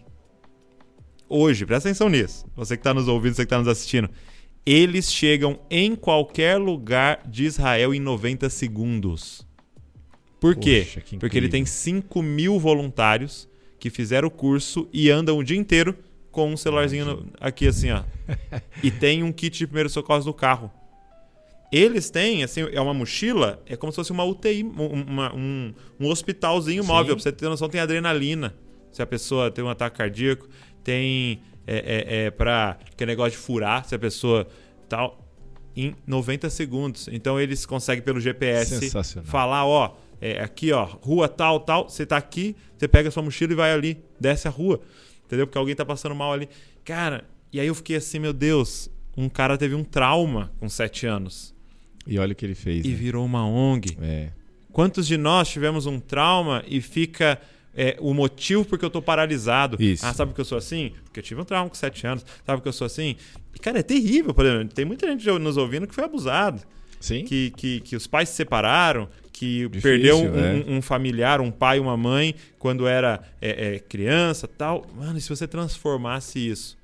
Hoje, 1.29 1.65
presta 1.65 1.87
atenção 1.89 2.09
nisso. 2.09 2.45
Você 2.55 2.75
que 2.75 2.81
está 2.81 2.93
nos 2.93 3.07
ouvindo, 3.07 3.33
você 3.35 3.43
que 3.43 3.45
está 3.45 3.57
nos 3.57 3.67
assistindo. 3.67 4.09
Eles 4.65 5.11
chegam 5.11 5.59
em 5.69 5.95
qualquer 5.95 6.57
lugar 6.57 7.21
de 7.27 7.45
Israel 7.45 7.93
em 7.93 7.99
90 7.99 8.49
segundos. 8.49 9.47
Por 10.39 10.55
quê? 10.55 10.83
Poxa, 10.85 11.01
que 11.01 11.17
Porque 11.17 11.37
ele 11.37 11.47
tem 11.49 11.65
5 11.65 12.21
mil 12.21 12.59
voluntários 12.59 13.47
que 13.81 13.89
fizeram 13.89 14.27
o 14.27 14.31
curso 14.31 14.87
e 14.93 15.09
andam 15.09 15.37
o 15.39 15.43
dia 15.43 15.57
inteiro 15.57 15.97
com 16.31 16.53
um 16.53 16.55
celularzinho 16.55 17.03
no- 17.03 17.25
aqui 17.41 17.67
assim, 17.67 17.89
ó. 17.91 18.03
e 18.83 18.91
tem 18.91 19.23
um 19.23 19.31
kit 19.33 19.57
de 19.57 19.65
primeiros 19.65 19.91
socorros 19.91 20.23
no 20.25 20.33
carro. 20.33 20.71
Eles 21.71 22.09
têm, 22.11 22.43
assim, 22.43 22.61
é 22.71 22.79
uma 22.79 22.93
mochila, 22.93 23.59
é 23.65 23.75
como 23.75 23.91
se 23.91 23.95
fosse 23.95 24.11
uma 24.11 24.23
UTI, 24.23 24.61
uma, 24.63 25.33
um, 25.33 25.73
um 25.99 26.07
hospitalzinho 26.09 26.83
móvel. 26.83 27.15
Pra 27.15 27.23
você 27.23 27.31
ter 27.31 27.49
noção, 27.49 27.67
tem 27.69 27.81
adrenalina. 27.81 28.53
Se 28.91 29.01
a 29.01 29.05
pessoa 29.07 29.49
tem 29.49 29.63
um 29.63 29.69
ataque 29.69 29.97
cardíaco, 29.97 30.47
tem 30.83 31.41
é, 31.65 31.77
é, 31.77 32.25
é 32.25 32.31
para 32.31 32.77
que 32.95 33.03
negócio 33.05 33.31
de 33.31 33.37
furar, 33.37 33.83
se 33.85 33.95
a 33.95 33.99
pessoa 33.99 34.47
tal, 34.87 35.25
em 35.75 35.95
90 36.05 36.49
segundos. 36.51 37.07
Então 37.11 37.39
eles 37.39 37.65
conseguem 37.65 38.03
pelo 38.03 38.19
GPS 38.19 38.75
falar, 39.23 39.65
ó, 39.65 39.95
é, 40.21 40.39
aqui, 40.39 40.71
ó, 40.71 40.85
rua 40.85 41.27
tal, 41.27 41.59
tal, 41.59 41.89
você 41.89 42.05
tá 42.05 42.15
aqui, 42.15 42.55
você 42.77 42.87
pega 42.87 43.09
a 43.09 43.11
sua 43.11 43.23
mochila 43.23 43.51
e 43.51 43.55
vai 43.55 43.73
ali, 43.73 43.97
desce 44.19 44.47
a 44.47 44.51
rua. 44.51 44.79
Entendeu? 45.25 45.47
Porque 45.47 45.57
alguém 45.57 45.75
tá 45.75 45.83
passando 45.83 46.13
mal 46.13 46.31
ali. 46.31 46.47
Cara, 46.85 47.25
e 47.51 47.59
aí 47.59 47.67
eu 47.67 47.75
fiquei 47.75 47.95
assim, 47.95 48.19
meu 48.19 48.31
Deus, 48.31 48.89
um 49.17 49.27
cara 49.27 49.57
teve 49.57 49.73
um 49.73 49.83
trauma 49.83 50.51
com 50.59 50.69
7 50.69 51.07
anos. 51.07 51.55
E 52.05 52.19
olha 52.19 52.33
o 52.33 52.35
que 52.35 52.45
ele 52.45 52.55
fez. 52.55 52.85
E 52.85 52.89
né? 52.89 52.95
virou 52.95 53.25
uma 53.25 53.45
ONG. 53.45 53.97
É. 54.01 54.29
Quantos 54.71 55.07
de 55.07 55.17
nós 55.17 55.49
tivemos 55.49 55.85
um 55.85 55.99
trauma 55.99 56.63
e 56.67 56.81
fica 56.81 57.39
é, 57.73 57.97
o 57.99 58.13
motivo 58.13 58.65
porque 58.65 58.83
eu 58.85 58.89
tô 58.89 59.01
paralisado. 59.01 59.81
Isso. 59.81 60.05
Ah, 60.05 60.13
sabe 60.13 60.33
que 60.33 60.41
eu 60.41 60.45
sou 60.45 60.57
assim? 60.57 60.91
Porque 61.03 61.19
eu 61.19 61.23
tive 61.23 61.41
um 61.41 61.45
trauma 61.45 61.69
com 61.69 61.75
7 61.75 62.07
anos. 62.07 62.25
Sabe 62.45 62.61
que 62.61 62.67
eu 62.67 62.73
sou 62.73 62.85
assim? 62.85 63.15
E, 63.55 63.59
cara, 63.59 63.79
é 63.79 63.83
terrível, 63.83 64.33
por 64.33 64.45
exemplo. 64.45 64.73
Tem 64.73 64.85
muita 64.85 65.07
gente 65.07 65.25
nos 65.39 65.57
ouvindo 65.57 65.87
que 65.87 65.95
foi 65.95 66.03
abusado. 66.03 66.61
Sim. 66.99 67.25
Que, 67.25 67.51
que, 67.51 67.79
que 67.81 67.95
os 67.95 68.05
pais 68.05 68.29
se 68.29 68.35
separaram, 68.35 69.09
que 69.41 69.67
Difícil, 69.69 69.81
perdeu 69.81 70.17
um, 70.19 70.39
é. 70.39 70.53
um, 70.53 70.77
um 70.77 70.81
familiar, 70.83 71.41
um 71.41 71.49
pai, 71.49 71.79
uma 71.79 71.97
mãe, 71.97 72.35
quando 72.59 72.85
era 72.85 73.19
é, 73.41 73.75
é, 73.75 73.79
criança 73.79 74.47
tal. 74.47 74.85
Mano, 74.95 75.17
e 75.17 75.21
se 75.21 75.27
você 75.27 75.47
transformasse 75.47 76.37
isso 76.37 76.77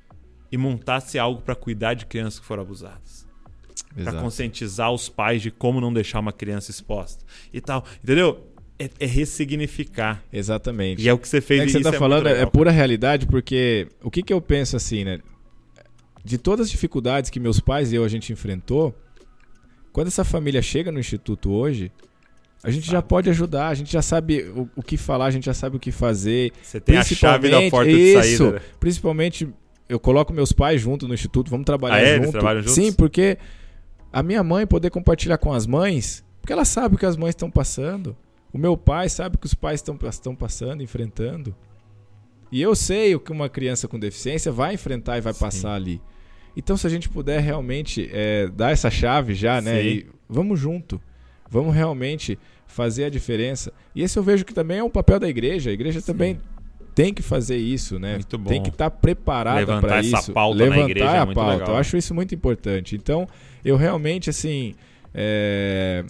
e 0.51 0.57
montasse 0.57 1.19
algo 1.19 1.39
para 1.39 1.53
cuidar 1.53 1.93
de 1.93 2.07
crianças 2.07 2.39
que 2.39 2.45
foram 2.47 2.63
abusadas? 2.63 3.27
Para 3.93 4.13
conscientizar 4.13 4.91
os 4.91 5.07
pais 5.07 5.43
de 5.43 5.51
como 5.51 5.79
não 5.79 5.93
deixar 5.93 6.19
uma 6.19 6.31
criança 6.31 6.71
exposta 6.71 7.23
e 7.53 7.61
tal. 7.61 7.85
Entendeu? 8.03 8.47
É, 8.79 8.89
é 8.99 9.05
ressignificar. 9.05 10.23
Exatamente. 10.33 11.03
E 11.03 11.07
é 11.07 11.13
o 11.13 11.17
que 11.19 11.27
você 11.27 11.41
fez 11.41 11.61
É 11.61 11.65
que 11.65 11.71
você 11.71 11.77
isso 11.77 11.89
tá 11.91 11.95
é 11.95 11.99
falando 11.99 12.27
é 12.27 12.45
pura 12.47 12.71
realidade, 12.71 13.27
porque 13.27 13.87
o 14.01 14.09
que, 14.09 14.23
que 14.23 14.33
eu 14.33 14.41
penso 14.41 14.75
assim, 14.75 15.03
né? 15.03 15.19
De 16.25 16.39
todas 16.39 16.65
as 16.65 16.71
dificuldades 16.71 17.29
que 17.29 17.39
meus 17.39 17.59
pais 17.59 17.91
e 17.91 17.95
eu 17.95 18.03
a 18.03 18.07
gente 18.07 18.33
enfrentou, 18.33 18.95
quando 19.91 20.07
essa 20.07 20.23
família 20.23 20.61
chega 20.61 20.91
no 20.91 20.99
instituto 20.99 21.51
hoje, 21.51 21.91
a 22.63 22.71
gente 22.71 22.89
já 22.89 23.01
pode 23.01 23.29
ajudar, 23.29 23.67
a 23.69 23.73
gente 23.73 23.91
já 23.91 24.01
sabe 24.01 24.41
o, 24.55 24.69
o 24.75 24.83
que 24.83 24.97
falar, 24.97 25.25
a 25.25 25.31
gente 25.31 25.45
já 25.45 25.53
sabe 25.53 25.77
o 25.77 25.79
que 25.79 25.91
fazer. 25.91 26.51
Você 26.61 26.79
tem 26.79 26.97
a 26.97 27.03
chave 27.03 27.49
da 27.49 27.69
porta 27.69 27.89
de 27.91 27.97
isso, 27.97 28.21
saída. 28.43 28.51
né? 28.53 28.61
Principalmente, 28.79 29.47
eu 29.87 29.99
coloco 29.99 30.33
meus 30.33 30.51
pais 30.51 30.81
junto 30.81 31.07
no 31.07 31.13
instituto, 31.13 31.49
vamos 31.49 31.65
trabalhar 31.65 31.95
Ah, 31.95 32.01
é? 32.01 32.13
Eles 32.15 32.25
junto. 32.25 32.31
trabalham 32.31 32.61
juntos? 32.61 32.75
Sim, 32.75 32.91
porque 32.91 33.37
a 34.11 34.21
minha 34.23 34.43
mãe 34.43 34.65
poder 34.65 34.89
compartilhar 34.89 35.37
com 35.37 35.53
as 35.53 35.65
mães, 35.67 36.25
porque 36.41 36.51
ela 36.51 36.65
sabe 36.65 36.95
o 36.95 36.97
que 36.97 37.05
as 37.05 37.15
mães 37.15 37.29
estão 37.31 37.49
passando. 37.49 38.15
O 38.51 38.57
meu 38.57 38.75
pai 38.75 39.07
sabe 39.09 39.35
o 39.35 39.39
que 39.39 39.45
os 39.45 39.53
pais 39.53 39.83
estão 40.09 40.35
passando, 40.35 40.81
enfrentando. 40.81 41.55
E 42.51 42.61
eu 42.61 42.75
sei 42.75 43.13
o 43.13 43.19
que 43.19 43.31
uma 43.31 43.49
criança 43.49 43.87
com 43.87 43.99
deficiência 43.99 44.51
vai 44.51 44.73
enfrentar 44.73 45.17
e 45.17 45.21
vai 45.21 45.33
Sim. 45.33 45.39
passar 45.39 45.73
ali. 45.73 46.01
Então, 46.55 46.75
se 46.75 46.87
a 46.87 46.89
gente 46.89 47.07
puder 47.07 47.39
realmente 47.41 48.09
é, 48.11 48.47
dar 48.47 48.71
essa 48.71 48.89
chave 48.89 49.35
já, 49.35 49.61
né? 49.61 49.83
E 49.85 50.07
vamos 50.27 50.59
junto. 50.59 50.99
Vamos 51.49 51.73
realmente 51.73 52.37
fazer 52.65 53.05
a 53.05 53.09
diferença. 53.09 53.71
E 53.95 54.01
esse 54.03 54.17
eu 54.17 54.23
vejo 54.23 54.45
que 54.45 54.53
também 54.53 54.79
é 54.79 54.83
um 54.83 54.89
papel 54.89 55.19
da 55.19 55.27
igreja. 55.27 55.69
A 55.69 55.73
igreja 55.73 56.01
também 56.01 56.39
tem 56.93 57.13
que 57.13 57.21
fazer 57.21 57.57
isso, 57.57 57.99
né? 57.99 58.13
Muito 58.15 58.37
bom. 58.37 58.49
Tem 58.49 58.61
que 58.61 58.69
estar 58.69 58.89
preparada 58.89 59.59
Levantar 59.59 59.87
para 59.87 59.99
essa 59.99 60.19
isso. 60.19 60.33
pauta 60.33 60.57
na 60.57 60.63
Levantar 60.63 60.89
igreja 60.89 61.11
é 61.11 61.19
a 61.19 61.25
muito 61.25 61.35
pauta. 61.35 61.53
legal. 61.53 61.69
Eu 61.69 61.75
acho 61.75 61.95
isso 61.97 62.13
muito 62.13 62.33
importante. 62.33 62.95
Então, 62.95 63.27
eu 63.63 63.77
realmente, 63.77 64.29
assim, 64.29 64.73
é, 65.13 66.03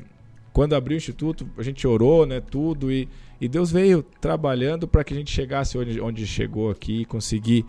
quando 0.54 0.76
abri 0.76 0.96
o 0.96 0.98
instituto, 0.98 1.48
a 1.58 1.62
gente 1.62 1.86
orou, 1.86 2.26
né? 2.26 2.42
Tudo 2.42 2.92
e, 2.92 3.08
e 3.40 3.48
Deus 3.48 3.72
veio 3.72 4.02
trabalhando 4.02 4.88
para 4.88 5.04
que 5.04 5.14
a 5.14 5.18
gente 5.18 5.30
chegasse 5.32 5.78
onde, 5.78 6.00
onde 6.02 6.26
chegou 6.26 6.72
aqui, 6.72 7.06
conseguir 7.06 7.66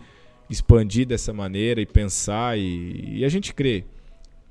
expandir 0.49 1.05
dessa 1.05 1.31
maneira 1.31 1.79
e 1.79 1.85
pensar 1.85 2.57
e, 2.57 3.17
e 3.19 3.25
a 3.25 3.29
gente 3.29 3.53
crê 3.53 3.83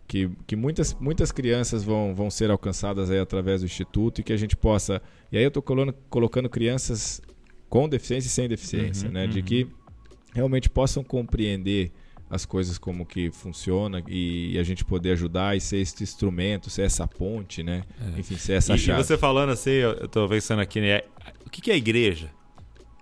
que, 0.08 0.30
que 0.46 0.56
muitas, 0.56 0.94
muitas 0.94 1.30
crianças 1.30 1.84
vão, 1.84 2.14
vão 2.14 2.30
ser 2.30 2.50
alcançadas 2.50 3.10
aí 3.10 3.18
através 3.18 3.60
do 3.60 3.66
Instituto 3.66 4.20
e 4.20 4.24
que 4.24 4.32
a 4.32 4.36
gente 4.38 4.56
possa. 4.56 5.02
E 5.30 5.36
aí 5.36 5.44
eu 5.44 5.48
estou 5.48 5.62
colocando, 5.62 5.94
colocando 6.08 6.48
crianças 6.48 7.20
com 7.68 7.86
deficiência 7.86 8.26
e 8.26 8.30
sem 8.30 8.48
deficiência, 8.48 9.06
Uhum, 9.06 9.12
né? 9.14 9.26
De 9.26 9.40
uhum. 9.40 9.44
que 9.44 9.68
realmente 10.34 10.70
possam 10.70 11.04
compreender 11.04 11.92
as 12.30 12.46
coisas 12.46 12.78
como 12.78 13.04
que 13.04 13.30
funciona 13.30 14.02
e, 14.08 14.58
a 14.58 14.62
gente 14.62 14.84
poder 14.84 15.12
ajudar 15.12 15.56
e 15.56 15.60
ser 15.60 15.78
esse 15.78 16.02
instrumento, 16.02 16.70
ser 16.70 16.82
essa 16.82 17.06
ponte, 17.06 17.62
né? 17.62 17.84
Enfim, 18.16 18.36
ser 18.36 18.54
essa 18.54 18.72
É. 18.72 18.76
E, 18.76 18.78
e 18.78 18.82
chave. 18.82 19.04
você 19.04 19.18
falando 19.18 19.50
assim, 19.50 19.70
eu, 19.70 20.08
tô 20.08 20.26
pensando 20.26 20.60
aqui, 20.60 20.80
né? 20.80 21.02
O 21.46 21.50
que, 21.50 21.60
que 21.60 21.70
é 21.70 21.74
a 21.74 21.76
igreja? 21.76 22.30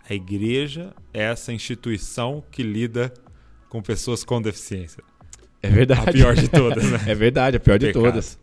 A 0.09 0.15
igreja 0.15 0.93
é 1.15 1.23
essa 1.23 1.53
instituição 1.53 2.43
que 2.51 2.63
lida 2.63 3.13
com 3.69 3.81
pessoas 3.81 4.25
com 4.25 4.43
deficiência. 4.43 5.03
É 5.67 5.71
verdade. 5.71 6.09
A 6.11 6.13
pior 6.13 6.35
de 6.35 6.49
todas, 6.49 6.85
né? 6.91 7.01
É 7.07 7.15
verdade, 7.15 7.57
a 7.57 7.61
pior 7.61 7.79
de 7.79 7.87
Pecado. 7.87 8.03
todas. 8.05 8.39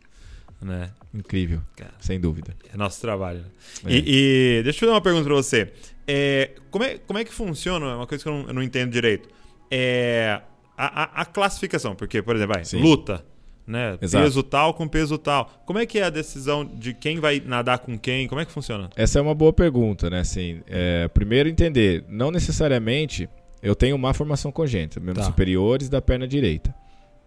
né? 0.62 0.90
Incrível, 1.14 1.62
Cara. 1.76 1.92
sem 2.00 2.20
dúvida. 2.20 2.56
É 2.74 2.78
nosso 2.78 3.00
trabalho. 3.02 3.40
né? 3.40 3.46
É. 3.86 3.94
E, 3.96 4.60
e 4.60 4.64
deixa 4.64 4.78
eu 4.78 4.80
fazer 4.82 4.92
uma 4.92 5.02
pergunta 5.02 5.26
pra 5.26 5.34
você. 5.36 5.72
É, 6.08 6.52
como, 6.72 6.84
é, 6.84 6.98
como 6.98 7.20
é 7.20 7.24
que 7.24 7.34
funciona? 7.34 7.86
É 7.92 7.96
uma 7.96 8.08
coisa 8.08 8.24
que 8.24 8.30
eu 8.30 8.34
não, 8.34 8.48
eu 8.48 8.54
não 8.54 8.64
entendo 8.64 8.92
direito. 8.92 9.30
É 9.70 10.42
a, 10.78 11.04
a- 11.04 11.22
a 11.22 11.26
classificação, 11.26 11.96
porque, 11.96 12.22
por 12.22 12.36
exemplo, 12.36 12.56
vai, 12.56 12.66
Sim. 12.66 12.82
luta, 12.82 13.24
né? 13.66 13.98
Exato. 14.02 14.24
Peso 14.26 14.44
tal 14.44 14.74
com 14.74 14.88
peso 14.88 15.18
tal. 15.18 15.64
Como 15.66 15.80
é 15.80 15.86
que 15.86 16.00
é 16.00 16.04
a 16.04 16.10
decisão 16.10 16.66
de 16.66 16.94
quem 16.94 17.20
vai 17.20 17.40
nadar 17.46 17.80
com 17.80 17.98
quem? 17.98 18.28
Como 18.28 18.42
é 18.42 18.46
que 18.46 18.52
funciona? 18.52 18.90
Essa 18.96 19.20
é 19.20 19.22
uma 19.22 19.36
boa 19.36 19.54
pergunta, 19.54 20.10
né? 20.10 20.20
Assim, 20.22 20.62
é, 20.68 21.08
primeiro 21.10 21.48
entender, 21.48 22.04
não 22.10 22.32
necessariamente 22.32 23.30
eu 23.62 23.76
tenho 23.76 23.98
má 23.98 24.14
formação 24.14 24.52
congênita, 24.52 25.00
membros 25.00 25.26
Tá. 25.26 25.32
superiores 25.32 25.88
da 25.90 26.02
perna 26.02 26.28
direita. 26.28 26.74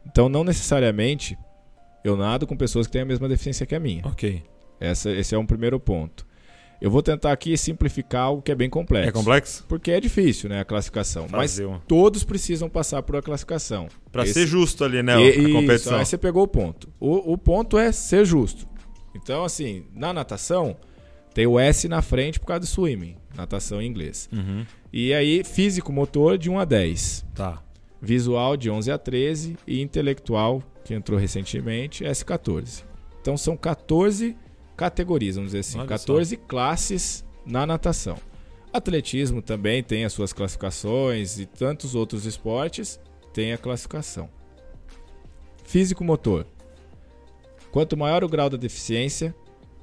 Então, 0.07 0.29
não 0.29 0.45
necessariamente 0.45 1.37
eu 2.05 2.17
nado 2.17 2.47
com 2.47 2.57
pessoas 2.57 2.87
que 2.87 2.93
têm 2.93 3.03
a 3.03 3.07
mesma 3.07 3.29
deficiência 3.29 3.67
que 3.67 3.75
a 3.75 3.81
minha. 3.81 4.03
Ok. 4.07 4.43
Essa, 4.81 5.11
esse 5.11 5.35
é 5.35 5.39
um 5.39 5.47
primeiro 5.47 5.79
ponto. 5.81 6.27
Eu 6.81 6.91
vou 6.91 7.03
tentar 7.03 7.33
aqui 7.33 7.57
simplificar 7.57 8.25
algo 8.25 8.43
que 8.43 8.53
é 8.53 8.55
bem 8.55 8.69
complexo. 8.69 9.09
É 9.09 9.13
complexo? 9.13 9.65
Porque 9.67 9.91
é 9.91 9.99
difícil, 9.99 10.51
né, 10.51 10.61
a 10.61 10.65
classificação. 10.65 11.27
Mas 11.31 11.59
todos 11.89 12.23
precisam 12.23 12.69
passar 12.69 13.03
por 13.03 13.17
a 13.17 13.23
classificação. 13.23 13.89
Pra 14.13 14.25
Esse- 14.25 14.35
ser 14.35 14.47
justo 14.47 14.85
ali, 14.85 15.03
né? 15.03 15.15
e- 15.19 15.25
a 15.25 15.31
isso, 15.37 15.53
competição. 15.53 15.99
aí 15.99 16.05
você 16.05 16.19
pegou 16.19 16.43
o 16.43 16.49
ponto. 16.49 16.93
O, 17.01 17.33
o 17.33 17.39
ponto 17.39 17.79
é 17.79 17.91
ser 17.93 18.27
justo. 18.27 18.69
Então, 19.15 19.43
assim, 19.43 19.87
na 19.95 20.13
natação, 20.13 20.77
tem 21.33 21.47
o 21.47 21.59
S 21.59 21.89
na 21.89 22.03
frente 22.03 22.39
por 22.39 22.45
causa 22.47 22.61
do 22.61 22.67
swimming, 22.67 23.17
natação 23.35 23.81
em 23.81 23.87
inglês. 23.87 24.29
Uhum. 24.31 24.67
E 24.93 25.15
aí, 25.15 25.43
físico-motor 25.45 26.37
de 26.37 26.51
1 26.51 26.59
a 26.59 26.65
10, 26.67 27.25
Tá. 27.35 27.63
Visual 28.01 28.57
de 28.57 28.71
11 28.71 28.91
a 28.91 28.99
13 28.99 29.57
e 29.67 29.81
intelectual, 29.81 30.63
que 30.85 30.95
entrou 30.95 31.19
recentemente, 31.19 32.05
S14. 32.05 32.85
Então, 33.21 33.37
são 33.37 33.57
14 33.57 34.37
categorias, 34.77 35.37
vamos 35.37 35.51
dizer 35.51 35.61
assim, 35.61 35.79
Olha 35.79 35.89
14 35.89 36.37
classes 36.37 37.25
na 37.45 37.67
natação. 37.67 38.19
Atletismo 38.73 39.41
também 39.41 39.83
tem 39.83 40.05
as 40.05 40.13
suas 40.13 40.33
classificações 40.33 41.39
e 41.39 41.47
tantos 41.47 41.95
outros 41.95 42.27
esportes 42.27 43.01
têm 43.33 43.53
a 43.53 43.59
classificação. 43.59 44.29
Físico-motor. 45.65 46.47
Quanto 47.71 47.97
maior 47.97 48.23
o 48.23 48.29
grau 48.29 48.49
da 48.49 48.57
deficiência, 48.57 49.35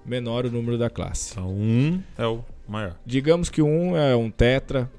menor 0.05 0.45
o 0.45 0.51
número 0.51 0.77
da 0.77 0.89
classe. 0.89 1.33
Então, 1.33 1.49
um 1.49 2.01
é 2.17 2.25
o 2.25 2.43
maior. 2.67 2.97
Digamos 3.05 3.49
que 3.49 3.61
um 3.61 3.97
é 3.97 4.15
um 4.15 4.29
tetra. 4.29 4.91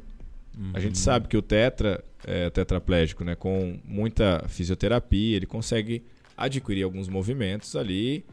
A 0.57 0.77
Uhum. 0.77 0.81
gente 0.81 0.99
sabe 0.99 1.29
que 1.29 1.37
o 1.37 1.43
tetra 1.43 2.03
é 2.27 2.49
tetraplégico, 2.51 3.25
né? 3.25 3.35
Com 3.35 3.79
muita 3.85 4.45
fisioterapia, 4.49 5.37
ele 5.37 5.47
consegue 5.47 6.05
adquirir 6.37 6.83
alguns 6.85 7.09
movimentos 7.09 7.75
ali. 7.77 8.25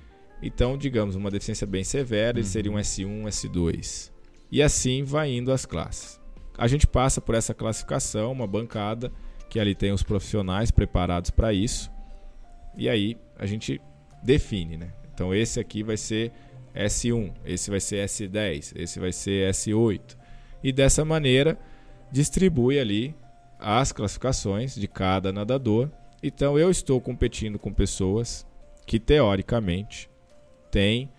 Então, 0.41 0.77
digamos, 0.77 1.15
uma 1.15 1.29
deficiência 1.29 1.67
bem 1.67 1.83
severa, 1.83 2.39
ele 2.39 2.47
seria 2.47 2.71
um 2.71 2.75
S1, 2.75 3.23
S2. 3.27 4.11
E 4.51 4.61
assim 4.61 5.03
vai 5.03 5.31
indo 5.31 5.51
as 5.51 5.65
classes. 5.65 6.19
A 6.57 6.67
gente 6.67 6.85
passa 6.85 7.21
por 7.21 7.35
essa 7.35 7.53
classificação, 7.53 8.31
uma 8.31 8.47
bancada, 8.47 9.11
que 9.49 9.59
ali 9.59 9.75
tem 9.75 9.91
os 9.91 10.03
profissionais 10.03 10.71
preparados 10.71 11.29
para 11.31 11.53
isso. 11.53 11.91
E 12.77 12.87
aí 12.89 13.17
a 13.37 13.45
gente 13.45 13.81
define, 14.23 14.77
né? 14.77 14.93
Então 15.13 15.33
esse 15.33 15.59
aqui 15.59 15.83
vai 15.83 15.97
ser 15.97 16.31
S1, 16.75 17.33
esse 17.45 17.69
vai 17.69 17.79
ser 17.79 18.05
S10, 18.05 18.73
esse 18.75 18.99
vai 18.99 19.11
ser 19.11 19.51
S8. 19.51 20.17
E 20.63 20.71
dessa 20.71 21.03
maneira 21.03 21.57
distribui 22.11 22.79
ali 22.79 23.15
as 23.59 23.91
classificações 23.91 24.75
de 24.75 24.87
cada 24.87 25.31
nadador. 25.31 25.89
Então 26.23 26.57
eu 26.57 26.69
estou 26.69 26.99
competindo 26.99 27.57
com 27.57 27.71
pessoas 27.73 28.45
que 28.85 28.99
teoricamente 28.99 30.09
têm 30.69 31.09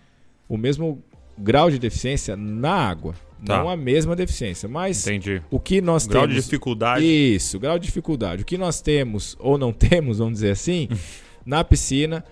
o 0.49 0.57
mesmo 0.57 1.03
grau 1.38 1.70
de 1.70 1.78
deficiência 1.78 2.36
na 2.36 2.72
água, 2.72 3.14
Tá. 3.45 3.59
não 3.59 3.68
a 3.68 3.76
mesma 3.76 4.14
deficiência, 4.14 4.68
mas 4.68 5.05
Entendi. 5.05 5.43
o 5.51 5.59
que 5.59 5.80
nós 5.80 6.07
Grau 6.07 6.22
temos 6.22 6.36
de 6.36 6.43
dificuldade. 6.43 7.05
isso, 7.05 7.59
grau 7.59 7.76
de 7.76 7.86
dificuldade. 7.86 8.43
O 8.43 8.45
que 8.45 8.57
nós 8.57 8.80
temos 8.80 9.36
ou 9.40 9.59
não 9.59 9.72
temos, 9.74 10.18
vamos 10.18 10.34
dizer 10.34 10.53
assim, 10.53 10.88
na 11.45 11.64
piscina, 11.64 12.24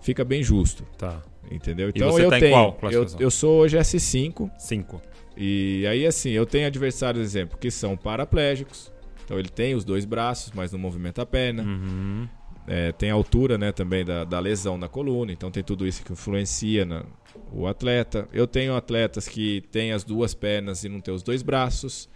fica 0.00 0.24
bem 0.24 0.42
justo. 0.42 0.82
Tá. 0.96 1.22
Entendeu? 1.50 1.90
Então 1.90 2.18
eu 2.18 2.28
tá 2.28 2.40
tenho. 2.40 2.72
qual 2.72 2.90
eu, 2.92 3.06
eu 3.20 3.30
sou 3.30 3.60
hoje 3.60 3.78
S5. 3.78 4.50
Cinco. 4.58 5.00
E 5.40 5.86
aí, 5.86 6.04
assim, 6.04 6.30
eu 6.30 6.44
tenho 6.44 6.66
adversários, 6.66 7.22
exemplo, 7.22 7.56
que 7.56 7.70
são 7.70 7.96
paraplégicos. 7.96 8.92
Então 9.24 9.38
ele 9.38 9.48
tem 9.48 9.74
os 9.74 9.84
dois 9.84 10.04
braços, 10.04 10.52
mas 10.52 10.72
não 10.72 10.78
movimenta 10.78 11.22
a 11.22 11.26
perna. 11.26 11.62
Uhum. 11.62 12.28
É, 12.66 12.92
tem 12.92 13.10
a 13.10 13.14
altura 13.14 13.56
né, 13.56 13.70
também 13.70 14.04
da, 14.04 14.24
da 14.24 14.40
lesão 14.40 14.76
na 14.76 14.88
coluna, 14.88 15.32
então 15.32 15.50
tem 15.50 15.62
tudo 15.62 15.86
isso 15.86 16.04
que 16.04 16.12
influencia 16.12 16.84
na, 16.84 17.04
o 17.52 17.66
atleta. 17.66 18.28
Eu 18.32 18.46
tenho 18.46 18.74
atletas 18.74 19.26
que 19.28 19.62
têm 19.70 19.92
as 19.92 20.02
duas 20.04 20.34
pernas 20.34 20.82
e 20.84 20.88
não 20.88 21.00
tem 21.00 21.14
os 21.14 21.22
dois 21.22 21.42
braços. 21.42 22.08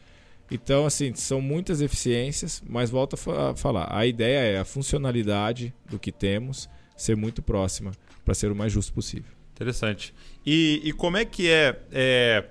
Então, 0.51 0.85
assim, 0.85 1.15
são 1.15 1.41
muitas 1.41 1.81
eficiências, 1.81 2.63
mas 2.69 2.91
volto 2.91 3.15
a 3.15 3.17
fa- 3.17 3.55
falar. 3.57 3.89
A 3.97 4.05
ideia 4.05 4.39
é 4.57 4.59
a 4.59 4.65
funcionalidade 4.65 5.73
do 5.89 5.99
que 5.99 6.11
temos 6.13 6.69
ser 6.97 7.17
muito 7.17 7.41
próxima 7.43 7.93
para 8.25 8.35
ser 8.35 8.51
o 8.53 8.55
mais 8.57 8.73
justo 8.73 8.93
possível. 8.93 9.33
Interessante. 9.55 10.13
E, 10.45 10.81
e 10.85 10.93
como 10.93 11.17
é 11.17 11.25
que 11.25 11.49
é, 11.49 11.81
é, 11.93 12.45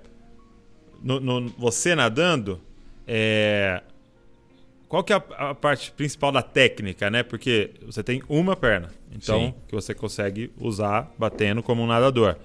no, 1.04 1.20
no- 1.20 1.50
você 1.58 1.96
nadando? 1.96 2.60
é, 3.08 3.82
qual 4.88 5.04
que 5.04 5.12
é 5.14 5.16
a, 5.16 5.50
a 5.52 5.56
parte 5.56 5.92
principal 5.92 6.32
da 6.32 6.42
técnica, 6.42 7.10
né? 7.10 7.24
Porque 7.24 7.72
você 7.86 8.04
tem 8.04 8.22
uma 8.30 8.56
perna, 8.56 8.90
então 9.16 9.40
Sim. 9.48 9.54
que 9.68 9.74
você 9.76 9.94
consegue 9.94 10.52
usar 10.60 11.12
batendo 11.18 11.64
como 11.64 11.82
um 11.82 11.88
nadador. 11.88 12.36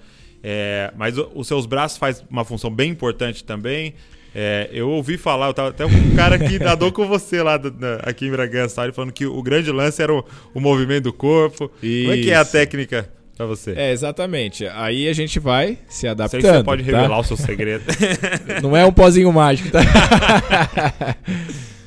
É, 0.43 0.93
mas 0.97 1.19
o- 1.19 1.31
os 1.35 1.47
seus 1.49 1.67
braços 1.67 1.99
faz 1.99 2.25
uma 2.31 2.45
função 2.45 2.71
bem 2.71 2.91
importante 2.91 3.43
também. 3.45 3.95
É, 4.35 4.69
eu 4.73 4.91
ouvi 4.91 5.17
falar, 5.17 5.47
eu 5.49 5.55
tava 5.55 5.71
até 5.71 5.85
um 5.87 6.15
cara 6.15 6.39
que 6.39 6.59
nadou 6.63 6.93
com 6.93 7.07
você 7.07 7.43
lá 7.43 7.57
do- 7.57 7.73
na- 7.73 7.97
aqui 8.05 8.27
em 8.27 8.31
Bragança, 8.31 8.93
falando 8.93 9.13
que 9.13 9.27
o 9.27 9.43
grande 9.43 9.73
lance 9.73 10.01
era 10.03 10.13
o, 10.15 10.25
o 10.55 10.61
movimento 10.61 11.05
do 11.05 11.13
corpo. 11.13 11.69
Como 11.69 12.13
é 12.13 12.19
que 12.19 12.31
é 12.31 12.37
a 12.37 12.43
Isso. 12.43 12.53
técnica 12.53 13.11
pra 13.37 13.47
você? 13.47 13.73
É, 13.77 13.93
exatamente. 13.93 14.67
Aí 14.67 15.09
a 15.09 15.13
gente 15.13 15.39
vai 15.39 15.79
se 15.89 16.01
Sei 16.01 16.11
adaptando. 16.11 16.41
que 16.43 16.49
você 16.49 16.65
pode 16.65 16.83
tá? 16.85 16.91
revelar 16.91 17.19
o 17.19 17.25
seu 17.25 17.37
segredo. 17.37 17.85
Não 18.63 18.77
é 18.77 18.85
um 18.85 18.93
pozinho 18.93 19.33
mágico, 19.33 19.71
tá? 19.71 19.81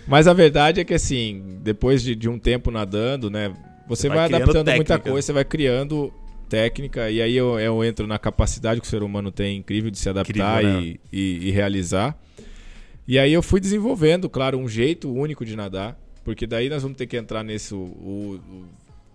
Mas 0.08 0.28
a 0.28 0.34
verdade 0.34 0.82
é 0.82 0.84
que, 0.84 0.94
assim, 0.94 1.60
depois 1.62 2.02
de, 2.02 2.16
de 2.16 2.28
um 2.28 2.40
tempo 2.40 2.72
nadando, 2.72 3.30
né? 3.30 3.50
Você, 3.88 4.04
Você 4.04 4.10
vai 4.10 4.18
vai, 4.18 4.26
adaptando 4.28 4.68
muita 4.76 4.94
técnica. 4.96 5.10
coisa, 5.12 5.26
você 5.26 5.34
vai 5.34 5.46
criando 5.46 6.12
técnica, 6.48 7.12
e 7.12 7.22
aí 7.22 7.36
eu, 7.36 7.60
eu 7.60 7.84
entro 7.84 8.08
na 8.08 8.18
capacidade 8.18 8.82
que 8.82 8.88
o 8.88 8.90
ser 8.90 9.04
humano 9.04 9.32
tem 9.32 9.58
incrível 9.58 9.92
de 9.92 10.00
se 10.00 10.10
adaptar 10.10 10.64
Incrível, 10.64 10.82
né? 10.82 10.88
e, 10.88 11.00
e- 11.14 11.48
e 11.48 11.52
realizar. 11.52 12.18
E 13.08 13.20
aí 13.20 13.32
eu 13.34 13.42
fui 13.44 13.60
desenvolvendo, 13.60 14.28
claro, 14.30 14.58
um 14.58 14.68
jeito 14.68 15.12
único 15.14 15.46
de 15.46 15.56
nadar, 15.56 15.96
porque 16.24 16.48
daí 16.48 16.70
nós 16.70 16.82
vamos 16.82 16.98
ter 16.98 17.06
que 17.08 17.18
entrar 17.18 17.44
nesse. 17.44 17.74
O, 17.76 17.78
o, 17.78 18.40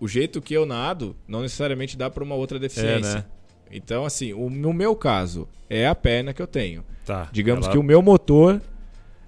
o 0.05 0.09
jeito 0.09 0.41
que 0.43 0.53
eu 0.55 0.67
nado 0.67 1.17
não 1.27 1.41
necessariamente 1.43 1.97
dá 1.97 2.11
para 2.11 2.23
uma 2.23 2.35
outra 2.35 2.59
deficiência. 2.59 3.15
né? 3.15 3.25
Então, 3.71 4.05
assim, 4.05 4.33
o, 4.33 4.51
no 4.51 4.73
meu 4.73 4.95
caso, 4.95 5.49
é 5.69 5.87
a 5.87 5.95
perna 5.95 6.33
que 6.33 6.43
eu 6.43 6.47
tenho. 6.47 6.85
Tá. 7.05 7.29
Digamos 7.33 7.65
ela- 7.65 7.73
que 7.73 7.79
o 7.79 7.83
meu 7.83 8.01
motor 8.03 8.61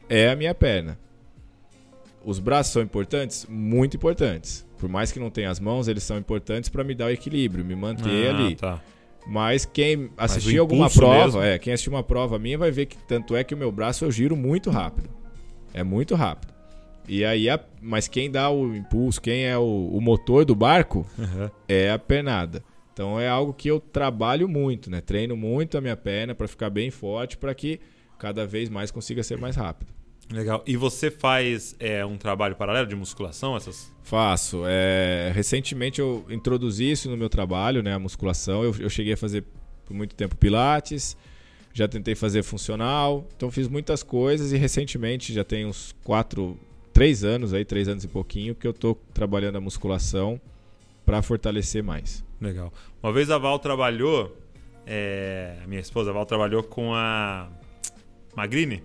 é 0.09 0.29
a 0.31 0.37
minha 0.37 0.55
perna. 0.55 0.99
Os 2.24 2.39
braços 2.39 2.72
são 2.72 2.83
importantes? 2.83 3.47
Muito 3.49 3.97
importantes. 3.97 4.66
Por 4.79 4.89
mais 4.89 5.11
que 5.12 5.18
não 5.18 5.31
tenha 5.31 5.51
as 5.51 5.59
mãos, 5.61 5.89
eles 5.89 6.03
são 6.03 6.18
importantes 6.18 6.68
para 6.68 6.85
me 6.85 6.95
dar 6.95 7.07
o 7.07 7.11
equilíbrio, 7.11 7.64
me 7.64 7.74
manter 7.74 8.27
Ah, 8.35 8.39
ali. 8.39 8.57
Tá. 8.57 8.83
Mas 9.27 9.64
quem 9.64 10.11
assistir 10.16 10.59
alguma 10.59 10.89
prova, 10.91 11.24
mesmo? 11.24 11.43
é, 11.43 11.59
quem 11.59 11.72
assistir 11.72 11.89
uma 11.91 12.03
prova 12.03 12.39
minha 12.39 12.59
vai 12.59 12.70
ver 12.70 12.87
que 12.87 12.97
tanto 13.09 13.35
é 13.35 13.43
que 13.43 13.55
o 13.55 13.57
meu 13.57 13.72
braço 13.72 14.05
eu 14.05 14.11
giro 14.12 14.37
muito 14.37 14.70
rápido. 14.70 15.09
É 15.74 15.83
muito 15.83 16.14
rápido. 16.14 16.53
E 17.09 17.25
aí, 17.25 17.49
a- 17.49 17.61
mas 17.81 18.09
quem 18.09 18.31
dá 18.31 18.51
o 18.51 18.75
impulso, 18.75 19.21
quem 19.21 19.45
é 19.45 19.57
o, 19.57 19.91
o 19.93 20.01
motor 20.01 20.45
do 20.45 20.55
barco, 20.55 21.07
Uhum. 21.19 21.51
é 21.69 21.91
a 21.91 21.99
pernada. 21.99 22.63
Então 22.93 23.21
é 23.21 23.29
algo 23.29 23.53
que 23.53 23.69
eu 23.69 23.79
trabalho 23.79 24.49
muito, 24.49 24.91
né? 24.91 25.01
Treino 25.01 25.37
muito 25.37 25.77
a 25.77 25.81
minha 25.81 25.97
perna 25.97 26.35
para 26.35 26.49
ficar 26.49 26.71
bem 26.71 26.91
forte, 26.91 27.37
para 27.37 27.55
que 27.55 27.79
cada 28.19 28.47
vez 28.47 28.69
mais 28.71 28.91
consiga 28.91 29.23
ser 29.23 29.37
mais 29.39 29.55
rápido. 29.57 29.93
Legal. 30.33 30.65
E 30.67 30.77
você 30.77 31.11
faz 31.11 31.77
é, 31.79 32.05
um 32.05 32.17
trabalho 32.17 32.57
paralelo 32.57 32.89
de 32.89 32.97
musculação? 32.97 33.57
Essas... 33.57 33.93
Faço. 34.03 34.63
É, 34.67 35.31
recentemente 35.35 36.01
eu 36.01 36.25
introduzi 36.31 36.91
isso 36.91 37.09
no 37.11 37.17
meu 37.17 37.29
trabalho, 37.29 37.83
né? 37.83 37.93
A 37.93 37.99
musculação. 37.99 38.65
Eu, 38.65 38.75
eu 38.81 38.89
cheguei 38.91 39.13
a 39.13 39.17
fazer 39.17 39.45
por 39.85 39.95
muito 39.95 40.17
tempo 40.17 40.35
pilates, 40.35 41.17
já 41.73 41.87
tentei 41.87 42.15
fazer 42.17 42.43
funcional, 42.43 43.29
então 43.37 43.51
fiz 43.53 43.69
muitas 43.69 44.03
coisas 44.03 44.53
e 44.53 44.57
recentemente 44.57 45.33
já 45.33 45.45
tem 45.45 45.65
uns 45.67 45.95
quatro, 46.03 46.59
três 46.97 47.25
anos 47.25 47.53
aí, 47.53 47.63
três 47.63 47.89
anos 47.89 48.05
e 48.05 48.09
pouquinho 48.09 48.55
que 48.55 48.67
eu 48.67 48.73
tô 48.73 48.95
trabalhando 49.13 49.57
a 49.57 49.61
musculação 49.61 50.41
para 51.05 51.21
fortalecer 51.21 51.83
mais. 51.83 52.25
Legal. 52.41 52.73
Uma 53.03 53.13
vez 53.13 53.31
a 53.31 53.37
Val 53.37 53.59
trabalhou, 53.59 54.35
é, 54.87 55.57
a 55.63 55.67
minha 55.67 55.81
esposa, 55.81 56.09
a 56.09 56.15
Val, 56.15 56.25
trabalhou 56.25 56.63
com 56.63 56.95
a 56.95 57.49
Magrini. 58.35 58.83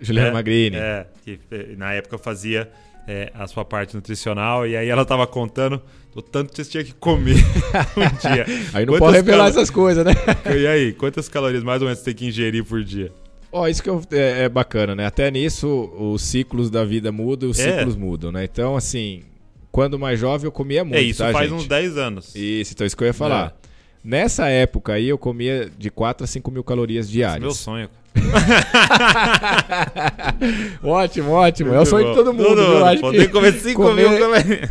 Juliana 0.00 0.28
É, 0.28 0.32
Magrini. 0.32 0.76
É, 0.76 1.06
que 1.24 1.40
eh, 1.50 1.74
na 1.76 1.92
época 1.92 2.16
fazia 2.16 2.70
é, 3.08 3.32
a 3.34 3.44
sua 3.48 3.64
parte 3.64 3.96
nutricional 3.96 4.64
e 4.64 4.76
aí 4.76 4.88
ela 4.88 5.04
tava 5.04 5.26
contando 5.26 5.82
do 6.14 6.22
tanto 6.22 6.52
que 6.52 6.62
você 6.62 6.70
tinha 6.70 6.84
que 6.84 6.94
comer 6.94 7.34
um 7.96 8.28
dia. 8.28 8.46
Aí 8.72 8.86
não 8.86 8.94
Quantas 8.94 8.98
pode 8.98 9.16
revelar 9.16 9.48
essas 9.48 9.68
coisas, 9.68 10.04
né? 10.04 10.12
E 10.46 10.64
aí, 10.64 10.92
quantas 10.92 11.28
calorias 11.28 11.64
mais 11.64 11.82
ou 11.82 11.88
menos 11.88 11.98
você 11.98 12.04
tem 12.04 12.14
que 12.14 12.26
ingerir 12.26 12.64
por 12.64 12.84
dia? 12.84 13.12
Ó, 13.52 13.68
isso 13.68 13.82
que 13.82 13.90
eu- 13.90 14.02
é, 14.12 14.44
é 14.44 14.48
bacana, 14.48 14.94
né? 14.94 15.04
Até 15.06 15.30
nisso 15.30 15.92
os 15.98 16.22
ciclos 16.22 16.70
da 16.70 16.84
vida 16.84 17.12
mudam, 17.12 17.50
os 17.50 17.58
É. 17.60 17.76
ciclos 17.78 17.96
mudam, 17.96 18.32
né? 18.32 18.44
Então, 18.44 18.74
assim, 18.76 19.22
quando 19.70 19.98
mais 19.98 20.18
jovem 20.18 20.46
eu 20.46 20.52
comia 20.52 20.82
muito, 20.84 20.96
é, 20.96 21.02
isso 21.02 21.22
tá, 21.22 21.30
faz 21.32 21.50
gente? 21.50 21.58
uns 21.60 21.66
10 21.68 21.98
anos. 21.98 22.34
Isso, 22.34 22.72
então 22.72 22.86
isso 22.86 22.96
que 22.96 23.02
eu 23.04 23.08
ia 23.08 23.12
falar. 23.14 23.54
É. 23.58 23.62
Nessa 24.02 24.48
época 24.48 24.94
aí 24.94 25.06
eu 25.08 25.18
comia 25.18 25.70
de 25.78 25.90
4 25.90 26.24
a 26.24 26.26
5 26.26 26.50
mil 26.50 26.64
calorias 26.64 27.06
Esse 27.06 27.22
é 27.22 27.26
meu 27.26 27.28
diárias. 27.28 27.56
sonho. 27.58 27.88
ótimo, 30.82 31.30
ótimo. 31.30 31.74
É 31.74 31.80
o 31.80 31.86
sonho 31.86 32.08
de 32.08 32.14
todo 32.14 32.32
mundo, 32.32 32.44
Todo 32.46 32.62
mundo. 32.62 32.84
Acho 32.84 33.00
Poder 33.00 33.26
que 33.26 33.32
comer 33.32 33.52
5 33.52 33.82
comer- 33.82 34.08
mil 34.08 34.18
calorias. 34.18 34.70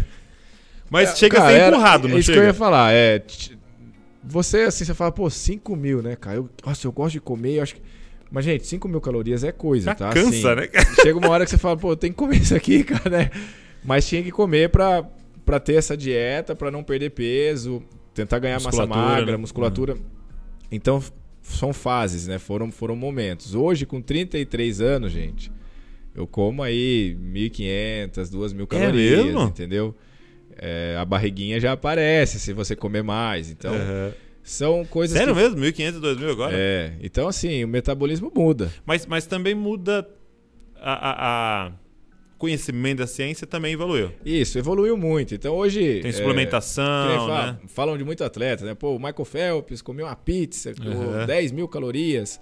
Mas 0.90 1.12
É, 1.12 1.16
chega 1.16 1.38
cara, 1.38 1.50
a 1.50 1.54
ser 1.54 1.60
era- 1.60 1.76
empurrado, 1.76 2.08
não 2.10 2.18
Isso 2.18 2.26
chega? 2.28 2.40
que 2.40 2.44
eu 2.44 2.48
ia 2.48 2.54
falar, 2.54 2.94
é... 2.94 3.22
Você, 4.24 4.62
assim, 4.64 4.86
você 4.86 4.94
fala, 4.94 5.12
pô, 5.12 5.30
5 5.30 5.76
mil, 5.76 6.02
né, 6.02 6.16
cara? 6.16 6.38
Eu, 6.38 6.50
nossa, 6.66 6.86
eu 6.86 6.92
gosto 6.92 7.14
de 7.14 7.22
comer, 7.22 7.56
eu 7.58 7.64
acho 7.64 7.76
que... 7.76 7.82
Mas, 8.32 8.46
gente, 8.46 8.66
5 8.66 8.88
mil 8.88 9.02
calorias 9.02 9.44
é 9.44 9.52
coisa, 9.52 9.86
Já 9.88 9.96
tá? 9.96 10.10
cansa, 10.12 10.30
Assim, 10.30 10.62
né? 10.62 10.68
Chega 11.02 11.20
uma 11.20 11.30
hora 11.30 11.44
que 11.44 11.52
você 11.52 11.58
fala, 11.58 11.76
pô, 11.76 11.96
tem 11.96 12.12
que 12.12 12.18
comer 12.18 12.38
isso 12.42 12.56
aqui, 12.56 12.82
cara, 12.86 13.10
né? 13.10 13.32
Mas 13.84 14.08
tinha 14.08 14.24
que 14.24 14.32
comer 14.32 14.70
pra, 14.70 15.04
pra 15.46 15.60
ter 15.60 15.74
essa 15.76 15.98
dieta, 15.98 16.56
pra 16.56 16.72
não 16.72 16.82
perder 16.84 17.10
peso, 17.10 17.84
tentar 18.14 18.40
ganhar 18.40 18.62
massa 18.62 18.86
magra, 18.86 19.32
né? 19.34 19.38
musculatura. 19.38 19.98
Então, 20.72 20.98
f- 21.02 21.12
são 21.42 21.74
fases, 21.74 22.26
né? 22.28 22.40
Foram, 22.40 22.72
foram 22.72 22.96
momentos. 22.96 23.54
Hoje, 23.54 23.86
com 23.86 24.02
33 24.02 24.80
anos, 24.80 25.12
gente, 25.12 25.52
eu 26.16 26.26
como 26.26 26.64
aí 26.64 27.18
1.500, 27.20 28.30
2.000 28.30 28.66
calorias, 28.68 29.20
É 29.20 29.24
mesmo? 29.26 29.44
entendeu? 29.44 29.96
É, 30.58 30.96
a 31.00 31.04
barriguinha 31.04 31.60
já 31.60 31.72
aparece 31.74 32.40
se 32.40 32.54
você 32.54 32.76
comer 32.76 33.02
mais. 33.04 33.50
Então, 33.50 33.74
Aham. 33.76 34.14
São 34.52 34.86
coisas 34.86 35.18
Sério 35.18 35.34
que... 35.36 35.42
mesmo? 35.42 35.58
1.500, 35.60 36.00
2.000 36.00 36.32
agora? 36.32 36.54
É, 36.56 36.94
então 37.02 37.28
assim, 37.28 37.64
o 37.64 37.68
metabolismo 37.68 38.32
muda. 38.36 38.72
Mas, 38.86 39.06
mas 39.06 39.26
também 39.26 39.56
muda 39.56 40.08
a, 40.80 40.94
a- 41.10 41.68
a 41.68 41.72
conhecimento 42.38 42.98
da 43.00 43.08
ciência 43.08 43.46
também 43.46 43.74
evoluiu. 43.74 44.12
Isso, 44.26 44.58
evoluiu 44.58 44.98
muito. 44.98 45.36
Então 45.36 45.54
hoje. 45.56 46.00
Tem 46.02 46.10
é, 46.10 46.12
suplementação, 46.14 47.08
nem 47.08 47.18
fala- 47.18 47.52
né? 47.54 47.58
Falam 47.68 47.98
de 47.98 48.04
muito 48.04 48.24
atleta, 48.24 48.66
né? 48.66 48.74
Pô, 48.74 48.96
o 48.96 49.00
Michael 49.00 49.26
Phelps 49.26 49.82
comeu 49.82 50.06
uma 50.08 50.16
pizza 50.16 50.74
com 50.74 50.84
Uhum. 50.90 51.26
10 51.26 51.52
mil 51.52 51.68
calorias. 51.68 52.40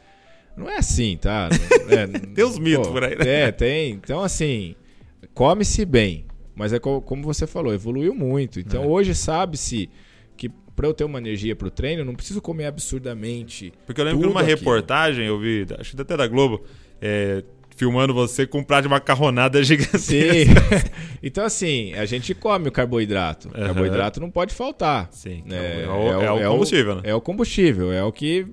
Não 0.58 0.70
é 0.70 0.78
assim, 0.78 1.18
tá? 1.18 1.50
É, 1.90 2.08
Tem 2.08 2.44
uns 2.46 2.58
mitos 2.60 2.88
por 2.88 3.04
aí, 3.04 3.18
né? 3.18 3.44
É, 3.48 3.52
tem. 3.52 3.92
Então, 3.94 4.22
assim, 4.24 4.76
come-se 5.34 5.86
bem. 5.86 6.26
Mas 6.56 6.74
é 6.74 6.80
co- 6.80 7.02
como 7.02 7.24
você 7.24 7.46
falou, 7.48 7.74
evoluiu 7.74 8.14
muito. 8.14 8.60
Então, 8.60 8.84
É. 8.84 8.88
hoje 8.88 9.14
sabe-se 9.16 9.90
para 10.80 10.88
eu 10.88 10.94
ter 10.94 11.04
uma 11.04 11.18
energia 11.20 11.54
pro 11.58 11.70
treino, 11.70 12.04
eu 12.04 12.06
não 12.06 12.16
preciso 12.16 12.42
comer 12.42 12.68
absurdamente. 12.68 13.74
Porque 13.86 14.00
eu 14.00 14.06
lembro 14.06 14.22
que 14.22 14.28
numa 14.28 14.40
aquilo. 14.40 14.58
reportagem 14.58 15.26
eu 15.26 15.38
vi, 15.38 15.66
acho 15.78 15.94
que 15.94 16.02
até 16.02 16.16
da 16.16 16.26
Globo, 16.26 16.64
é, 17.02 17.44
filmando 17.76 18.14
você 18.14 18.48
com 18.48 18.60
um 18.60 18.64
prato 18.64 18.84
de 18.84 18.88
macarronada 18.90 19.62
gigantesca. 19.64 20.00
Sim. 20.00 20.46
então, 21.22 21.44
assim, 21.44 21.92
a 21.96 22.06
gente 22.06 22.34
come 22.34 22.70
o 22.70 22.72
carboidrato. 22.72 23.50
O 23.50 23.58
Aham. 23.58 23.66
carboidrato 23.66 24.22
não 24.22 24.32
pode 24.32 24.54
faltar. 24.54 25.10
Sim, 25.12 25.44
É, 25.50 25.84
é, 25.84 25.90
o, 25.90 26.40
é 26.40 26.48
o 26.48 26.52
combustível, 26.54 26.96
né? 26.96 27.02
É 27.04 27.14
o 27.14 27.20
combustível, 27.20 27.92
é 27.92 28.02
o 28.06 28.12
que 28.14 28.48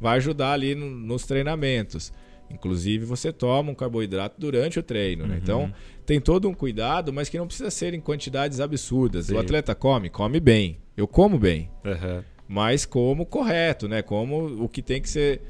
vai 0.00 0.16
ajudar 0.16 0.52
ali 0.52 0.74
no- 0.74 0.88
nos 0.90 1.26
treinamentos. 1.26 2.10
Inclusive, 2.50 3.04
você 3.04 3.30
toma 3.32 3.70
um 3.70 3.74
carboidrato 3.74 4.36
durante 4.38 4.78
o 4.78 4.82
treino, 4.82 5.24
Uhum. 5.24 5.28
né? 5.30 5.40
Então, 5.42 5.70
tem 6.06 6.20
todo 6.20 6.48
um 6.48 6.54
cuidado, 6.54 7.12
mas 7.12 7.28
que 7.28 7.36
não 7.36 7.46
precisa 7.46 7.70
ser 7.70 7.92
em 7.92 8.00
quantidades 8.00 8.60
absurdas. 8.60 9.26
Sim. 9.26 9.34
O 9.34 9.38
atleta 9.38 9.74
come, 9.74 10.08
come 10.08 10.40
bem. 10.40 10.78
Eu 10.96 11.06
como 11.06 11.38
bem, 11.38 11.68
Aham. 11.84 12.24
mas 12.48 12.86
como 12.86 13.26
correto, 13.26 13.86
né? 13.88 14.02
Como 14.02 14.64
o 14.64 14.68
que 14.68 14.80
tem 14.82 15.00
que 15.00 15.08
ser 15.08 15.40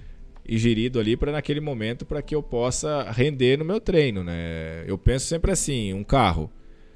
ingerido 0.49 0.99
ali 1.01 1.16
para 1.16 1.32
naquele 1.32 1.61
momento 1.61 2.05
para 2.07 2.22
que 2.22 2.34
eu 2.34 2.42
possa 2.42 3.11
render 3.11 3.59
no 3.59 3.64
meu 3.64 3.80
treino, 3.80 4.22
né? 4.24 4.84
Eu 4.86 4.97
penso 4.99 5.26
sempre 5.26 5.51
assim, 5.53 5.92
um 5.92 6.05
carro. 6.05 6.51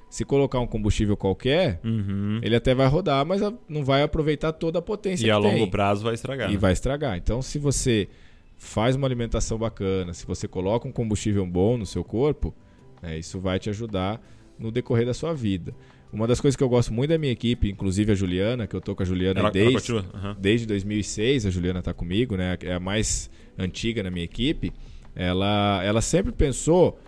Se 0.09 0.25
colocar 0.25 0.59
um 0.59 0.67
combustível 0.67 1.17
qualquer, 1.17 1.79
Uhum. 1.85 2.41
ele 2.43 2.57
até 2.57 2.75
vai 2.75 2.89
rodar, 2.89 3.25
mas 3.25 3.41
não 3.69 3.85
vai 3.85 4.03
aproveitar 4.03 4.53
toda 4.53 4.81
a 4.81 4.83
potência 4.83 5.25
E 5.25 5.31
a 5.31 5.39
longo 5.39 5.59
tem. 5.59 5.71
prazo 5.71 6.03
vai 6.03 6.15
estragar. 6.15 6.49
E 6.51 6.55
né? 6.55 6.59
vai 6.59 6.73
estragar. 6.73 7.17
Então, 7.17 7.41
se 7.41 7.61
você 7.61 8.09
faz 8.57 8.97
uma 8.97 9.07
alimentação 9.07 9.57
bacana, 9.57 10.13
se 10.13 10.27
você 10.27 10.49
coloca 10.49 10.89
um 10.89 10.93
combustível 10.93 11.47
bom 11.47 11.77
no 11.79 11.87
seu 11.87 12.03
corpo, 12.03 12.53
né, 13.01 13.19
isso 13.19 13.39
vai 13.39 13.61
te 13.61 13.71
ajudar 13.71 14.21
no 14.59 14.73
decorrer 14.73 15.07
da 15.07 15.15
sua 15.15 15.33
vida. 15.33 15.73
Uma 16.13 16.27
das 16.27 16.41
coisas 16.41 16.57
que 16.57 16.63
eu 16.63 16.69
gosto 16.69 16.93
muito 16.93 17.11
da 17.11 17.19
minha 17.19 17.33
equipe, 17.33 17.71
inclusive 17.71 18.11
a 18.11 18.15
Juliana, 18.15 18.67
que 18.67 18.75
eu 18.75 18.81
tô 18.81 18.97
com 18.97 19.03
a 19.03 19.07
Juliana 19.07 19.39
Ela, 19.41 19.49
ela 19.49 19.51
desde, 19.53 19.75
continua. 19.75 20.05
Aham. 20.13 20.37
desde 20.41 20.67
2006, 20.67 21.47
a 21.47 21.51
Juliana 21.51 21.83
tá 21.83 21.95
comigo, 21.95 22.37
né? 22.37 22.59
É 22.63 22.75
a 22.75 22.81
mais 22.81 23.31
antiga 23.57 24.03
na 24.03 24.11
minha 24.11 24.25
equipe. 24.25 24.73
Ela, 25.15 25.81
ela 25.85 26.01
sempre 26.01 26.33
pensou 26.33 26.99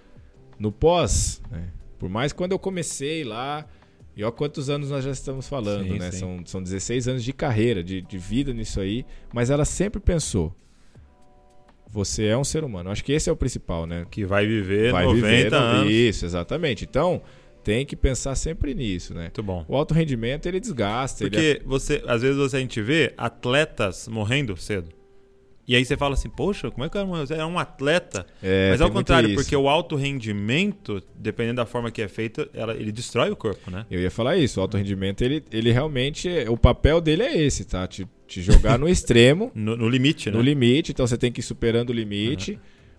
no 0.58 0.70
pós, 0.70 1.42
né? 1.50 1.68
Por 1.98 2.08
mais 2.08 2.32
que 2.32 2.38
quando 2.38 2.52
eu 2.52 2.58
comecei 2.58 3.24
lá, 3.24 3.66
e 4.16 4.22
olha 4.22 4.32
quantos 4.32 4.68
anos 4.70 4.90
nós 4.90 5.04
já 5.04 5.10
estamos 5.10 5.48
falando, 5.48 5.84
Sim, 5.84 5.98
né? 5.98 6.10
sim. 6.10 6.18
São, 6.18 6.42
são 6.44 6.62
16 6.62 7.08
anos 7.08 7.24
de 7.24 7.32
carreira, 7.32 7.82
de, 7.82 8.02
de 8.02 8.18
vida 8.18 8.52
nisso 8.52 8.80
aí, 8.80 9.04
mas 9.32 9.50
ela 9.50 9.64
sempre 9.64 10.00
pensou: 10.00 10.54
você 11.88 12.26
é 12.26 12.36
um 12.36 12.44
ser 12.44 12.64
humano. 12.64 12.90
Acho 12.90 13.04
que 13.04 13.12
esse 13.12 13.28
é 13.28 13.32
o 13.32 13.36
principal, 13.36 13.86
né? 13.86 14.06
Que 14.10 14.24
vai 14.24 14.46
viver 14.46 14.92
Vai 14.92 15.04
90 15.04 15.20
viver, 15.26 15.54
anos. 15.54 15.90
Isso, 15.92 16.24
exatamente. 16.24 16.84
Então, 16.84 17.20
tem 17.62 17.84
que 17.86 17.94
pensar 17.96 18.34
sempre 18.34 18.74
nisso, 18.74 19.14
né? 19.14 19.22
Muito 19.22 19.42
bom. 19.42 19.64
O 19.68 19.76
alto 19.76 19.94
rendimento 19.94 20.46
ele 20.46 20.58
desgasta, 20.60 21.24
ele 21.24 21.30
Porque 21.30 21.62
você, 21.64 22.02
às 22.06 22.22
vezes 22.22 22.36
você, 22.36 22.56
a 22.56 22.60
gente 22.60 22.80
vê 22.82 23.12
atletas 23.16 24.08
morrendo 24.08 24.56
cedo. 24.56 24.88
E 25.66 25.76
aí 25.76 25.84
você 25.84 25.96
fala 25.96 26.14
assim, 26.14 26.28
poxa, 26.28 26.72
como 26.72 26.84
é 26.84 26.88
que 26.88 26.98
um, 26.98 27.14
era 27.22 27.46
um 27.46 27.56
atleta? 27.56 28.26
É, 28.42 28.70
Mas 28.70 28.80
ao 28.80 28.90
contrário, 28.90 29.32
porque 29.34 29.54
o 29.54 29.68
alto 29.68 29.94
rendimento, 29.94 31.00
dependendo 31.14 31.56
da 31.58 31.66
forma 31.66 31.88
que 31.90 32.02
é 32.02 32.08
feito, 32.08 32.50
ela- 32.52 32.74
ele 32.74 32.90
destrói 32.90 33.30
o 33.30 33.36
corpo, 33.36 33.70
né? 33.70 33.86
Eu 33.88 34.00
ia 34.00 34.10
falar 34.10 34.36
isso, 34.36 34.58
o 34.58 34.62
alto 34.62 34.76
rendimento, 34.76 35.22
ele, 35.22 35.42
ele 35.52 35.70
realmente, 35.70 36.28
o 36.48 36.56
papel 36.56 37.00
dele 37.00 37.22
é 37.22 37.38
esse, 37.40 37.64
tá? 37.64 37.86
Te, 37.86 38.08
te 38.26 38.42
jogar 38.42 38.76
no 38.76 38.88
extremo, 38.90 39.52
No, 39.54 39.76
no 39.76 39.88
limite, 39.88 40.30
né? 40.32 40.36
no 40.36 40.42
limite, 40.42 40.90
então 40.90 41.06
você 41.06 41.16
tem 41.16 41.30
que 41.30 41.38
ir 41.38 41.44
superando 41.44 41.90
o 41.90 41.92
limite 41.92 42.58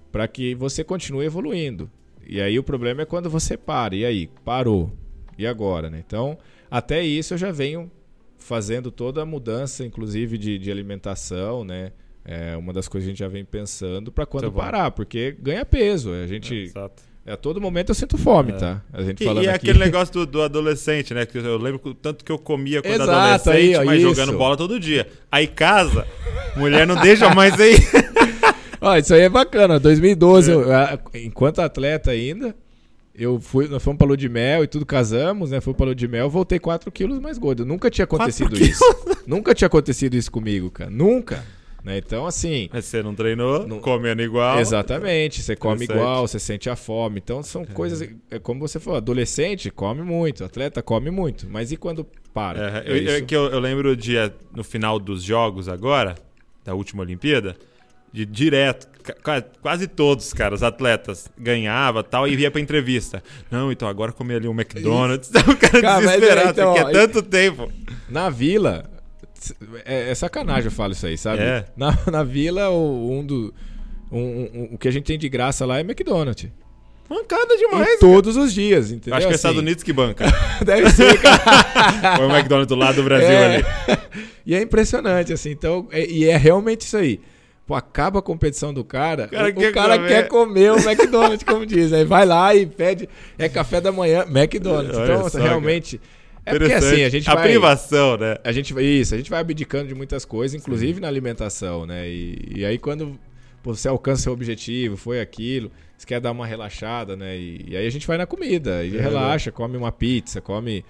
para 0.09 0.25
que 0.25 0.55
você 0.55 0.85
continue 0.85 1.25
evoluindo. 1.25 1.91
E 2.27 2.41
aí 2.41 2.57
o 2.59 2.63
problema 2.63 3.01
é 3.01 3.05
quando 3.05 3.29
você 3.29 3.57
para, 3.57 3.95
e 3.95 4.05
aí? 4.05 4.29
Parou. 4.45 4.91
E 5.37 5.45
agora, 5.47 5.89
né? 5.89 6.03
Então, 6.05 6.37
até 6.69 7.03
isso 7.03 7.33
eu 7.33 7.37
já 7.37 7.51
venho 7.51 7.91
fazendo 8.37 8.91
toda 8.91 9.21
a 9.21 9.25
mudança, 9.25 9.85
inclusive 9.85 10.37
de, 10.37 10.57
de 10.59 10.71
alimentação, 10.71 11.63
né? 11.63 11.91
É 12.25 12.55
uma 12.55 12.71
das 12.71 12.87
coisas 12.87 13.05
que 13.05 13.09
a 13.09 13.13
gente 13.13 13.19
já 13.19 13.27
vem 13.27 13.43
pensando 13.43 14.11
para 14.11 14.25
quando 14.25 14.49
bom. 14.51 14.59
parar, 14.59 14.91
porque 14.91 15.35
ganha 15.39 15.65
peso. 15.65 16.11
A 16.13 16.25
gente, 16.27 16.53
Exato. 16.55 17.03
a 17.25 17.35
todo 17.35 17.59
momento 17.59 17.89
eu 17.89 17.95
sinto 17.95 18.17
fome, 18.17 18.51
É. 18.51 18.55
tá? 18.55 18.81
A 18.93 19.01
gente 19.01 19.21
E, 19.21 19.25
falando 19.25 19.43
e 19.43 19.47
aqui. 19.49 19.55
aquele 19.69 19.79
negócio 19.79 20.13
do, 20.13 20.25
do 20.25 20.41
adolescente, 20.41 21.13
né? 21.13 21.25
Que 21.25 21.37
eu 21.37 21.57
lembro 21.57 21.79
que 21.79 21.89
o 21.89 21.93
tanto 21.93 22.23
que 22.23 22.31
eu 22.31 22.39
comia 22.39 22.81
quando 22.81 22.93
Exato, 22.93 23.11
adolescente, 23.11 23.55
aí, 23.57 23.75
ó, 23.75 23.85
mas 23.85 24.01
isso. 24.01 24.09
jogando 24.15 24.37
bola 24.37 24.55
todo 24.55 24.79
dia. 24.79 25.07
Aí 25.31 25.47
casa, 25.47 26.07
mulher 26.55 26.87
não 26.87 26.95
deixa 27.01 27.33
mais 27.33 27.59
aí. 27.59 27.75
Ó, 28.83 28.97
isso 28.97 29.13
aí 29.13 29.21
é 29.21 29.29
bacana. 29.29 29.79
2012, 29.79 30.51
eu, 30.51 30.71
a- 30.73 30.99
enquanto 31.13 31.59
atleta 31.61 32.11
ainda, 32.11 32.53
eu 33.15 33.39
fui, 33.39 33.67
nós 33.67 33.81
fomos 33.83 33.97
pra 33.97 34.07
lua 34.07 34.17
de 34.17 34.27
mel 34.27 34.63
e 34.63 34.67
tudo 34.67 34.85
casamos, 34.85 35.51
né? 35.51 35.61
Fui 35.61 35.73
pra 35.73 35.85
lua 35.85 35.95
de 35.95 36.07
mel, 36.07 36.29
voltei 36.29 36.59
4 36.59 36.91
quilos 36.91 37.19
mais 37.19 37.37
gordo. 37.37 37.65
Nunca 37.65 37.89
tinha 37.89 38.03
acontecido 38.05 38.55
isso. 38.61 38.83
Nunca 39.25 39.55
tinha 39.55 39.67
acontecido 39.67 40.15
isso 40.15 40.31
comigo, 40.31 40.69
cara. 40.69 40.89
Nunca. 40.89 41.43
Né? 41.83 41.97
Então, 41.97 42.25
assim. 42.25 42.69
Mas 42.71 42.85
você 42.85 43.03
não 43.03 43.13
treinou, 43.13 43.67
Não- 43.67 43.79
comendo 43.79 44.21
igual. 44.21 44.57
Exatamente, 44.59 45.41
você 45.41 45.53
come 45.53 45.83
igual, 45.83 46.25
você 46.25 46.39
sente 46.39 46.69
a 46.69 46.77
fome. 46.77 47.19
Então 47.21 47.43
são 47.43 47.65
coisas, 47.65 48.07
é 48.31 48.39
como 48.39 48.61
você 48.61 48.79
falou, 48.79 48.97
adolescente 48.97 49.69
come 49.69 50.01
muito, 50.01 50.45
atleta 50.45 50.81
come 50.81 51.11
muito, 51.11 51.45
mas 51.49 51.73
e 51.73 51.77
quando 51.77 52.05
para? 52.33 52.83
É, 52.85 52.89
eu, 52.89 52.95
É 52.95 52.97
eu- 52.99 53.17
isso. 53.17 53.25
que 53.25 53.35
eu, 53.35 53.47
eu 53.47 53.59
lembro 53.59 53.97
de 53.97 54.13
no 54.55 54.63
final 54.63 54.97
dos 54.97 55.21
jogos 55.23 55.67
agora, 55.67 56.15
da 56.63 56.73
última 56.73 57.01
Olimpíada, 57.03 57.53
de 58.13 58.25
direto, 58.27 58.87
quase 59.61 59.87
todos, 59.87 60.31
cara, 60.33 60.53
os 60.53 60.61
atletas 60.61 61.27
ganhava 61.37 62.03
tal 62.03 62.27
e 62.27 62.35
ia 62.35 62.51
pra 62.51 62.61
entrevista. 62.61 63.23
Não, 63.49 63.71
então 63.71 63.87
agora 63.87 64.11
comer 64.11 64.35
ali 64.35 64.47
um 64.47 64.53
McDonald's. 64.53 65.29
o 65.33 65.57
cara, 65.57 65.81
Cara, 65.81 66.03
é, 66.03 66.17
desesperado, 66.17 66.49
então, 66.51 66.73
porque 66.75 66.89
é 66.89 66.91
tanto 66.91 67.21
tempo. 67.23 67.71
Na 68.07 68.29
vila, 68.29 68.87
é, 69.83 70.11
é 70.11 70.15
sacanagem 70.15 70.65
eu 70.65 70.71
falo 70.71 70.93
isso 70.93 71.07
aí, 71.07 71.17
sabe? 71.17 71.41
É. 71.41 71.65
Na, 71.75 71.97
na 72.11 72.23
vila, 72.23 72.69
o, 72.69 73.11
um 73.19 73.25
do. 73.25 73.51
um- 74.11 74.19
um- 74.19 74.69
o 74.73 74.77
que 74.77 74.87
a 74.87 74.91
gente 74.91 75.05
tem 75.05 75.17
de 75.17 75.27
graça 75.27 75.65
lá 75.65 75.79
é 75.79 75.81
McDonald's. 75.81 76.47
Mancada 77.09 77.53
E 77.55 77.57
demais. 77.57 77.99
todos 77.99 78.37
os 78.37 78.53
dias, 78.53 78.91
entendeu? 78.91 79.15
Acho 79.17 79.27
que 79.27 79.33
é 79.33 79.35
Assim, 79.35 79.35
Estados 79.35 79.59
Unidos 79.59 79.83
que 79.83 79.91
banca. 79.91 80.25
Deve 80.63 80.89
ser, 80.91 81.19
cara. 81.19 82.15
Foi 82.17 82.27
o 82.27 82.31
McDonald's 82.31 82.67
do 82.67 82.75
lado 82.75 82.95
do 82.95 83.03
Brasil 83.03 83.27
É. 83.27 83.55
ali. 83.55 83.65
E 84.45 84.55
é 84.55 84.61
impressionante, 84.61 85.33
assim. 85.33 85.49
Então, 85.49 85.87
é- 85.91 86.05
e 86.07 86.25
é 86.25 86.37
realmente 86.37 86.81
isso 86.81 86.95
aí. 86.95 87.19
Pô, 87.65 87.75
acaba 87.75 88.19
a 88.19 88.21
competição 88.21 88.73
do 88.73 88.83
cara, 88.83 89.27
cara 89.27 89.47
o, 89.47 89.51
o 89.51 89.53
quer 89.53 89.73
cara 89.73 89.95
comer. 89.97 90.07
quer 90.09 90.27
comer 90.27 90.71
o 90.73 90.79
McDonald's, 90.79 91.43
como 91.43 91.65
diz. 91.65 91.93
Aí 91.93 92.03
vai 92.03 92.25
lá 92.25 92.53
e 92.53 92.65
pede, 92.65 93.07
é 93.37 93.47
café 93.47 93.79
da 93.79 93.91
manhã, 93.91 94.25
McDonald's. 94.27 94.97
Olha 94.97 95.13
então, 95.13 95.29
só, 95.29 95.39
realmente. 95.39 95.99
É 96.45 96.57
porque 96.57 96.73
assim, 96.73 97.03
a 97.03 97.09
gente 97.09 97.29
a 97.29 97.35
vai. 97.35 97.43
privação, 97.43 98.17
né? 98.17 98.35
A 98.43 98.51
gente 98.51 98.73
vai, 98.73 98.83
isso, 98.83 99.13
a 99.13 99.17
gente 99.17 99.29
vai 99.29 99.39
abdicando 99.39 99.87
de 99.87 99.95
muitas 99.95 100.25
coisas, 100.25 100.59
inclusive 100.59 100.99
na 100.99 101.07
alimentação, 101.07 101.85
né? 101.85 102.09
E, 102.09 102.37
e 102.57 102.65
aí 102.65 102.77
quando 102.77 103.17
pô, 103.61 103.73
você 103.73 103.87
alcança 103.87 104.23
seu 104.23 104.33
objetivo, 104.33 104.97
foi 104.97 105.21
aquilo, 105.21 105.71
você 105.97 106.05
quer 106.05 106.19
dar 106.19 106.31
uma 106.31 106.45
relaxada, 106.45 107.15
né? 107.15 107.37
E, 107.37 107.65
e 107.69 107.77
aí 107.77 107.87
a 107.87 107.89
gente 107.89 108.05
vai 108.05 108.17
na 108.17 108.25
comida, 108.25 108.83
e 108.83 108.97
É 108.97 109.01
relaxa, 109.01 109.53
come 109.53 109.77
uma 109.77 109.91
pizza, 109.91 110.41
come, 110.41 110.83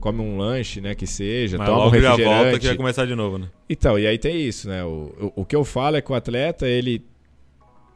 come 0.00 0.20
um 0.20 0.36
lanche, 0.36 0.80
né? 0.80 0.94
Que 0.94 1.06
seja, 1.06 1.58
Mas 1.58 1.66
toma 1.66 1.78
um 1.78 1.84
logo 1.84 1.92
volta 2.00 2.12
refrigerante. 2.12 2.60
que 2.60 2.66
vai 2.66 2.76
começar 2.76 3.06
de 3.06 3.14
novo, 3.14 3.38
né? 3.38 3.48
Então, 3.68 3.98
e 3.98 4.06
aí 4.06 4.18
tem 4.18 4.40
isso, 4.40 4.68
né? 4.68 4.84
O, 4.84 5.32
o, 5.36 5.42
o 5.42 5.44
que 5.44 5.56
eu 5.56 5.64
falo 5.64 5.96
é 5.96 6.00
que 6.02 6.10
o 6.10 6.14
atleta, 6.14 6.66
ele... 6.66 7.04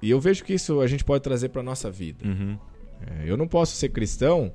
E 0.01 0.11
eu 0.11 0.20
vejo 0.20 0.45
que 0.45 0.53
isso 0.53 0.80
a 0.80 0.86
gente 0.86 1.05
pode 1.05 1.22
trazer 1.22 1.51
pra 1.51 1.62
nossa 1.62 1.90
vida. 1.90 2.26
Uhum. 2.26 2.59
É, 3.07 3.30
eu 3.30 3.36
não 3.36 3.47
posso 3.47 3.76
ser 3.76 3.90
cristão 3.90 4.53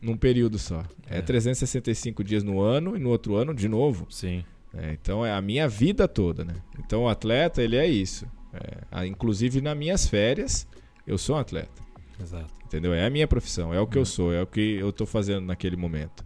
num 0.00 0.16
período 0.16 0.58
só. 0.58 0.84
É 1.08 1.20
365 1.20 2.22
dias 2.22 2.42
no 2.42 2.60
ano 2.60 2.96
e 2.96 3.00
no 3.00 3.10
outro 3.10 3.34
ano 3.36 3.54
de 3.54 3.68
novo. 3.68 4.06
Sim. 4.10 4.44
É, 4.76 4.92
então 4.92 5.24
é 5.24 5.32
a 5.32 5.40
minha 5.40 5.68
vida 5.68 6.06
toda, 6.06 6.44
né? 6.44 6.54
Então 6.78 7.04
o 7.04 7.08
atleta, 7.08 7.62
ele 7.62 7.76
é 7.76 7.86
isso. 7.86 8.26
É, 8.92 9.06
inclusive 9.06 9.60
nas 9.60 9.76
minhas 9.76 10.06
férias, 10.06 10.66
eu 11.06 11.18
sou 11.18 11.36
um 11.36 11.38
atleta. 11.38 11.82
Exato. 12.20 12.52
Entendeu? 12.64 12.92
É 12.92 13.06
a 13.06 13.10
minha 13.10 13.28
profissão, 13.28 13.72
é 13.72 13.80
o 13.80 13.86
que 13.86 13.96
eu 13.96 14.04
sou, 14.04 14.32
é 14.32 14.42
o 14.42 14.46
que 14.46 14.76
eu 14.76 14.92
tô 14.92 15.06
fazendo 15.06 15.46
naquele 15.46 15.76
momento. 15.76 16.24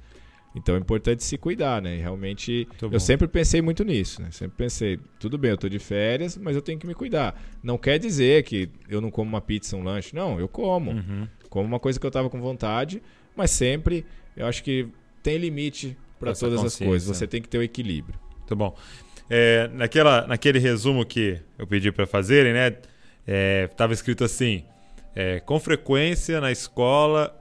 Então 0.55 0.75
é 0.75 0.79
importante 0.79 1.23
se 1.23 1.39
cuidar, 1.39 1.81
né? 1.81 1.97
E 1.97 1.99
realmente, 2.01 2.67
eu 2.91 2.99
sempre 2.99 3.29
pensei 3.29 3.63
muito 3.63 3.85
nisso, 3.85 4.21
né? 4.21 4.31
Sempre 4.33 4.57
pensei, 4.57 4.99
tudo 5.21 5.39
bem, 5.39 5.53
eu 5.53 5.57
tô 5.57 5.69
de 5.69 5.79
férias, 5.79 6.37
mas 6.37 6.57
eu 6.57 6.63
tenho 6.63 6.79
que 6.79 6.87
me 6.87 6.95
cuidar. 6.95 7.41
Não 7.63 7.79
quer 7.79 7.99
dizer 7.99 8.43
que 8.43 8.69
eu 8.89 9.01
não 9.01 9.11
como 9.11 9.29
uma 9.29 9.41
pizza, 9.41 9.77
um 9.77 9.83
lanche. 9.85 10.15
Não, 10.15 10.41
eu 10.41 10.49
como. 10.49 10.91
Uhum. 10.91 11.29
Como 11.49 11.67
uma 11.67 11.79
coisa 11.79 12.01
que 12.01 12.07
eu 12.07 12.11
tava 12.11 12.29
com 12.29 12.41
vontade, 12.41 13.01
mas 13.37 13.51
sempre 13.53 14.05
eu 14.37 14.47
acho 14.47 14.63
que 14.63 14.89
tem 15.23 15.39
limite 15.39 15.97
para 16.19 16.35
todas 16.35 16.65
as 16.65 16.77
coisas. 16.77 17.17
Você 17.17 17.27
tem 17.27 17.41
que 17.41 17.49
ter 17.49 17.59
o 17.59 17.63
equilíbrio. 17.63 18.19
Muito 18.39 18.57
bom. 18.57 18.77
É, 19.29 19.69
naquela, 19.73 20.27
naquele 20.27 20.59
resumo 20.59 21.07
que 21.07 21.41
eu 21.57 21.67
pedi 21.67 21.93
para 21.93 22.07
fazerem, 22.07 22.53
né? 22.53 22.77
É, 23.27 23.69
tava 23.69 23.93
escrito 23.93 24.25
assim: 24.25 24.65
é, 25.15 25.39
com 25.41 25.61
frequência 25.61 26.41
na 26.41 26.51
escola. 26.51 27.37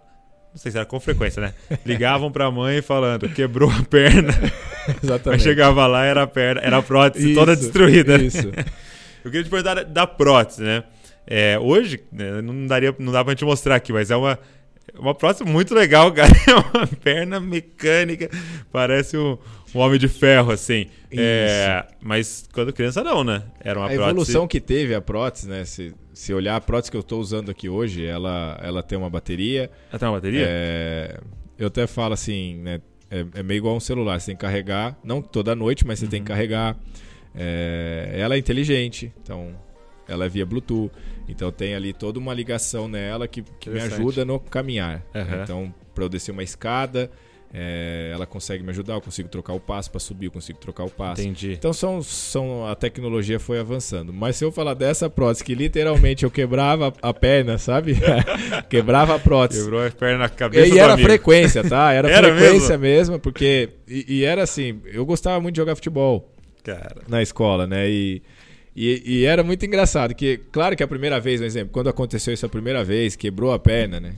Não 0.54 0.60
sei 0.60 0.72
se 0.72 0.78
era 0.78 0.86
com 0.86 1.00
frequência, 1.00 1.42
né? 1.42 1.54
Ligavam 1.86 2.32
pra 2.32 2.50
mãe 2.50 2.82
falando, 2.82 3.30
quebrou 3.30 3.70
a 3.70 3.84
perna. 3.84 4.34
Mas 4.88 4.98
Exatamente. 5.04 5.44
chegava 5.44 5.86
lá, 5.86 6.04
era 6.06 6.24
a 6.24 6.28
perna, 6.28 6.62
era 6.62 6.78
a 6.78 6.82
prótese 6.82 7.34
toda 7.34 7.54
Isso, 7.54 7.62
destruída. 7.64 8.18
né? 8.18 8.24
Isso. 8.24 8.48
Eu 9.24 9.32
queria 9.32 9.44
te 9.44 9.50
perguntar 9.50 9.84
da 9.84 10.08
prótese, 10.08 10.64
né? 10.64 10.84
É, 11.28 11.60
hoje, 11.60 12.00
né, 12.12 12.42
não, 12.42 12.66
daria, 12.66 12.96
não 12.98 13.12
dá 13.12 13.24
pra 13.24 13.34
gente 13.34 13.46
mostrar 13.46 13.76
aqui, 13.76 13.94
mas 13.94 14.10
é 14.10 14.16
uma, 14.16 14.40
uma 14.98 15.14
prótese 15.14 15.44
muito 15.48 15.76
legal, 15.76 16.12
cara. 16.14 16.32
É 16.48 16.56
uma 16.78 16.88
perna 16.88 17.40
mecânica, 17.40 18.30
parece 18.72 19.16
um, 19.18 19.38
um 19.76 19.80
homem 19.80 20.00
de 20.00 20.08
ferro, 20.08 20.52
assim. 20.52 20.88
É, 21.12 21.86
mas 22.02 22.48
quando 22.52 22.74
criança, 22.74 23.04
não, 23.04 23.24
né? 23.24 23.44
Era 23.60 23.78
uma 23.80 23.86
a 23.86 23.90
prótese. 23.90 24.10
evolução 24.12 24.48
que 24.48 24.60
teve 24.60 24.96
a 24.96 25.02
prótese, 25.02 25.48
né? 25.48 25.64
Se, 25.66 25.94
se 26.20 26.34
olhar 26.34 26.58
a 26.58 26.60
prótese 26.60 26.92
que 26.92 26.98
eu 26.98 27.00
estou 27.00 27.22
usando 27.22 27.50
aqui 27.50 27.70
hoje, 27.70 28.06
ela, 28.06 28.60
ela 28.62 28.84
tem 28.84 28.98
uma 28.98 29.10
bateria. 29.10 29.72
Ah, 29.90 29.98
tem 29.98 30.06
uma 30.06 30.16
bateria? 30.16 30.46
É, 30.50 31.18
eu 31.58 31.68
até 31.68 31.88
falo 31.88 32.14
assim, 32.14 32.56
né? 32.56 32.82
É, 33.10 33.26
é 33.36 33.42
meio 33.42 33.60
igual 33.60 33.74
um 33.74 33.80
celular, 33.80 34.20
você 34.20 34.26
tem 34.26 34.36
que 34.36 34.42
carregar, 34.42 35.00
não 35.02 35.22
toda 35.22 35.56
noite, 35.56 35.88
mas 35.88 35.98
você 36.00 36.08
tem 36.08 36.22
que 36.22 36.30
Uhum. 36.30 36.36
carregar. 36.36 36.76
É, 37.34 38.18
ela 38.20 38.36
é 38.36 38.38
inteligente, 38.38 39.14
então 39.24 39.56
ela 40.10 40.26
é 40.26 40.30
via 40.30 40.46
Bluetooth. 40.46 40.92
Então 41.26 41.54
tem 41.54 41.74
ali 41.74 41.94
toda 41.94 42.20
uma 42.20 42.34
ligação 42.34 42.90
nela 42.90 43.26
que, 43.26 43.42
que 43.58 43.70
me 43.70 43.80
ajuda 43.80 44.26
no 44.26 44.42
caminhar. 44.42 45.02
Aham. 45.16 45.42
Então, 45.42 45.74
para 45.96 46.04
eu 46.04 46.10
descer 46.10 46.32
uma 46.34 46.44
escada, 46.44 47.10
É, 47.52 48.12
ela 48.14 48.28
consegue 48.28 48.64
me 48.64 48.70
ajudar, 48.70 48.94
eu 48.94 49.02
consigo 49.02 49.28
trocar 49.28 49.54
o 49.54 49.60
passo 49.60 49.90
para 49.90 50.00
subir, 50.00 50.28
eu 50.28 50.32
consigo 50.32 50.60
trocar 50.60 50.84
o 50.84 50.90
passo. 50.90 51.22
Entendi. 51.22 51.54
Então 51.54 51.74
são, 51.74 52.00
são 52.02 52.68
a 52.68 52.76
tecnologia 52.76 53.40
foi 53.40 53.60
avançando. 53.60 54.14
Mas 54.14 54.36
se 54.36 54.46
eu 54.46 54.52
falar 54.52 54.76
dessa 54.76 55.10
prótese 55.10 55.44
que 55.44 55.56
literalmente 55.56 56.24
eu 56.24 56.30
quebrava 56.30 56.94
a 57.02 57.12
perna, 57.12 57.58
sabe? 57.58 57.96
quebrava 58.70 59.16
a 59.16 59.20
prótese. 59.20 59.62
Quebrou 59.64 59.84
a 59.86 59.90
perna 59.90 60.18
na 60.20 60.30
cabeça 60.30 60.68
E 60.68 60.72
do 60.72 60.78
era 60.78 60.94
amigo. 60.94 61.08
frequência, 61.10 61.68
tá? 61.68 61.92
Era, 62.00 62.10
Era 62.12 62.36
frequência 62.36 62.78
mesmo, 62.78 63.20
porque 63.20 63.70
e, 63.88 64.06
e 64.20 64.24
era 64.24 64.44
assim, 64.44 64.80
eu 64.86 65.04
gostava 65.06 65.40
muito 65.42 65.56
de 65.56 65.62
jogar 65.62 65.76
futebol 65.76 66.32
Cara. 66.64 67.02
na 67.08 67.22
escola, 67.24 67.66
né? 67.66 67.90
E, 67.90 68.22
e, 68.76 69.02
e 69.06 69.26
era 69.26 69.44
muito 69.44 69.66
engraçado, 69.66 70.14
que 70.14 70.38
claro 70.52 70.76
que 70.76 70.84
a 70.84 70.88
primeira 70.88 71.20
vez, 71.20 71.42
um 71.42 71.46
exemplo, 71.46 71.70
quando 71.74 71.90
aconteceu 71.90 72.32
isso 72.32 72.46
a 72.46 72.50
primeira 72.50 72.84
vez, 72.84 73.16
quebrou 73.16 73.52
a 73.52 73.58
perna, 73.58 74.00
né? 74.00 74.14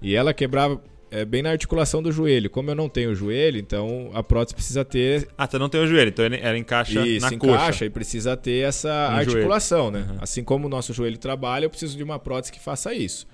E 0.00 0.14
ela 0.14 0.32
quebrava 0.32 0.80
é, 1.10 1.24
bem 1.24 1.42
na 1.42 1.50
articulação 1.50 2.02
do 2.02 2.10
joelho. 2.10 2.50
Como 2.50 2.70
eu 2.70 2.74
não 2.74 2.88
tenho 2.88 3.14
joelho, 3.14 3.58
então 3.58 4.10
a 4.14 4.22
prótese 4.22 4.54
precisa 4.54 4.84
ter 4.84 5.28
Ah, 5.38 5.46
você 5.46 5.58
não 5.58 5.68
tem 5.68 5.80
o 5.80 5.86
joelho, 5.86 6.08
então 6.08 6.24
ela 6.24 6.58
encaixa 6.58 7.06
isso, 7.06 7.26
na 7.28 7.34
encaixa 7.34 7.64
coxa. 7.66 7.84
e 7.84 7.90
precisa 7.90 8.36
ter 8.36 8.64
essa 8.66 9.10
No 9.10 9.16
articulação, 9.18 9.90
né? 9.90 10.06
Uhum. 10.10 10.16
Assim 10.20 10.42
como 10.42 10.66
o 10.66 10.68
nosso 10.68 10.92
joelho 10.92 11.18
trabalha, 11.18 11.64
eu 11.66 11.70
preciso 11.70 11.96
de 11.96 12.02
uma 12.02 12.18
prótese 12.18 12.52
que 12.52 12.60
faça 12.60 12.92
isso. 12.94 13.26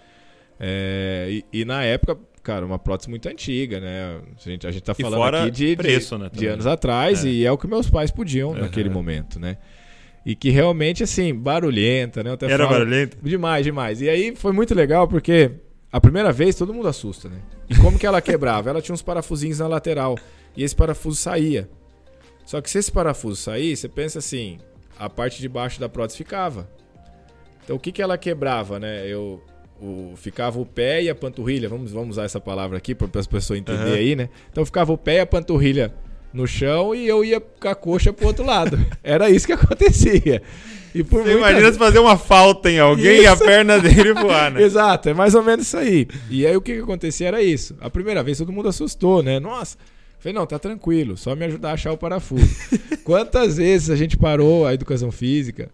É, 0.61 1.27
e, 1.31 1.61
e 1.61 1.65
na 1.65 1.83
época, 1.83 2.17
cara, 2.43 2.65
uma 2.65 2.79
prótese 2.79 3.09
muito 3.11 3.29
antiga, 3.29 3.81
né? 3.81 4.21
A 4.37 4.49
gente, 4.49 4.67
a 4.67 4.71
gente 4.71 4.83
tá 4.83 4.95
falando 4.95 5.35
aqui 5.37 5.51
de, 5.51 5.67
de- 5.71 5.77
preço, 5.77 6.17
né, 6.19 6.29
de 6.33 6.47
anos 6.47 6.67
atrás 6.67 7.25
É. 7.25 7.29
e 7.29 7.45
é 7.47 7.51
o 7.51 7.59
que 7.59 7.67
meus 7.67 7.89
pais 7.91 8.11
podiam 8.11 8.51
Uhum. 8.51 8.59
naquele 8.61 8.89
momento, 8.89 9.41
né? 9.41 9.57
E 10.25 10.37
que 10.37 10.51
realmente, 10.51 11.03
assim, 11.03 11.35
barulhenta, 11.35 12.23
né? 12.23 12.31
Eu 12.31 12.35
até 12.35 12.47
Era 12.47 12.59
falo- 12.65 12.79
barulhento? 12.79 13.17
Demais, 13.23 13.65
demais. 13.65 14.01
E 14.01 14.09
aí 14.09 14.37
foi 14.37 14.53
muito 14.53 14.73
legal 14.73 15.09
porque 15.09 15.51
a 15.93 16.01
primeira 16.01 16.33
vez 16.33 16.57
todo 16.57 16.73
mundo 16.73 16.89
assusta, 16.89 17.29
né? 17.29 17.37
E 17.69 17.77
como 17.77 17.99
que 17.99 18.07
ela 18.07 18.21
quebrava? 18.23 18.71
Ela 18.71 18.81
tinha 18.81 18.95
uns 18.95 19.03
parafusinhos 19.03 19.59
na 19.59 19.69
lateral 19.69 20.17
e 20.57 20.65
esse 20.65 20.75
parafuso 20.75 21.17
saía. 21.17 21.69
Só 22.47 22.61
que 22.61 22.71
se 22.71 22.79
esse 22.79 22.91
parafuso 22.91 23.37
sair, 23.37 23.77
você 23.77 23.89
pensa 23.89 24.19
assim, 24.19 24.59
a 24.99 25.09
parte 25.09 25.41
de 25.41 25.49
baixo 25.49 25.79
da 25.79 25.89
prótese 25.89 26.17
ficava. 26.17 26.69
Então 27.63 27.77
o 27.77 27.79
que 27.79 27.93
que 27.93 28.03
ela 28.03 28.17
quebrava, 28.17 28.81
né? 28.81 29.07
Eu 29.07 29.43
o, 29.81 30.15
ficava 30.17 30.61
o 30.61 30.65
pé 30.65 31.03
e 31.03 31.11
a 31.11 31.15
panturrilha, 31.15 31.69
vamos, 31.69 31.93
vamos 31.93 32.11
usar 32.11 32.25
essa 32.25 32.41
palavra 32.41 32.79
aqui 32.79 32.95
para 32.95 33.09
as 33.19 33.27
pessoas 33.27 33.59
entenderem 33.59 33.93
Aham. 33.93 33.99
aí, 33.99 34.17
né? 34.17 34.29
Então 34.51 34.65
ficava 34.65 34.93
o 34.93 34.99
pé 34.99 35.17
e 35.17 35.21
a 35.21 35.27
panturrilha 35.27 35.93
no 36.33 36.47
chão 36.47 36.95
e 36.95 37.07
eu 37.07 37.25
ia 37.25 37.41
com 37.41 37.69
a 37.69 37.75
coxa 37.75 38.13
pro 38.13 38.29
outro 38.29 38.45
lado. 38.45 38.79
Era 39.03 39.29
isso 39.29 39.47
que 39.47 39.53
acontecia. 39.53 40.43
E 40.95 41.03
por 41.03 41.23
Você 41.23 41.33
imagina 41.37 41.73
se 41.73 41.79
fazer 41.79 41.99
uma 41.99 42.19
falta 42.19 42.71
em 42.71 42.79
alguém 42.79 43.23
e 43.23 43.27
a 43.27 43.33
Isso. 43.35 43.45
perna 43.45 43.79
dele 43.79 44.13
voar, 44.21 44.51
né? 44.51 44.63
Exato, 44.63 45.09
é 45.09 45.15
mais 45.15 45.35
ou 45.35 45.43
menos 45.43 45.67
isso 45.67 45.77
aí. 45.77 46.07
E 46.31 46.47
aí 46.47 46.57
o 46.57 46.61
que, 46.61 46.75
que 46.75 46.81
acontecia 46.83 47.29
era 47.29 47.43
isso. 47.43 47.75
A 47.81 47.89
primeira 47.89 48.23
vez 48.23 48.39
todo 48.39 48.53
mundo 48.53 48.69
assustou, 48.69 49.23
né? 49.23 49.41
Nossa. 49.41 49.77
Falei, 50.19 50.35
não, 50.35 50.47
tá 50.47 50.59
tranquilo, 50.59 51.17
só 51.17 51.35
me 51.35 51.45
ajudar 51.47 51.71
a 51.71 51.73
achar 51.73 51.93
o 51.93 51.99
parafuso. 51.99 52.47
Quantas 53.03 53.57
vezes 53.57 53.91
a 53.91 53.97
gente 53.97 54.17
parou 54.17 54.67
a 54.67 54.73
educação 54.75 55.11
física 55.11 55.69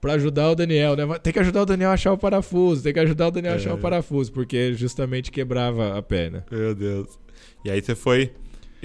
pra 0.00 0.14
ajudar 0.14 0.50
o 0.50 0.54
Daniel, 0.54 0.96
né? 0.96 1.18
Tem 1.22 1.32
que 1.32 1.38
ajudar 1.38 1.62
o 1.62 1.66
Daniel 1.66 1.90
a 1.90 1.94
achar 1.94 2.12
o 2.12 2.18
parafuso, 2.18 2.82
tem 2.82 2.92
que 2.94 3.00
ajudar 3.00 3.28
o 3.28 3.30
Daniel 3.30 3.54
a 3.54 3.56
achar 3.56 3.70
É. 3.70 3.74
o 3.74 3.78
parafuso, 3.78 4.32
porque 4.32 4.72
justamente 4.74 5.30
quebrava 5.30 5.98
a 5.98 6.02
perna. 6.02 6.44
Meu 6.50 6.74
Deus. 6.74 7.08
E 7.64 7.70
aí 7.70 7.82
você 7.82 7.94
foi 7.94 8.30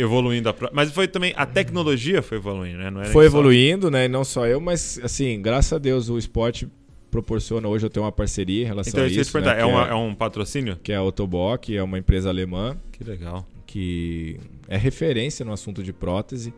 evoluindo 0.01 0.49
a 0.49 0.53
pro... 0.53 0.69
Mas 0.73 0.91
foi 0.91 1.07
também. 1.07 1.33
A 1.35 1.45
tecnologia 1.45 2.21
foi 2.21 2.37
evoluindo, 2.37 2.77
né? 2.77 2.89
Não 2.89 3.03
Foi 3.05 3.25
só- 3.25 3.37
evoluindo, 3.37 3.91
né? 3.91 4.05
E 4.05 4.07
não 4.07 4.23
só 4.23 4.45
eu, 4.47 4.59
mas 4.59 4.99
assim, 5.03 5.41
graças 5.41 5.73
a 5.73 5.77
Deus 5.77 6.09
o 6.09 6.17
esporte 6.17 6.67
proporciona 7.11 7.67
hoje 7.67 7.85
eu 7.85 7.89
tenho 7.89 8.05
uma 8.05 8.11
parceria 8.11 8.63
em 8.63 8.65
relação 8.67 8.91
Então, 8.91 9.03
a 9.03 9.07
isso 9.07 9.19
isso. 9.21 9.39
né? 9.39 9.59
é, 9.61 9.65
uma- 9.65 9.87
é 9.87 9.93
um 9.95 10.13
patrocínio? 10.13 10.77
que 10.83 10.91
é 10.91 10.95
a 10.95 10.99
Autobock, 10.99 11.75
é 11.75 11.81
uma 11.81 11.97
empresa 11.97 12.29
alemã 12.29 12.77
Que 12.91 13.03
legal. 13.03 13.47
que 13.65 14.39
é 14.67 14.77
referência 14.77 15.43
no 15.45 15.51
assunto 15.51 15.81
de 15.83 15.91
prótese. 15.91 16.53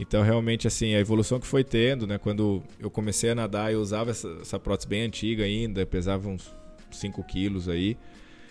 Então, 0.00 0.22
realmente, 0.24 0.66
assim, 0.66 0.94
a 0.94 0.98
evolução 0.98 1.38
que 1.38 1.46
foi 1.46 1.62
tendo, 1.62 2.04
né? 2.06 2.18
Quando 2.18 2.60
eu 2.80 2.90
comecei 2.90 3.30
a 3.30 3.34
nadar, 3.36 3.72
eu 3.72 3.80
usava 3.80 4.10
essa, 4.10 4.28
essa 4.40 4.58
prótese 4.58 4.88
bem 4.88 5.02
antiga 5.02 5.44
ainda, 5.44 5.86
pesava 5.86 6.28
uns 6.28 6.50
5 6.90 7.22
quilos 7.22 7.68
aí. 7.68 7.96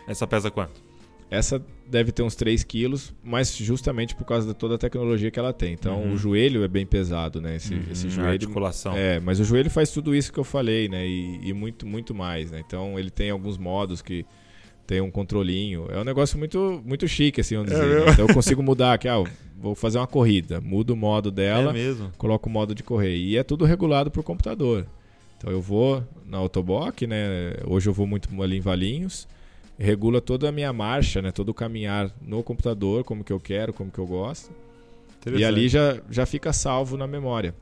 Essa 0.08 0.26
pesa 0.26 0.50
quanto? 0.50 0.82
Essa 1.36 1.62
deve 1.90 2.12
ter 2.12 2.22
uns 2.24 2.36
3 2.36 2.64
quilos, 2.64 3.14
mas 3.24 3.56
justamente 3.56 4.16
por 4.16 4.26
causa 4.26 4.48
de 4.48 4.54
toda 4.54 4.76
a 4.76 4.78
tecnologia 4.78 5.30
que 5.32 5.40
ela 5.40 5.52
tem. 5.54 5.74
Então, 5.74 6.02
Uhum. 6.04 6.14
o 6.14 6.18
joelho 6.18 6.64
é 6.64 6.68
bem 6.68 6.86
pesado, 6.86 7.42
né? 7.42 7.56
Esse, 7.56 7.74
esse 7.92 8.06
Uhum, 8.06 8.12
a 8.12 8.16
joelho... 8.16 8.30
articulação. 8.32 8.96
É, 8.96 9.20
mas 9.20 9.40
o 9.40 9.44
joelho 9.44 9.70
faz 9.70 9.90
tudo 9.92 10.16
isso 10.16 10.32
que 10.32 10.40
eu 10.40 10.44
falei, 10.44 10.88
né? 10.88 11.06
E, 11.08 11.40
e 11.50 11.54
muito, 11.54 11.86
muito 11.86 12.14
mais, 12.14 12.52
né? 12.52 12.62
Então, 12.66 12.98
ele 13.00 13.10
tem 13.10 13.30
alguns 13.30 13.58
modos 13.58 14.02
que 14.02 14.26
tem 14.88 15.02
um 15.02 15.10
controlinho. 15.12 15.88
É 15.90 16.00
um 16.00 16.04
negócio 16.04 16.38
muito, 16.38 16.82
muito 16.86 17.08
chique, 17.08 17.42
assim, 17.42 17.56
vamos 17.56 17.72
É 17.72 17.76
dizer. 17.76 17.88
né? 17.88 17.96
mesmo? 17.96 18.12
Então, 18.12 18.28
eu 18.28 18.34
consigo 18.34 18.62
mudar 18.64 18.94
aqui, 18.94 19.08
ah, 19.08 19.24
vou 19.58 19.76
fazer 19.76 19.98
uma 19.98 20.08
corrida. 20.08 20.60
Mudo 20.62 20.94
o 20.94 20.96
modo 20.98 21.32
dela, 21.32 21.70
É 21.72 21.74
mesmo. 21.74 22.12
coloco 22.18 22.50
o 22.50 22.52
modo 22.52 22.76
de 22.76 22.84
correr. 22.84 23.16
E 23.16 23.38
é 23.38 23.44
tudo 23.44 23.66
regulado 23.66 24.12
por 24.12 24.24
computador. 24.24 24.86
Então, 25.38 25.52
eu 25.52 25.62
vou 25.62 26.04
na 26.26 26.38
Autobock, 26.38 27.06
né? 27.08 27.54
Hoje 27.66 27.88
eu 27.90 27.94
vou 27.94 28.06
muito 28.08 28.30
ali 28.42 28.58
em 28.58 28.62
Valinhos. 28.62 29.28
Regula 29.78 30.22
toda 30.22 30.50
a 30.50 30.52
minha 30.52 30.72
marcha, 30.72 31.22
né? 31.22 31.32
Todo 31.32 31.50
o 31.50 31.54
caminhar 31.54 32.12
no 32.22 32.44
computador, 32.44 33.04
como 33.04 33.24
que 33.24 33.34
eu 33.34 33.40
quero, 33.40 33.74
como 33.74 33.92
que 33.92 34.00
eu 34.00 34.06
gosto. 34.06 34.52
E 35.36 35.44
ali 35.44 35.68
já, 35.70 35.98
já 36.10 36.26
fica 36.26 36.52
salvo 36.52 36.98
na 36.98 37.08
memória. 37.08 37.56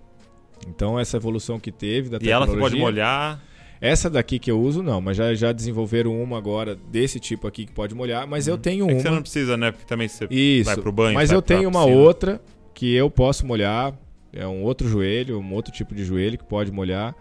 Então, 0.67 0.99
essa 0.99 1.17
evolução 1.17 1.59
que 1.59 1.71
teve 1.71 2.09
da 2.09 2.17
E 2.21 2.29
ela 2.29 2.45
tecnologia... 2.45 2.45
você 2.45 2.59
pode 2.59 2.79
molhar. 2.79 3.43
Essa 3.79 4.09
daqui 4.11 4.37
que 4.37 4.51
eu 4.51 4.61
uso, 4.61 4.83
não, 4.83 5.01
mas 5.01 5.17
já, 5.17 5.33
já 5.33 5.51
desenvolveram 5.51 6.21
uma 6.21 6.37
agora 6.37 6.75
desse 6.75 7.19
tipo 7.19 7.47
aqui 7.47 7.65
que 7.65 7.71
pode 7.71 7.95
molhar, 7.95 8.27
mas 8.27 8.47
eu 8.47 8.55
tenho 8.55 8.83
É 8.87 8.93
uma. 8.93 8.95
que 8.95 9.01
você 9.01 9.09
não 9.09 9.21
precisa, 9.23 9.57
né? 9.57 9.71
Porque 9.71 9.87
também 9.87 10.07
você 10.07 10.27
Isso. 10.29 10.65
vai 10.65 10.77
pro 10.77 10.91
banho. 10.91 11.15
mas 11.15 11.31
eu 11.31 11.41
tenho 11.41 11.67
uma 11.67 11.83
outra 11.85 12.39
que 12.75 12.93
eu 12.93 13.09
posso 13.09 13.45
molhar. 13.45 13.97
É 14.33 14.47
um 14.47 14.63
outro 14.63 14.87
joelho, 14.87 15.39
um 15.39 15.53
outro 15.53 15.73
tipo 15.73 15.93
de 15.95 16.05
joelho 16.05 16.37
que 16.37 16.43
pode 16.43 16.71
molhar. 16.71 17.15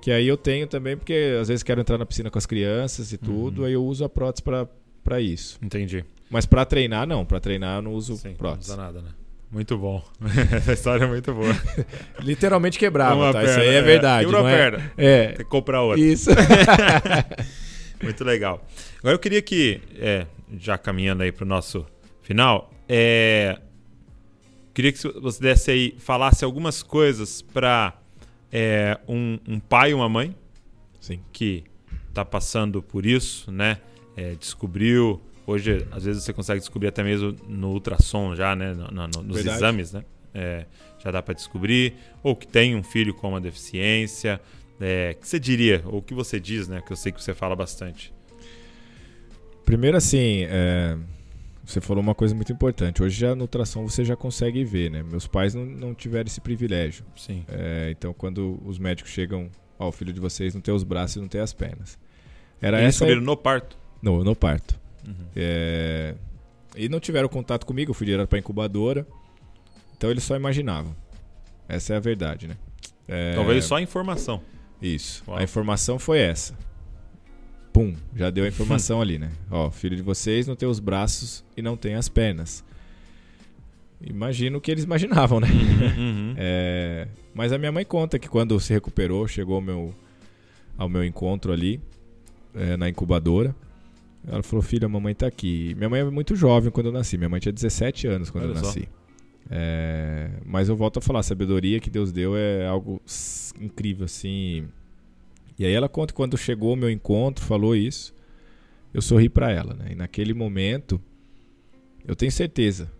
Que 0.00 0.10
aí 0.10 0.26
eu 0.26 0.36
tenho 0.36 0.66
também, 0.66 0.96
porque 0.96 1.36
às 1.40 1.48
vezes 1.48 1.62
quero 1.62 1.80
entrar 1.80 1.98
na 1.98 2.06
piscina 2.06 2.30
com 2.30 2.38
as 2.38 2.46
crianças 2.46 3.12
e 3.12 3.18
tudo, 3.18 3.60
Uhum. 3.60 3.66
aí 3.66 3.72
eu 3.74 3.84
uso 3.84 4.04
a 4.04 4.08
prótese 4.08 4.42
pra, 4.42 4.66
pra 5.04 5.20
isso. 5.20 5.58
Entendi. 5.62 6.04
Mas 6.30 6.46
pra 6.46 6.64
treinar, 6.64 7.06
não. 7.06 7.24
Pra 7.24 7.38
treinar 7.40 7.76
eu 7.78 7.82
não 7.82 7.92
uso 7.92 8.16
Sim, 8.16 8.28
não 8.28 8.34
prótese. 8.36 8.70
usa 8.70 8.76
nada, 8.80 9.02
né? 9.02 9.08
Muito 9.52 9.76
bom. 9.76 10.02
Essa 10.56 10.72
história 10.74 11.04
é 11.04 11.08
muito 11.08 11.34
boa. 11.34 11.52
Literalmente 12.22 12.78
quebrava, 12.78 13.16
Uma 13.16 13.32
tá? 13.32 13.42
Isso 13.44 13.54
perna, 13.56 13.70
aí 13.70 13.76
é 13.76 13.82
verdade. 13.82 14.24
Quebrou 14.26 14.42
não 14.42 14.48
a 14.48 14.52
é? 14.52 14.56
perna. 14.56 14.92
É. 14.96 15.26
Tem 15.28 15.36
que 15.38 15.44
comprar 15.44 15.82
outra. 15.82 16.00
Isso. 16.00 16.30
Muito 18.02 18.24
legal. 18.24 18.64
Agora 19.00 19.14
eu 19.14 19.18
queria 19.18 19.42
que, 19.42 19.80
é, 19.98 20.26
já 20.58 20.78
caminhando 20.78 21.22
aí 21.22 21.32
pro 21.32 21.44
nosso 21.44 21.84
final, 22.22 22.72
é, 22.88 23.58
queria 24.72 24.92
que 24.92 24.98
você 25.20 25.42
desse 25.42 25.70
aí, 25.70 25.94
falasse 25.98 26.44
algumas 26.44 26.82
coisas 26.82 27.42
para 27.42 27.99
um, 29.08 29.38
um 29.46 29.60
pai 29.60 29.90
e 29.90 29.94
uma 29.94 30.08
mãe 30.08 30.34
Sim. 31.00 31.20
que 31.32 31.64
tá 32.12 32.24
passando 32.24 32.82
por 32.82 33.06
isso, 33.06 33.50
né? 33.52 33.78
É, 34.16 34.34
descobriu. 34.34 35.20
Hoje, 35.46 35.86
às 35.90 36.04
vezes, 36.04 36.22
você 36.24 36.32
consegue 36.32 36.60
descobrir 36.60 36.88
até 36.88 37.02
mesmo 37.02 37.34
no 37.48 37.70
ultrassom 37.70 38.34
já, 38.34 38.54
né? 38.54 38.72
No- 38.74 38.88
no- 38.88 39.08
no- 39.08 39.22
nos 39.22 39.36
Verdade. 39.36 39.56
exames, 39.58 39.92
né? 39.92 40.04
É, 40.34 40.66
já 41.02 41.10
dá 41.10 41.22
para 41.22 41.34
descobrir. 41.34 41.94
Ou 42.22 42.36
que 42.36 42.46
tem 42.46 42.76
um 42.76 42.82
filho 42.82 43.14
com 43.14 43.28
uma 43.30 43.40
deficiência. 43.40 44.40
É, 44.80 45.14
o 45.16 45.20
que 45.20 45.28
você 45.28 45.38
diria? 45.40 45.82
Ou 45.86 45.98
o 45.98 46.02
que 46.02 46.14
você 46.14 46.38
diz, 46.40 46.68
né? 46.68 46.80
Que 46.86 46.92
eu 46.92 46.96
sei 46.96 47.10
que 47.12 47.22
você 47.22 47.34
fala 47.34 47.54
bastante. 47.56 48.12
Primeiro, 49.64 49.96
assim, 49.96 50.44
é, 50.48 50.96
você 51.70 51.80
falou 51.80 52.02
uma 52.02 52.14
coisa 52.14 52.34
muito 52.34 52.52
importante. 52.52 53.02
Hoje, 53.02 53.18
já 53.20 53.34
no 53.34 53.42
ultrassom, 53.42 53.86
você 53.86 54.04
já 54.04 54.16
consegue 54.16 54.64
ver, 54.64 54.90
né? 54.90 55.02
Meus 55.02 55.26
pais 55.26 55.54
não, 55.54 55.64
não 55.64 55.94
tiveram 55.94 56.26
esse 56.26 56.40
privilégio. 56.40 57.04
Sim. 57.16 57.44
É, 57.48 57.90
então, 57.90 58.12
quando 58.12 58.60
os 58.64 58.78
médicos 58.78 59.12
chegam, 59.12 59.48
ó, 59.78 59.88
o 59.88 59.92
filho 59.92 60.12
de 60.12 60.20
vocês 60.20 60.54
não 60.54 60.60
tem 60.60 60.74
os 60.74 60.82
braços 60.82 61.16
e 61.16 61.20
não 61.20 61.28
tem 61.28 61.40
as 61.40 61.52
pernas. 61.52 61.98
Era 62.60 62.82
Eles 62.82 63.00
essa... 63.00 63.14
no 63.16 63.36
parto. 63.36 63.76
No, 64.02 64.24
no 64.24 64.34
parto. 64.34 64.78
Uhum. 65.06 65.14
É, 65.34 66.14
E 66.76 66.88
não 66.88 67.00
tiveram 67.00 67.28
contato 67.28 67.64
comigo, 67.64 67.90
eu 67.90 67.94
fui 67.94 68.06
direto 68.06 68.28
pra 68.28 68.38
incubadora. 68.38 69.06
Então, 69.96 70.10
eles 70.10 70.24
só 70.24 70.36
imaginavam. 70.36 70.94
Essa 71.68 71.94
é 71.94 71.96
a 71.96 72.00
verdade, 72.00 72.48
né? 72.48 72.56
É, 73.06 73.34
Talvez 73.34 73.64
só 73.64 73.76
a 73.76 73.82
informação. 73.82 74.42
Isso. 74.80 75.22
Uau. 75.26 75.38
A 75.38 75.42
informação 75.42 75.98
foi 75.98 76.18
essa. 76.20 76.54
Pum, 77.72 77.94
já 78.14 78.30
deu 78.30 78.44
a 78.44 78.48
informação 78.48 79.00
ali, 79.00 79.18
né? 79.18 79.30
Ó, 79.50 79.70
filho 79.70 79.96
de 79.96 80.02
vocês 80.02 80.46
não 80.46 80.56
tem 80.56 80.68
os 80.68 80.80
braços 80.80 81.44
e 81.56 81.62
não 81.62 81.76
tem 81.76 81.94
as 81.94 82.08
pernas. 82.08 82.64
Imagino 84.02 84.58
o 84.58 84.60
que 84.60 84.70
eles 84.70 84.84
imaginavam, 84.84 85.40
né? 85.40 85.48
Uhum. 85.98 86.34
É, 86.36 87.08
mas 87.34 87.52
a 87.52 87.58
minha 87.58 87.70
mãe 87.70 87.84
conta 87.84 88.18
que 88.18 88.28
quando 88.28 88.58
se 88.58 88.72
recuperou, 88.72 89.26
chegou 89.28 89.56
ao 89.56 89.60
meu, 89.60 89.94
ao 90.78 90.88
meu 90.88 91.04
encontro 91.04 91.52
ali, 91.52 91.80
é, 92.54 92.76
na 92.76 92.88
incubadora. 92.88 93.54
Ela 94.26 94.42
falou: 94.42 94.62
Filha, 94.62 94.86
a 94.86 94.88
mamãe 94.88 95.14
tá 95.14 95.26
aqui. 95.26 95.74
Minha 95.76 95.88
mãe 95.88 96.00
é 96.00 96.04
muito 96.04 96.34
jovem 96.34 96.70
quando 96.70 96.86
eu 96.86 96.92
nasci. 96.92 97.16
Minha 97.18 97.28
mãe 97.28 97.40
tinha 97.40 97.52
17 97.52 98.06
anos 98.06 98.30
quando 98.30 98.44
Olha 98.44 98.52
eu 98.52 98.62
nasci. 98.62 98.88
É, 99.50 100.30
mas 100.44 100.68
eu 100.68 100.76
volto 100.76 100.98
a 100.98 101.02
falar: 101.02 101.20
a 101.20 101.22
sabedoria 101.24 101.80
que 101.80 101.90
Deus 101.90 102.12
deu 102.12 102.36
é 102.36 102.66
algo 102.66 103.00
incrível, 103.60 104.04
assim. 104.04 104.68
E 105.60 105.66
aí 105.66 105.74
ela 105.74 105.90
conta 105.90 106.14
que 106.14 106.16
quando 106.16 106.38
chegou 106.38 106.72
o 106.72 106.76
meu 106.76 106.88
encontro, 106.88 107.44
falou 107.44 107.76
isso. 107.76 108.14
Eu 108.94 109.02
sorri 109.02 109.28
pra 109.28 109.52
ela, 109.52 109.74
né? 109.74 109.88
E 109.90 109.94
naquele 109.94 110.32
momento, 110.32 110.98
eu 112.02 112.16
tenho 112.16 112.32
certeza 112.32 112.90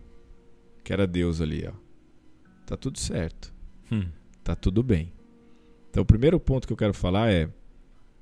que 0.83 0.93
era 0.93 1.07
Deus 1.07 1.41
ali, 1.41 1.67
ó. 1.67 1.73
Tá 2.67 2.77
tudo 2.77 2.99
certo. 2.99 3.51
Hum. 3.91 4.05
Tá 4.43 4.55
tudo 4.55 4.83
bem. 4.83 5.11
Então, 5.89 6.03
o 6.03 6.05
primeiro 6.05 6.39
ponto 6.39 6.67
que 6.67 6.71
eu 6.71 6.77
quero 6.77 6.93
falar 6.93 7.31
é: 7.31 7.49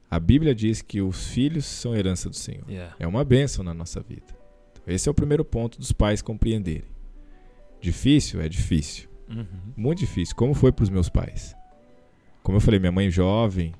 a 0.09 0.17
Bíblia 0.17 0.55
diz 0.55 0.81
que 0.81 1.01
os 1.01 1.27
filhos 1.27 1.65
são 1.65 1.93
herança 1.93 2.29
do 2.29 2.35
Senhor. 2.37 2.63
Yeah. 2.69 2.95
É 2.97 3.05
uma 3.05 3.25
bênção 3.25 3.61
na 3.61 3.73
nossa 3.73 3.99
vida. 3.99 4.33
Então, 4.71 4.83
esse 4.87 5.09
é 5.09 5.11
o 5.11 5.13
primeiro 5.13 5.43
ponto 5.43 5.77
dos 5.77 5.91
pais 5.91 6.21
compreenderem. 6.21 6.87
Difícil? 7.81 8.39
É 8.39 8.47
difícil. 8.47 9.09
Uhum. 9.27 9.73
Muito 9.75 9.99
difícil. 9.99 10.33
Como 10.33 10.53
foi 10.53 10.71
para 10.71 10.83
os 10.83 10.89
meus 10.89 11.09
pais? 11.09 11.53
Como 12.41 12.55
eu 12.55 12.61
falei, 12.61 12.79
minha 12.79 12.91
mãe 12.93 13.11
jovem. 13.11 13.73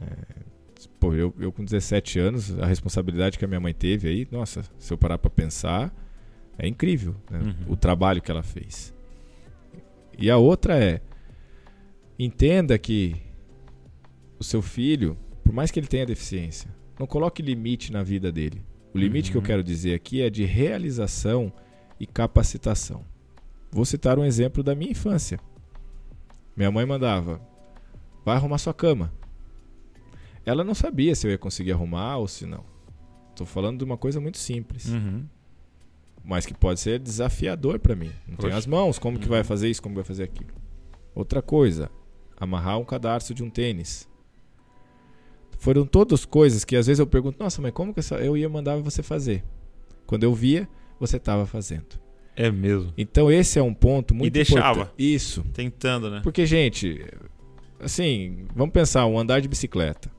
É, 0.00 0.42
pô, 0.98 1.14
eu, 1.14 1.34
eu 1.38 1.52
com 1.52 1.64
17 1.64 2.18
anos, 2.18 2.58
a 2.58 2.66
responsabilidade 2.66 3.38
que 3.38 3.44
a 3.44 3.48
minha 3.48 3.60
mãe 3.60 3.74
teve 3.74 4.08
aí, 4.08 4.28
nossa, 4.30 4.62
se 4.78 4.92
eu 4.92 4.98
parar 4.98 5.18
para 5.18 5.30
pensar, 5.30 5.92
é 6.58 6.66
incrível 6.66 7.14
né? 7.30 7.38
Uhum. 7.38 7.72
o 7.72 7.76
trabalho 7.76 8.20
que 8.22 8.30
ela 8.30 8.42
fez. 8.42 8.94
E 10.18 10.30
a 10.30 10.36
outra 10.36 10.78
é: 10.82 11.00
entenda 12.18 12.78
que 12.78 13.16
o 14.38 14.44
seu 14.44 14.60
filho, 14.62 15.16
por 15.44 15.52
mais 15.52 15.70
que 15.70 15.78
ele 15.80 15.86
tenha 15.86 16.04
deficiência, 16.06 16.70
não 16.98 17.06
coloque 17.06 17.42
limite 17.42 17.92
na 17.92 18.02
vida 18.02 18.30
dele. 18.30 18.62
O 18.92 18.98
limite 18.98 19.30
que 19.30 19.36
eu 19.36 19.40
Uhum. 19.40 19.46
quero 19.46 19.62
dizer 19.64 19.94
aqui 19.94 20.20
é 20.20 20.28
de 20.28 20.44
realização 20.44 21.52
e 21.98 22.06
capacitação. 22.06 23.04
Vou 23.70 23.84
citar 23.84 24.18
um 24.18 24.24
exemplo 24.24 24.62
da 24.62 24.74
minha 24.74 24.90
infância. 24.90 25.38
Minha 26.56 26.70
mãe 26.70 26.84
mandava: 26.84 27.40
vai 28.24 28.36
arrumar 28.36 28.58
sua 28.58 28.74
cama. 28.74 29.12
Ela 30.44 30.64
não 30.64 30.74
sabia 30.74 31.14
se 31.14 31.26
eu 31.26 31.30
ia 31.30 31.38
conseguir 31.38 31.72
arrumar 31.72 32.16
ou 32.18 32.26
se 32.28 32.46
não. 32.46 32.64
Estou 33.30 33.46
falando 33.46 33.78
de 33.78 33.84
uma 33.84 33.96
coisa 33.96 34.20
muito 34.20 34.38
simples, 34.38 34.86
Uhum. 34.86 35.24
mas 36.24 36.44
que 36.46 36.52
pode 36.54 36.80
ser 36.80 36.98
desafiador 36.98 37.78
para 37.78 37.94
mim. 37.94 38.10
Não 38.26 38.36
tenho 38.36 38.48
Poxa. 38.52 38.56
as 38.56 38.66
mãos, 38.66 38.98
como 38.98 39.18
que 39.18 39.24
Uhum. 39.26 39.30
vai 39.30 39.44
fazer 39.44 39.68
isso, 39.70 39.82
como 39.82 39.94
vai 39.94 40.04
fazer 40.04 40.24
aquilo. 40.24 40.50
Outra 41.14 41.40
coisa, 41.42 41.90
amarrar 42.38 42.78
um 42.78 42.84
cadarço 42.84 43.32
de 43.34 43.42
um 43.42 43.50
tênis. 43.50 44.08
Foram 45.58 45.84
todas 45.86 46.24
coisas 46.24 46.64
que 46.64 46.74
às 46.76 46.86
vezes 46.86 46.98
eu 47.00 47.06
pergunto: 47.06 47.38
nossa, 47.42 47.60
mas 47.60 47.72
como 47.72 47.92
que 47.92 48.00
eu 48.20 48.36
ia 48.36 48.48
mandar 48.48 48.76
você 48.78 49.02
fazer? 49.02 49.44
Quando 50.06 50.24
eu 50.24 50.34
via, 50.34 50.68
você 50.98 51.16
estava 51.18 51.46
fazendo. 51.46 52.00
É 52.34 52.50
mesmo. 52.50 52.92
Então 52.96 53.30
esse 53.30 53.58
é 53.58 53.62
um 53.62 53.74
ponto 53.74 54.14
muito 54.14 54.32
deixava. 54.32 54.70
importante. 54.80 54.94
Isso. 55.14 55.42
Tentando, 55.52 56.10
né? 56.10 56.20
Porque, 56.22 56.46
gente, 56.46 57.04
assim, 57.78 58.46
vamos 58.54 58.72
pensar, 58.72 59.04
um 59.06 59.18
andar 59.18 59.40
de 59.40 59.48
bicicleta. 59.48 60.10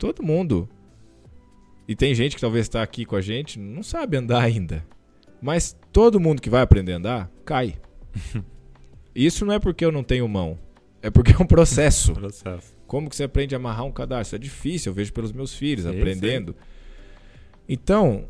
Todo 0.00 0.22
mundo. 0.22 0.66
E 1.86 1.94
tem 1.94 2.14
gente 2.14 2.34
que 2.34 2.40
talvez 2.40 2.64
está 2.64 2.82
aqui 2.82 3.04
com 3.04 3.16
a 3.16 3.20
gente, 3.20 3.58
não 3.58 3.82
sabe 3.82 4.16
andar 4.16 4.40
ainda. 4.40 4.82
Mas 5.42 5.76
todo 5.92 6.18
mundo 6.18 6.40
que 6.40 6.48
vai 6.48 6.62
aprender 6.62 6.94
a 6.94 6.96
andar, 6.96 7.30
cai. 7.44 7.76
Isso 9.14 9.44
não 9.44 9.52
é 9.52 9.58
porque 9.58 9.84
eu 9.84 9.92
não 9.92 10.02
tenho 10.02 10.26
mão. 10.26 10.58
É 11.02 11.10
porque 11.10 11.32
é 11.32 11.36
um 11.38 11.46
processo. 11.46 12.14
Processo. 12.16 12.74
Como 12.86 13.10
que 13.10 13.14
você 13.16 13.24
aprende 13.24 13.54
a 13.54 13.58
amarrar 13.58 13.84
um 13.84 13.92
cadarço? 13.92 14.34
É 14.34 14.38
difícil, 14.38 14.88
eu 14.90 14.94
vejo 14.94 15.12
pelos 15.12 15.32
meus 15.32 15.54
filhos 15.54 15.84
Sei, 15.84 15.94
aprendendo. 15.94 16.56
Então, 17.68 18.26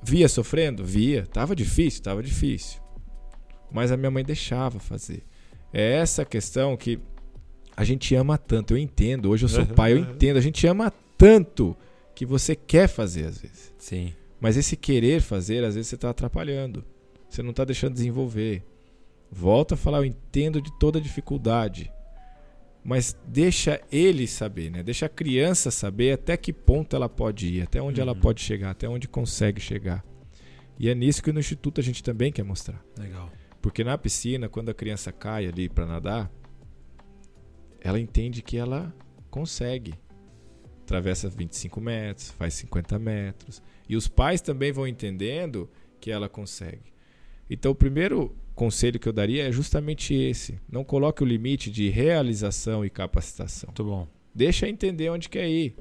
via 0.00 0.28
sofrendo? 0.28 0.84
Via. 0.84 1.26
Tava 1.26 1.56
difícil? 1.56 2.00
Tava 2.00 2.22
difícil. 2.22 2.80
Mas 3.72 3.90
a 3.90 3.96
minha 3.96 4.10
mãe 4.10 4.24
deixava 4.24 4.78
fazer. 4.78 5.24
É 5.72 5.94
essa 5.94 6.24
questão 6.24 6.76
que 6.76 7.00
a 7.76 7.84
gente 7.84 8.14
ama 8.14 8.38
tanto. 8.38 8.72
Eu 8.74 8.78
entendo. 8.78 9.28
Hoje 9.30 9.44
eu 9.44 9.48
sou 9.48 9.60
Uhum, 9.60 9.74
pai, 9.74 9.92
eu 9.92 9.98
uhum. 9.98 10.10
entendo. 10.12 10.36
A 10.36 10.40
gente 10.40 10.66
ama 10.66 10.92
tanto 11.18 11.76
que 12.14 12.24
você 12.24 12.56
quer 12.56 12.88
fazer 12.88 13.26
às 13.26 13.38
vezes. 13.38 13.74
Sim. 13.78 14.12
Mas 14.40 14.56
esse 14.56 14.76
querer 14.76 15.20
fazer, 15.20 15.64
às 15.64 15.74
vezes 15.74 15.88
você 15.88 15.94
está 15.94 16.10
atrapalhando. 16.10 16.84
Você 17.28 17.42
não 17.42 17.50
está 17.50 17.64
deixando 17.64 17.94
desenvolver. 17.94 18.62
Volta 19.30 19.74
a 19.74 19.76
falar, 19.76 19.98
eu 19.98 20.04
entendo 20.04 20.60
de 20.62 20.70
toda 20.78 20.98
a 20.98 21.02
dificuldade. 21.02 21.90
Mas 22.84 23.16
deixa 23.26 23.80
ele 23.90 24.26
saber, 24.28 24.70
né? 24.70 24.82
Deixa 24.82 25.06
a 25.06 25.08
criança 25.08 25.72
saber 25.72 26.12
até 26.12 26.36
que 26.36 26.52
ponto 26.52 26.94
ela 26.94 27.08
pode 27.08 27.48
ir, 27.48 27.62
até 27.62 27.82
onde 27.82 28.00
ela 28.00 28.12
Uhum. 28.12 28.20
pode 28.20 28.40
chegar, 28.40 28.70
até 28.70 28.88
onde 28.88 29.08
consegue 29.08 29.60
chegar. 29.60 30.04
E 30.78 30.88
é 30.88 30.94
nisso 30.94 31.22
que 31.22 31.32
no 31.32 31.40
instituto 31.40 31.80
a 31.80 31.84
gente 31.84 32.02
também 32.02 32.30
quer 32.30 32.44
mostrar. 32.44 32.80
Legal. 32.96 33.30
Porque 33.60 33.82
na 33.82 33.98
piscina, 33.98 34.48
quando 34.48 34.68
a 34.68 34.74
criança 34.74 35.10
cai 35.10 35.46
ali 35.46 35.68
para 35.68 35.84
nadar, 35.84 36.30
ela 37.86 38.00
entende 38.00 38.42
que 38.42 38.56
ela 38.56 38.92
consegue. 39.30 39.94
Atravessa 40.82 41.28
25 41.28 41.80
metros, 41.80 42.30
faz 42.30 42.54
50 42.54 42.98
metros. 42.98 43.62
E 43.88 43.94
os 43.94 44.08
pais 44.08 44.40
também 44.40 44.72
vão 44.72 44.88
entendendo 44.88 45.70
que 46.00 46.10
ela 46.10 46.28
consegue. 46.28 46.92
Então, 47.48 47.70
o 47.70 47.76
primeiro 47.76 48.34
conselho 48.56 48.98
que 48.98 49.08
eu 49.08 49.12
daria 49.12 49.46
é 49.46 49.52
justamente 49.52 50.12
esse: 50.12 50.60
não 50.68 50.82
coloque 50.82 51.22
o 51.22 51.26
limite 51.26 51.70
de 51.70 51.88
realização 51.88 52.84
e 52.84 52.90
capacitação. 52.90 53.68
Muito 53.68 53.84
bom. 53.84 54.08
Deixa 54.34 54.68
entender 54.68 55.08
onde 55.10 55.28
quer 55.28 55.48
ir. 55.48 55.76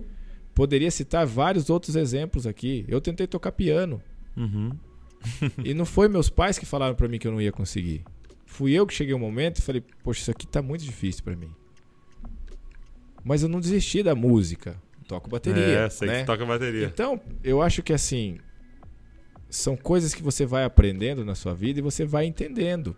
Poderia 0.54 0.92
citar 0.92 1.26
vários 1.26 1.72
outros 1.72 1.96
exemplos 1.96 2.46
aqui. 2.46 2.86
Eu 2.88 3.02
tentei 3.02 3.26
tocar 3.26 3.52
piano. 3.52 4.00
Uhum. 4.38 4.72
E 5.64 5.74
não 5.74 5.86
foi 5.86 6.08
meus 6.08 6.30
pais 6.30 6.60
que 6.60 6.68
falaram 6.68 6.94
pra 6.94 7.08
mim 7.08 7.18
que 7.18 7.28
eu 7.28 7.32
não 7.32 7.42
ia 7.42 7.52
conseguir. 7.52 8.06
Fui 8.46 8.74
eu 8.74 8.86
que 8.86 8.94
cheguei 8.94 9.16
um 9.16 9.20
momento 9.20 9.58
e 9.58 9.62
falei, 9.64 9.84
poxa, 10.04 10.22
isso 10.22 10.32
aqui 10.32 10.46
tá 10.46 10.62
muito 10.62 10.86
difícil 10.86 11.24
pra 11.24 11.36
mim. 11.36 11.50
Mas 13.26 13.42
eu 13.44 13.50
não 13.50 13.60
desisti 13.60 14.02
da 14.04 14.14
música. 14.16 14.80
Toco 15.08 15.30
bateria, 15.30 15.80
É, 15.80 15.90
sei 15.90 16.08
né? 16.08 16.20
que 16.22 16.26
toca 16.28 16.46
bateria. 16.46 16.86
Então, 16.86 17.20
eu 17.44 17.62
acho 17.62 17.82
que 17.84 17.92
assim, 17.92 18.38
são 19.50 19.76
coisas 19.76 20.14
que 20.14 20.24
você 20.24 20.46
vai 20.46 20.64
aprendendo 20.64 21.26
na 21.26 21.36
sua 21.36 21.54
vida 21.54 21.80
e 21.80 21.82
você 21.82 22.06
vai 22.06 22.26
entendendo. 22.26 22.96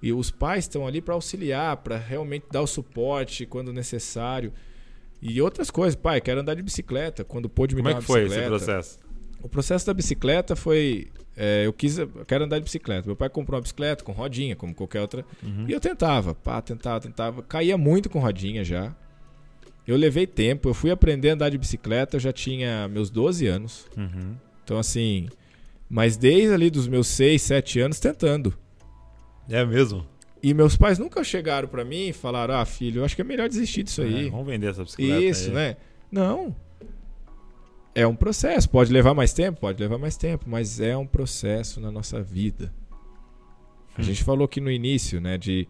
E 0.00 0.12
os 0.12 0.30
pais 0.30 0.64
estão 0.64 0.86
ali 0.86 1.00
para 1.00 1.14
auxiliar, 1.14 1.78
para 1.78 1.96
realmente 1.96 2.46
dar 2.50 2.60
o 2.62 2.66
suporte 2.66 3.44
quando 3.46 3.72
necessário. 3.72 4.52
E 5.22 5.40
outras 5.40 5.70
coisas, 5.70 5.94
pai, 5.96 6.20
quero 6.20 6.40
andar 6.40 6.54
de 6.54 6.62
bicicleta, 6.62 7.24
quando 7.24 7.48
pôde 7.48 7.74
me 7.74 7.80
Como 7.82 7.92
dar 7.92 7.98
é 7.98 8.00
que 8.00 8.06
foi 8.06 8.24
esse 8.26 8.42
processo? 8.42 8.98
O 9.42 9.48
processo 9.48 9.86
da 9.86 9.94
bicicleta 9.94 10.54
foi. 10.54 11.08
é, 11.36 11.66
eu 11.66 11.72
quis. 11.72 11.98
Eu 11.98 12.08
quero 12.26 12.44
andar 12.44 12.58
de 12.58 12.64
bicicleta. 12.64 13.06
Meu 13.06 13.16
pai 13.16 13.28
comprou 13.30 13.56
uma 13.56 13.62
bicicleta 13.62 14.04
com 14.04 14.12
rodinha, 14.12 14.54
como 14.56 14.74
qualquer 14.74 15.00
outra. 15.00 15.24
Uhum. 15.42 15.66
E 15.68 15.72
eu 15.72 15.80
tentava, 15.80 16.34
pá, 16.34 16.60
tentava, 16.60 17.00
tentava. 17.00 17.42
Caía 17.42 17.76
muito 17.78 18.10
com 18.10 18.18
rodinha 18.18 18.62
já. 18.64 18.94
Eu 19.86 19.96
levei 19.96 20.26
tempo, 20.26 20.68
eu 20.68 20.74
fui 20.74 20.90
aprender 20.90 21.30
a 21.30 21.34
andar 21.34 21.50
de 21.50 21.58
bicicleta, 21.58 22.16
eu 22.16 22.20
já 22.20 22.32
tinha 22.32 22.88
meus 22.88 23.10
12 23.10 23.46
anos. 23.46 23.86
Uhum. 23.96 24.34
Então, 24.64 24.78
assim. 24.78 25.28
Mas 25.88 26.16
desde 26.16 26.52
ali 26.54 26.70
dos 26.70 26.88
meus 26.88 27.06
6, 27.08 27.40
7 27.42 27.80
anos 27.80 28.00
tentando. 28.00 28.54
É 29.48 29.64
mesmo? 29.64 30.06
E 30.42 30.52
meus 30.54 30.76
pais 30.76 30.98
nunca 30.98 31.22
chegaram 31.22 31.68
pra 31.68 31.84
mim 31.84 32.08
e 32.08 32.12
falaram: 32.12 32.54
ah, 32.54 32.64
filho, 32.64 33.00
eu 33.00 33.04
acho 33.04 33.14
que 33.14 33.20
é 33.22 33.24
melhor 33.24 33.48
desistir 33.48 33.82
disso 33.82 34.02
aí. 34.02 34.26
É, 34.26 34.30
vamos 34.30 34.46
vender 34.46 34.68
essa 34.70 34.82
bicicleta. 34.84 35.20
Isso, 35.22 35.48
aí. 35.50 35.54
né? 35.54 35.76
Não. 36.10 36.54
É 37.94 38.06
um 38.06 38.16
processo. 38.16 38.68
Pode 38.68 38.92
levar 38.92 39.14
mais 39.14 39.32
tempo? 39.32 39.60
Pode 39.60 39.80
levar 39.80 39.98
mais 39.98 40.16
tempo, 40.16 40.44
mas 40.48 40.80
é 40.80 40.96
um 40.96 41.06
processo 41.06 41.80
na 41.80 41.90
nossa 41.92 42.20
vida. 42.22 42.72
A 43.96 44.00
Hum. 44.00 44.04
gente 44.04 44.24
falou 44.24 44.44
aqui 44.46 44.60
no 44.60 44.70
início, 44.70 45.20
né, 45.20 45.38
de 45.38 45.68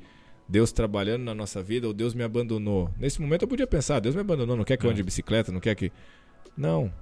Deus 0.49 0.73
trabalhando 0.73 1.23
na 1.25 1.35
nossa 1.35 1.63
vida 1.63 1.87
ou 1.87 1.93
Deus 1.93 2.13
me 2.15 2.23
abandonou. 2.23 2.91
Nesse 2.99 3.21
momento 3.21 3.43
eu 3.43 3.49
podia 3.49 3.67
pensar, 3.67 4.01
Deus 4.01 4.15
me 4.15 4.21
abandonou, 4.21 4.57
não 4.57 4.65
quer 4.65 4.77
que 4.77 4.85
eu 4.85 4.91
É. 4.91 4.93
ande 4.93 4.99
de 4.99 5.03
bicicleta, 5.05 5.51
não 5.51 5.61
quer 5.61 5.75
que 5.75 5.91
Não. 6.57 6.93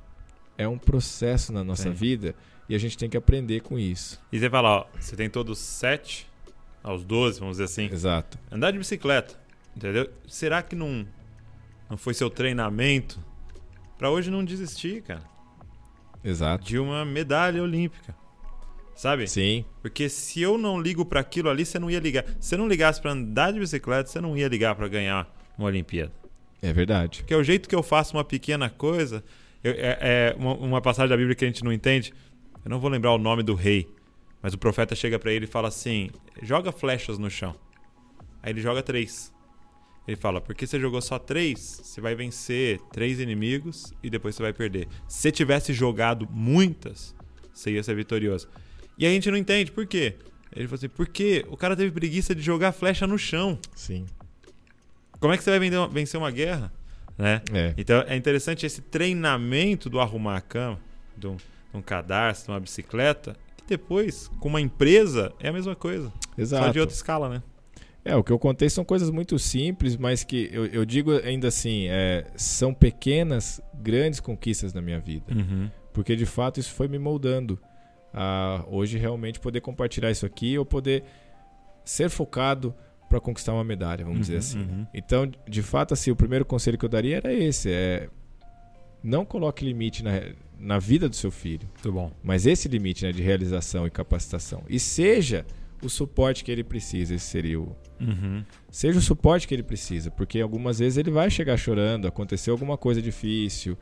É 0.56 0.66
um 0.68 0.78
processo 0.78 1.52
na 1.52 1.62
nossa 1.64 1.84
Sim. 1.84 1.92
vida 1.92 2.34
e 2.68 2.74
a 2.74 2.78
gente 2.78 2.96
tem 2.96 3.08
que 3.10 3.16
aprender 3.16 3.60
com 3.60 3.78
isso. 3.78 4.20
E 4.32 4.38
você 4.38 4.48
fala, 4.48 4.68
ó, 4.70 4.86
você 4.98 5.16
tem 5.16 5.28
todos 5.28 5.58
sete 5.58 6.26
aos 6.82 7.04
12, 7.04 7.40
vamos 7.40 7.54
dizer 7.58 7.64
assim. 7.64 7.86
Exato. 7.92 8.38
Andar 8.50 8.70
de 8.70 8.78
bicicleta, 8.78 9.34
entendeu? 9.76 10.10
Será 10.28 10.62
que 10.62 10.76
não, 10.76 11.06
não 11.90 11.96
foi 11.96 12.14
seu 12.14 12.30
treinamento 12.30 13.18
pra 13.98 14.10
hoje 14.10 14.30
não 14.30 14.44
desistir, 14.44 15.02
cara, 15.02 15.22
Exato. 16.22 16.64
de 16.64 16.78
uma 16.78 17.04
medalha 17.04 17.62
olímpica? 17.62 18.14
Sabe? 18.94 19.26
Sim. 19.28 19.64
Porque 19.80 20.08
se 20.08 20.40
eu 20.40 20.56
não 20.58 20.80
ligo 20.80 21.04
pra 21.04 21.20
aquilo 21.20 21.48
ali, 21.48 21.64
você 21.64 21.78
não 21.78 21.90
ia 21.90 21.98
ligar. 21.98 22.24
Se 22.40 22.50
você 22.50 22.56
não 22.56 22.68
ligasse 22.68 23.00
pra 23.00 23.12
andar 23.12 23.52
de 23.52 23.58
bicicleta, 23.58 24.08
você 24.08 24.20
não 24.20 24.36
ia 24.36 24.48
ligar 24.48 24.74
pra 24.74 24.86
ganhar 24.88 25.26
uma 25.58 25.66
Olimpíada. 25.68 26.12
É 26.60 26.72
verdade. 26.72 27.20
Porque 27.20 27.34
o 27.34 27.42
jeito 27.42 27.68
que 27.68 27.74
eu 27.74 27.82
faço 27.82 28.16
uma 28.16 28.24
pequena 28.24 28.70
coisa, 28.70 29.24
eu- 29.64 29.72
é, 29.72 29.98
é 30.00 30.36
uma, 30.38 30.54
uma 30.54 30.80
passagem 30.80 31.08
da 31.08 31.16
Bíblia 31.16 31.34
que 31.34 31.44
a 31.44 31.48
gente 31.48 31.64
não 31.64 31.72
entende. 31.72 32.12
Eu 32.64 32.70
não 32.70 32.78
vou 32.78 32.88
lembrar 32.90 33.12
o 33.12 33.18
nome 33.18 33.42
do 33.42 33.54
rei, 33.54 33.88
mas 34.40 34.54
o 34.54 34.58
profeta 34.58 34.94
chega 34.94 35.18
pra 35.18 35.32
ele 35.32 35.46
e 35.46 35.48
fala 35.48 35.66
assim: 35.68 36.10
joga 36.42 36.70
flechas 36.70 37.18
no 37.18 37.28
chão. 37.28 37.54
Aí 38.42 38.52
ele 38.52 38.60
joga 38.60 38.82
três. 38.82 39.32
Ele 40.06 40.16
fala: 40.16 40.40
porque 40.40 40.64
você 40.66 40.78
jogou 40.78 41.00
só 41.02 41.18
três, 41.18 41.80
você 41.82 42.00
vai 42.00 42.14
vencer 42.14 42.78
três 42.92 43.18
inimigos 43.18 43.92
e 44.02 44.08
depois 44.10 44.36
você 44.36 44.42
vai 44.42 44.52
perder. 44.52 44.86
Se 45.08 45.22
você 45.22 45.32
tivesse 45.32 45.72
jogado 45.72 46.28
muitas, 46.30 47.14
você 47.52 47.72
ia 47.72 47.82
ser 47.82 47.96
vitorioso. 47.96 48.48
E 48.98 49.06
a 49.06 49.10
gente 49.10 49.30
não 49.30 49.36
entende 49.36 49.70
por 49.72 49.86
quê. 49.86 50.16
Ele 50.54 50.66
falou 50.66 50.76
assim: 50.78 50.88
porque 50.88 51.44
o 51.48 51.56
cara 51.56 51.74
teve 51.76 51.90
preguiça 51.90 52.34
de 52.34 52.42
jogar 52.42 52.72
flecha 52.72 53.06
no 53.06 53.18
chão. 53.18 53.58
Sim. 53.74 54.04
Como 55.18 55.32
é 55.32 55.36
que 55.36 55.44
você 55.44 55.50
vai 55.50 55.58
vender- 55.58 55.88
vencer 55.88 56.18
uma 56.18 56.30
guerra? 56.30 56.72
Né? 57.16 57.40
É. 57.52 57.74
Então 57.76 58.02
é 58.06 58.16
interessante 58.16 58.66
esse 58.66 58.80
treinamento 58.80 59.88
do 59.88 60.00
arrumar 60.00 60.36
a 60.36 60.40
cama, 60.40 60.78
do 61.16 61.36
num 61.72 61.80
cadarço, 61.80 62.50
numa 62.50 62.60
bicicleta, 62.60 63.34
e 63.58 63.66
depois, 63.66 64.28
com 64.40 64.48
uma 64.48 64.60
empresa, 64.60 65.32
é 65.40 65.48
a 65.48 65.52
mesma 65.52 65.74
coisa. 65.74 66.12
Exato. 66.36 66.66
Só 66.66 66.70
de 66.70 66.80
outra 66.80 66.94
escala, 66.94 67.28
né? 67.30 67.42
É, 68.04 68.14
o 68.16 68.22
que 68.22 68.32
eu 68.32 68.38
contei 68.38 68.68
são 68.68 68.84
coisas 68.84 69.08
muito 69.10 69.38
simples, 69.38 69.96
mas 69.96 70.24
que 70.24 70.50
eu, 70.52 70.66
eu 70.66 70.84
digo 70.84 71.12
ainda 71.24 71.48
assim, 71.48 71.86
é, 71.88 72.26
são 72.36 72.74
pequenas, 72.74 73.60
grandes 73.74 74.20
conquistas 74.20 74.74
na 74.74 74.82
minha 74.82 74.98
vida. 75.00 75.32
Uhum. 75.32 75.70
Porque 75.94 76.16
de 76.16 76.26
fato 76.26 76.58
isso 76.58 76.72
foi 76.74 76.88
me 76.88 76.98
moldando 76.98 77.58
a 78.12 78.64
hoje 78.68 78.98
realmente 78.98 79.40
poder 79.40 79.60
compartilhar 79.60 80.10
isso 80.10 80.26
aqui 80.26 80.58
ou 80.58 80.64
poder 80.66 81.04
ser 81.84 82.10
focado 82.10 82.74
para 83.08 83.20
conquistar 83.20 83.52
uma 83.52 83.64
medalha, 83.64 84.04
vamos 84.04 84.20
dizer 84.20 84.34
Uhum, 84.34 84.38
assim. 84.38 84.58
uhum. 84.60 84.86
Então, 84.94 85.30
de 85.48 85.62
fato, 85.62 85.92
assim, 85.92 86.10
o 86.10 86.16
primeiro 86.16 86.44
conselho 86.44 86.78
que 86.78 86.84
eu 86.84 86.88
daria 86.88 87.16
era 87.18 87.32
esse: 87.32 87.70
é 87.70 88.08
não 89.02 89.24
coloque 89.24 89.64
limite 89.64 90.02
na, 90.04 90.12
na 90.58 90.78
vida 90.78 91.08
do 91.08 91.16
seu 91.16 91.30
filho, 91.30 91.68
Muito 91.74 91.92
bom. 91.92 92.12
mas 92.22 92.46
esse 92.46 92.68
limite 92.68 93.04
né, 93.04 93.10
de 93.12 93.20
realização 93.22 93.86
e 93.86 93.90
capacitação. 93.90 94.62
E 94.68 94.78
seja 94.78 95.44
o 95.82 95.88
suporte 95.88 96.44
que 96.44 96.52
ele 96.52 96.62
precisa, 96.62 97.14
esse 97.14 97.26
seria 97.26 97.60
o. 97.60 97.76
Uhum. 98.00 98.44
Seja 98.70 98.98
o 98.98 99.02
suporte 99.02 99.46
que 99.48 99.54
ele 99.54 99.62
precisa, 99.64 100.10
porque 100.10 100.40
algumas 100.40 100.78
vezes 100.78 100.96
ele 100.98 101.10
vai 101.10 101.28
chegar 101.30 101.56
chorando, 101.56 102.06
aconteceu 102.06 102.54
alguma 102.54 102.76
coisa 102.78 103.02
difícil. 103.02 103.76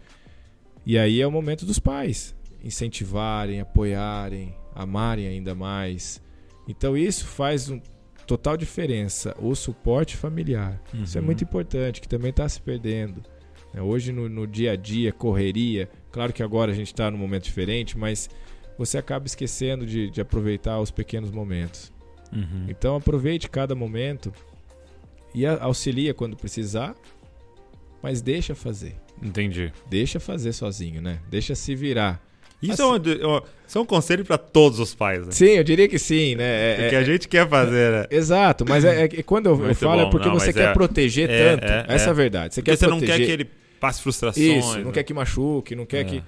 E 0.86 0.98
aí 0.98 1.20
é 1.20 1.26
o 1.26 1.30
momento 1.30 1.66
dos 1.66 1.78
pais 1.78 2.34
incentivarem, 2.62 3.60
apoiarem, 3.60 4.54
amarem 4.74 5.26
ainda 5.26 5.54
mais. 5.54 6.22
Então 6.68 6.96
isso 6.96 7.26
faz 7.26 7.68
um 7.70 7.80
total 8.26 8.56
diferença, 8.56 9.34
o 9.40 9.54
suporte 9.54 10.16
familiar. 10.16 10.80
Isso 10.94 11.18
é 11.18 11.20
Uhum. 11.20 11.26
muito 11.26 11.42
importante, 11.44 12.00
que 12.00 12.08
também 12.08 12.30
está 12.30 12.48
se 12.48 12.60
perdendo. 12.60 13.22
né? 13.74 13.82
Hoje 13.82 14.12
no, 14.12 14.28
no 14.28 14.46
dia 14.46 14.72
a 14.72 14.76
dia, 14.76 15.12
correria, 15.12 15.88
claro 16.12 16.32
que 16.32 16.42
agora 16.42 16.70
a 16.72 16.74
gente 16.74 16.88
está 16.88 17.10
num 17.10 17.18
momento 17.18 17.44
diferente, 17.44 17.96
mas 17.98 18.28
você 18.78 18.98
acaba 18.98 19.26
esquecendo 19.26 19.84
de, 19.84 20.10
de 20.10 20.20
aproveitar 20.20 20.80
os 20.80 20.90
pequenos 20.90 21.30
momentos. 21.30 21.92
Uhum. 22.32 22.66
Então 22.68 22.94
aproveite 22.96 23.48
cada 23.50 23.74
momento 23.74 24.32
e 25.34 25.44
auxilia 25.46 26.14
quando 26.14 26.36
precisar, 26.36 26.94
mas 28.02 28.22
deixa 28.22 28.54
fazer. 28.54 28.94
Entendi. 29.22 29.72
Deixa 29.88 30.18
fazer 30.18 30.52
sozinho, 30.52 31.02
né? 31.02 31.20
Deixa 31.28 31.54
se 31.54 31.74
virar. 31.74 32.24
Isso 32.62 32.72
Assim- 32.82 32.82
é, 33.22 33.26
um, 33.26 33.40
isso 33.66 33.78
é 33.78 33.80
um 33.80 33.86
conselho 33.86 34.24
para 34.24 34.36
todos 34.36 34.78
os 34.78 34.94
pais, 34.94 35.24
né? 35.26 35.32
Sim, 35.32 35.46
eu 35.52 35.64
diria 35.64 35.88
que 35.88 35.98
sim, 35.98 36.34
né? 36.34 36.44
É- 36.44 36.86
O 36.86 36.90
que 36.90 36.94
é- 36.94 36.98
a 36.98 37.02
gente 37.04 37.26
quer 37.28 37.48
fazer, 37.48 37.90
né? 37.92 38.06
Exato, 38.10 38.64
mas 38.68 38.84
é, 38.84 39.04
é 39.04 39.08
quando 39.22 39.46
eu, 39.46 39.66
eu 39.68 39.74
falo 39.74 40.00
é 40.02 40.04
bom, 40.04 40.10
porque 40.10 40.28
não, 40.28 40.34
você 40.38 40.52
quer 40.52 40.68
é- 40.68 40.72
proteger 40.72 41.30
é, 41.30 41.56
tanto. 41.56 41.64
é, 41.72 41.86
Essa 41.94 42.06
é 42.06 42.08
é. 42.08 42.10
a 42.10 42.12
verdade. 42.14 42.54
Você 42.54 42.60
Porque 42.60 42.70
quer 42.72 42.76
você 42.76 42.86
não 42.86 42.98
proteger. 42.98 43.16
quer 43.18 43.24
que 43.26 43.32
ele 43.32 43.50
passe 43.80 44.02
frustrações. 44.02 44.46
Isso, 44.64 44.78
não 44.78 44.86
né? 44.86 44.92
quer 44.92 45.02
que 45.04 45.14
machuque, 45.14 45.74
não 45.74 45.86
quer 45.86 46.00
É. 46.00 46.04
que. 46.04 46.22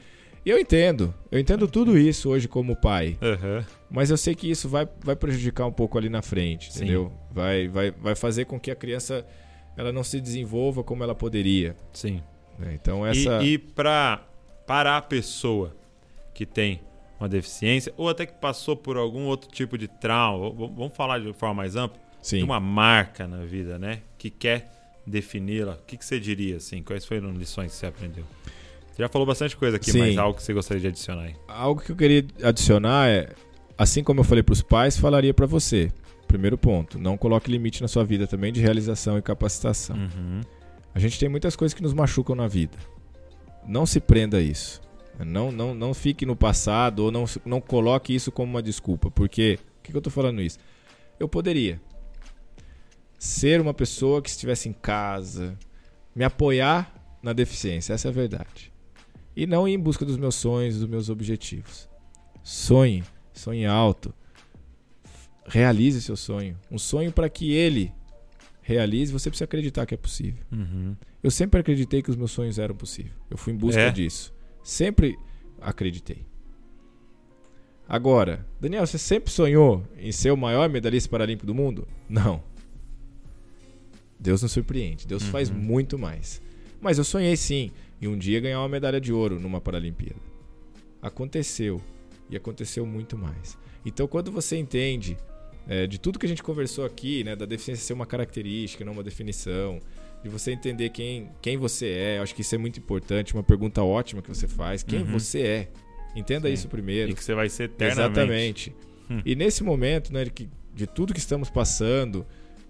E 0.44 0.50
eu 0.50 0.58
entendo. 0.58 1.14
Eu 1.30 1.38
entendo 1.38 1.68
tudo 1.68 1.96
isso 1.98 2.30
hoje 2.30 2.48
como 2.48 2.74
pai. 2.74 3.16
Aham. 3.22 3.64
Mas 3.90 4.10
eu 4.10 4.16
sei 4.16 4.34
que 4.34 4.50
isso 4.50 4.68
vai, 4.68 4.88
vai 5.04 5.14
prejudicar 5.14 5.66
um 5.66 5.72
pouco 5.72 5.98
ali 5.98 6.08
na 6.08 6.22
frente, 6.22 6.72
Sim. 6.72 6.84
entendeu? 6.84 7.12
Vai, 7.30 7.68
vai, 7.68 7.90
vai 7.92 8.14
fazer 8.16 8.46
com 8.46 8.58
que 8.58 8.70
a 8.70 8.74
criança 8.74 9.24
ela 9.76 9.92
não 9.92 10.02
se 10.02 10.18
desenvolva 10.20 10.82
como 10.82 11.04
ela 11.04 11.14
poderia. 11.14 11.76
Sim. 11.92 12.22
né? 12.58 12.72
Então 12.80 13.06
essa. 13.06 13.42
E, 13.42 13.52
e 13.52 13.58
pra, 13.58 14.24
para 14.66 14.96
a 14.96 15.02
pessoa 15.02 15.76
que 16.44 16.46
tem 16.46 16.80
uma 17.20 17.28
deficiência, 17.28 17.94
ou 17.96 18.08
até 18.08 18.26
que 18.26 18.34
passou 18.34 18.76
por 18.76 18.96
algum 18.96 19.26
outro 19.26 19.48
tipo 19.48 19.78
de 19.78 19.86
trauma, 19.86 20.50
vamos 20.50 20.96
falar 20.96 21.20
de 21.20 21.32
forma 21.32 21.54
mais 21.54 21.76
ampla, 21.76 22.00
Sim. 22.20 22.38
de 22.38 22.44
uma 22.44 22.58
marca 22.58 23.28
na 23.28 23.44
vida, 23.44 23.78
né? 23.78 24.00
Que 24.18 24.28
quer 24.28 24.72
defini-la, 25.06 25.74
o 25.74 25.86
que, 25.86 25.96
que 25.96 26.04
você 26.04 26.18
diria, 26.18 26.56
assim? 26.56 26.82
Quais 26.82 27.04
foram 27.04 27.30
as 27.30 27.36
lições 27.36 27.70
que 27.70 27.76
você 27.78 27.86
aprendeu? 27.86 28.24
Você 28.90 29.02
já 29.02 29.08
falou 29.08 29.24
bastante 29.24 29.56
coisa 29.56 29.76
aqui, 29.76 29.92
Sim. 29.92 30.00
mas 30.00 30.18
algo 30.18 30.36
que 30.36 30.42
você 30.42 30.52
gostaria 30.52 30.80
de 30.80 30.88
adicionar 30.88 31.22
aí. 31.22 31.36
Algo 31.46 31.80
que 31.80 31.92
eu 31.92 31.96
queria 31.96 32.26
adicionar 32.42 33.08
é, 33.08 33.28
assim 33.78 34.02
como 34.02 34.20
eu 34.20 34.24
falei 34.24 34.42
para 34.42 34.52
os 34.52 34.62
pais, 34.62 34.96
falaria 34.96 35.32
para 35.32 35.46
você. 35.46 35.92
Primeiro 36.26 36.58
ponto, 36.58 36.98
não 36.98 37.16
coloque 37.16 37.50
limite 37.50 37.82
na 37.82 37.88
sua 37.88 38.04
vida 38.04 38.26
também 38.26 38.52
de 38.52 38.60
realização 38.60 39.16
e 39.16 39.22
capacitação. 39.22 39.96
Uhum. 39.96 40.40
A 40.92 40.98
gente 40.98 41.18
tem 41.20 41.28
muitas 41.28 41.54
coisas 41.54 41.72
que 41.72 41.82
nos 41.82 41.94
machucam 41.94 42.34
na 42.34 42.48
vida. 42.48 42.76
Não 43.66 43.86
se 43.86 44.00
prenda 44.00 44.38
a 44.38 44.40
isso. 44.40 44.80
Não, 45.24 45.50
não, 45.52 45.74
não 45.74 45.94
fique 45.94 46.24
no 46.26 46.34
passado 46.36 47.00
ou 47.00 47.10
não, 47.10 47.24
não 47.44 47.60
coloque 47.60 48.14
isso 48.14 48.30
como 48.32 48.50
uma 48.50 48.62
desculpa. 48.62 49.10
Porque, 49.10 49.58
por 49.76 49.82
que, 49.82 49.92
que 49.92 49.96
eu 49.96 50.02
tô 50.02 50.10
falando 50.10 50.40
isso? 50.40 50.58
Eu 51.18 51.28
poderia 51.28 51.80
ser 53.18 53.60
uma 53.60 53.72
pessoa 53.72 54.20
que 54.20 54.28
estivesse 54.28 54.68
em 54.68 54.72
casa, 54.72 55.56
me 56.14 56.24
apoiar 56.24 56.92
na 57.22 57.32
deficiência, 57.32 57.92
essa 57.92 58.08
é 58.08 58.10
a 58.10 58.12
verdade. 58.12 58.72
E 59.36 59.46
não 59.46 59.66
ir 59.68 59.72
em 59.74 59.78
busca 59.78 60.04
dos 60.04 60.16
meus 60.16 60.34
sonhos, 60.34 60.78
dos 60.78 60.88
meus 60.88 61.08
objetivos. 61.08 61.88
Sonhe, 62.42 63.04
sonhe 63.32 63.64
alto. 63.64 64.12
Realize 65.46 66.00
seu 66.02 66.16
sonho. 66.16 66.58
Um 66.70 66.78
sonho 66.78 67.12
para 67.12 67.28
que 67.28 67.52
ele 67.52 67.92
realize, 68.60 69.12
você 69.12 69.28
precisa 69.30 69.44
acreditar 69.44 69.86
que 69.86 69.94
é 69.94 69.96
possível. 69.96 70.42
Uhum. 70.52 70.96
Eu 71.22 71.30
sempre 71.30 71.60
acreditei 71.60 72.02
que 72.02 72.10
os 72.10 72.16
meus 72.16 72.30
sonhos 72.30 72.58
eram 72.58 72.74
possíveis. 72.74 73.14
Eu 73.30 73.36
fui 73.36 73.52
em 73.52 73.56
busca 73.56 73.80
É? 73.80 73.90
disso. 73.90 74.32
Sempre 74.62 75.18
acreditei. 75.60 76.24
Agora, 77.88 78.46
Daniel, 78.60 78.86
você 78.86 78.96
sempre 78.96 79.30
sonhou 79.30 79.82
em 79.98 80.12
ser 80.12 80.30
o 80.30 80.36
maior 80.36 80.68
medalhista 80.68 81.10
paralímpico 81.10 81.46
do 81.46 81.54
mundo? 81.54 81.86
Não. 82.08 82.42
Deus 84.18 84.42
nos 84.42 84.52
surpreende. 84.52 85.06
Deus 85.06 85.24
faz 85.24 85.50
Uhum. 85.50 85.56
muito 85.56 85.98
mais. 85.98 86.40
Mas 86.80 86.96
eu 86.98 87.04
sonhei 87.04 87.36
sim 87.36 87.70
em 88.00 88.06
um 88.06 88.16
dia 88.16 88.40
ganhar 88.40 88.60
uma 88.60 88.68
medalha 88.68 89.00
de 89.00 89.12
ouro 89.12 89.38
numa 89.38 89.60
Paralimpíada. 89.60 90.20
Aconteceu. 91.00 91.80
E 92.30 92.36
aconteceu 92.36 92.86
muito 92.86 93.18
mais. 93.18 93.58
Então, 93.84 94.06
quando 94.06 94.30
você 94.32 94.56
entende 94.56 95.16
é, 95.68 95.86
de 95.86 95.98
tudo 95.98 96.18
que 96.18 96.26
a 96.26 96.28
gente 96.28 96.42
conversou 96.42 96.84
aqui, 96.84 97.22
né, 97.24 97.36
da 97.36 97.44
deficiência 97.44 97.84
ser 97.84 97.92
uma 97.92 98.06
característica, 98.06 98.84
não 98.84 98.92
uma 98.94 99.02
definição, 99.02 99.80
de 100.22 100.28
você 100.28 100.52
entender 100.52 100.90
quem, 100.90 101.30
quem 101.40 101.56
você 101.56 101.86
é, 101.86 102.18
eu 102.18 102.22
acho 102.22 102.34
que 102.34 102.42
isso 102.42 102.54
é 102.54 102.58
muito 102.58 102.78
importante, 102.78 103.34
uma 103.34 103.42
pergunta 103.42 103.82
ótima 103.82 104.22
que 104.22 104.28
você 104.28 104.46
faz. 104.46 104.82
Quem 104.82 105.00
Uhum. 105.00 105.06
você 105.18 105.40
é? 105.42 105.68
Entenda 106.14 106.46
Sim. 106.48 106.54
isso 106.54 106.68
primeiro. 106.68 107.10
E 107.10 107.14
que 107.14 107.24
você 107.24 107.34
vai 107.34 107.48
ser 107.48 107.64
eternamente. 107.64 108.00
Exatamente. 108.02 108.76
Hum. 109.10 109.22
E 109.24 109.34
nesse 109.34 109.64
momento, 109.64 110.12
né, 110.12 110.24
de, 110.24 110.48
de 110.74 110.86
tudo 110.86 111.12
que 111.12 111.18
estamos 111.18 111.50
passando, 111.50 112.24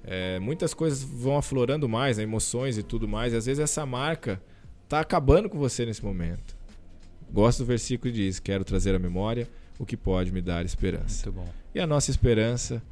é, 0.05 0.39
muitas 0.39 0.73
coisas 0.73 1.03
vão 1.03 1.37
aflorando 1.37 1.89
mais, 1.89 2.17
né, 2.17 2.23
emoções 2.23 2.79
e 2.79 2.83
tudo 2.83 3.07
mais, 3.07 3.33
e 3.33 3.37
às 3.37 3.47
vezes 3.47 3.61
essa 3.63 3.85
marca 3.85 4.41
tá 4.89 5.01
acabando 5.01 5.49
com 5.49 5.59
você 5.59 5.85
nesse 5.85 6.03
momento. 6.05 6.57
Gosto 7.31 7.61
do 7.61 7.65
versículo 7.67 8.13
que 8.13 8.19
diz: 8.19 8.39
Quero 8.39 8.65
trazer 8.65 8.95
à 8.95 8.99
memória 8.99 9.49
o 9.79 9.85
que 9.87 9.97
pode 9.97 10.31
me 10.33 10.41
dar 10.43 10.65
esperança. 10.65 11.31
Muito 11.31 11.41
bom. 11.45 11.53
E 11.75 11.81
a 11.81 11.87
nossa 11.87 12.11
esperança 12.11 12.83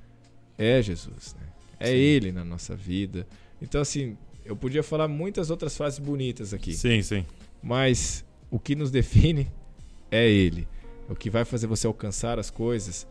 é 0.58 0.80
Jesus, 0.82 1.34
né? 1.38 1.46
É 1.78 1.86
Sim. 1.86 1.92
Ele 1.92 2.32
na 2.32 2.44
nossa 2.44 2.74
vida. 2.74 3.26
Então, 3.60 3.80
assim, 3.80 4.16
eu 4.44 4.56
podia 4.56 4.82
falar 4.82 5.08
muitas 5.08 5.50
outras 5.50 5.76
frases 5.76 5.98
bonitas 5.98 6.52
aqui, 6.54 6.72
Sim, 6.72 7.02
sim. 7.02 7.24
mas 7.62 8.24
o 8.50 8.58
que 8.58 8.74
nos 8.74 8.90
define 8.90 9.48
é 10.10 10.28
Ele. 10.28 10.66
O 11.08 11.14
que 11.14 11.28
vai 11.28 11.44
fazer 11.44 11.66
você 11.66 11.86
alcançar 11.86 12.38
as 12.38 12.50
coisas 12.50 13.06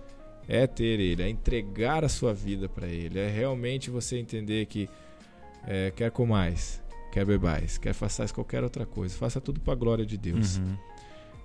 é 0.47 0.65
ter 0.65 0.99
Ele, 0.99 1.21
é 1.21 1.29
entregar 1.29 2.03
a 2.03 2.09
sua 2.09 2.33
vida 2.33 2.67
para 2.69 2.87
Ele, 2.87 3.19
é 3.19 3.29
realmente 3.29 3.89
você 3.89 4.17
entender 4.17 4.65
que 4.65 4.89
é, 5.67 5.91
quer 5.91 6.11
comais, 6.11 6.81
quer 7.11 7.25
bebais, 7.25 7.77
quer 7.77 7.93
façais 7.93 8.31
qualquer 8.31 8.63
outra 8.63 8.85
coisa, 8.85 9.15
faça 9.15 9.41
tudo 9.41 9.59
para 9.59 9.73
a 9.73 9.75
glória 9.75 10.05
de 10.05 10.17
Deus. 10.17 10.57
Uhum. 10.57 10.77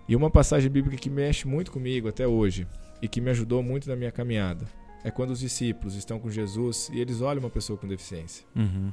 E 0.09 0.15
uma 0.15 0.31
passagem 0.31 0.71
bíblica 0.71 0.97
que 0.97 1.11
mexe 1.11 1.47
muito 1.47 1.73
comigo 1.73 2.09
até 2.09 2.27
hoje 2.27 2.67
e 3.01 3.09
que 3.09 3.21
me 3.21 3.31
ajudou 3.31 3.63
muito 3.63 3.89
na 3.89 3.97
minha 3.97 4.13
caminhada 4.13 4.67
é 5.03 5.11
quando 5.11 5.31
os 5.31 5.41
discípulos 5.41 5.95
estão 5.95 6.19
com 6.19 6.31
Jesus 6.31 6.91
e 6.93 6.99
eles 6.99 7.21
olham 7.21 7.41
uma 7.41 7.51
pessoa 7.51 7.79
com 7.79 7.87
deficiência. 7.87 8.47
Uhum. 8.57 8.91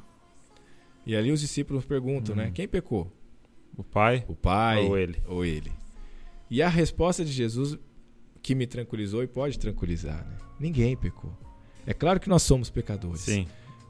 E 1.05 1.15
ali 1.15 1.31
os 1.31 1.41
discípulos 1.41 1.85
perguntam, 1.85 2.35
né? 2.35 2.45
Uhum. 2.45 2.51
Quem 2.51 2.67
pecou? 2.67 3.11
O 3.75 3.83
pai 3.83 4.25
O 4.27 4.35
pai 4.35 4.85
ou 4.85 4.97
ele? 4.97 5.21
ou 5.27 5.45
ele? 5.45 5.71
E 6.49 6.61
a 6.61 6.69
resposta 6.69 7.23
de 7.23 7.31
Jesus 7.31 7.77
que 8.41 8.53
me 8.53 8.67
tranquilizou 8.67 9.23
e 9.23 9.27
pode 9.27 9.57
tranquilizar, 9.57 10.25
né? 10.25 10.37
Ninguém 10.59 10.95
pecou. 10.97 11.35
É 11.85 11.93
claro 11.93 12.19
que 12.19 12.29
nós 12.29 12.43
somos 12.43 12.69
pecadores, 12.69 13.21
Sim. 13.21 13.47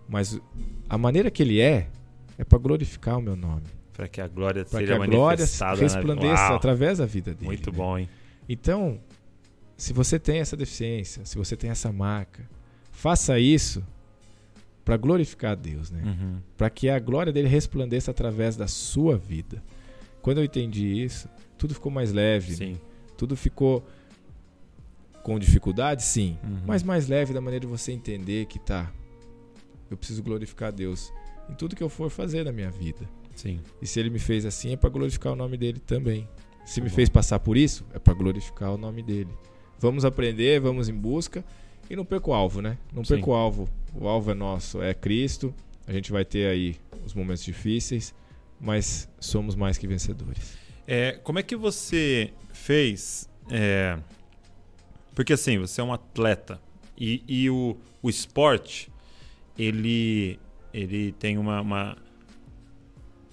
mas 0.07 0.39
a 0.87 0.97
maneira 0.97 1.29
que 1.29 1.41
ele 1.43 1.59
é 1.59 1.89
é 2.37 2.43
para 2.43 2.57
glorificar 2.57 3.17
o 3.17 3.21
meu 3.21 3.35
nome, 3.35 3.63
Para 3.93 4.07
que 4.07 4.21
a 4.21 4.27
glória 4.27 4.63
que 4.63 4.71
seja 4.71 4.95
a 4.95 4.97
glória 4.97 5.19
manifestada. 5.19 5.79
resplandeça 5.81 6.49
na... 6.49 6.55
Através 6.55 6.97
da 6.99 7.05
vida 7.05 7.33
dele. 7.33 7.45
Muito 7.45 7.71
né? 7.71 7.77
bom, 7.77 7.97
hein? 7.97 8.09
Então, 8.47 8.99
se 9.77 9.93
você 9.93 10.17
tem 10.17 10.39
essa 10.39 10.55
deficiência, 10.55 11.25
se 11.25 11.37
você 11.37 11.55
tem 11.57 11.69
essa 11.69 11.91
marca, 11.91 12.49
faça 12.91 13.37
isso 13.39 13.83
para 14.83 14.97
glorificar 14.97 15.51
a 15.51 15.55
Deus, 15.55 15.91
né? 15.91 16.01
Uhum. 16.03 16.39
Para 16.57 16.69
que 16.69 16.89
a 16.89 16.99
glória 16.99 17.31
dele 17.31 17.47
resplandeça 17.47 18.11
através 18.11 18.55
da 18.55 18.67
sua 18.67 19.17
vida. 19.17 19.63
Quando 20.21 20.39
eu 20.39 20.43
entendi 20.43 21.03
isso, 21.03 21.27
tudo 21.57 21.73
ficou 21.73 21.91
mais 21.91 22.11
leve, 22.11 22.51
né? 22.51 22.55
Sim. 22.57 22.77
tudo 23.17 23.35
ficou 23.35 23.85
com 25.23 25.37
dificuldade, 25.37 26.01
sim, 26.03 26.37
Uhum. 26.43 26.61
mas 26.65 26.81
mais 26.81 27.07
leve 27.07 27.31
da 27.33 27.39
maneira 27.41 27.65
de 27.65 27.71
você 27.71 27.91
entender 27.91 28.45
que 28.47 28.57
tá. 28.57 28.91
Eu 29.89 29.95
preciso 29.97 30.23
glorificar 30.23 30.69
a 30.69 30.71
Deus 30.71 31.13
em 31.49 31.53
tudo 31.53 31.75
que 31.75 31.83
eu 31.83 31.89
for 31.89 32.09
fazer 32.09 32.43
na 32.45 32.51
minha 32.51 32.71
vida. 32.71 33.07
Sim. 33.35 33.59
E 33.81 33.85
se 33.85 33.99
ele 33.99 34.09
me 34.09 34.17
fez 34.19 34.45
assim 34.45 34.73
é 34.73 34.75
para 34.77 34.89
glorificar 34.89 35.33
o 35.33 35.35
nome 35.35 35.57
dele 35.57 35.79
também. 35.79 36.27
Se 36.65 36.79
me 36.81 36.89
fez 36.89 37.09
passar 37.09 37.39
por 37.39 37.55
isso, 37.57 37.85
é 37.93 37.99
para 37.99 38.13
glorificar 38.13 38.71
o 38.71 38.77
nome 38.77 39.03
dele. 39.03 39.29
Vamos 39.79 40.05
aprender, 40.05 40.59
vamos 40.59 40.89
em 40.89 40.93
busca 40.93 41.43
e 41.89 41.95
não 41.95 42.05
perca 42.05 42.29
o 42.29 42.33
alvo, 42.33 42.61
né? 42.61 42.77
Não 42.93 43.03
Sim. 43.03 43.15
perca 43.15 43.29
o 43.29 43.33
alvo. 43.33 43.69
O 43.93 44.07
alvo 44.07 44.31
é 44.31 44.33
nosso, 44.33 44.81
é 44.81 44.93
Cristo. 44.93 45.53
A 45.87 45.91
gente 45.91 46.11
vai 46.11 46.23
ter 46.23 46.47
aí 46.47 46.75
os 47.05 47.13
momentos 47.13 47.43
difíceis, 47.43 48.13
mas 48.59 49.09
somos 49.19 49.55
mais 49.55 49.77
que 49.77 49.87
vencedores. 49.87 50.57
É, 50.87 51.13
como 51.23 51.39
é 51.39 51.43
que 51.43 51.55
você 51.55 52.31
fez? 52.53 53.29
é, 53.49 53.97
porque 55.13 55.33
assim, 55.33 55.57
você 55.59 55.81
é 55.81 55.83
um 55.83 55.93
atleta 55.93 56.59
e, 56.97 57.23
e 57.27 57.49
o, 57.49 57.77
o 58.01 58.09
esporte 58.09 58.91
ele, 59.57 60.39
ele 60.73 61.11
tem 61.13 61.37
uma, 61.37 61.61
uma, 61.61 61.97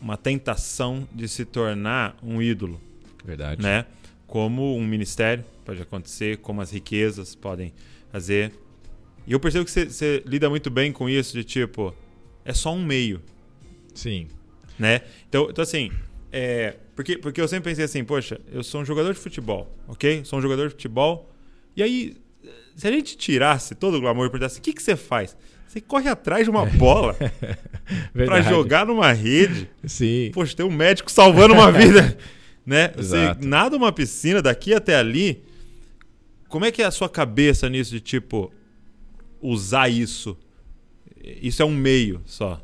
uma 0.01 0.17
tentação 0.17 1.07
de 1.13 1.29
se 1.29 1.45
tornar 1.45 2.17
um 2.23 2.43
ídolo, 2.43 2.81
Verdade. 3.25 3.63
né? 3.63 3.87
Como 4.27 4.77
um 4.77 4.87
ministério 4.87 5.45
pode 5.65 5.81
acontecer, 5.81 6.39
como 6.39 6.61
as 6.61 6.71
riquezas 6.71 7.35
podem 7.35 7.73
fazer. 8.13 8.53
E 9.27 9.33
eu 9.33 9.41
percebo 9.41 9.65
que 9.65 9.71
você, 9.71 10.23
lida 10.25 10.49
muito 10.49 10.71
bem 10.71 10.91
com 10.91 11.09
isso, 11.09 11.35
de 11.37 11.45
tipo, 11.45 11.95
é 12.45 12.55
só 12.55 12.73
um 12.73 12.83
meio 12.83 13.21
Sim. 13.95 14.29
né? 14.79 15.03
Então, 15.29 15.49
então 15.51 15.63
assim, 15.63 15.91
é, 16.33 16.77
porque, 16.97 17.19
porque 17.19 17.41
eu 17.41 17.49
sempre 17.49 17.71
pensei 17.71 17.85
assim, 17.85 18.05
poxa, 18.05 18.41
eu 18.53 18.63
sou 18.63 18.81
um 18.81 18.85
jogador 18.85 19.13
de 19.13 19.21
futebol, 19.21 19.73
ok? 19.87 20.23
Sou 20.25 20.39
um 20.39 20.43
jogador 20.43 20.65
de 20.69 20.71
futebol. 20.71 21.31
E 21.77 21.83
aí, 21.83 22.17
se 22.75 22.87
a 22.89 22.91
gente 22.91 23.17
tirasse 23.17 23.75
todo 23.75 23.97
o 23.97 24.01
glamour 24.01 24.27
e 24.27 24.31
perguntasse, 24.31 24.59
o 24.59 24.63
que, 24.63 24.73
que 24.73 24.83
você 24.83 24.97
faz? 24.97 25.37
Você 25.67 25.81
corre 25.81 26.09
atrás 26.09 26.45
de 26.45 26.51
uma 26.51 26.65
bola 26.79 27.15
pra 27.15 27.57
Verdade. 28.15 28.49
jogar 28.49 28.87
numa 28.87 29.13
rede. 29.13 29.69
Sim. 29.85 30.31
Poxa, 30.33 30.57
tem 30.57 30.65
um 30.65 30.71
médico 30.71 31.11
salvando 31.11 31.55
uma 31.55 31.71
vida, 31.73 32.17
né? 32.65 32.93
Você 32.97 33.17
Exato. 33.17 33.47
nada 33.47 33.77
uma 33.77 33.93
piscina 33.93 34.41
daqui 34.41 34.73
até 34.73 34.97
ali. 34.97 35.43
Como 36.49 36.65
é 36.65 36.73
que 36.73 36.83
é 36.83 36.85
a 36.87 36.91
sua 36.91 37.09
cabeça 37.09 37.69
nisso 37.69 37.91
de 37.91 38.01
tipo 38.01 38.53
usar 39.41 39.89
isso? 39.89 40.37
Isso 41.23 41.63
é 41.63 41.65
um 41.65 41.75
meio 41.75 42.23
só. 42.25 42.61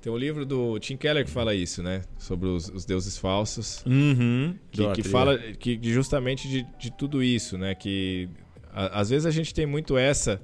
Tem 0.00 0.10
um 0.12 0.16
livro 0.16 0.44
do 0.44 0.78
Tim 0.80 0.96
Keller 0.96 1.24
que 1.24 1.30
fala 1.30 1.54
isso, 1.54 1.82
né? 1.82 2.02
Sobre 2.18 2.48
os, 2.48 2.68
os 2.68 2.84
deuses 2.84 3.16
falsos. 3.16 3.84
Uhum. 3.86 4.54
que, 4.70 4.90
que 4.94 5.02
fala 5.02 5.38
que 5.38 5.78
justamente 5.82 6.48
de, 6.48 6.66
de 6.78 6.90
tudo 6.90 7.22
isso, 7.22 7.56
né? 7.56 7.74
Que 7.74 8.28
a- 8.72 9.00
às 9.00 9.10
vezes 9.10 9.26
a 9.26 9.30
gente 9.30 9.54
tem 9.54 9.64
muito 9.66 9.96
essa 9.96 10.40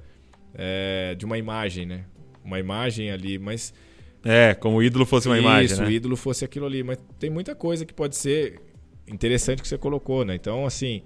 é, 0.53 1.13
de 1.15 1.25
uma 1.25 1.37
imagem, 1.37 1.85
né? 1.85 2.05
Uma 2.43 2.57
imagem 2.59 3.11
ali, 3.11 3.37
mas 3.37 3.73
É, 4.23 4.53
como 4.53 4.77
o 4.77 4.83
ídolo 4.83 5.05
fosse 5.05 5.27
uma 5.27 5.37
imagem, 5.37 5.65
isso, 5.73 5.81
né? 5.81 5.87
o 5.87 5.91
ídolo 5.91 6.15
fosse 6.15 6.45
aquilo 6.45 6.65
ali, 6.65 6.81
mas 6.83 6.97
tem 7.19 7.29
muita 7.29 7.53
coisa 7.53 7.85
que 7.85 7.93
pode 7.93 8.15
ser 8.15 8.61
interessante 9.07 9.61
que 9.61 9.67
você 9.67 9.77
colocou, 9.77 10.23
né? 10.23 10.35
Então, 10.35 10.65
assim, 10.65 11.01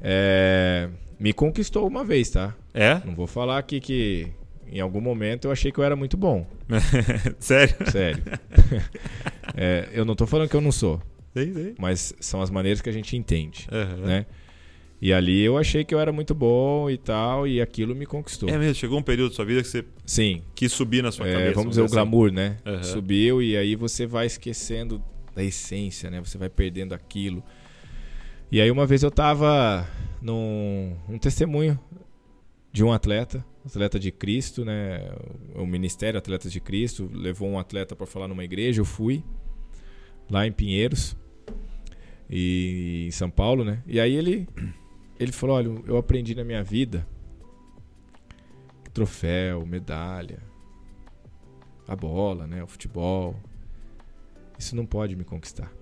é, 0.00 0.88
me 1.18 1.32
conquistou 1.32 1.86
uma 1.86 2.04
vez, 2.04 2.30
tá? 2.30 2.54
É? 2.72 3.00
Não 3.04 3.14
vou 3.14 3.26
falar 3.26 3.58
aqui 3.58 3.80
que 3.80 4.28
em 4.72 4.80
algum 4.80 5.00
momento 5.00 5.46
eu 5.46 5.50
achei 5.52 5.72
que 5.72 5.78
eu 5.78 5.84
era 5.84 5.96
muito 5.96 6.16
bom, 6.16 6.46
Sério? 7.38 7.74
sério. 7.90 8.22
É, 9.56 9.88
eu 9.92 10.04
não 10.04 10.14
tô 10.14 10.26
falando 10.28 10.48
que 10.48 10.54
eu 10.54 10.60
não 10.60 10.70
sou, 10.70 11.02
Sei, 11.34 11.52
sei. 11.52 11.74
mas 11.78 12.14
são 12.20 12.40
as 12.40 12.50
maneiras 12.50 12.80
que 12.80 12.88
a 12.88 12.92
gente 12.92 13.16
entende. 13.16 13.66
Aham. 13.70 13.96
né? 14.06 14.26
E 15.02 15.12
ali 15.12 15.40
eu 15.40 15.58
achei 15.58 15.82
que 15.84 15.92
eu 15.94 15.98
era 15.98 16.12
muito 16.12 16.34
bom 16.34 16.88
e 16.88 16.96
tal, 16.96 17.48
e 17.48 17.60
aquilo 17.60 17.94
me 17.94 18.06
conquistou. 18.06 18.48
É 18.48 18.56
mesmo, 18.56 18.74
chegou 18.76 18.98
um 18.98 19.02
período 19.02 19.30
da 19.30 19.34
sua 19.36 19.44
vida 19.44 19.60
que 19.62 19.68
você 19.68 19.84
Sim, 20.06 20.42
quis 20.54 20.70
subir 20.72 21.02
na 21.02 21.10
sua 21.10 21.26
é, 21.26 21.32
cabeça. 21.32 21.54
vamos 21.54 21.70
dizer 21.70 21.82
o 21.82 21.86
assim. 21.86 21.94
glamour, 21.94 22.30
né? 22.30 22.58
Aham. 22.64 22.82
Subiu 22.84 23.42
e 23.42 23.56
aí 23.56 23.74
você 23.74 24.06
vai 24.06 24.26
esquecendo 24.26 25.02
da 25.34 25.42
essência, 25.42 26.10
né? 26.10 26.20
Você 26.20 26.38
vai 26.38 26.48
perdendo 26.48 26.92
aquilo. 26.94 27.42
E 28.52 28.60
aí 28.60 28.68
uma 28.68 28.84
vez 28.84 29.04
eu 29.04 29.12
tava 29.12 29.86
num 30.20 30.96
um 31.08 31.18
testemunho 31.18 31.78
de 32.72 32.82
um 32.82 32.92
atleta, 32.92 33.44
atleta 33.64 33.98
de 33.98 34.10
Cristo, 34.10 34.64
né? 34.64 35.08
O 35.54 35.64
Ministério 35.64 36.18
Atletas 36.18 36.50
de 36.50 36.60
Cristo 36.60 37.08
levou 37.12 37.48
um 37.48 37.60
atleta 37.60 37.94
para 37.94 38.06
falar 38.06 38.26
numa 38.26 38.42
igreja, 38.42 38.80
eu 38.80 38.84
fui 38.84 39.22
lá 40.28 40.46
em 40.46 40.52
Pinheiros 40.52 41.16
e 42.28 43.04
em 43.06 43.10
São 43.12 43.30
Paulo, 43.30 43.64
né? 43.64 43.84
E 43.86 44.00
aí 44.00 44.16
ele 44.16 44.48
ele 45.18 45.30
falou, 45.30 45.56
olha, 45.56 45.68
eu 45.86 45.96
aprendi 45.96 46.34
na 46.34 46.42
minha 46.42 46.64
vida 46.64 47.06
troféu, 48.92 49.64
medalha, 49.64 50.42
a 51.86 51.94
bola, 51.94 52.46
né, 52.48 52.62
o 52.62 52.66
futebol, 52.66 53.36
isso 54.58 54.74
não 54.74 54.84
pode 54.84 55.14
me 55.14 55.22
conquistar. 55.22 55.72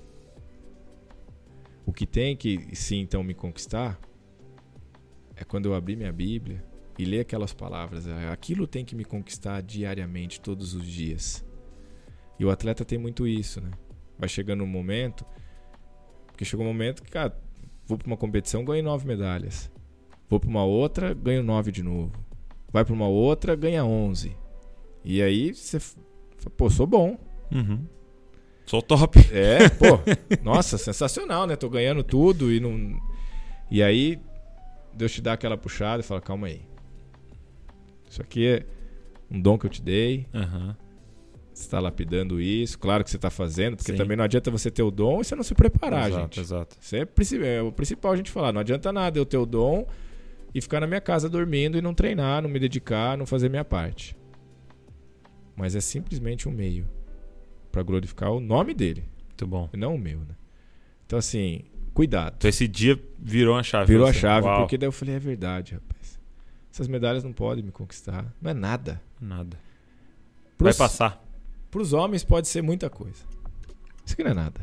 O 1.89 1.93
que 1.93 2.07
tem 2.07 2.36
que 2.36 2.76
sim 2.76 2.99
então 2.99 3.24
me 3.24 3.32
conquistar 3.32 3.99
é 5.34 5.43
quando 5.43 5.64
eu 5.70 5.74
abrir 5.74 5.97
minha 5.97 6.12
Bíblia 6.12 6.62
e 6.99 7.07
ler 7.07 7.20
aquelas 7.20 7.55
palavras. 7.55 8.07
É, 8.07 8.28
Aquilo 8.28 8.66
tem 8.66 8.84
que 8.84 8.95
me 8.95 9.07
conquistar 9.07 9.62
diariamente, 9.62 10.39
todos 10.39 10.74
os 10.74 10.86
dias. 10.86 11.43
E 12.39 12.45
o 12.45 12.51
atleta 12.51 12.84
tem 12.84 12.99
muito 12.99 13.26
isso, 13.26 13.62
né? 13.62 13.70
Vai 14.18 14.28
chegando 14.28 14.62
um 14.62 14.66
momento, 14.66 15.24
porque 16.26 16.45
chegou 16.45 16.66
um 16.66 16.68
momento 16.68 17.03
que, 17.03 17.11
cara, 17.11 17.34
vou 17.86 17.97
para 17.97 18.07
uma 18.07 18.18
competição, 18.18 18.66
ganho 18.66 18.84
nove 18.84 19.07
medalhas. 19.07 19.70
Vou 20.28 20.39
para 20.39 20.51
uma 20.51 20.64
outra, 20.66 21.14
ganho 21.14 21.43
nove 21.43 21.72
de 21.72 21.82
novo. 21.82 22.12
Vai 22.70 22.84
para 22.84 22.93
uma 22.93 23.09
outra, 23.09 23.57
ganha 23.57 23.82
onze. 23.82 24.36
E 25.03 25.22
aí 25.22 25.55
você, 25.55 25.78
pô, 26.55 26.68
sou 26.68 26.86
bom. 26.86 27.18
Uhum. 27.51 27.86
Sou 28.68 28.82
top. 28.82 29.18
É, 29.32 29.66
pô, 29.70 29.98
nossa, 30.44 30.76
sensacional, 30.76 31.46
né? 31.46 31.56
Tô 31.56 31.70
ganhando 31.70 32.02
tudo 32.02 32.52
e 32.52 32.60
não. 32.60 33.00
E 33.70 33.82
aí, 33.82 34.20
Deus 34.92 35.10
te 35.12 35.22
dá 35.22 35.32
aquela 35.32 35.56
puxada 35.56 36.00
e 36.00 36.04
fala: 36.04 36.20
calma 36.20 36.48
aí. 36.48 36.60
Isso 38.10 38.20
aqui 38.20 38.46
é 38.46 38.66
um 39.30 39.40
dom 39.40 39.58
que 39.58 39.64
eu 39.64 39.70
te 39.70 39.80
dei. 39.80 40.26
Aham. 40.34 40.76
Você 41.52 41.62
está 41.64 41.80
lapidando 41.80 42.40
isso. 42.40 42.78
Claro 42.78 43.02
que 43.02 43.10
você 43.10 43.16
está 43.16 43.30
fazendo, 43.30 43.76
porque 43.76 43.92
Sim. 43.92 43.98
também 43.98 44.16
não 44.16 44.24
adianta 44.24 44.50
você 44.50 44.70
ter 44.70 44.82
o 44.82 44.90
dom 44.90 45.22
e 45.22 45.24
você 45.24 45.34
não 45.34 45.42
se 45.42 45.54
preparar, 45.54 46.08
exato, 46.08 46.22
gente. 46.22 46.40
exato. 46.40 46.76
Isso 46.80 47.36
é, 47.42 47.56
é 47.56 47.62
o 47.62 47.72
principal 47.72 48.12
a 48.12 48.16
gente 48.16 48.30
falar. 48.30 48.52
Não 48.52 48.60
adianta 48.60 48.92
nada 48.92 49.18
eu 49.18 49.24
ter 49.24 49.38
o 49.38 49.46
dom 49.46 49.86
e 50.54 50.60
ficar 50.60 50.80
na 50.80 50.86
minha 50.86 51.00
casa 51.00 51.28
dormindo 51.28 51.78
e 51.78 51.82
não 51.82 51.94
treinar, 51.94 52.42
não 52.42 52.50
me 52.50 52.60
dedicar, 52.60 53.16
não 53.16 53.24
fazer 53.24 53.48
minha 53.48 53.64
parte. 53.64 54.14
Mas 55.56 55.74
é 55.74 55.80
simplesmente 55.80 56.48
um 56.48 56.52
meio 56.52 56.86
para 57.70 57.82
glorificar 57.82 58.30
o 58.32 58.40
nome 58.40 58.74
dele 58.74 59.04
Muito 59.28 59.46
bom. 59.46 59.68
e 59.72 59.76
não 59.76 59.94
o 59.94 59.98
meu, 59.98 60.18
né? 60.20 60.34
Então, 61.06 61.18
assim, 61.18 61.62
cuidado. 61.94 62.34
Então 62.38 62.48
esse 62.48 62.68
dia 62.68 63.00
virou 63.18 63.56
a 63.56 63.62
chave. 63.62 63.92
Virou 63.92 64.06
a 64.06 64.12
chave, 64.12 64.46
Uau. 64.46 64.60
porque 64.60 64.76
daí 64.78 64.86
eu 64.86 64.92
falei, 64.92 65.14
é 65.14 65.18
verdade, 65.18 65.74
rapaz. 65.74 66.18
Essas 66.72 66.86
medalhas 66.86 67.24
não 67.24 67.32
podem 67.32 67.64
me 67.64 67.72
conquistar. 67.72 68.32
Não 68.40 68.50
é 68.50 68.54
nada. 68.54 69.00
Nada. 69.20 69.58
Pros, 70.56 70.76
Vai 70.76 70.86
passar. 70.88 71.20
Pros 71.70 71.92
homens 71.92 72.22
pode 72.22 72.46
ser 72.48 72.62
muita 72.62 72.88
coisa. 72.88 73.24
Isso 74.04 74.14
aqui 74.14 74.22
não 74.22 74.30
é 74.30 74.34
nada. 74.34 74.60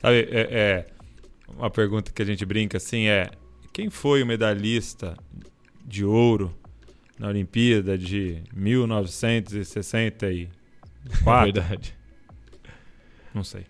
Sabe, 0.00 0.28
é, 0.30 0.48
é, 0.50 0.86
uma 1.48 1.70
pergunta 1.70 2.12
que 2.12 2.22
a 2.22 2.24
gente 2.24 2.44
brinca 2.44 2.76
assim 2.76 3.08
é: 3.08 3.30
quem 3.72 3.90
foi 3.90 4.22
o 4.22 4.26
medalhista 4.26 5.16
de 5.84 6.04
ouro 6.04 6.54
na 7.18 7.28
Olimpíada 7.28 7.98
de 7.98 8.42
1964? 8.54 10.48
É 11.26 11.44
verdade. 11.44 11.96
Não 13.34 13.44
sei. 13.44 13.62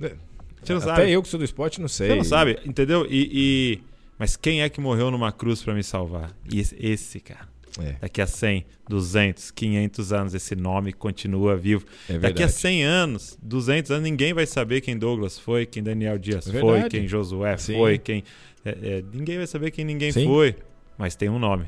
É, 0.00 0.14
Você 0.62 0.72
não 0.72 0.80
Até 0.80 0.86
sabe. 0.96 1.12
eu 1.12 1.22
que 1.22 1.28
sou 1.28 1.38
do 1.38 1.44
esporte 1.44 1.80
não 1.80 1.88
sei. 1.88 2.08
Você 2.08 2.14
não 2.16 2.24
sabe, 2.24 2.58
entendeu? 2.64 3.06
E, 3.08 3.30
e- 3.32 3.82
Mas 4.18 4.36
quem 4.36 4.62
é 4.62 4.68
que 4.68 4.80
morreu 4.80 5.10
numa 5.10 5.30
cruz 5.30 5.62
pra 5.62 5.72
me 5.74 5.82
salvar? 5.84 6.32
E 6.50 6.58
esse, 6.58 6.76
esse, 6.80 7.20
cara. 7.20 7.48
É, 7.80 7.92
Daqui 8.00 8.20
a 8.20 8.26
100, 8.26 8.66
200, 8.88 9.52
500 9.52 10.12
anos, 10.12 10.34
esse 10.34 10.56
nome 10.56 10.92
continua 10.92 11.56
vivo. 11.56 11.84
é 12.08 12.18
Daqui 12.18 12.42
a 12.42 12.48
100 12.48 12.82
anos, 12.82 13.38
200 13.40 13.92
anos, 13.92 14.02
ninguém 14.02 14.32
vai 14.34 14.46
saber 14.46 14.80
quem 14.80 14.98
Douglas 14.98 15.38
foi, 15.38 15.64
quem 15.64 15.80
Daniel 15.82 16.18
Dias 16.18 16.48
É 16.52 16.58
foi, 16.58 16.88
quem 16.88 17.06
Josué 17.06 17.56
Sim. 17.56 17.74
foi, 17.74 17.98
quem. 17.98 18.24
é, 18.64 18.70
é, 18.70 19.04
ninguém 19.12 19.36
vai 19.36 19.46
saber 19.46 19.70
quem 19.70 19.84
ninguém 19.84 20.10
Sim. 20.10 20.24
foi. 20.26 20.56
Mas 20.96 21.14
tem 21.14 21.28
um 21.28 21.38
nome 21.38 21.66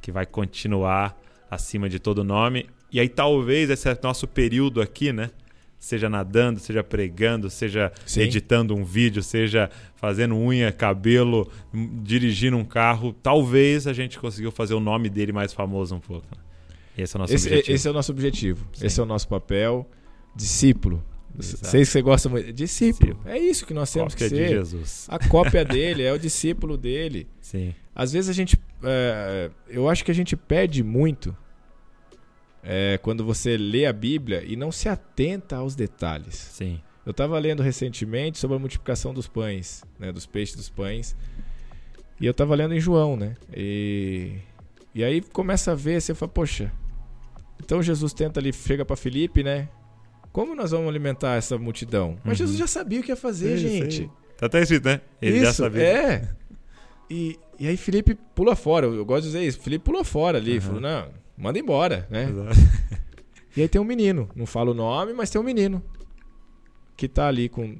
que 0.00 0.10
vai 0.10 0.26
continuar 0.26 1.16
acima 1.48 1.88
de 1.88 2.00
todo 2.00 2.24
nome. 2.24 2.66
E 2.90 2.98
aí, 2.98 3.08
talvez, 3.08 3.70
esse 3.70 3.88
é 3.88 3.96
nosso 4.02 4.26
período 4.26 4.80
aqui, 4.82 5.12
né? 5.12 5.30
Seja 5.82 6.08
nadando, 6.08 6.60
seja 6.60 6.84
pregando, 6.84 7.50
seja 7.50 7.90
Sim. 8.06 8.20
editando 8.20 8.72
um 8.72 8.84
vídeo, 8.84 9.20
seja 9.20 9.68
fazendo 9.96 10.36
unha, 10.36 10.70
cabelo, 10.70 11.50
dirigindo 12.04 12.56
um 12.56 12.64
carro. 12.64 13.12
Talvez 13.12 13.88
a 13.88 13.92
gente 13.92 14.16
conseguiu 14.16 14.52
fazer 14.52 14.74
o 14.74 14.80
nome 14.80 15.10
dele 15.10 15.32
mais 15.32 15.52
famoso 15.52 15.96
um 15.96 15.98
pouco. 15.98 16.24
né? 16.30 16.40
Esse 16.96 17.16
é 17.16 17.18
o 17.18 17.20
nosso 17.20 17.34
Esse, 17.34 17.48
objetivo. 17.48 17.74
esse 17.74 17.88
é 17.88 17.90
o 17.90 17.94
nosso 17.94 18.12
objetivo. 18.12 18.66
Sim. 18.74 18.86
Esse 18.86 19.00
é 19.00 19.02
o 19.02 19.06
nosso 19.06 19.26
papel. 19.26 19.90
Discípulo. 20.36 21.02
Exato. 21.36 21.66
Sei 21.66 21.80
que 21.80 21.86
você 21.86 22.00
gosta 22.00 22.28
muito. 22.28 22.52
Discípulo. 22.52 23.18
É 23.24 23.36
isso 23.36 23.66
que 23.66 23.74
nós 23.74 23.92
temos 23.92 24.14
Cópia 24.14 24.28
que 24.28 24.34
de 24.36 24.40
ser. 24.40 24.48
Jesus. 24.50 25.06
A 25.10 25.18
cópia 25.28 25.64
dele, 25.64 26.04
é 26.04 26.12
o 26.12 26.18
discípulo 26.18 26.76
dele. 26.76 27.26
Sim. 27.42 27.74
Às 27.92 28.12
vezes 28.12 28.30
a 28.30 28.32
gente. 28.32 28.56
é, 28.84 29.50
eu 29.68 29.88
acho 29.88 30.04
que 30.04 30.12
a 30.12 30.14
gente 30.14 30.36
perde 30.36 30.84
muito 30.84 31.36
é, 32.62 32.98
quando 33.02 33.24
você 33.24 33.56
lê 33.56 33.86
a 33.86 33.92
Bíblia 33.92 34.42
e 34.46 34.56
não 34.56 34.70
se 34.70 34.88
atenta 34.88 35.56
aos 35.56 35.74
detalhes. 35.74 36.34
Sim. 36.34 36.80
Eu 37.04 37.10
estava 37.10 37.38
lendo 37.38 37.62
recentemente 37.62 38.38
sobre 38.38 38.56
a 38.56 38.60
multiplicação 38.60 39.12
dos 39.12 39.26
pães, 39.26 39.82
né, 39.98 40.12
dos 40.12 40.24
peixes 40.26 40.54
dos 40.54 40.70
pães. 40.70 41.16
E 42.20 42.26
eu 42.26 42.30
estava 42.30 42.54
lendo 42.54 42.74
em 42.74 42.80
João, 42.80 43.16
né? 43.16 43.34
E, 43.52 44.34
e 44.94 45.02
aí 45.02 45.20
começa 45.20 45.72
a 45.72 45.74
ver, 45.74 46.00
você 46.00 46.14
fala, 46.14 46.30
poxa. 46.30 46.70
Então 47.64 47.82
Jesus 47.82 48.12
tenta 48.12 48.38
ali, 48.38 48.52
chega 48.52 48.84
para 48.84 48.94
Felipe, 48.94 49.42
né? 49.42 49.68
Como 50.32 50.54
nós 50.54 50.70
vamos 50.70 50.88
alimentar 50.88 51.34
essa 51.36 51.58
multidão? 51.58 52.16
Mas 52.24 52.38
Uhum. 52.38 52.46
Jesus 52.46 52.58
já 52.58 52.66
sabia 52.68 53.00
o 53.00 53.02
que 53.02 53.10
ia 53.10 53.16
fazer, 53.16 53.56
Isso 53.56 53.68
gente. 53.68 54.00
aí. 54.02 54.10
Tá 54.38 54.46
até 54.46 54.60
escrito, 54.62 54.84
né? 54.84 55.00
Ele 55.20 55.40
já 55.40 55.50
Isso, 55.50 55.62
sabia. 55.62 55.82
É. 55.82 56.28
E, 57.10 57.38
e 57.58 57.66
aí 57.66 57.76
Felipe 57.76 58.16
pula 58.34 58.54
fora. 58.56 58.86
Eu 58.86 59.04
gosto 59.04 59.22
de 59.24 59.32
dizer 59.32 59.42
isso. 59.46 59.60
Felipe 59.60 59.84
pulou 59.84 60.02
fora 60.04 60.38
ali. 60.38 60.54
Uhum. 60.54 60.60
Falou, 60.60 60.80
não, 60.80 61.08
manda 61.42 61.58
embora, 61.58 62.06
né? 62.10 62.28
Exato. 62.30 62.56
E 63.56 63.60
aí 63.62 63.68
tem 63.68 63.80
um 63.80 63.84
menino. 63.84 64.30
Não 64.34 64.46
falo 64.46 64.70
o 64.70 64.74
nome, 64.74 65.12
mas 65.12 65.28
tem 65.28 65.40
um 65.40 65.44
menino. 65.44 65.82
Que 66.96 67.06
tá 67.08 67.28
ali 67.28 67.48
com 67.48 67.76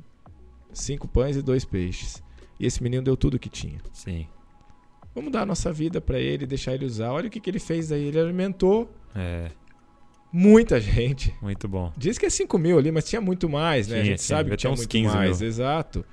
cinco 0.72 1.06
pães 1.08 1.36
e 1.36 1.42
dois 1.42 1.64
peixes. 1.64 2.22
E 2.60 2.66
esse 2.66 2.82
menino 2.82 3.02
deu 3.02 3.16
tudo 3.16 3.38
que 3.38 3.48
tinha. 3.48 3.78
Sim. 3.92 4.26
Vamos 5.14 5.30
dar 5.32 5.42
a 5.42 5.46
nossa 5.46 5.72
vida 5.72 6.00
pra 6.00 6.18
ele, 6.18 6.46
deixar 6.46 6.74
ele 6.74 6.84
usar. 6.84 7.12
Olha 7.12 7.28
o 7.28 7.30
que, 7.30 7.40
que 7.40 7.48
ele 7.48 7.58
fez 7.58 7.90
aí. 7.92 8.04
Ele 8.04 8.18
alimentou 8.20 8.90
É, 9.14 9.50
muita 10.32 10.80
gente. 10.80 11.34
muito 11.40 11.68
bom. 11.68 11.92
Diz 11.96 12.18
que 12.18 12.26
é 12.26 12.30
5 12.30 12.58
mil 12.58 12.78
ali, 12.78 12.90
mas 12.90 13.04
tinha 13.08 13.20
muito 13.20 13.48
mais, 13.48 13.88
né? 13.88 13.96
a 13.96 14.02
Tinha, 14.02 14.12
gente 14.16 14.26
tinha. 14.26 14.36
sabe 14.36 14.50
que 14.50 14.56
tinha 14.56 14.70
uns 14.72 14.78
muito 14.80 14.90
15 14.90 15.14
mais. 15.14 15.40
mil. 15.40 15.48
Exato. 15.48 16.04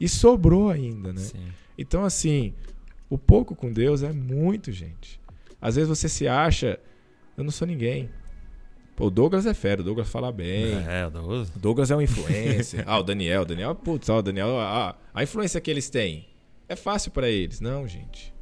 E 0.00 0.08
sobrou 0.08 0.70
ainda, 0.70 1.12
né? 1.12 1.20
Sim. 1.20 1.46
Então, 1.78 2.04
assim, 2.04 2.52
o 3.08 3.16
pouco 3.18 3.54
com 3.54 3.72
Deus 3.72 4.02
é 4.02 4.12
muito, 4.12 4.70
gente. 4.72 5.20
Às 5.64 5.76
vezes 5.76 5.88
você 5.88 6.10
se 6.10 6.28
acha, 6.28 6.78
eu 7.38 7.42
não 7.42 7.50
sou 7.50 7.66
ninguém. 7.66 8.10
Pô, 8.94 9.06
o 9.06 9.10
Douglas 9.10 9.46
é 9.46 9.54
fera, 9.54 9.80
o 9.80 9.84
Douglas 9.84 10.10
fala 10.10 10.30
bem. 10.30 10.74
É, 10.86 11.06
o 11.06 11.10
Douglas. 11.10 11.48
O 11.48 11.58
Douglas 11.58 11.90
é 11.90 11.96
um 11.96 12.02
influencer. 12.02 12.84
ah, 12.86 12.98
o 12.98 13.02
Daniel, 13.02 13.40
o 13.40 13.44
Daniel, 13.46 13.74
putz, 13.74 14.10
o 14.10 14.20
Daniel, 14.20 14.60
ah, 14.60 14.94
a 15.14 15.22
influência 15.22 15.58
que 15.62 15.70
eles 15.70 15.88
têm 15.88 16.28
é 16.68 16.76
fácil 16.76 17.10
pra 17.12 17.30
eles. 17.30 17.62
Não, 17.62 17.88
gente. 17.88 18.34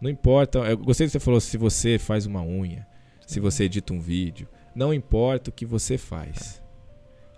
Não 0.00 0.10
importa. 0.10 0.58
Eu 0.58 0.76
gostei 0.76 1.06
que 1.06 1.12
você 1.12 1.20
falou 1.20 1.40
se 1.40 1.56
você 1.56 2.00
faz 2.00 2.26
uma 2.26 2.42
unha, 2.42 2.84
se 3.24 3.38
você 3.38 3.64
edita 3.64 3.92
um 3.92 4.00
vídeo. 4.00 4.48
Não 4.74 4.92
importa 4.92 5.50
o 5.50 5.52
que 5.52 5.64
você 5.64 5.96
faz. 5.96 6.60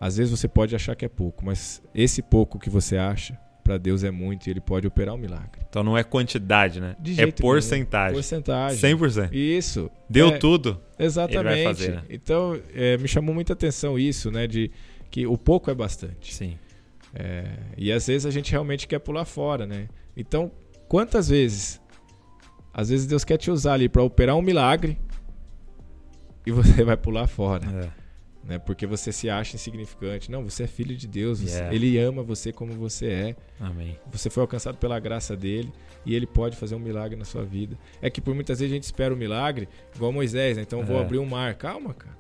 Às 0.01 0.17
vezes 0.17 0.31
você 0.31 0.49
pode 0.49 0.75
achar 0.75 0.97
que 0.97 1.05
é 1.05 1.09
pouco, 1.09 1.45
mas 1.45 1.83
esse 1.95 2.23
pouco 2.23 2.59
que 2.59 2.71
você 2.71 2.97
acha, 2.97 3.39
pra 3.65 3.79
Deus 3.79 4.05
é 4.05 4.11
muito 4.11 4.47
e 4.47 4.51
ele 4.51 4.61
pode 4.61 4.87
operar 4.87 5.15
um 5.15 5.19
milagre. 5.19 5.63
Então 5.69 5.83
não 5.83 5.97
é 5.97 6.05
quantidade, 6.05 6.81
né? 6.81 6.95
De 7.01 7.19
é 7.21 7.33
porcentagem. 7.33 8.13
Porcentagem. 8.15 8.79
100%. 8.79 9.33
Isso. 9.33 9.91
Deu 10.09 10.29
É, 10.29 10.39
tudo. 10.39 10.79
Exatamente. 10.99 11.47
Ele 11.49 11.65
vai 11.65 11.75
fazer, 11.75 11.93
né? 11.97 12.03
Então, 12.11 12.61
é, 12.75 12.99
me 12.99 13.09
chamou 13.09 13.35
muita 13.35 13.55
atenção 13.55 13.99
isso, 13.99 14.31
né? 14.31 14.47
De 14.47 14.71
que 15.11 15.27
o 15.27 15.39
pouco 15.39 15.71
é 15.71 15.75
bastante. 15.75 16.35
Sim. 16.35 16.59
É, 17.15 17.45
e 17.77 17.91
às 17.91 18.07
vezes 18.07 18.27
a 18.27 18.31
gente 18.31 18.53
realmente 18.53 18.87
quer 18.87 18.99
pular 18.99 19.25
fora, 19.25 19.67
né? 19.67 19.89
Então, 20.17 20.53
quantas 20.87 21.29
vezes? 21.29 21.81
Às 22.73 22.91
vezes 22.91 23.07
Deus 23.07 23.25
quer 23.25 23.39
te 23.39 23.51
usar 23.51 23.75
ali 23.75 23.89
para 23.89 24.03
operar 24.03 24.37
um 24.37 24.43
milagre 24.43 24.99
e 26.47 26.51
você 26.51 26.83
vai 26.85 26.97
pular 26.97 27.27
fora, 27.27 27.65
É. 28.01 28.04
né? 28.47 28.59
Porque 28.59 28.87
você 28.87 29.11
se 29.13 29.29
acha 29.31 29.57
insignificante. 29.57 30.31
Não, 30.31 30.43
você 30.43 30.65
é 30.65 30.67
filho 30.67 30.95
de 30.97 31.07
Deus. 31.09 31.41
você- 31.41 31.57
Yeah. 31.57 31.75
Ele 31.75 31.99
ama 31.99 32.23
você 32.23 32.53
como 32.53 32.73
você 32.75 33.07
é. 33.07 33.37
Amém. 33.59 33.99
Você 34.13 34.29
foi 34.29 34.43
alcançado 34.43 34.77
pela 34.77 34.99
graça 35.01 35.37
dele 35.37 35.73
e 36.05 36.15
ele 36.15 36.27
pode 36.27 36.57
fazer 36.57 36.75
um 36.75 36.79
milagre 36.79 37.17
na 37.17 37.25
sua 37.25 37.45
vida. 37.45 37.79
É 38.03 38.11
que 38.11 38.21
por 38.21 38.35
muitas 38.35 38.59
vezes 38.61 38.73
a 38.73 38.75
gente 38.75 38.85
espera 38.85 39.15
o 39.15 39.17
milagre, 39.17 39.69
igual 39.95 40.13
Moisés, 40.13 40.57
né? 40.57 40.63
Então 40.63 40.81
eu 40.81 40.87
vou 40.87 40.99
É. 40.99 41.01
abrir 41.01 41.19
um 41.19 41.27
mar. 41.27 41.55
Calma, 41.55 41.95
cara. 41.95 42.17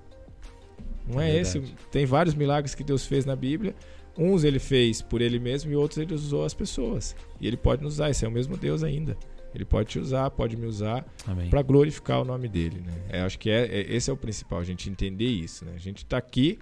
Não 1.07 1.21
é, 1.21 1.31
É 1.33 1.41
esse. 1.41 1.61
Tem 1.91 2.07
vários 2.07 2.35
milagres 2.35 2.75
que 2.75 2.83
Deus 2.83 3.05
fez 3.07 3.25
na 3.27 3.37
Bíblia. 3.37 3.75
Uns 4.17 4.45
ele 4.45 4.59
fez 4.59 5.03
por 5.03 5.21
ele 5.21 5.39
mesmo 5.39 5.71
e 5.73 5.77
outros 5.77 5.99
ele 5.99 6.15
usou 6.15 6.45
as 6.45 6.55
pessoas. 6.55 7.15
E 7.41 7.47
ele 7.47 7.57
pode 7.57 7.83
nos 7.83 7.95
usar. 7.95 8.11
Esse 8.11 8.25
é 8.25 8.29
o 8.29 8.31
mesmo 8.31 8.57
Deus 8.57 8.83
ainda. 8.83 9.17
Ele 9.55 9.65
pode 9.65 9.89
te 9.91 9.99
usar, 9.99 10.31
pode 10.31 10.57
me 10.57 10.67
usar 10.67 11.05
para 11.49 11.63
glorificar 11.63 12.21
o 12.21 12.25
nome 12.25 12.49
dele, 12.49 12.83
né? 12.85 12.93
É, 13.09 13.21
acho 13.21 13.39
que 13.39 13.49
é, 13.49 13.67
é- 13.67 13.95
esse 13.95 14.11
é 14.11 14.13
o 14.13 14.17
principal, 14.17 14.59
a 14.59 14.65
gente 14.65 14.91
entender 14.91 15.27
isso, 15.29 15.65
né? 15.65 15.73
A 15.77 15.79
gente 15.79 16.05
tá 16.05 16.17
aqui 16.19 16.59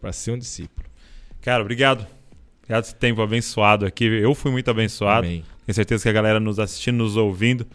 para 0.00 0.12
ser 0.12 0.32
um 0.32 0.38
discípulo. 0.38 0.86
Cara, 1.40 1.62
obrigado. 1.62 2.06
Obrigado 2.62 2.84
esse 2.84 2.94
tempo 2.94 3.22
abençoado 3.22 3.86
aqui. 3.86 4.04
Eu 4.04 4.34
fui 4.34 4.50
muito 4.50 4.70
abençoado. 4.70 5.26
Amém. 5.26 5.44
Tenho 5.64 5.74
certeza 5.74 6.02
que 6.02 6.08
a 6.08 6.12
galera 6.12 6.38
nos 6.38 6.58
assistindo, 6.58 6.98
nos 6.98 7.16
ouvindo, 7.16 7.66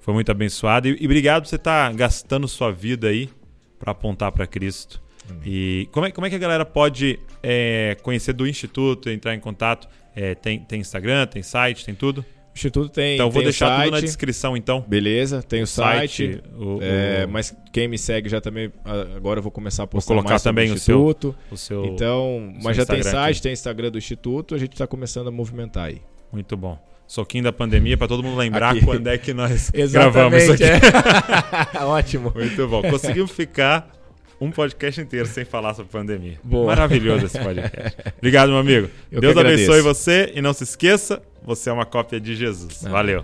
foi 0.00 0.12
muito 0.12 0.30
abençoada. 0.30 0.88
E, 0.88 0.96
e 1.00 1.04
obrigado 1.06 1.42
por 1.42 1.48
você 1.48 1.56
estar 1.56 1.92
gastando 1.94 2.46
sua 2.46 2.70
vida 2.70 3.08
aí 3.08 3.30
para 3.78 3.92
apontar 3.92 4.30
para 4.32 4.46
Cristo. 4.46 5.02
Amém. 5.28 5.42
E 5.46 5.88
como 5.90 6.06
é, 6.06 6.10
como 6.10 6.26
é 6.26 6.30
que 6.30 6.36
a 6.36 6.38
galera 6.38 6.64
pode 6.64 7.18
é, 7.42 7.96
conhecer 8.02 8.32
do 8.34 8.46
Instituto, 8.46 9.08
entrar 9.08 9.34
em 9.34 9.40
contato? 9.40 9.88
É, 10.14 10.34
tem, 10.34 10.60
tem 10.60 10.80
Instagram, 10.80 11.26
tem 11.26 11.42
site, 11.42 11.84
tem 11.84 11.94
tudo? 11.94 12.24
O 12.54 12.56
Instituto 12.56 12.88
tem. 12.88 13.14
então 13.14 13.26
vou 13.30 13.40
tem 13.40 13.48
o 13.48 13.50
deixar 13.50 13.78
tudo 13.80 13.90
na 13.90 13.96
site. 13.96 14.04
descrição, 14.04 14.56
então. 14.56 14.84
Beleza, 14.86 15.42
tem 15.42 15.62
o 15.62 15.66
site. 15.66 16.40
o, 16.56 16.78
É, 16.80 17.24
o- 17.26 17.28
mas 17.28 17.52
quem 17.72 17.88
me 17.88 17.98
segue 17.98 18.28
já 18.28 18.40
também. 18.40 18.70
Agora 19.16 19.38
eu 19.40 19.42
vou 19.42 19.50
começar 19.50 19.82
a 19.82 19.86
postar 19.88 20.14
colocar 20.14 20.30
mais 20.30 20.42
sobre 20.42 20.62
também 20.62 20.70
o 20.70 20.74
o 20.76 20.78
seu- 20.78 20.96
Instituto. 21.00 21.34
o 21.50 21.56
seu. 21.56 21.84
Então, 21.86 22.54
mas 22.62 22.76
já 22.76 22.86
tem 22.86 23.02
site, 23.02 23.34
aqui. 23.36 23.42
tem 23.42 23.52
Instagram 23.52 23.90
do 23.90 23.98
Instituto, 23.98 24.54
a 24.54 24.58
gente 24.58 24.72
está 24.72 24.86
começando 24.86 25.26
a 25.26 25.30
movimentar 25.32 25.86
aí. 25.86 26.00
Muito 26.32 26.56
bom. 26.56 26.78
Soquinho 27.08 27.44
da 27.44 27.52
pandemia 27.52 27.98
para 27.98 28.08
todo 28.08 28.22
mundo 28.22 28.36
lembrar 28.38 28.70
Aqui. 28.70 28.84
quando 28.84 29.08
é 29.08 29.18
que 29.18 29.34
nós 29.34 29.70
gravamos 29.92 30.42
isso 30.42 30.52
aqui. 30.52 30.62
é. 30.64 31.82
Ótimo. 31.84 32.32
Muito 32.34 32.66
bom. 32.68 32.82
Conseguimos 32.82 33.30
ficar 33.32 33.92
um 34.40 34.50
podcast 34.50 35.00
inteiro 35.00 35.26
sem 35.26 35.44
falar 35.44 35.74
sobre 35.74 35.90
pandemia. 35.92 36.38
Boa. 36.42 36.66
Maravilhoso 36.66 37.26
esse 37.26 37.38
podcast. 37.38 37.96
Obrigado, 38.18 38.48
meu 38.48 38.58
amigo. 38.58 38.88
Eu 39.12 39.20
Deus 39.20 39.36
abençoe 39.36 39.80
você 39.82 40.32
e 40.34 40.40
não 40.40 40.52
se 40.52 40.64
esqueça, 40.64 41.20
você 41.44 41.68
é 41.68 41.72
uma 41.72 41.84
cópia 41.84 42.18
de 42.18 42.34
Jesus. 42.34 42.80
Amém. 42.82 42.92
Valeu. 42.92 43.22